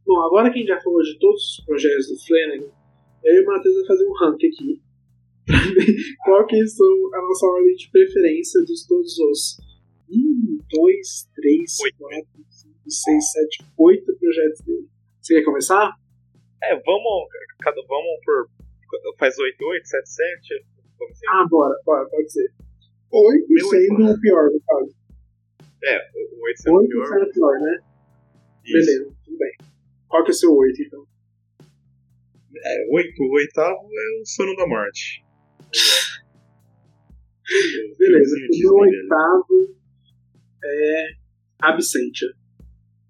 Bom, 0.04 0.20
agora 0.20 0.50
que 0.50 0.58
a 0.58 0.60
gente 0.60 0.68
já 0.68 0.80
falou 0.82 1.00
de 1.02 1.18
todos 1.18 1.40
os 1.40 1.64
projetos 1.64 2.08
do 2.08 2.26
Flanagan, 2.26 2.70
eu 3.24 3.34
e 3.34 3.42
o 3.42 3.46
Matheus 3.46 3.74
vamos 3.74 3.88
fazer 3.88 4.06
um 4.06 4.12
rank 4.12 4.36
aqui. 4.44 4.82
Qual 6.24 6.46
que 6.46 6.66
são 6.66 7.14
a 7.14 7.22
nossa 7.22 7.46
ordem 7.46 7.74
de 7.74 7.90
preferência 7.90 8.60
dos 8.64 8.86
todos 8.86 9.18
os 9.18 9.56
1, 10.10 10.58
2, 10.68 11.30
3, 11.34 11.76
4, 11.98 12.26
5, 12.50 12.74
6, 12.86 13.32
7, 13.32 13.64
8 13.78 14.16
projetos 14.18 14.60
dele. 14.60 14.88
Você 15.22 15.34
quer 15.34 15.44
começar? 15.44 15.90
É, 16.62 16.74
vamos. 16.76 17.28
Cada, 17.60 17.80
vamos 17.88 18.20
por. 18.24 18.65
Faz 19.18 19.38
8, 19.38 19.64
8, 19.64 19.86
7, 19.86 20.08
7. 20.08 20.64
Vamos 20.98 21.12
assim. 21.12 21.26
Ah, 21.28 21.46
bora, 21.48 21.74
bora, 21.84 22.08
pode 22.08 22.32
ser. 22.32 22.50
8 23.10 23.46
Meu 23.48 23.68
sendo 23.68 24.06
oito. 24.06 24.18
o 24.18 24.20
pior, 24.20 24.44
no 24.50 24.60
caso. 24.60 24.94
É, 25.84 26.10
o 26.14 26.44
8 26.44 26.62
sendo 26.62 26.76
8 26.76 26.88
pior. 26.88 27.06
sendo 27.06 27.24
o 27.24 27.32
pior, 27.32 27.60
né? 27.60 27.78
Isso. 28.64 28.72
Beleza, 28.72 29.16
tudo 29.24 29.38
bem. 29.38 29.52
Qual 30.08 30.24
que 30.24 30.30
é 30.30 30.32
o 30.32 30.34
seu 30.34 30.54
8, 30.54 30.82
então? 30.82 31.06
É, 32.56 32.86
8, 32.90 33.22
o 33.22 33.32
oitavo 33.34 33.88
é 33.92 34.20
o 34.20 34.26
sono 34.26 34.56
da 34.56 34.66
morte. 34.66 35.24
Beleza, 37.98 38.36
o 38.36 38.58
meu 38.58 38.74
oitavo 38.74 39.76
é 40.64 41.08
Absentia. 41.60 42.28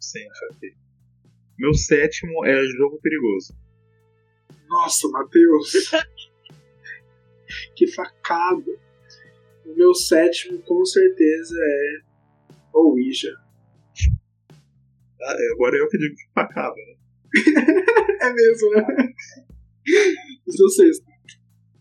Sim, 0.00 0.26
ok. 0.52 0.70
Meu 1.58 1.72
sétimo 1.72 2.44
é 2.44 2.62
Jogo 2.76 2.98
Perigoso. 3.00 3.54
Nossa, 4.68 5.08
Matheus! 5.08 5.72
que 7.76 7.86
facada! 7.92 8.86
O 9.64 9.74
meu 9.74 9.94
sétimo, 9.94 10.60
com 10.62 10.84
certeza, 10.84 11.56
é 11.58 12.06
Ouija. 12.72 13.34
Ah, 15.22 15.34
é, 15.38 15.52
agora 15.54 15.76
eu 15.76 15.88
que 15.88 15.98
digo 15.98 16.14
que 16.14 16.32
facada, 16.34 16.74
né? 16.74 16.96
É 18.22 18.32
mesmo, 18.32 18.70
né? 18.70 19.12
O 20.46 20.52
seu 20.52 20.68
sexto. 20.68 21.04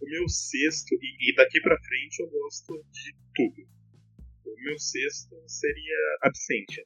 O 0.01 0.05
meu 0.05 0.27
sexto, 0.29 0.93
e, 0.93 1.31
e 1.31 1.35
daqui 1.35 1.61
pra 1.61 1.77
frente 1.77 2.21
eu 2.21 2.29
gosto 2.29 2.83
de 2.91 3.15
tudo. 3.35 3.67
O 4.45 4.55
meu 4.63 4.77
sexto 4.79 5.35
seria 5.47 6.17
Absentia. 6.21 6.85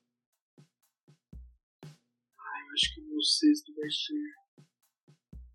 Eu 1.84 2.74
acho 2.74 2.94
que 2.94 3.02
o 3.02 3.10
meu 3.10 3.22
sexto 3.22 3.74
vai 3.76 3.90
ser. 3.90 4.39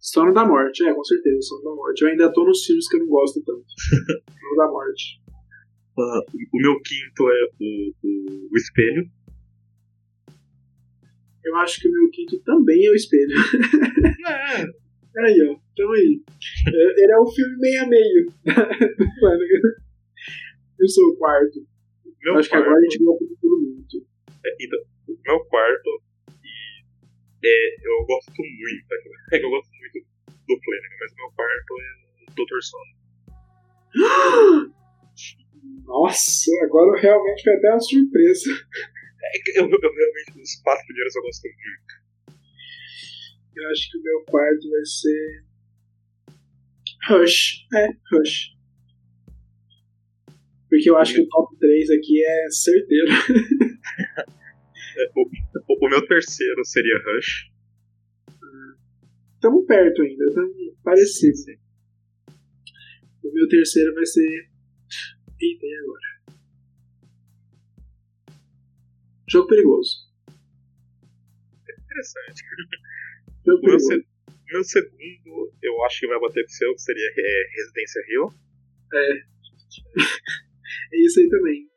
Sono 0.04 0.34
da 0.34 0.44
Morte, 0.44 0.84
é, 0.86 0.92
com 0.92 1.02
certeza, 1.02 1.40
Sono 1.40 1.62
da 1.64 1.74
Morte. 1.74 2.02
Eu 2.02 2.08
ainda 2.08 2.30
tô 2.30 2.44
nos 2.44 2.62
filmes 2.62 2.86
que 2.86 2.96
eu 2.96 3.00
não 3.00 3.06
gosto 3.06 3.42
tanto. 3.42 3.64
Sono 4.38 4.56
da 4.58 4.68
Morte. 4.70 5.18
Ah, 5.98 6.20
o 6.52 6.58
meu 6.58 6.78
quinto 6.82 7.22
é 7.30 7.48
o, 7.58 7.94
o, 8.02 8.48
o 8.52 8.56
Espelho. 8.56 9.08
Eu 11.42 11.56
acho 11.56 11.80
que 11.80 11.88
o 11.88 11.92
meu 11.92 12.10
quinto 12.10 12.38
também 12.40 12.84
é 12.84 12.90
o 12.90 12.94
Espelho. 12.94 13.32
É, 14.28 14.66
Aí, 15.24 15.48
ó, 15.48 15.56
tamo 15.74 15.92
aí. 15.94 16.20
É, 16.66 17.02
Ele 17.02 17.12
é 17.12 17.18
o 17.18 17.26
filme 17.30 17.56
meio 17.56 17.82
a 17.84 17.86
meio. 17.86 18.26
Eu 20.80 20.88
sou 20.88 21.04
o 21.12 21.16
quarto. 21.16 21.66
meu 22.22 22.36
acho 22.36 22.50
que 22.50 22.54
quarto, 22.56 22.66
agora 22.66 22.78
a 22.78 22.82
gente 22.82 23.02
gosta 23.02 23.24
de 23.24 23.36
todo 23.40 23.58
mundo. 23.62 23.86
é, 24.44 24.56
então, 24.60 24.80
o 25.08 25.16
meu 25.24 25.44
quarto, 25.46 26.02
é, 27.46 27.76
eu 27.82 28.04
gosto 28.06 28.32
muito, 28.36 28.94
é 29.32 29.38
que 29.38 29.44
eu 29.44 29.50
gosto 29.50 29.70
muito 29.70 29.98
do 30.28 30.60
Flanagan, 30.62 30.96
mas 31.00 31.14
meu 31.14 31.30
quarto 31.32 31.74
é 31.80 31.94
o 32.22 32.34
Dr. 32.34 32.60
Sono. 32.62 32.94
Nossa, 35.84 36.50
agora 36.64 37.00
realmente 37.00 37.42
foi 37.42 37.54
até 37.54 37.70
uma 37.70 37.80
surpresa. 37.80 38.50
É 39.22 39.38
que 39.38 39.58
eu, 39.58 39.64
eu 39.64 39.68
realmente, 39.70 40.42
os 40.42 40.56
quatro 40.62 40.86
primeiros 40.86 41.16
eu 41.16 41.22
gosto 41.22 41.44
muito. 41.44 42.04
Eu 43.56 43.70
acho 43.70 43.90
que 43.90 43.98
o 43.98 44.02
meu 44.02 44.24
quarto 44.24 44.70
vai 44.70 44.84
ser. 44.84 45.44
Rush. 47.08 47.66
É, 47.74 47.88
Rush. 48.12 48.54
Porque 50.68 50.90
eu 50.90 50.98
acho 50.98 51.14
que 51.14 51.20
o 51.20 51.28
top 51.28 51.56
3 51.58 51.90
aqui 51.90 52.24
é 52.24 52.50
certeiro. 52.50 53.08
É, 54.96 55.10
O, 55.16 55.22
o, 55.22 55.86
o 55.86 55.90
meu 55.90 56.06
terceiro 56.06 56.64
seria 56.64 56.98
Rush. 56.98 57.50
Tamo 59.40 59.64
perto 59.66 60.02
ainda, 60.02 60.32
tamo 60.34 60.54
parecido. 60.82 61.36
Sim. 61.36 61.56
O 63.22 63.32
meu 63.32 63.48
terceiro 63.48 63.94
vai 63.94 64.06
ser. 64.06 64.48
Eita, 65.40 65.66
e 65.66 65.74
agora? 65.74 66.34
Jogo 69.28 69.48
perigoso. 69.48 69.96
Interessante. 71.84 72.42
Jogo 73.46 73.60
meu, 73.66 73.76
perigoso. 73.76 73.86
se- 73.88 74.06
meu 74.52 74.64
segundo, 74.64 75.52
eu 75.62 75.84
acho 75.84 76.00
que 76.00 76.06
vai 76.06 76.20
bater 76.20 76.42
com 76.44 76.50
o 76.50 76.54
seu, 76.54 76.74
que 76.74 76.82
seria 76.82 77.10
é, 77.16 77.50
Residência 77.56 78.02
Rio. 78.08 78.28
É 78.92 79.24
isso 81.04 81.20
aí 81.20 81.28
também. 81.28 81.68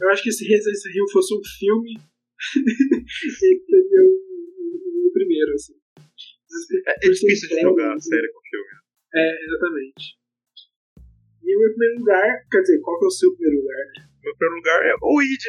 Eu 0.00 0.08
acho 0.10 0.22
que 0.22 0.32
se 0.32 0.46
Residência 0.46 0.90
Rio 0.92 1.08
fosse 1.12 1.34
um 1.34 1.40
filme, 1.58 1.98
ele 2.56 3.60
seria 3.60 4.02
o, 4.02 4.08
o- 4.08 4.98
o 4.98 5.02
meu 5.02 5.12
primeiro, 5.12 5.52
assim. 5.54 5.74
É, 6.86 6.92
é 6.92 7.00
ser 7.14 7.26
difícil 7.26 7.48
de 7.48 7.60
jogar 7.62 7.94
a 7.94 8.00
série 8.00 8.28
com 8.32 8.40
filme. 8.50 8.66
É, 9.14 9.44
exatamente. 9.44 10.16
E 11.44 11.56
o 11.56 11.60
meu 11.60 11.70
primeiro 11.70 11.98
lugar, 12.00 12.46
quer 12.50 12.60
dizer, 12.60 12.80
qual 12.80 12.98
que 12.98 13.04
é 13.04 13.08
o 13.08 13.10
seu 13.10 13.32
primeiro 13.34 13.60
lugar? 13.62 13.86
Meu 14.22 14.36
primeiro 14.36 14.56
lugar 14.56 14.86
é 14.86 14.94
o 15.02 15.22
Id. 15.22 15.42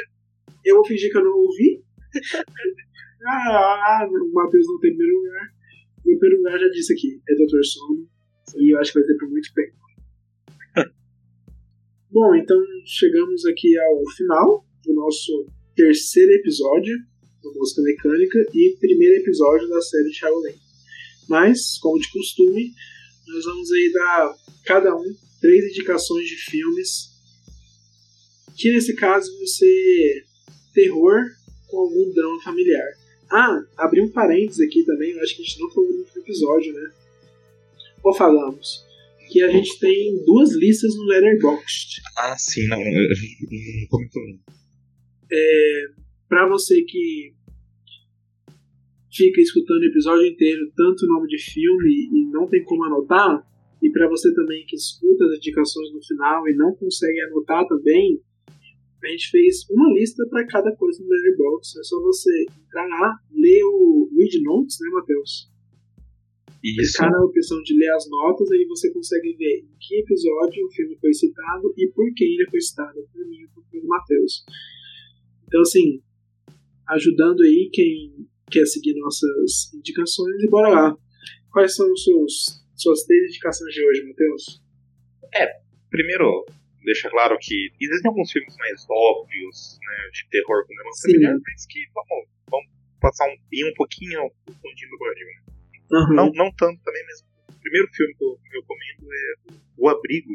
Eu 0.65 0.75
vou 0.75 0.85
fingir 0.85 1.11
que 1.11 1.17
eu 1.17 1.23
não 1.23 1.31
ouvi. 1.37 1.83
ah, 3.27 4.07
o 4.09 4.33
Matheus 4.33 4.67
não 4.67 4.79
tem 4.79 4.95
primeiro 4.95 5.17
lugar. 5.17 5.53
Meu 6.05 6.17
primeiro 6.19 6.43
lugar 6.43 6.59
já 6.59 6.69
disse 6.69 6.93
aqui, 6.93 7.21
é 7.29 7.33
Dr. 7.35 7.63
Sono. 7.63 8.07
E 8.57 8.73
eu 8.73 8.79
acho 8.79 8.91
que 8.93 8.99
vai 8.99 9.07
ter 9.07 9.17
por 9.17 9.29
muito 9.29 9.53
tempo. 9.53 9.75
Bom, 12.11 12.35
então 12.35 12.59
chegamos 12.85 13.45
aqui 13.45 13.77
ao 13.79 14.03
final 14.15 14.65
do 14.85 14.93
nosso 14.93 15.47
terceiro 15.75 16.31
episódio 16.33 16.95
do 17.41 17.53
Música 17.53 17.81
Mecânica 17.81 18.39
e 18.53 18.75
primeiro 18.79 19.15
episódio 19.21 19.67
da 19.69 19.81
série 19.81 20.09
de 20.09 20.15
Shaolin. 20.15 20.55
Mas, 21.27 21.77
como 21.79 21.99
de 21.99 22.09
costume, 22.11 22.71
nós 23.27 23.43
vamos 23.45 23.71
aí 23.71 23.91
dar 23.93 24.35
cada 24.65 24.95
um 24.95 25.15
três 25.41 25.65
indicações 25.71 26.27
de 26.27 26.35
filmes 26.35 27.11
que 28.55 28.71
nesse 28.71 28.95
caso 28.95 29.35
vão 29.37 29.47
ser 29.47 30.25
terror 30.73 31.21
com 31.67 31.77
algum 31.79 32.13
drama 32.13 32.41
familiar. 32.43 32.87
Ah, 33.31 33.63
abri 33.77 34.01
um 34.01 34.11
parênteses 34.11 34.61
aqui 34.61 34.83
também, 34.85 35.11
eu 35.11 35.21
acho 35.21 35.35
que 35.35 35.41
a 35.41 35.45
gente 35.45 35.59
não 35.59 35.71
falou 35.71 35.91
no 35.91 35.99
último 35.99 36.21
episódio, 36.21 36.73
né? 36.73 36.91
Ou 38.03 38.13
falamos 38.13 38.85
que 39.31 39.41
a 39.41 39.49
gente 39.49 39.79
tem 39.79 40.23
duas 40.25 40.53
listas 40.53 40.93
no 40.95 41.05
Letterboxd. 41.05 42.01
Ah, 42.17 42.37
sim, 42.37 42.67
não. 42.67 42.79
eu- 42.79 43.09
Não 43.91 44.39
não. 45.29 46.03
Pra 46.27 46.47
você 46.49 46.81
que 46.83 47.33
fica 49.11 49.41
escutando 49.41 49.81
o 49.81 49.85
episódio 49.85 50.25
inteiro, 50.25 50.71
tanto 50.75 51.05
o 51.05 51.09
nome 51.09 51.27
de 51.27 51.37
filme 51.37 52.09
e 52.11 52.25
não 52.31 52.47
tem 52.47 52.63
como 52.63 52.83
anotar, 52.85 53.45
e 53.81 53.91
pra 53.91 54.09
você 54.09 54.33
também 54.33 54.65
que 54.65 54.75
escuta 54.75 55.25
as 55.25 55.37
indicações 55.37 55.93
no 55.93 56.03
final 56.03 56.47
e 56.47 56.55
não 56.55 56.73
consegue 56.75 57.21
anotar 57.21 57.67
também, 57.67 58.19
a 59.03 59.07
gente 59.09 59.29
fez 59.29 59.69
uma 59.69 59.93
lista 59.93 60.25
para 60.29 60.47
cada 60.47 60.73
coisa 60.75 61.03
no 61.03 61.09
Letterboxd. 61.09 61.79
É 61.79 61.83
só 61.83 62.01
você 62.01 62.43
entrar 62.43 62.87
lá, 62.87 63.19
ler 63.31 63.63
o 63.65 64.09
Read 64.17 64.41
Notes, 64.41 64.77
né, 64.79 64.89
Matheus? 64.91 65.51
Isso. 66.63 66.93
Clicar 66.93 67.11
na 67.11 67.25
opção 67.25 67.61
de 67.63 67.77
ler 67.77 67.91
as 67.91 68.09
notas, 68.09 68.49
aí 68.49 68.65
você 68.65 68.91
consegue 68.93 69.35
ver 69.35 69.59
em 69.59 69.67
que 69.77 69.99
episódio 69.99 70.65
o 70.65 70.71
filme 70.71 70.97
foi 71.01 71.13
citado 71.13 71.73
e 71.77 71.87
por 71.89 72.11
quem 72.15 72.33
ele 72.33 72.49
foi 72.49 72.61
citado, 72.61 73.05
por 73.11 73.27
mim 73.27 73.41
e 73.43 73.47
por 73.47 73.63
Matheus. 73.85 74.45
Então, 75.53 75.61
assim, 75.61 76.01
ajudando 76.89 77.43
aí 77.43 77.69
quem 77.71 78.27
quer 78.49 78.65
seguir 78.65 78.95
nossas 78.95 79.71
indicações, 79.75 80.41
e 80.41 80.49
bora 80.49 80.69
lá. 80.69 80.97
Quais 81.51 81.75
são 81.75 81.85
os 81.93 82.03
seus, 82.03 82.65
suas 82.75 83.03
três 83.03 83.29
indicações 83.29 83.71
de 83.71 83.87
hoje, 83.87 84.03
Matheus? 84.03 84.63
Primeiro, 85.91 86.43
deixa 86.83 87.07
claro 87.11 87.37
que 87.39 87.69
existem 87.79 88.09
alguns 88.09 88.31
filmes 88.31 88.57
mais 88.57 88.83
óbvios, 88.89 89.77
né, 89.79 90.09
de 90.11 90.27
terror 90.31 90.65
com 90.65 90.73
Sim. 90.93 91.11
familiar, 91.11 91.37
mas 91.45 91.67
que 91.67 91.85
vamos, 91.93 92.29
vamos 92.49 92.71
passar 92.99 93.27
um, 93.27 93.37
ir 93.51 93.65
um 93.65 93.73
pouquinho 93.75 94.21
ao 94.21 94.31
fundinho 94.59 94.89
do 94.89 94.97
barril. 94.97 95.27
Né? 95.27 95.53
Uhum. 95.91 96.15
Não, 96.15 96.31
não 96.33 96.51
tanto 96.55 96.81
também, 96.81 97.03
mas 97.05 97.21
o 97.55 97.61
primeiro 97.61 97.87
filme 97.93 98.15
que 98.15 98.23
eu 98.23 98.39
que 98.41 98.57
eu 98.57 98.61
recomendo 98.61 99.13
é 99.13 99.53
O 99.77 99.87
Abrigo, 99.87 100.33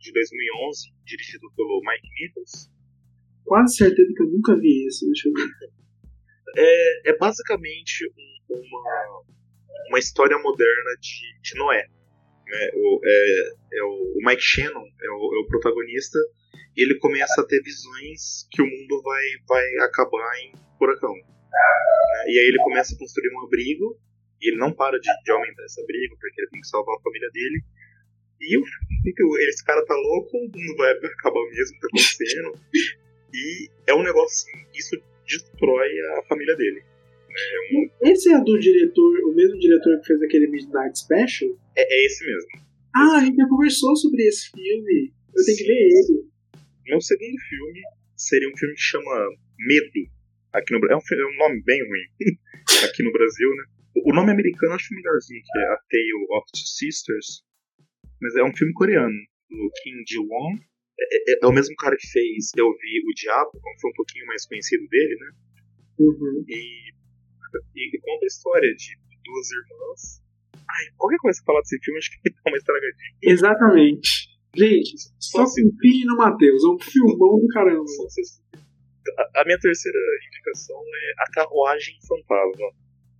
de 0.00 0.12
2011, 0.12 0.92
dirigido 1.04 1.48
pelo 1.54 1.80
Mike 1.86 2.08
Nichols. 2.20 2.68
Quase 3.44 3.76
certeza 3.76 4.12
que 4.14 4.22
eu 4.22 4.26
nunca 4.28 4.56
vi 4.56 4.86
esse, 4.86 5.06
deixa 5.06 5.28
eu 5.28 5.32
ver. 5.32 5.70
É, 6.56 7.10
é 7.10 7.16
basicamente 7.16 8.06
um- 8.06 8.54
uma, 8.54 9.22
uma 9.88 9.98
história 9.98 10.36
moderna 10.38 10.90
de, 11.00 11.40
de 11.42 11.58
Noé. 11.58 11.86
né? 12.46 12.70
O, 12.74 13.00
é, 13.04 13.50
é 13.74 13.82
o, 13.82 14.14
Mike 14.26 14.42
Shannon 14.42 14.84
é 15.02 15.10
o, 15.10 15.34
é 15.36 15.38
o 15.40 15.46
protagonista 15.46 16.18
e 16.76 16.82
ele 16.82 16.98
começa 16.98 17.40
a 17.42 17.46
ter 17.46 17.60
visões 17.62 18.46
que 18.50 18.62
o 18.62 18.66
mundo 18.66 19.02
vai, 19.02 19.22
vai 19.46 19.64
acabar 19.86 20.38
em 20.40 20.52
furacão. 20.78 21.12
né? 21.14 22.24
E 22.28 22.38
aí 22.38 22.46
ele 22.48 22.58
começa 22.64 22.94
a 22.94 22.98
construir 22.98 23.30
um 23.34 23.44
abrigo 23.44 23.98
e 24.40 24.48
ele 24.50 24.56
não 24.56 24.72
para 24.72 24.98
de, 24.98 25.08
de 25.24 25.30
aumentar 25.30 25.64
esse 25.64 25.80
abrigo 25.82 26.16
porque 26.18 26.40
ele 26.40 26.50
tem 26.50 26.60
que 26.60 26.68
salvar 26.68 26.96
a 26.96 27.02
família 27.02 27.28
dele. 27.32 27.62
E 28.40 28.56
o, 28.56 28.62
esse 29.48 29.64
cara 29.64 29.84
tá 29.84 29.94
louco, 29.94 30.36
o 30.36 30.40
mundo 30.42 30.76
vai 30.76 30.92
acabar 30.92 31.44
mesmo, 31.50 31.78
tá 31.80 31.86
acontecendo. 31.88 32.52
E 33.34 33.68
é 33.86 33.94
um 33.94 34.02
negócio 34.02 34.50
assim, 34.50 34.66
isso 34.74 34.96
destrói 35.26 35.88
a 36.18 36.22
família 36.28 36.56
dele. 36.56 36.82
É 36.82 37.76
um- 37.78 38.10
Esse 38.10 38.32
é 38.32 38.40
do 38.42 38.58
diretor, 38.58 39.18
o 39.30 39.34
mesmo 39.34 39.58
diretor 39.58 40.00
que 40.00 40.06
fez 40.06 40.22
aquele 40.22 40.46
Midnight 40.48 40.98
Special? 40.98 41.50
é, 41.76 41.82
é 41.82 42.06
esse 42.06 42.24
mesmo. 42.26 42.48
Ah, 42.96 43.18
a 43.18 43.24
gente 43.24 43.36
já 43.36 43.46
conversou 43.48 43.94
sobre 43.96 44.22
esse 44.26 44.50
filme. 44.50 45.12
Eu 45.36 45.44
tenho 45.44 45.58
que 45.58 45.64
ver 45.64 45.72
ele. 45.74 46.28
Meu 46.86 47.00
segundo 47.00 47.38
filme 47.48 47.80
seria 48.16 48.48
um 48.48 48.56
filme 48.56 48.74
que 48.74 48.80
chama 48.80 49.28
Medo. 49.58 50.10
Aqui 50.52 50.72
no, 50.72 50.78
é, 50.90 50.96
um, 50.96 51.00
fi- 51.00 51.14
é 51.14 51.26
um 51.26 51.36
nome 51.38 51.62
bem 51.64 51.80
ruim. 51.86 52.06
aqui 52.90 53.02
no 53.02 53.12
Brasil, 53.12 53.48
né? 53.56 53.64
O 54.04 54.12
nome 54.14 54.30
americano 54.32 54.72
eu 54.72 54.76
acho 54.76 54.94
melhorzinho, 54.94 55.42
que 55.42 55.58
é 55.58 55.62
A 55.64 55.76
Tale 55.90 56.26
of 56.30 56.46
Two 56.52 56.66
Sisters. 56.66 57.42
Mas 58.20 58.34
é 58.36 58.42
um 58.42 58.56
filme 58.56 58.72
coreano, 58.72 59.14
do 59.50 59.70
Kim 59.82 60.02
Ji-won. 60.08 60.56
É, 61.00 61.32
é- 61.32 61.38
é 61.42 61.46
o 61.46 61.52
mesmo 61.52 61.74
cara 61.76 61.96
que 61.96 62.06
fez 62.08 62.50
Eu 62.56 62.70
Vi 62.72 63.00
o 63.06 63.14
Diabo, 63.14 63.50
como 63.52 63.80
foi 63.80 63.90
um 63.90 63.94
pouquinho 63.94 64.26
mais 64.26 64.46
conhecido 64.46 64.86
dele, 64.88 65.16
né? 65.20 65.30
Uhum. 66.00 66.44
E, 66.48 66.90
e, 67.76 67.96
e 67.96 68.00
conta 68.00 68.24
a 68.24 68.26
história 68.26 68.74
de 68.74 68.98
duas 69.24 69.50
irmãs. 69.50 70.22
Ai, 70.54 70.84
qualquer 70.96 71.18
coisa 71.18 71.38
que 71.40 71.44
falar 71.46 71.60
desse 71.60 71.78
filme, 71.82 71.98
acho 71.98 72.10
que 72.10 72.30
dá 72.30 72.50
uma 72.50 72.56
estragadinha. 72.56 73.12
Exatamente. 73.22 74.28
Gente, 74.56 74.96
só 75.20 75.42
assim. 75.42 75.62
confie 75.70 76.04
no 76.04 76.16
Matheus. 76.16 76.64
É 76.64 76.68
um 76.68 76.78
filmão 76.80 77.38
do 77.38 77.46
caramba. 77.48 77.84
A, 79.18 79.40
a 79.40 79.44
minha 79.44 79.58
terceira 79.58 79.98
indicação 80.26 80.76
é 80.76 81.22
A 81.22 81.30
Carruagem 81.32 81.94
Fantasma. 82.06 82.66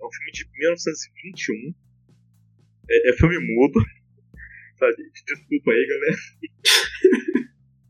É 0.00 0.04
um 0.04 0.12
filme 0.12 0.32
de 0.32 0.44
1921. 0.58 1.74
É, 2.90 3.10
é 3.10 3.12
filme 3.14 3.38
mudo. 3.38 3.80
Tá, 4.78 4.86
gente? 4.92 5.24
Desculpa 5.26 5.72
aí, 5.72 5.86
galera. 5.88 6.16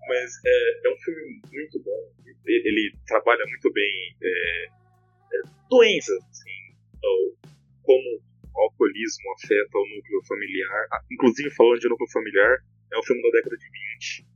Mas 0.08 0.30
é, 0.44 0.88
é 0.88 0.90
um 0.92 0.98
filme 0.98 1.40
muito 1.52 1.82
bom. 1.82 2.12
Ele, 2.46 2.62
ele 2.68 2.96
trabalha 3.06 3.44
muito 3.46 3.70
bem 3.72 4.16
é, 4.22 4.64
é, 4.66 5.40
doenças, 5.68 6.16
assim, 6.30 6.74
ou 7.04 7.36
como 7.82 8.22
o 8.54 8.60
alcoolismo 8.62 9.32
afeta 9.34 9.76
o 9.78 9.86
núcleo 9.96 10.20
familiar. 10.26 10.86
Ah, 10.92 11.04
inclusive, 11.12 11.50
falando 11.54 11.78
de 11.80 11.88
núcleo 11.88 12.10
familiar, 12.10 12.58
é 12.92 12.98
um 12.98 13.02
filme 13.02 13.22
da 13.22 13.30
década 13.30 13.56
de 13.56 13.66
20. 13.68 14.26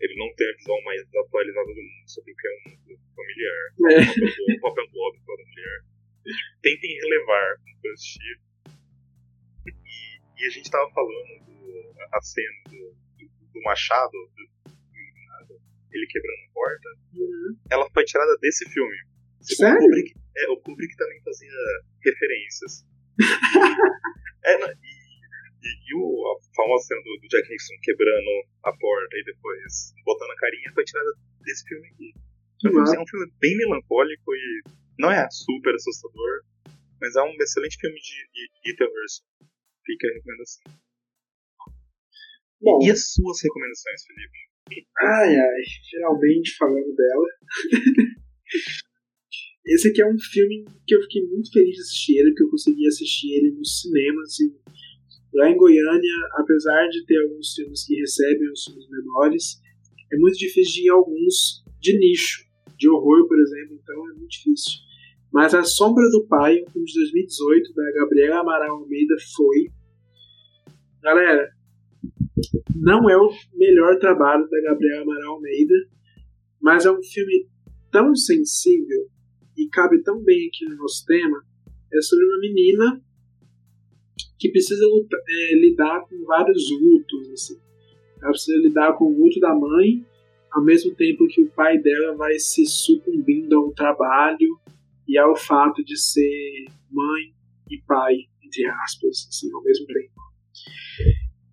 Ele 0.00 0.14
não 0.16 0.34
tem 0.34 0.48
a 0.50 0.56
visão 0.56 0.82
mais 0.82 1.00
atualizada 1.14 1.66
do 1.68 1.74
mundo 1.82 2.08
sobre 2.10 2.32
o 2.32 2.36
que 2.36 2.48
é 2.48 2.50
um 2.50 2.70
núcleo 2.70 2.98
familiar. 3.14 3.62
É. 3.92 4.00
O 4.00 4.00
papel 4.00 4.14
do- 4.16 4.56
O 4.56 4.60
papel 4.60 4.88
do 4.90 4.98
homem 4.98 5.22
para 5.24 5.34
a 5.34 5.46
mulher. 5.46 5.80
Tentem 6.62 6.98
relevar 7.00 7.56
esse 7.94 8.18
tipo. 8.18 8.42
E, 9.66 10.42
e 10.42 10.46
a 10.46 10.50
gente 10.50 10.70
tava 10.70 10.90
falando 10.92 11.44
do, 11.44 11.94
a 12.12 12.20
cena 12.20 12.62
do, 12.68 12.94
do, 13.18 13.30
do 13.52 13.62
machado, 13.62 14.10
do, 14.12 14.48
ele 15.92 16.06
quebrando 16.06 16.42
a 16.48 16.52
porta. 16.52 16.88
Ela 17.70 17.90
foi 17.92 18.04
tirada 18.04 18.36
desse 18.40 18.68
filme. 18.70 18.96
Sério? 19.42 19.76
O 19.76 19.80
Kubrick, 19.80 20.14
é, 20.36 20.48
o 20.50 20.56
Kubrick 20.60 20.96
também 20.96 21.20
fazia 21.22 21.50
referências. 22.04 22.84
é, 24.44 24.58
não, 24.58 24.68
e, 24.68 24.74
e, 25.62 25.68
e 25.90 25.94
o, 25.94 26.24
a 26.28 26.54
famosa 26.54 26.86
cena 26.86 27.00
do, 27.02 27.16
do 27.20 27.28
Jack 27.28 27.48
Nixon 27.48 27.74
quebrando 27.82 28.30
a 28.64 28.72
porta 28.76 29.16
e 29.16 29.24
depois 29.24 29.92
botando 30.04 30.30
a 30.30 30.36
carinha 30.36 30.70
foi 30.74 30.84
tirada 30.84 31.10
desse 31.40 31.64
filme 31.68 31.88
aqui. 31.88 32.12
É 32.64 32.68
um 32.68 32.72
filme- 32.72 32.96
é 32.96 33.00
um 33.00 33.06
filme 33.06 33.32
bem 33.40 33.56
melancólico 33.56 34.34
e 34.34 34.62
não 34.98 35.10
é 35.10 35.26
super 35.30 35.74
assustador, 35.74 36.42
mas 37.00 37.16
é 37.16 37.22
um 37.22 37.34
excelente 37.40 37.76
filme 37.80 37.98
de, 37.98 38.28
de, 38.32 38.50
de 38.62 38.76
terror. 38.76 38.92
Fica 39.86 40.06
a 40.08 40.12
recomendação. 40.14 40.62
Bom, 42.60 42.78
E 42.82 42.90
as 42.90 43.12
suas 43.14 43.42
recomendações, 43.42 44.04
Felipe? 44.06 44.49
Ai 45.00 45.36
ai, 45.36 45.62
geralmente 45.90 46.56
falando 46.56 46.94
dela. 46.94 47.26
Esse 49.66 49.88
aqui 49.88 50.02
é 50.02 50.06
um 50.06 50.18
filme 50.18 50.64
que 50.86 50.94
eu 50.94 51.02
fiquei 51.02 51.22
muito 51.26 51.52
feliz 51.52 51.74
de 51.76 51.82
assistir 51.82 52.18
ele, 52.18 52.30
porque 52.30 52.44
eu 52.44 52.50
consegui 52.50 52.86
assistir 52.86 53.32
ele 53.32 53.52
no 53.52 53.64
cinema, 53.64 54.22
assim. 54.22 54.52
Lá 55.34 55.48
em 55.48 55.56
Goiânia, 55.56 56.14
apesar 56.34 56.88
de 56.88 57.04
ter 57.06 57.22
alguns 57.22 57.54
filmes 57.54 57.86
que 57.86 57.94
recebem 57.94 58.50
os 58.50 58.64
filmes 58.64 58.88
menores, 58.90 59.60
é 60.12 60.16
muito 60.16 60.36
difícil 60.38 60.74
de 60.74 60.86
ir 60.86 60.90
alguns 60.90 61.62
de 61.80 61.98
nicho, 61.98 62.44
de 62.76 62.88
horror, 62.88 63.28
por 63.28 63.38
exemplo, 63.38 63.78
então 63.80 64.10
é 64.10 64.14
muito 64.14 64.30
difícil. 64.30 64.80
Mas 65.32 65.54
A 65.54 65.62
Sombra 65.62 66.04
do 66.10 66.26
Pai, 66.26 66.60
um 66.60 66.70
filme 66.70 66.86
de 66.86 66.94
2018, 67.00 67.74
da 67.74 67.92
Gabriela 67.92 68.40
Amaral 68.40 68.76
Almeida, 68.76 69.14
foi. 69.36 69.70
Galera, 71.00 71.48
não 72.76 73.08
é 73.08 73.16
o 73.16 73.30
melhor 73.54 73.98
trabalho 73.98 74.48
da 74.48 74.60
Gabriela 74.62 75.02
Amaral 75.02 75.34
Almeida, 75.34 75.74
mas 76.60 76.84
é 76.84 76.90
um 76.90 77.02
filme 77.02 77.46
tão 77.90 78.14
sensível 78.14 79.08
e 79.56 79.68
cabe 79.68 80.02
tão 80.02 80.22
bem 80.22 80.48
aqui 80.48 80.64
no 80.68 80.76
nosso 80.76 81.04
tema. 81.06 81.44
É 81.92 82.00
sobre 82.00 82.24
uma 82.24 82.38
menina 82.38 83.02
que 84.38 84.50
precisa 84.50 84.84
é, 84.84 85.54
lidar 85.54 86.06
com 86.08 86.24
vários 86.24 86.70
lutos. 86.70 87.30
Assim. 87.32 87.60
Ela 88.22 88.30
precisa 88.30 88.58
lidar 88.58 88.96
com 88.96 89.04
o 89.04 89.18
luto 89.18 89.38
da 89.40 89.54
mãe, 89.54 90.04
ao 90.52 90.64
mesmo 90.64 90.94
tempo 90.94 91.26
que 91.28 91.42
o 91.42 91.50
pai 91.50 91.78
dela 91.78 92.16
vai 92.16 92.38
se 92.38 92.64
sucumbindo 92.66 93.54
ao 93.56 93.72
trabalho 93.72 94.58
e 95.06 95.18
ao 95.18 95.36
fato 95.36 95.84
de 95.84 95.98
ser 95.98 96.66
mãe 96.90 97.34
e 97.70 97.80
pai, 97.86 98.14
entre 98.42 98.66
aspas, 98.66 99.26
assim, 99.28 99.52
ao 99.52 99.62
mesmo 99.62 99.86
tempo. 99.86 100.12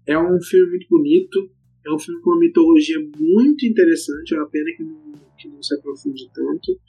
É 0.07 0.17
um 0.17 0.41
filme 0.41 0.69
muito 0.69 0.87
bonito, 0.89 1.51
é 1.85 1.93
um 1.93 1.99
filme 1.99 2.21
com 2.21 2.31
uma 2.31 2.39
mitologia 2.39 2.97
muito 3.17 3.65
interessante, 3.65 4.33
é 4.33 4.37
uma 4.37 4.49
pena 4.49 4.71
que 4.75 4.83
não, 4.83 5.13
que 5.37 5.47
não 5.49 5.61
se 5.61 5.75
aprofunde 5.75 6.29
tanto. 6.33 6.79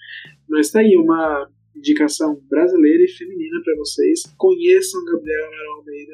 Mas 0.48 0.70
tá 0.70 0.80
aí 0.80 0.96
uma 0.96 1.50
indicação 1.74 2.40
brasileira 2.48 3.04
e 3.04 3.08
feminina 3.08 3.60
para 3.62 3.76
vocês. 3.76 4.22
Conheçam 4.36 5.04
Gabriela 5.04 5.46
Amaral 5.46 5.78
Almeida. 5.78 6.12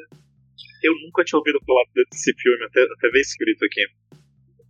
Eu 0.83 0.93
nunca 1.03 1.23
tinha 1.23 1.39
ouvido 1.39 1.59
falar 1.65 1.83
desse 1.95 2.33
filme, 2.33 2.63
até, 2.65 2.83
até 2.83 3.09
ver 3.09 3.21
escrito 3.21 3.65
aqui. 3.65 3.81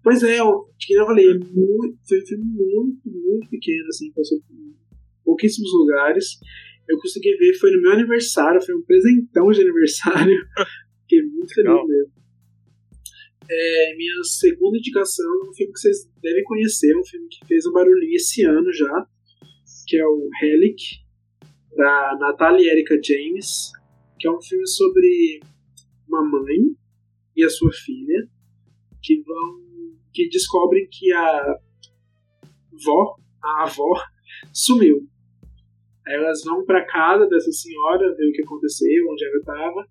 Pois 0.04 0.22
é, 0.24 0.40
eu, 0.40 0.70
que 0.80 0.94
eu 0.94 1.06
falei, 1.06 1.32
é 1.32 1.34
muito, 1.34 1.98
foi 2.08 2.22
um 2.22 2.26
filme 2.26 2.46
muito, 2.46 3.02
muito 3.10 3.50
pequeno, 3.50 3.88
assim, 3.88 4.12
passou 4.12 4.40
por 4.42 4.56
pouquíssimos 5.26 5.72
lugares. 5.74 6.38
Eu 6.88 7.00
consegui 7.00 7.36
ver, 7.38 7.56
foi 7.56 7.72
no 7.72 7.82
meu 7.82 7.92
aniversário, 7.94 8.62
foi 8.62 8.76
um 8.76 8.84
presentão 8.84 9.50
de 9.52 9.62
aniversário. 9.62 10.38
Fiquei 11.02 11.24
muito 11.24 11.54
feliz 11.54 11.70
Legal. 11.70 11.88
mesmo. 11.88 12.25
É, 13.50 13.96
minha 13.96 14.24
segunda 14.24 14.78
indicação 14.78 15.26
é 15.26 15.50
um 15.50 15.54
filme 15.54 15.74
que 15.74 15.80
vocês 15.80 16.10
devem 16.22 16.44
conhecer, 16.44 16.98
um 16.98 17.06
filme 17.06 17.28
que 17.30 17.46
fez 17.46 17.66
um 17.66 17.72
barulhinho 17.72 18.16
esse 18.16 18.44
ano 18.44 18.72
já, 18.74 19.08
que 19.88 19.98
é 19.98 20.06
o 20.06 20.30
Relic, 20.42 20.82
da 21.76 22.18
Natalie 22.20 22.70
Erika 22.70 22.96
James, 23.04 23.72
que 24.20 24.28
é 24.28 24.32
um 24.32 24.42
filme 24.42 24.68
sobre 24.68 25.42
uma 26.08 26.24
mãe 26.24 26.76
e 27.36 27.44
a 27.44 27.50
sua 27.50 27.72
filha 27.72 28.28
que 29.04 29.22
vão 29.22 29.66
que 30.14 30.30
descobrem 30.30 30.88
que 30.90 31.12
a 31.12 31.60
vó, 32.84 33.16
a 33.44 33.64
avó, 33.64 33.94
sumiu. 34.54 35.08
Aí 36.08 36.14
elas 36.14 36.42
vão 36.44 36.64
para 36.66 36.86
casa 36.86 37.28
dessa 37.28 37.52
senhora 37.52 38.16
ver 38.16 38.30
o 38.30 38.32
que 38.32 38.44
aconteceu, 38.44 39.12
onde 39.12 39.26
ela 39.26 39.38
estava, 39.38 39.88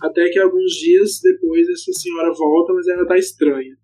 até 0.00 0.28
que 0.30 0.38
alguns 0.38 0.72
dias 0.72 1.20
depois 1.22 1.68
essa 1.68 1.92
senhora 1.92 2.32
volta, 2.32 2.72
mas 2.72 2.86
ela 2.88 3.06
tá 3.06 3.16
estranha. 3.16 3.76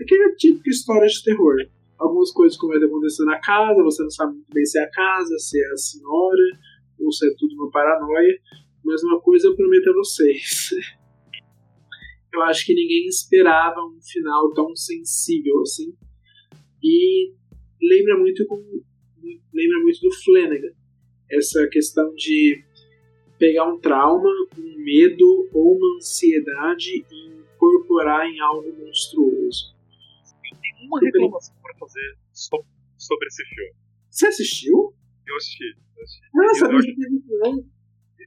Aquela 0.00 0.34
típica 0.36 0.70
história 0.70 1.06
de 1.06 1.22
terror. 1.22 1.56
Algumas 1.98 2.32
coisas 2.32 2.58
começam 2.58 2.84
a 2.84 2.86
acontecer 2.86 3.24
na 3.24 3.40
casa, 3.40 3.82
você 3.82 4.02
não 4.02 4.10
sabe 4.10 4.34
muito 4.34 4.52
bem 4.52 4.64
se 4.64 4.78
é 4.78 4.82
a 4.82 4.90
casa, 4.90 5.38
se 5.38 5.60
é 5.60 5.66
a 5.72 5.76
senhora, 5.76 6.58
ou 6.98 7.12
se 7.12 7.26
é 7.26 7.34
tudo 7.38 7.54
uma 7.54 7.70
paranoia. 7.70 8.38
Mas 8.84 9.02
uma 9.02 9.20
coisa 9.20 9.46
eu 9.46 9.56
prometo 9.56 9.90
a 9.90 9.94
vocês. 9.94 10.70
eu 12.34 12.42
acho 12.42 12.66
que 12.66 12.74
ninguém 12.74 13.06
esperava 13.06 13.80
um 13.80 13.98
final 14.02 14.52
tão 14.52 14.74
sensível 14.74 15.60
assim. 15.62 15.94
E 16.82 17.32
lembra 17.80 18.18
muito 18.18 18.46
com 18.46 18.56
lembra 19.52 19.78
muito 19.80 20.00
do 20.00 20.12
Flanagan. 20.22 20.74
Essa 21.30 21.66
questão 21.68 22.12
de 22.14 22.62
pegar 23.44 23.64
um 23.68 23.78
trauma, 23.78 24.30
um 24.58 24.76
medo 24.82 25.48
ou 25.52 25.76
uma 25.76 25.96
ansiedade 25.98 27.04
e 27.10 27.26
incorporar 27.52 28.26
em 28.26 28.40
algo 28.40 28.72
monstruoso. 28.72 29.74
Tem 30.62 30.86
uma 30.88 30.98
reclamação 30.98 31.54
pra 31.62 31.74
fazer 31.78 32.16
so- 32.32 32.64
sobre 32.96 33.26
esse 33.28 33.44
filme. 33.44 33.74
Você 34.10 34.26
assistiu? 34.28 34.94
Eu 35.26 35.36
assisti. 35.36 35.76
Eu, 35.96 36.02
assisti. 36.04 36.26
Ah, 36.34 36.38
eu, 36.42 36.54
sabia 36.54 36.78
acho, 36.78 36.88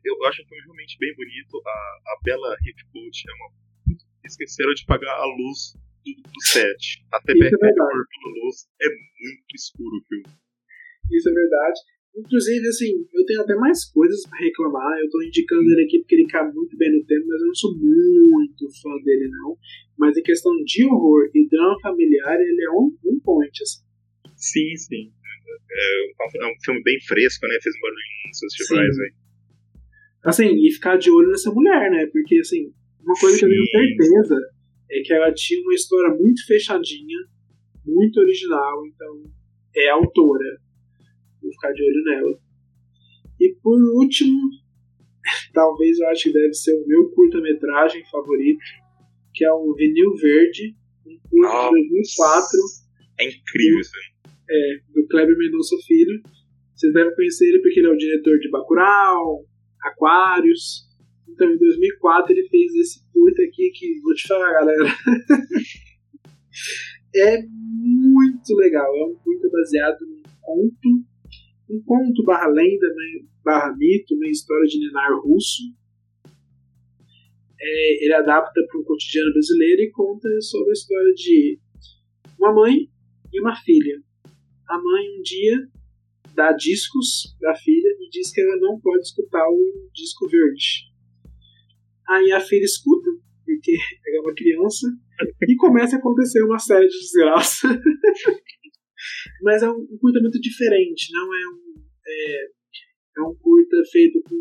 eu 0.05 0.25
acho 0.27 0.41
o 0.43 0.45
filme 0.47 0.63
realmente 0.65 0.97
bem 0.99 1.15
bonito. 1.15 1.61
A, 1.65 1.69
a 1.71 2.19
Bela 2.23 2.55
Heathcote 2.65 3.23
é 3.27 3.33
uma. 3.33 3.97
Esqueceram 4.23 4.73
de 4.73 4.85
pagar 4.85 5.15
a 5.15 5.25
luz 5.25 5.73
do, 6.05 6.11
do 6.31 6.41
set. 6.43 7.03
A 7.11 7.19
TV 7.21 7.39
Isso 7.39 7.55
é 7.55 7.57
verdade. 7.57 7.89
pela 7.89 8.45
luz 8.45 8.67
é 8.81 8.87
muito 8.89 9.55
escuro 9.55 9.97
o 9.97 10.05
filme. 10.07 10.25
Isso 11.11 11.29
é 11.29 11.33
verdade. 11.33 11.79
Inclusive, 12.17 12.67
assim, 12.67 13.05
eu 13.13 13.25
tenho 13.25 13.41
até 13.41 13.55
mais 13.55 13.85
coisas 13.91 14.27
pra 14.27 14.39
reclamar. 14.39 14.97
Eu 14.99 15.09
tô 15.09 15.21
indicando 15.21 15.61
ele 15.61 15.83
aqui 15.85 15.99
porque 15.99 16.15
ele 16.15 16.27
cabe 16.27 16.53
muito 16.55 16.75
bem 16.75 16.91
no 16.91 17.05
tema, 17.05 17.25
mas 17.27 17.41
eu 17.41 17.47
não 17.47 17.55
sou 17.55 17.77
muito 17.77 18.67
fã 18.81 18.89
dele, 19.03 19.29
não. 19.29 19.55
Mas 19.97 20.17
em 20.17 20.23
questão 20.23 20.51
de 20.63 20.83
horror 20.85 21.29
e 21.33 21.47
drama 21.47 21.79
familiar, 21.81 22.39
ele 22.39 22.63
é 22.63 22.71
um, 22.71 22.97
um 23.05 23.19
point, 23.19 23.61
assim. 23.61 23.83
Sim, 24.35 24.75
sim. 24.75 25.11
É, 25.69 26.43
é 26.43 26.47
um 26.47 26.55
filme 26.63 26.81
bem 26.83 26.99
fresco, 27.01 27.47
né? 27.47 27.57
Fez 27.61 27.75
um 27.75 27.81
barulhinho 27.81 28.27
nos 28.27 28.39
festivais 28.39 28.95
Sim. 28.95 29.01
aí. 29.01 29.11
Assim, 30.23 30.67
e 30.67 30.71
ficar 30.73 30.97
de 30.97 31.11
olho 31.11 31.29
nessa 31.29 31.51
mulher, 31.51 31.91
né? 31.91 32.07
Porque, 32.07 32.39
assim, 32.39 32.73
uma 32.99 33.13
coisa 33.19 33.37
que 33.37 33.45
eu 33.45 33.49
tenho 33.49 33.65
Sim. 33.65 33.95
certeza 33.95 34.35
é 34.89 35.01
que 35.01 35.13
ela 35.13 35.31
tinha 35.33 35.61
uma 35.61 35.73
história 35.73 36.15
muito 36.15 36.45
fechadinha, 36.47 37.19
muito 37.85 38.19
original, 38.19 38.85
então 38.87 39.23
é 39.75 39.89
autora. 39.89 40.59
Vou 41.47 41.53
ficar 41.53 41.71
de 41.71 41.83
olho 41.83 42.03
nela. 42.03 42.39
E 43.39 43.55
por 43.63 43.79
último, 43.99 44.37
talvez 45.53 45.97
eu 45.99 46.07
acho 46.09 46.23
que 46.23 46.33
deve 46.33 46.53
ser 46.53 46.73
o 46.73 46.85
meu 46.87 47.09
curta-metragem 47.11 48.03
favorito, 48.11 48.63
que 49.33 49.45
é 49.45 49.51
o 49.51 49.73
Vinil 49.75 50.15
Verde, 50.15 50.75
um 51.05 51.17
curta 51.29 51.53
Nossa. 51.53 51.75
de 51.75 51.89
2004, 51.89 52.49
É 53.19 53.27
incrível 53.29 53.79
isso 53.79 53.91
aí. 53.95 54.31
é, 54.49 54.79
do 54.93 55.07
Kleber 55.07 55.37
Mendonça 55.37 55.75
Filho. 55.85 56.21
Vocês 56.75 56.93
devem 56.93 57.15
conhecer 57.15 57.47
ele 57.47 57.61
porque 57.61 57.79
ele 57.79 57.87
é 57.87 57.91
o 57.91 57.97
diretor 57.97 58.37
de 58.39 58.49
Bacurau, 58.49 59.45
Aquários. 59.81 60.85
Então, 61.27 61.51
em 61.51 61.57
2004, 61.57 62.33
ele 62.33 62.47
fez 62.49 62.73
esse 62.75 62.99
curta 63.11 63.41
aqui 63.43 63.71
que, 63.71 63.99
vou 64.01 64.13
te 64.13 64.27
falar, 64.27 64.51
galera, 64.53 64.83
é 67.15 67.41
muito 67.47 68.55
legal. 68.55 68.95
É 68.95 69.05
um 69.05 69.15
curta 69.15 69.49
baseado 69.51 69.99
num 70.01 70.21
conto, 70.41 71.03
um 71.69 71.81
conto 71.83 72.23
barra 72.23 72.47
lenda, 72.47 72.87
né, 72.87 73.27
barra 73.43 73.75
mito, 73.75 74.15
uma 74.15 74.27
história 74.27 74.67
de 74.67 74.79
Ninar 74.79 75.19
russo. 75.21 75.63
É, 77.59 78.05
ele 78.05 78.13
adapta 78.13 78.61
para 78.67 78.79
o 78.79 78.83
cotidiano 78.83 79.33
brasileiro 79.33 79.81
e 79.81 79.91
conta 79.91 80.29
sobre 80.41 80.69
a 80.69 80.73
história 80.73 81.13
de 81.13 81.59
uma 82.39 82.53
mãe 82.53 82.89
e 83.33 83.41
uma 83.41 83.55
filha. 83.55 84.01
A 84.69 84.77
mãe 84.77 85.17
um 85.17 85.21
dia 85.21 85.67
dá 86.35 86.51
discos 86.51 87.35
da 87.41 87.55
filha 87.55 87.89
e 87.99 88.09
diz 88.09 88.31
que 88.31 88.41
ela 88.41 88.57
não 88.57 88.79
pode 88.79 89.03
escutar 89.03 89.47
o 89.49 89.89
disco 89.93 90.27
verde. 90.29 90.87
Aí 92.07 92.31
a 92.31 92.39
filha 92.39 92.63
escuta, 92.63 93.09
porque 93.43 93.71
ela 94.05 94.17
é 94.17 94.19
uma 94.21 94.35
criança, 94.35 94.87
e 95.47 95.55
começa 95.55 95.95
a 95.95 95.99
acontecer 95.99 96.43
uma 96.43 96.59
série 96.59 96.87
de 96.87 96.99
desgraças. 96.99 97.71
Mas 99.41 99.63
é 99.63 99.69
um, 99.69 99.79
um 99.79 99.97
curta 99.99 100.19
muito 100.19 100.39
diferente, 100.39 101.11
não 101.11 101.33
é 101.33 101.47
um. 101.47 101.83
É, 102.07 102.45
é 103.17 103.21
um 103.21 103.35
curta 103.35 103.77
feito 103.91 104.21
com. 104.23 104.35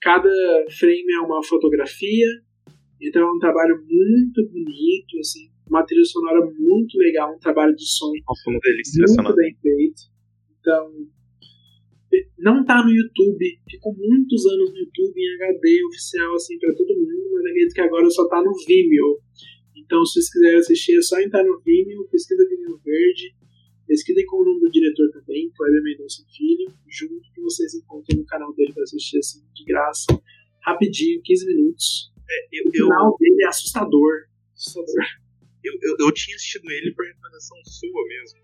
Cada 0.00 0.30
frame 0.78 1.12
é 1.12 1.20
uma 1.20 1.42
fotografia, 1.42 2.26
então 3.02 3.22
é 3.22 3.32
um 3.32 3.38
trabalho 3.38 3.76
muito 3.84 4.48
bonito, 4.48 5.18
assim, 5.18 5.50
uma 5.68 5.84
trilha 5.84 6.04
sonora 6.04 6.40
muito 6.56 6.96
legal, 6.98 7.34
um 7.34 7.38
trabalho 7.38 7.74
de 7.74 7.84
som 7.84 8.12
Nossa, 8.28 8.50
muito 8.50 9.16
sonora. 9.16 9.34
bem 9.34 9.56
feito. 9.60 10.02
Então, 10.60 10.92
não 12.38 12.64
tá 12.64 12.82
no 12.84 12.90
YouTube, 12.90 13.58
ficou 13.68 13.94
muitos 13.94 14.46
anos 14.46 14.70
no 14.70 14.78
YouTube 14.78 15.20
em 15.20 15.34
HD 15.34 15.84
oficial 15.86 16.34
assim 16.34 16.58
para 16.58 16.74
todo 16.74 16.94
mundo, 16.94 17.30
mas 17.32 17.44
acredito 17.46 17.74
que 17.74 17.80
agora 17.80 18.10
só 18.10 18.28
tá 18.28 18.42
no 18.42 18.52
Vimeo. 18.66 19.18
Então, 19.76 20.04
se 20.04 20.14
vocês 20.14 20.32
quiserem 20.32 20.58
assistir, 20.58 20.96
é 20.96 21.02
só 21.02 21.20
entrar 21.20 21.44
no 21.44 21.60
Vimeo, 21.60 22.08
pesquisa 22.10 22.46
Vimeo 22.48 22.78
Verde, 22.84 23.34
pesquisem 23.88 24.26
com 24.26 24.42
o 24.42 24.44
nome 24.44 24.60
do 24.60 24.70
diretor 24.70 25.10
também, 25.10 25.50
Kleber 25.56 25.82
Mendonça 25.82 26.22
Filho, 26.36 26.70
junto 26.86 27.32
que 27.32 27.40
vocês 27.40 27.74
encontram 27.74 28.18
no 28.18 28.26
canal 28.26 28.52
dele 28.54 28.72
para 28.74 28.82
assistir 28.82 29.18
assim 29.18 29.42
de 29.54 29.64
graça, 29.64 30.22
rapidinho, 30.60 31.22
15 31.24 31.46
minutos. 31.46 32.12
Eu, 32.52 32.64
O 32.64 32.68
eu, 32.68 32.72
final 32.72 33.16
dele 33.18 33.42
é 33.42 33.48
assustador. 33.48 34.28
Assustador. 34.54 35.04
eu, 35.64 35.72
eu, 35.80 35.96
eu 36.00 36.12
tinha 36.12 36.36
assistido 36.36 36.70
ele 36.70 36.92
por 36.92 37.06
recomendação 37.06 37.56
sua 37.64 38.06
mesmo. 38.06 38.38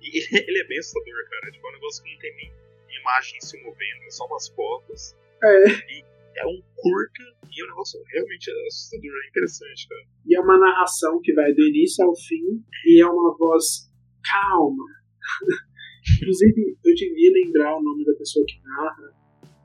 E 0.00 0.08
ele 0.48 0.58
é 0.58 0.66
bem 0.66 0.78
assustador, 0.78 1.30
cara. 1.30 1.52
Tipo, 1.52 1.66
é 1.66 1.70
um 1.70 1.74
negócio 1.74 2.02
que 2.02 2.10
não 2.10 2.18
tem 2.18 2.36
nem 2.36 2.52
imagem 3.00 3.40
se 3.40 3.62
movendo, 3.62 4.02
é 4.06 4.10
só 4.10 4.26
umas 4.26 4.48
fotos. 4.48 5.14
É. 5.42 5.68
E 5.92 6.04
é 6.36 6.46
um 6.46 6.62
curta 6.74 7.22
e 7.52 7.60
é 7.60 7.64
um 7.64 7.68
negócio 7.68 8.02
realmente 8.08 8.50
assustador, 8.68 9.12
é 9.24 9.28
interessante, 9.28 9.88
cara. 9.88 10.02
E 10.26 10.36
é 10.36 10.40
uma 10.40 10.58
narração 10.58 11.20
que 11.22 11.32
vai 11.34 11.52
do 11.52 11.62
início 11.62 12.04
ao 12.04 12.16
fim 12.16 12.64
e 12.86 13.00
é 13.00 13.06
uma 13.06 13.36
voz 13.36 13.92
calma. 14.30 14.84
Inclusive, 16.20 16.76
eu 16.84 16.94
devia 16.94 17.32
lembrar 17.32 17.76
o 17.76 17.82
nome 17.82 18.04
da 18.04 18.14
pessoa 18.14 18.44
que 18.46 18.60
narra. 18.62 19.14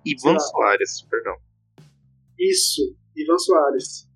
Ivan. 0.05 0.39
Soares, 0.39 1.01
perdão. 1.09 1.35
Isso, 2.39 2.95
Ivan 3.15 3.37
Soares. 3.37 4.07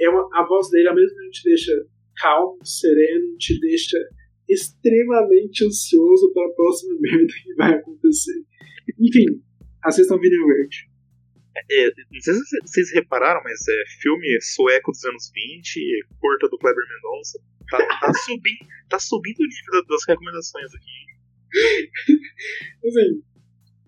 É 0.00 0.08
uma, 0.08 0.28
a 0.32 0.44
voz 0.46 0.68
dele, 0.70 0.88
ao 0.88 0.94
mesmo 0.94 1.16
tempo, 1.16 1.30
te 1.30 1.44
deixa 1.44 1.72
calmo, 2.16 2.58
sereno, 2.64 3.36
te 3.38 3.58
deixa 3.60 3.96
extremamente 4.48 5.64
ansioso 5.64 6.32
para 6.32 6.46
a 6.46 6.52
próxima 6.54 6.98
merda 7.00 7.32
que 7.42 7.54
vai 7.54 7.74
acontecer. 7.74 8.44
Enfim, 8.98 9.42
assistam 9.84 10.18
Vinil 10.18 10.46
Verde. 10.46 10.90
É, 11.70 11.86
não 11.86 12.20
sei 12.20 12.34
se 12.34 12.60
vocês 12.62 12.92
repararam, 12.92 13.40
mas 13.44 13.60
é 13.68 14.00
filme 14.00 14.40
sueco 14.40 14.90
dos 14.90 15.04
anos 15.04 15.30
20, 15.34 16.06
curta 16.18 16.48
do 16.48 16.58
Kleber 16.58 16.84
Mendonça. 16.88 17.38
Tá, 17.78 17.98
tá, 18.00 18.12
subindo, 18.14 18.66
tá 18.88 18.98
subindo 18.98 19.40
o 19.40 19.46
nível 19.46 19.72
da- 19.72 19.88
das 19.88 20.04
recomendações 20.06 20.70
aqui. 20.74 21.12
Assim, 22.86 23.22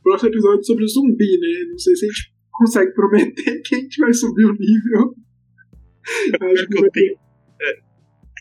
próximo 0.02 0.30
episódio 0.30 0.64
sobre 0.64 0.86
zumbi, 0.86 1.38
né? 1.38 1.64
Não 1.70 1.78
sei 1.78 1.94
se 1.96 2.06
a 2.06 2.08
gente 2.08 2.34
consegue 2.52 2.92
prometer 2.94 3.62
que 3.62 3.74
a 3.74 3.78
gente 3.78 3.98
vai 3.98 4.12
subir 4.12 4.44
o 4.44 4.52
nível. 4.52 5.14
Acho 6.52 6.66
que 6.66 6.76
eu 6.76 6.80
vai 6.82 6.90
tenho. 6.90 7.18
É, 7.60 7.70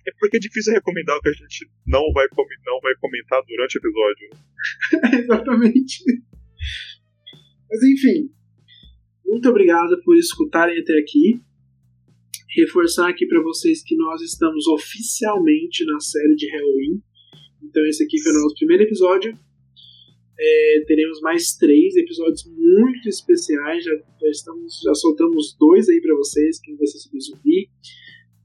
é 0.08 0.12
porque 0.20 0.38
é 0.38 0.40
difícil 0.40 0.74
recomendar 0.74 1.18
o 1.18 1.22
que 1.22 1.30
a 1.30 1.34
gente 1.34 1.70
não 1.88 2.12
vai, 2.14 2.28
não 2.66 2.80
vai 2.82 2.94
comentar 3.00 3.42
durante 3.48 3.78
o 3.78 3.80
episódio. 3.80 4.30
Exatamente. 5.24 6.04
Mas 7.70 7.84
enfim, 7.84 8.30
muito 9.26 9.50
obrigado 9.50 10.00
por 10.04 10.16
escutarem 10.18 10.80
até 10.80 10.94
aqui. 11.00 11.42
Reforçar 12.56 13.10
aqui 13.10 13.26
para 13.26 13.42
vocês 13.42 13.82
que 13.84 13.96
nós 13.96 14.22
estamos 14.22 14.68
oficialmente 14.68 15.84
na 15.86 16.00
série 16.00 16.36
de 16.36 16.48
Halloween. 16.52 17.02
Então 17.64 17.84
esse 17.88 18.04
aqui 18.04 18.22
foi 18.22 18.32
o 18.32 18.44
nosso 18.44 18.56
primeiro 18.56 18.84
episódio. 18.84 19.36
É, 20.40 20.84
teremos 20.86 21.20
mais 21.22 21.56
três 21.56 21.96
episódios 21.96 22.46
muito 22.46 23.10
especiais. 23.10 23.84
Já, 23.84 23.96
já 23.96 24.30
estamos, 24.30 24.82
já 24.84 24.94
soltamos 24.94 25.56
dois 25.60 25.90
aí 25.90 26.00
para 26.00 26.16
vocês, 26.16 26.60
que 26.60 26.72
um 26.72 26.78
vai 26.78 26.86
ser 26.86 27.00
sobre 27.00 27.20
zumbi 27.22 27.70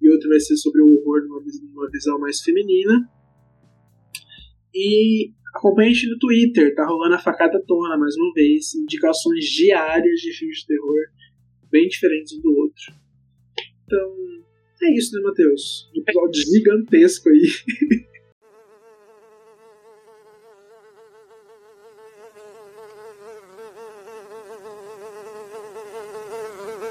e 0.00 0.10
outro 0.10 0.28
vai 0.30 0.40
ser 0.40 0.56
sobre 0.56 0.80
o 0.80 0.86
horror 0.86 1.28
numa, 1.28 1.42
numa 1.70 1.90
visão 1.90 2.18
mais 2.18 2.40
feminina. 2.40 3.10
E 4.74 5.32
acompanhe 5.54 5.90
a 5.90 5.92
gente 5.92 6.08
no 6.08 6.18
Twitter, 6.18 6.74
tá 6.74 6.86
rolando 6.86 7.14
a 7.14 7.18
facada 7.18 7.62
tona 7.66 7.98
mais 7.98 8.16
uma 8.16 8.32
vez, 8.32 8.74
indicações 8.74 9.44
diárias 9.44 10.20
de 10.20 10.32
filmes 10.32 10.60
de 10.60 10.66
terror, 10.66 11.02
bem 11.70 11.88
diferentes 11.88 12.32
um 12.32 12.40
do 12.40 12.56
outro. 12.56 13.07
Então, 13.88 14.14
é 14.82 14.94
isso, 14.94 15.16
né, 15.16 15.22
Matheus? 15.22 15.90
Um 15.96 16.00
episódio 16.02 16.42
gigantesco 16.42 17.30
aí. 17.30 17.48